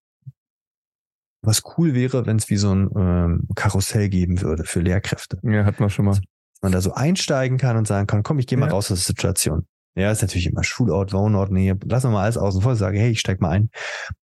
was 1.44 1.62
cool 1.78 1.94
wäre, 1.94 2.26
wenn 2.26 2.38
es 2.38 2.50
wie 2.50 2.58
so 2.58 2.74
ein 2.74 2.90
ähm, 2.96 3.48
Karussell 3.56 4.10
geben 4.10 4.42
würde 4.42 4.64
für 4.64 4.80
Lehrkräfte. 4.80 5.38
Ja, 5.44 5.66
hat 5.66 5.80
man 5.80 5.90
schon 5.90 6.06
mal. 6.06 6.12
Dass 6.12 6.22
man 6.62 6.72
da 6.72 6.82
so 6.82 6.94
einsteigen 6.94 7.58
kann 7.58 7.78
und 7.78 7.88
sagen 7.88 8.08
kann, 8.08 8.24
komm, 8.24 8.40
ich 8.40 8.48
gehe 8.48 8.58
mal 8.58 8.68
ja. 8.68 8.72
raus 8.72 8.92
aus 8.92 9.00
der 9.00 9.06
Situation. 9.06 9.68
Ja, 9.96 10.12
ist 10.12 10.22
natürlich 10.22 10.48
immer 10.48 10.64
Schulort, 10.64 11.14
Wohnort, 11.14 11.52
Nähe. 11.52 11.78
Lass 11.86 12.04
mal 12.04 12.24
alles 12.24 12.38
außen 12.38 12.62
vor, 12.62 12.76
sage, 12.76 12.98
hey, 12.98 13.12
ich 13.12 13.20
steig 13.20 13.42
mal 13.42 13.50
ein 13.50 13.70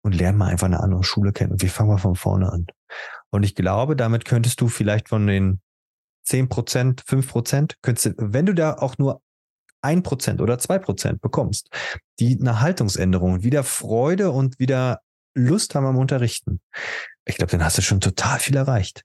und 0.04 0.14
lerne 0.14 0.38
mal 0.38 0.50
einfach 0.50 0.68
eine 0.68 0.82
andere 0.82 1.04
Schule 1.04 1.32
kennen. 1.32 1.54
Und 1.54 1.62
wir 1.62 1.70
fangen 1.70 1.90
mal 1.90 1.98
von 1.98 2.16
vorne 2.16 2.52
an. 2.52 2.68
Und 3.32 3.44
ich 3.44 3.56
glaube, 3.56 3.96
damit 3.96 4.26
könntest 4.26 4.62
du 4.62 4.68
vielleicht 4.68 5.10
von 5.10 5.26
den 5.26 5.62
zehn 6.24 6.50
Prozent, 6.50 7.04
fünf 7.06 7.30
Prozent, 7.30 7.78
könntest 7.82 8.06
du, 8.06 8.14
wenn 8.18 8.46
du 8.46 8.54
da 8.54 8.74
auch 8.74 8.98
nur 8.98 9.22
ein 9.82 10.04
Prozent 10.04 10.42
oder 10.42 10.58
zwei 10.60 10.80
Prozent 10.80 11.22
bekommst, 11.22 11.70
die 12.20 12.38
eine 12.40 12.62
Haltungsänderung, 12.62 13.44
wieder 13.44 13.64
Freude 13.64 14.32
und 14.32 14.60
wieder 14.60 15.00
Lust 15.36 15.76
haben 15.76 15.86
am 15.86 15.98
Unterrichten, 15.98 16.62
ich 17.26 17.38
glaube, 17.38 17.52
dann 17.52 17.64
hast 17.64 17.78
du 17.78 17.82
schon 17.82 18.02
total 18.02 18.40
viel 18.40 18.56
erreicht. 18.56 19.04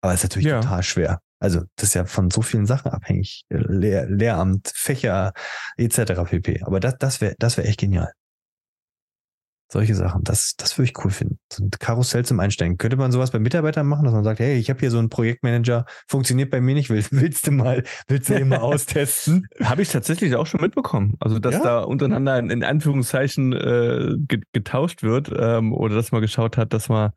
Aber 0.00 0.12
es 0.12 0.20
ist 0.20 0.30
natürlich 0.30 0.48
ja. 0.48 0.60
total 0.60 0.82
schwer. 0.82 1.20
Also 1.40 1.62
das 1.76 1.88
ist 1.88 1.94
ja 1.94 2.04
von 2.04 2.30
so 2.30 2.42
vielen 2.42 2.66
Sachen 2.66 2.90
abhängig. 2.90 3.44
Lehr 3.48 4.06
Lehramt, 4.06 4.72
Fächer 4.74 5.32
etc. 5.76 6.24
pp. 6.24 6.62
Aber 6.62 6.80
das, 6.80 6.96
das 6.98 7.20
wäre 7.20 7.34
das 7.38 7.56
wär 7.56 7.66
echt 7.66 7.80
genial. 7.80 8.12
Solche 9.70 9.94
Sachen, 9.94 10.24
das, 10.24 10.54
das 10.56 10.78
würde 10.78 10.90
ich 10.90 11.04
cool 11.04 11.10
finden. 11.10 11.38
So 11.52 11.62
ein 11.62 11.70
Karussell 11.70 12.24
zum 12.24 12.40
Einsteigen. 12.40 12.78
Könnte 12.78 12.96
man 12.96 13.12
sowas 13.12 13.32
bei 13.32 13.38
Mitarbeitern 13.38 13.86
machen, 13.86 14.04
dass 14.04 14.14
man 14.14 14.24
sagt, 14.24 14.40
hey, 14.40 14.56
ich 14.56 14.70
habe 14.70 14.80
hier 14.80 14.90
so 14.90 14.98
einen 14.98 15.10
Projektmanager, 15.10 15.84
funktioniert 16.06 16.50
bei 16.50 16.62
mir 16.62 16.74
nicht, 16.74 16.88
willst, 16.88 17.12
willst 17.20 17.46
du 17.46 17.50
mal, 17.50 17.84
willst 18.06 18.30
du 18.30 18.34
den 18.34 18.48
mal 18.48 18.58
austesten? 18.60 19.46
habe 19.62 19.82
ich 19.82 19.90
tatsächlich 19.90 20.34
auch 20.36 20.46
schon 20.46 20.62
mitbekommen. 20.62 21.16
Also, 21.20 21.38
dass 21.38 21.54
ja? 21.54 21.62
da 21.62 21.80
untereinander 21.80 22.38
in, 22.38 22.48
in 22.48 22.64
Anführungszeichen 22.64 23.52
äh, 23.52 24.16
getauscht 24.52 25.02
wird 25.02 25.30
ähm, 25.36 25.74
oder 25.74 25.96
dass 25.96 26.12
man 26.12 26.22
geschaut 26.22 26.56
hat, 26.56 26.72
dass 26.72 26.88
man, 26.88 27.10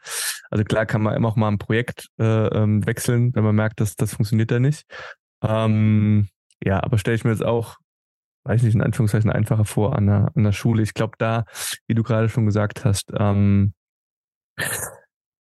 also 0.50 0.66
klar 0.66 0.86
kann 0.86 1.02
man 1.02 1.16
immer 1.16 1.30
auch 1.30 1.38
mal 1.38 1.48
ein 1.48 1.58
Projekt 1.58 2.10
äh, 2.20 2.48
ähm, 2.48 2.86
wechseln, 2.86 3.34
wenn 3.34 3.46
man 3.46 3.56
merkt, 3.56 3.80
dass 3.80 3.96
das 3.96 4.14
funktioniert 4.16 4.52
da 4.52 4.60
nicht. 4.60 4.84
Ähm, 5.42 6.28
ja, 6.64 6.84
aber 6.84 6.98
stelle 6.98 7.16
ich 7.16 7.24
mir 7.24 7.32
jetzt 7.32 7.46
auch 7.46 7.78
weiß 8.44 8.64
nicht, 8.64 8.76
in 8.76 8.82
Anführungszeichen 8.82 9.32
einfacher 9.32 9.66
vor 9.66 9.96
an 9.96 10.08
der, 10.08 10.32
an 10.36 10.44
der 10.44 10.52
Schule. 10.52 10.84
Ich 10.84 10.94
glaube, 10.94 11.14
da, 11.18 11.46
wie 11.88 11.96
du 11.96 12.04
gerade 12.04 12.30
schon 12.30 12.46
gesagt 12.46 12.86
hast, 12.86 13.12
ähm, 13.18 13.74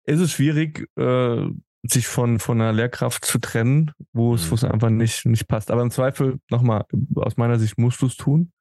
ist 0.05 0.21
es 0.21 0.33
schwierig, 0.33 0.89
äh, 0.97 1.47
sich 1.83 2.09
von, 2.09 2.39
von 2.39 2.61
einer 2.61 2.73
Lehrkraft 2.73 3.25
zu 3.25 3.39
trennen, 3.39 3.93
wo 4.13 4.35
es, 4.35 4.47
mhm. 4.47 4.51
wo 4.51 4.55
es 4.57 4.65
einfach 4.65 4.91
nicht, 4.91 5.27
nicht 5.27 5.47
passt. 5.47 5.71
Aber 5.71 5.83
im 5.83 5.91
Zweifel, 5.91 6.39
nochmal, 6.51 6.85
aus 7.17 7.37
meiner 7.37 7.59
Sicht 7.59 7.79
musst 7.79 8.03
du 8.03 8.07
es 8.07 8.17
tun, 8.17 8.53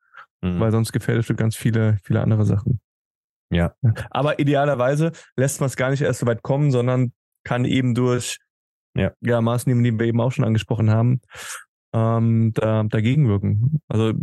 mhm. 0.41 0.59
weil 0.59 0.71
sonst 0.71 0.91
gefährdest 0.91 1.29
du 1.29 1.35
ganz 1.35 1.55
viele, 1.55 1.97
viele 2.03 2.21
andere 2.21 2.45
Sachen. 2.45 2.79
Ja. 3.49 3.73
Aber 4.11 4.39
idealerweise 4.39 5.13
lässt 5.35 5.61
man 5.61 5.67
es 5.67 5.77
gar 5.77 5.89
nicht 5.89 6.01
erst 6.01 6.19
so 6.19 6.25
weit 6.25 6.43
kommen, 6.43 6.69
sondern 6.69 7.13
kann 7.43 7.65
eben 7.65 7.95
durch 7.95 8.39
ja. 8.97 9.11
Ja, 9.21 9.41
Maßnahmen, 9.41 9.83
die 9.83 9.97
wir 9.97 10.07
eben 10.07 10.19
auch 10.19 10.31
schon 10.31 10.43
angesprochen 10.43 10.89
haben, 10.89 11.21
ähm, 11.97 12.51
da, 12.53 12.83
dagegen 12.83 13.27
wirken. 13.27 13.81
Also 13.87 14.13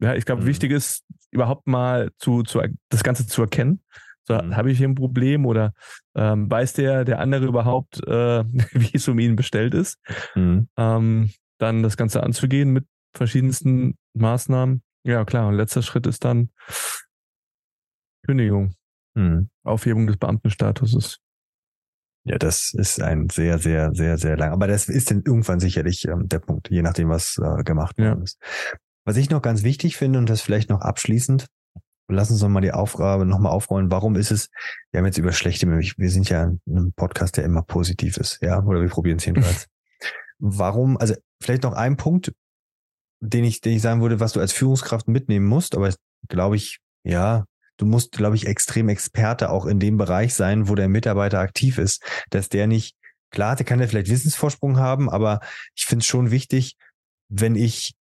ja, 0.00 0.14
ich 0.14 0.24
glaube, 0.24 0.42
mhm. 0.42 0.46
wichtig 0.46 0.72
ist 0.72 1.04
überhaupt 1.30 1.66
mal 1.66 2.10
zu, 2.18 2.42
zu 2.42 2.60
das 2.88 3.02
Ganze 3.02 3.26
zu 3.26 3.42
erkennen. 3.42 3.82
So, 4.24 4.34
mhm. 4.34 4.56
habe 4.56 4.70
ich 4.70 4.78
hier 4.78 4.88
ein 4.88 4.94
Problem 4.94 5.46
oder 5.46 5.72
ähm, 6.14 6.50
weiß 6.50 6.74
der 6.74 7.04
der 7.04 7.20
andere 7.20 7.46
überhaupt, 7.46 8.06
äh, 8.06 8.44
wie 8.72 8.96
es 8.96 9.08
um 9.08 9.18
ihn 9.18 9.36
bestellt 9.36 9.74
ist? 9.74 9.98
Mhm. 10.34 10.68
Ähm, 10.76 11.30
dann 11.58 11.82
das 11.82 11.96
Ganze 11.96 12.22
anzugehen 12.22 12.72
mit 12.72 12.86
verschiedensten 13.14 13.96
Maßnahmen. 14.14 14.82
Ja, 15.04 15.24
klar. 15.24 15.48
Und 15.48 15.54
letzter 15.54 15.82
Schritt 15.82 16.06
ist 16.06 16.24
dann 16.24 16.50
Kündigung. 18.24 18.74
Mhm. 19.14 19.50
Aufhebung 19.64 20.06
des 20.06 20.16
Beamtenstatuses. 20.16 21.18
Ja, 22.24 22.38
das 22.38 22.74
ist 22.74 23.00
ein 23.00 23.28
sehr, 23.30 23.58
sehr, 23.58 23.94
sehr, 23.94 24.18
sehr 24.18 24.36
lang. 24.36 24.52
Aber 24.52 24.66
das 24.66 24.88
ist 24.88 25.10
dann 25.10 25.22
irgendwann 25.24 25.60
sicherlich 25.60 26.06
ähm, 26.06 26.28
der 26.28 26.40
Punkt, 26.40 26.70
je 26.70 26.82
nachdem, 26.82 27.08
was 27.08 27.38
äh, 27.38 27.62
gemacht 27.62 27.98
worden 27.98 28.18
ja. 28.18 28.24
ist. 28.24 28.38
Was 29.04 29.16
ich 29.16 29.30
noch 29.30 29.40
ganz 29.40 29.62
wichtig 29.62 29.96
finde 29.96 30.18
und 30.18 30.28
das 30.28 30.42
vielleicht 30.42 30.68
noch 30.68 30.82
abschließend, 30.82 31.46
lass 32.08 32.30
uns 32.30 32.42
noch 32.42 32.48
mal 32.48 32.60
die 32.60 32.72
Aufgabe 32.72 33.24
nochmal 33.24 33.52
aufrollen. 33.52 33.90
Warum 33.90 34.16
ist 34.16 34.30
es, 34.30 34.50
wir 34.90 34.98
haben 34.98 35.06
jetzt 35.06 35.18
über 35.18 35.32
schlechte, 35.32 35.66
wir 35.68 36.10
sind 36.10 36.28
ja 36.28 36.50
ein 36.66 36.92
Podcast, 36.94 37.36
der 37.36 37.44
immer 37.44 37.62
positiv 37.62 38.18
ist, 38.18 38.38
ja, 38.42 38.62
oder 38.62 38.80
wir 38.80 38.88
probieren 38.88 39.16
es 39.16 39.24
jedenfalls. 39.24 39.66
Warum, 40.38 40.96
also 40.98 41.14
vielleicht 41.42 41.62
noch 41.62 41.72
ein 41.72 41.96
Punkt, 41.96 42.32
den 43.20 43.44
ich, 43.44 43.60
den 43.60 43.72
ich 43.74 43.82
sagen 43.82 44.00
würde, 44.00 44.20
was 44.20 44.32
du 44.32 44.40
als 44.40 44.52
Führungskraft 44.52 45.08
mitnehmen 45.08 45.46
musst, 45.46 45.74
aber 45.74 45.92
glaube 46.28 46.56
ich, 46.56 46.78
ja, 47.04 47.44
du 47.80 47.86
musst, 47.86 48.12
glaube 48.12 48.36
ich, 48.36 48.46
extrem 48.46 48.88
Experte 48.88 49.50
auch 49.50 49.66
in 49.66 49.80
dem 49.80 49.96
Bereich 49.96 50.34
sein, 50.34 50.68
wo 50.68 50.74
der 50.74 50.88
Mitarbeiter 50.88 51.38
aktiv 51.38 51.78
ist, 51.78 52.02
dass 52.28 52.48
der 52.48 52.66
nicht, 52.66 52.94
klar, 53.30 53.56
der 53.56 53.64
kann 53.64 53.80
ja 53.80 53.86
vielleicht 53.86 54.10
Wissensvorsprung 54.10 54.78
haben, 54.78 55.08
aber 55.08 55.40
ich 55.74 55.86
finde 55.86 56.02
es 56.02 56.06
schon 56.06 56.30
wichtig, 56.30 56.76
wenn 57.28 57.54
ich 57.54 57.94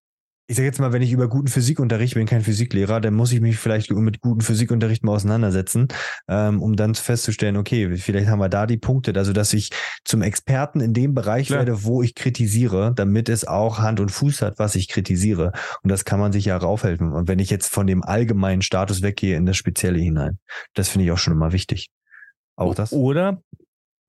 ich 0.50 0.56
sage 0.56 0.66
jetzt 0.66 0.80
mal, 0.80 0.94
wenn 0.94 1.02
ich 1.02 1.12
über 1.12 1.28
guten 1.28 1.50
Physikunterricht, 1.50 2.14
bin 2.14 2.26
kein 2.26 2.42
Physiklehrer, 2.42 3.02
dann 3.02 3.14
muss 3.14 3.34
ich 3.34 3.42
mich 3.42 3.58
vielleicht 3.58 3.92
mit 3.92 4.22
guten 4.22 4.40
Physikunterricht 4.40 5.04
mal 5.04 5.12
auseinandersetzen, 5.12 5.90
ähm, 6.30 6.62
um 6.62 6.78
dann 6.78 6.96
festzustellen, 6.96 7.58
okay, 7.58 7.98
vielleicht 7.98 8.30
haben 8.30 8.40
wir 8.40 8.48
da 8.48 8.66
die 8.66 8.78
Punkte, 8.78 9.14
also 9.16 9.34
dass 9.34 9.54
ich 9.54 9.72
zum 10.06 10.22
Experten 10.22 10.80
in 10.80 10.94
dem 10.94 11.14
Bereich 11.14 11.48
Klar. 11.48 11.60
werde, 11.60 11.84
wo 11.84 12.02
ich 12.02 12.16
kritisiere, 12.16 12.94
damit 12.96 13.28
es 13.28 13.46
auch 13.46 13.80
Hand 13.80 14.00
und 14.00 14.10
Fuß 14.10 14.42
hat, 14.42 14.58
was 14.58 14.76
ich 14.76 14.88
kritisiere. 14.88 15.52
Und 15.84 15.92
das 15.92 16.06
kann 16.06 16.20
man 16.20 16.32
sich 16.32 16.46
ja 16.46 16.56
raufhelfen. 16.56 17.12
Und 17.12 17.28
wenn 17.28 17.40
ich 17.40 17.50
jetzt 17.50 17.68
von 17.68 17.86
dem 17.86 18.02
allgemeinen 18.02 18.62
Status 18.62 19.02
weggehe 19.02 19.36
in 19.36 19.46
das 19.46 19.58
Spezielle 19.58 20.00
hinein, 20.00 20.40
das 20.74 20.88
finde 20.88 21.06
ich 21.06 21.12
auch 21.12 21.18
schon 21.18 21.34
immer 21.34 21.52
wichtig. 21.52 21.90
Auch 22.56 22.74
das. 22.74 22.94
Oder 22.94 23.42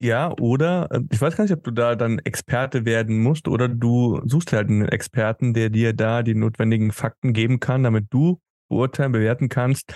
ja, 0.01 0.33
oder 0.39 0.89
äh, 0.91 1.01
ich 1.11 1.21
weiß 1.21 1.37
gar 1.37 1.45
nicht, 1.45 1.53
ob 1.53 1.65
du 1.65 1.71
da 1.71 1.97
dann 1.97 2.19
Experte 2.21 2.85
werden 2.85 3.21
musst 3.21 3.49
oder 3.49 3.69
du 3.69 4.21
suchst 4.25 4.53
halt 4.53 4.69
einen 4.69 4.87
Experten, 4.89 5.55
der 5.55 5.71
dir 5.71 5.93
da 5.93 6.23
die 6.23 6.35
notwendigen 6.35 6.93
Fakten 6.93 7.33
geben 7.33 7.61
kann, 7.61 7.83
damit 7.83 8.07
du 8.11 8.41
beurteilen, 8.69 9.13
bewerten 9.13 9.49
kannst. 9.49 9.95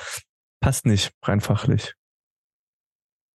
Passt 0.60 0.86
nicht 0.86 1.12
rein 1.22 1.40
fachlich. 1.40 1.94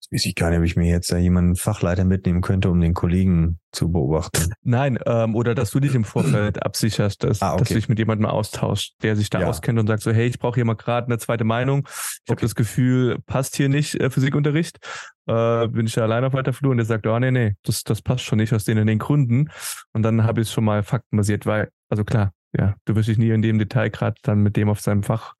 Weiß 0.10 0.26
ich 0.26 0.36
gar 0.36 0.50
nicht, 0.50 0.60
ob 0.60 0.66
ich 0.66 0.78
mir 0.78 0.90
jetzt 0.90 1.12
da 1.12 1.18
jemanden 1.18 1.58
Fachleiter 1.58 2.06
mitnehmen 2.06 2.42
könnte, 2.42 2.70
um 2.70 2.80
den 2.80 2.94
Kollegen 2.94 3.60
zu 3.74 3.92
beobachten. 3.92 4.54
Nein, 4.64 4.98
ähm, 5.06 5.36
oder 5.36 5.54
dass 5.54 5.72
du 5.72 5.82
dich 5.82 5.96
im 5.96 6.06
Vorfeld 6.06 6.64
absicherst, 6.66 7.24
dass, 7.24 7.42
ah, 7.42 7.52
okay. 7.52 7.60
dass 7.60 7.68
du 7.70 7.74
dich 7.76 7.90
mit 7.90 8.00
jemandem 8.00 8.26
austauschst, 8.28 8.96
der 9.04 9.18
sich 9.18 9.30
da 9.30 9.42
ja. 9.42 9.48
auskennt 9.48 9.78
und 9.80 9.88
sagt 9.88 10.04
so, 10.04 10.12
hey, 10.12 10.28
ich 10.28 10.40
brauche 10.40 10.56
hier 10.56 10.66
mal 10.66 10.76
gerade 10.76 11.08
eine 11.08 11.18
zweite 11.18 11.44
Meinung. 11.44 11.88
Ich 11.88 11.92
okay. 12.24 12.32
habe 12.32 12.42
das 12.42 12.56
Gefühl, 12.56 13.20
passt 13.26 13.58
hier 13.58 13.68
nicht 13.68 13.96
äh, 13.96 14.10
Physikunterricht. 14.10 14.80
Äh, 15.28 15.68
bin 15.68 15.88
ich 15.88 15.94
da 15.94 16.04
alleine 16.04 16.28
auf 16.28 16.34
weiter 16.34 16.54
Flur 16.54 16.72
und 16.72 16.78
der 16.78 16.86
sagt, 16.86 17.06
oh 17.06 17.20
nee, 17.20 17.32
nee, 17.32 17.56
das, 17.64 17.84
das 17.84 18.02
passt 18.02 18.24
schon 18.24 18.38
nicht 18.38 18.54
aus 18.54 18.64
den 18.64 18.88
den 18.88 19.00
Gründen. 19.00 19.50
Und 19.92 20.04
dann 20.04 20.24
habe 20.24 20.40
ich 20.40 20.48
es 20.48 20.54
schon 20.54 20.64
mal 20.64 20.84
faktenbasiert, 20.84 21.46
weil, 21.46 21.70
also 21.90 22.06
klar, 22.06 22.32
ja, 22.58 22.76
du 22.86 22.96
wirst 22.96 23.10
dich 23.10 23.18
nie 23.18 23.30
in 23.30 23.42
dem 23.42 23.60
Detail 23.60 23.90
gerade 23.90 24.16
dann 24.24 24.42
mit 24.42 24.56
dem 24.56 24.70
auf 24.70 24.80
seinem 24.80 25.04
Fach 25.04 25.34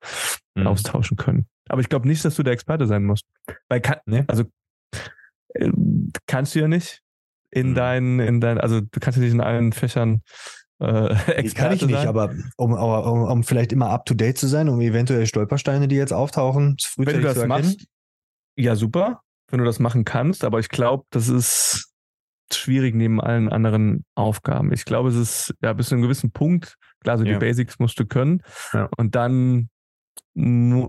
mhm. 0.54 0.66
austauschen 0.66 1.16
können. 1.16 1.46
Aber 1.68 1.80
ich 1.80 1.88
glaube 1.88 2.08
nicht, 2.08 2.24
dass 2.24 2.36
du 2.36 2.42
der 2.42 2.52
Experte 2.52 2.86
sein 2.86 3.04
musst. 3.04 3.24
Weil 3.68 3.80
kann, 3.80 3.98
nee. 4.06 4.24
also 4.26 4.44
kannst 6.26 6.54
du 6.54 6.60
ja 6.60 6.68
nicht 6.68 7.02
in 7.50 7.70
mhm. 7.70 7.74
deinen, 7.74 8.20
in 8.20 8.40
dein, 8.40 8.58
also 8.58 8.80
du 8.80 9.00
kannst 9.00 9.16
ja 9.16 9.24
nicht 9.24 9.32
in 9.32 9.40
allen 9.40 9.72
Fächern 9.72 10.22
äh, 10.80 11.12
Experte 11.32 11.54
kann 11.54 11.72
ich 11.72 11.86
nicht, 11.86 11.96
sein. 11.96 12.08
aber 12.08 12.34
um, 12.56 12.72
um, 12.72 13.22
um 13.24 13.42
vielleicht 13.42 13.72
immer 13.72 13.90
up 13.90 14.06
to 14.06 14.14
date 14.14 14.38
zu 14.38 14.46
sein, 14.46 14.68
um 14.68 14.80
eventuell 14.80 15.26
Stolpersteine, 15.26 15.88
die 15.88 15.96
jetzt 15.96 16.12
auftauchen, 16.12 16.76
frühzeitig 16.80 17.06
Wenn 17.06 17.22
du 17.22 17.26
das 17.26 17.34
zu 17.34 17.40
erkennen. 17.42 17.66
Machst, 17.66 17.86
ja, 18.56 18.76
super, 18.76 19.22
wenn 19.50 19.58
du 19.58 19.64
das 19.64 19.78
machen 19.78 20.04
kannst, 20.04 20.44
aber 20.44 20.60
ich 20.60 20.68
glaube, 20.68 21.04
das 21.10 21.28
ist 21.28 21.90
schwierig 22.52 22.94
neben 22.94 23.20
allen 23.20 23.48
anderen 23.48 24.04
Aufgaben. 24.14 24.72
Ich 24.72 24.84
glaube, 24.84 25.08
es 25.10 25.16
ist 25.16 25.54
ja 25.62 25.72
bis 25.72 25.88
zu 25.88 25.94
einem 25.94 26.02
gewissen 26.02 26.30
Punkt, 26.30 26.76
klar, 27.00 27.18
so 27.18 27.24
ja. 27.24 27.34
die 27.34 27.38
Basics 27.38 27.78
musst 27.78 27.98
du 27.98 28.06
können 28.06 28.42
ja. 28.72 28.88
und 28.96 29.14
dann 29.14 29.68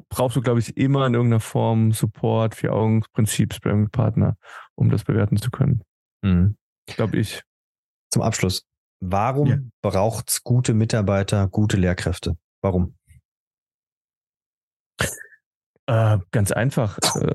brauchst 0.09 0.35
du, 0.35 0.41
glaube 0.41 0.59
ich, 0.59 0.77
immer 0.77 1.07
in 1.07 1.15
irgendeiner 1.15 1.39
Form 1.39 1.91
Support, 1.91 2.55
Vier-Augen-Prinzip, 2.55 3.53
Sparring-Partner, 3.53 4.37
um 4.75 4.89
das 4.89 5.03
bewerten 5.03 5.37
zu 5.37 5.49
können. 5.49 5.83
Mhm. 6.21 6.55
Glaube 6.85 7.17
ich. 7.17 7.41
Zum 8.11 8.21
Abschluss. 8.21 8.65
Warum 8.99 9.47
ja. 9.47 9.57
braucht 9.81 10.29
es 10.29 10.43
gute 10.43 10.73
Mitarbeiter, 10.73 11.47
gute 11.47 11.77
Lehrkräfte? 11.77 12.37
Warum? 12.61 12.95
Äh, 15.87 16.19
ganz 16.31 16.51
einfach. 16.51 16.99
Äh, 17.15 17.33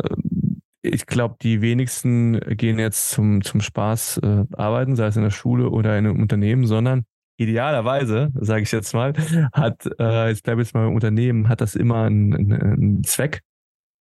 ich 0.83 1.07
glaube, 1.07 1.37
die 1.43 1.62
wenigsten 1.62 2.39
gehen 2.57 2.79
jetzt 2.79 3.11
zum, 3.11 3.43
zum 3.43 3.61
Spaß 3.61 4.19
äh, 4.19 4.45
arbeiten, 4.53 4.95
sei 4.95 5.07
es 5.07 5.17
in 5.17 5.23
der 5.23 5.31
Schule 5.31 5.71
oder 5.71 5.99
in 5.99 6.07
einem 6.07 6.21
Unternehmen, 6.21 6.67
sondern 6.67 7.07
idealerweise, 7.37 8.30
sage 8.35 8.62
ich 8.62 8.72
jetzt 8.72 8.95
mal, 8.95 9.12
hat, 9.53 9.89
äh, 9.99 10.28
jetzt 10.28 10.45
bleibe 10.45 10.62
jetzt 10.62 10.74
mal 10.74 10.87
im 10.87 10.95
Unternehmen, 10.95 11.49
hat 11.49 11.61
das 11.61 11.74
immer 11.74 12.05
einen, 12.05 12.53
einen 12.53 13.05
Zweck, 13.05 13.43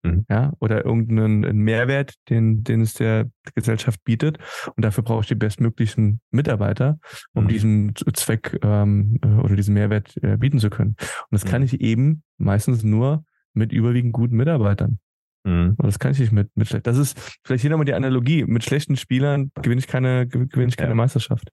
mhm. 0.02 0.26
ja, 0.28 0.52
oder 0.60 0.84
irgendeinen 0.84 1.58
Mehrwert, 1.58 2.14
den, 2.30 2.62
den 2.62 2.80
es 2.80 2.94
der 2.94 3.30
Gesellschaft 3.54 4.02
bietet. 4.04 4.38
Und 4.76 4.84
dafür 4.84 5.04
brauche 5.04 5.22
ich 5.22 5.28
die 5.28 5.34
bestmöglichen 5.34 6.20
Mitarbeiter, 6.30 6.98
um 7.34 7.44
mhm. 7.44 7.48
diesen 7.48 7.94
Zweck 8.14 8.58
ähm, 8.62 9.18
äh, 9.22 9.28
oder 9.28 9.56
diesen 9.56 9.74
Mehrwert 9.74 10.16
äh, 10.22 10.36
bieten 10.36 10.58
zu 10.58 10.70
können. 10.70 10.96
Und 10.98 11.32
das 11.32 11.44
mhm. 11.44 11.48
kann 11.48 11.62
ich 11.62 11.80
eben 11.80 12.22
meistens 12.38 12.82
nur 12.82 13.24
mit 13.52 13.72
überwiegend 13.72 14.12
guten 14.12 14.36
Mitarbeitern. 14.36 14.98
Mhm. 15.46 15.76
Das 15.78 16.00
kann 16.00 16.10
ich 16.10 16.18
nicht 16.18 16.32
mit, 16.32 16.50
mit 16.56 16.66
schlecht. 16.66 16.88
Das 16.88 16.98
ist 16.98 17.16
vielleicht 17.44 17.62
hier 17.62 17.70
nochmal 17.70 17.84
die 17.84 17.94
Analogie. 17.94 18.44
Mit 18.44 18.64
schlechten 18.64 18.96
Spielern 18.96 19.52
gewinne 19.54 19.78
ich 19.78 19.86
keine, 19.86 20.26
gewinne 20.26 20.66
ich 20.66 20.76
keine 20.76 20.90
ja. 20.90 20.96
Meisterschaft. 20.96 21.50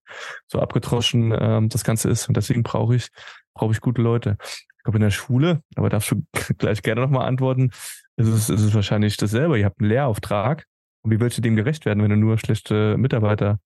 So 0.48 0.60
abgetroschen 0.60 1.34
ähm, 1.40 1.70
das 1.70 1.84
Ganze 1.84 2.10
ist. 2.10 2.28
Und 2.28 2.36
deswegen 2.36 2.64
brauche 2.64 2.96
ich, 2.96 3.10
brauche 3.54 3.72
ich 3.72 3.82
gute 3.82 4.02
Leute. 4.02 4.38
Ich 4.42 4.84
glaube, 4.84 4.98
in 4.98 5.04
der 5.04 5.12
Schule, 5.12 5.62
aber 5.76 5.90
darfst 5.90 6.10
du 6.10 6.26
gleich 6.58 6.82
gerne 6.82 7.02
nochmal 7.02 7.28
antworten, 7.28 7.70
ist 8.18 8.28
es, 8.28 8.50
ist 8.50 8.62
es 8.62 8.74
wahrscheinlich 8.74 9.16
dasselbe. 9.16 9.60
Ihr 9.60 9.66
habt 9.66 9.80
einen 9.80 9.90
Lehrauftrag. 9.90 10.66
Und 11.04 11.12
wie 11.12 11.20
willst 11.20 11.38
du 11.38 11.42
dem 11.42 11.56
gerecht 11.56 11.86
werden, 11.86 12.02
wenn 12.02 12.10
du 12.10 12.18
nur 12.18 12.40
schlechte 12.40 12.98
Mitarbeiter 12.98 13.60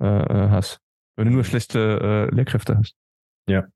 äh, 0.00 0.06
äh 0.06 0.48
hast? 0.50 0.80
Wenn 1.16 1.26
du 1.26 1.34
nur 1.34 1.44
schlechte 1.44 2.28
äh, 2.30 2.34
Lehrkräfte 2.34 2.78
hast? 2.78 2.94
Ja. 3.46 3.66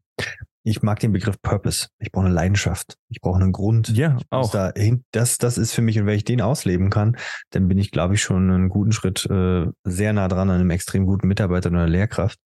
Ich 0.62 0.82
mag 0.82 1.00
den 1.00 1.12
Begriff 1.12 1.40
Purpose. 1.40 1.88
Ich 1.98 2.12
brauche 2.12 2.26
eine 2.26 2.34
Leidenschaft. 2.34 2.96
Ich 3.08 3.20
brauche 3.20 3.40
einen 3.40 3.52
Grund. 3.52 3.88
Ja, 3.90 4.18
auch. 4.30 4.50
Da, 4.50 4.72
das, 5.10 5.38
das 5.38 5.58
ist 5.58 5.72
für 5.72 5.82
mich, 5.82 5.98
und 5.98 6.06
wenn 6.06 6.16
ich 6.16 6.24
den 6.24 6.42
ausleben 6.42 6.90
kann, 6.90 7.16
dann 7.50 7.68
bin 7.68 7.78
ich, 7.78 7.90
glaube 7.90 8.14
ich, 8.14 8.22
schon 8.22 8.50
einen 8.50 8.68
guten 8.68 8.92
Schritt 8.92 9.24
äh, 9.30 9.66
sehr 9.84 10.12
nah 10.12 10.28
dran 10.28 10.50
an 10.50 10.60
einem 10.60 10.70
extrem 10.70 11.06
guten 11.06 11.28
Mitarbeiter 11.28 11.70
oder 11.70 11.88
Lehrkraft. 11.88 12.38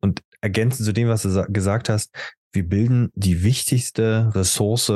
Und 0.00 0.20
ergänzend 0.40 0.86
zu 0.86 0.92
dem, 0.92 1.08
was 1.08 1.22
du 1.22 1.46
gesagt 1.48 1.88
hast, 1.88 2.14
wir 2.52 2.68
bilden 2.68 3.10
die 3.14 3.42
wichtigste 3.42 4.30
Ressource 4.34 4.92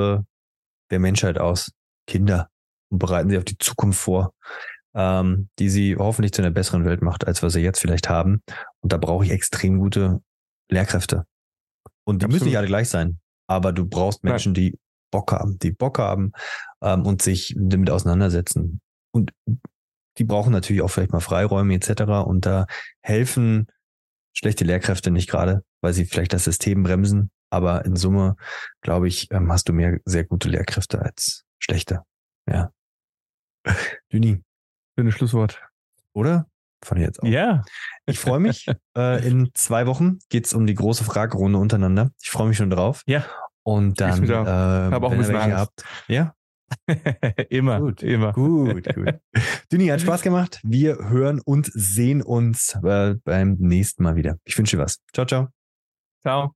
der 0.91 0.99
Menschheit 0.99 1.39
aus. 1.39 1.73
Kinder. 2.07 2.49
Und 2.91 2.99
bereiten 2.99 3.31
sie 3.31 3.39
auf 3.39 3.45
die 3.45 3.59
Zukunft 3.59 3.99
vor, 3.99 4.33
ähm, 4.95 5.49
die 5.59 5.69
sie 5.69 5.97
hoffentlich 5.97 6.33
zu 6.33 6.43
einer 6.43 6.51
besseren 6.51 6.85
Welt 6.85 7.03
macht, 7.03 7.27
als 7.27 7.43
wir 7.43 7.51
sie 7.51 7.61
jetzt 7.61 7.81
vielleicht 7.81 8.09
haben. 8.09 8.43
Und 8.81 8.93
da 8.93 8.97
brauche 8.97 9.25
ich 9.25 9.31
extrem 9.31 9.79
gute 9.79 10.21
Lehrkräfte. 10.71 11.25
Und 12.07 12.23
die 12.23 12.25
Absolut. 12.25 12.33
müssen 12.33 12.49
nicht 12.49 12.59
alle 12.59 12.67
gleich 12.67 12.89
sein. 12.89 13.21
Aber 13.49 13.73
du 13.73 13.87
brauchst 13.87 14.25
Menschen, 14.25 14.55
die 14.55 14.79
Bock 15.11 15.33
haben, 15.33 15.59
die 15.59 15.71
Bock 15.73 15.99
haben 15.99 16.33
ähm, 16.83 17.05
und 17.05 17.23
sich 17.23 17.55
damit 17.59 17.91
auseinandersetzen. 17.91 18.81
Und 19.13 19.33
die 20.19 20.25
brauchen 20.25 20.53
natürlich 20.53 20.83
auch 20.83 20.89
vielleicht 20.89 21.13
mal 21.13 21.21
Freiräume 21.21 21.75
etc. 21.75 22.03
Und 22.27 22.47
da 22.47 22.67
helfen 23.03 23.67
schlechte 24.37 24.65
Lehrkräfte 24.65 25.11
nicht 25.11 25.29
gerade, 25.31 25.65
weil 25.81 25.93
sie 25.93 26.05
vielleicht 26.05 26.33
das 26.33 26.45
System 26.45 26.83
bremsen. 26.83 27.31
Aber 27.51 27.85
in 27.85 27.97
Summe, 27.97 28.37
glaube 28.81 29.09
ich, 29.09 29.31
ähm, 29.31 29.53
hast 29.53 29.69
du 29.69 29.73
mehr 29.73 29.99
sehr 30.05 30.25
gute 30.25 30.49
Lehrkräfte 30.49 31.01
als 31.01 31.45
schlechte. 31.59 32.03
Ja. 32.49 32.73
Düni. 34.13 34.43
Schönes 34.99 35.15
Schlusswort. 35.15 35.63
Oder? 36.13 36.47
Ich 36.85 36.99
jetzt 36.99 37.23
auch. 37.23 37.27
Ja. 37.27 37.63
Ich 38.07 38.19
freue 38.19 38.39
mich. 38.39 38.67
äh, 38.97 39.27
in 39.27 39.51
zwei 39.55 39.87
Wochen 39.87 40.19
geht's 40.29 40.55
um 40.55 40.67
die 40.67 40.75
große 40.75 41.05
Fragerunde 41.05 41.59
untereinander. 41.59 42.11
Ich 42.23 42.31
freue 42.31 42.49
mich 42.49 42.57
schon 42.57 42.71
drauf. 42.71 43.03
Ja. 43.07 43.25
Und 43.63 44.01
dann, 44.01 44.23
ich 44.23 44.31
äh, 44.31 44.35
habe 44.35 45.07
auch 45.07 45.13
ein 45.13 45.19
bisschen 45.19 45.37
Angst. 45.37 45.57
Habt, 45.57 45.85
ja. 46.07 46.35
immer, 47.49 47.81
gut, 47.81 48.03
immer. 48.03 48.33
Gut, 48.33 48.95
gut. 48.95 49.15
Düni, 49.73 49.89
hat 49.89 50.01
Spaß 50.01 50.23
gemacht. 50.23 50.61
Wir 50.65 50.97
hören 51.09 51.41
und 51.45 51.71
sehen 51.73 52.23
uns 52.23 52.79
äh, 52.83 53.15
beim 53.25 53.57
nächsten 53.59 54.03
Mal 54.03 54.17
wieder. 54.17 54.37
Ich 54.45 54.57
wünsche 54.57 54.77
dir 54.77 54.83
was. 54.83 55.01
Ciao, 55.13 55.27
ciao. 55.27 55.49
Ciao. 56.23 56.53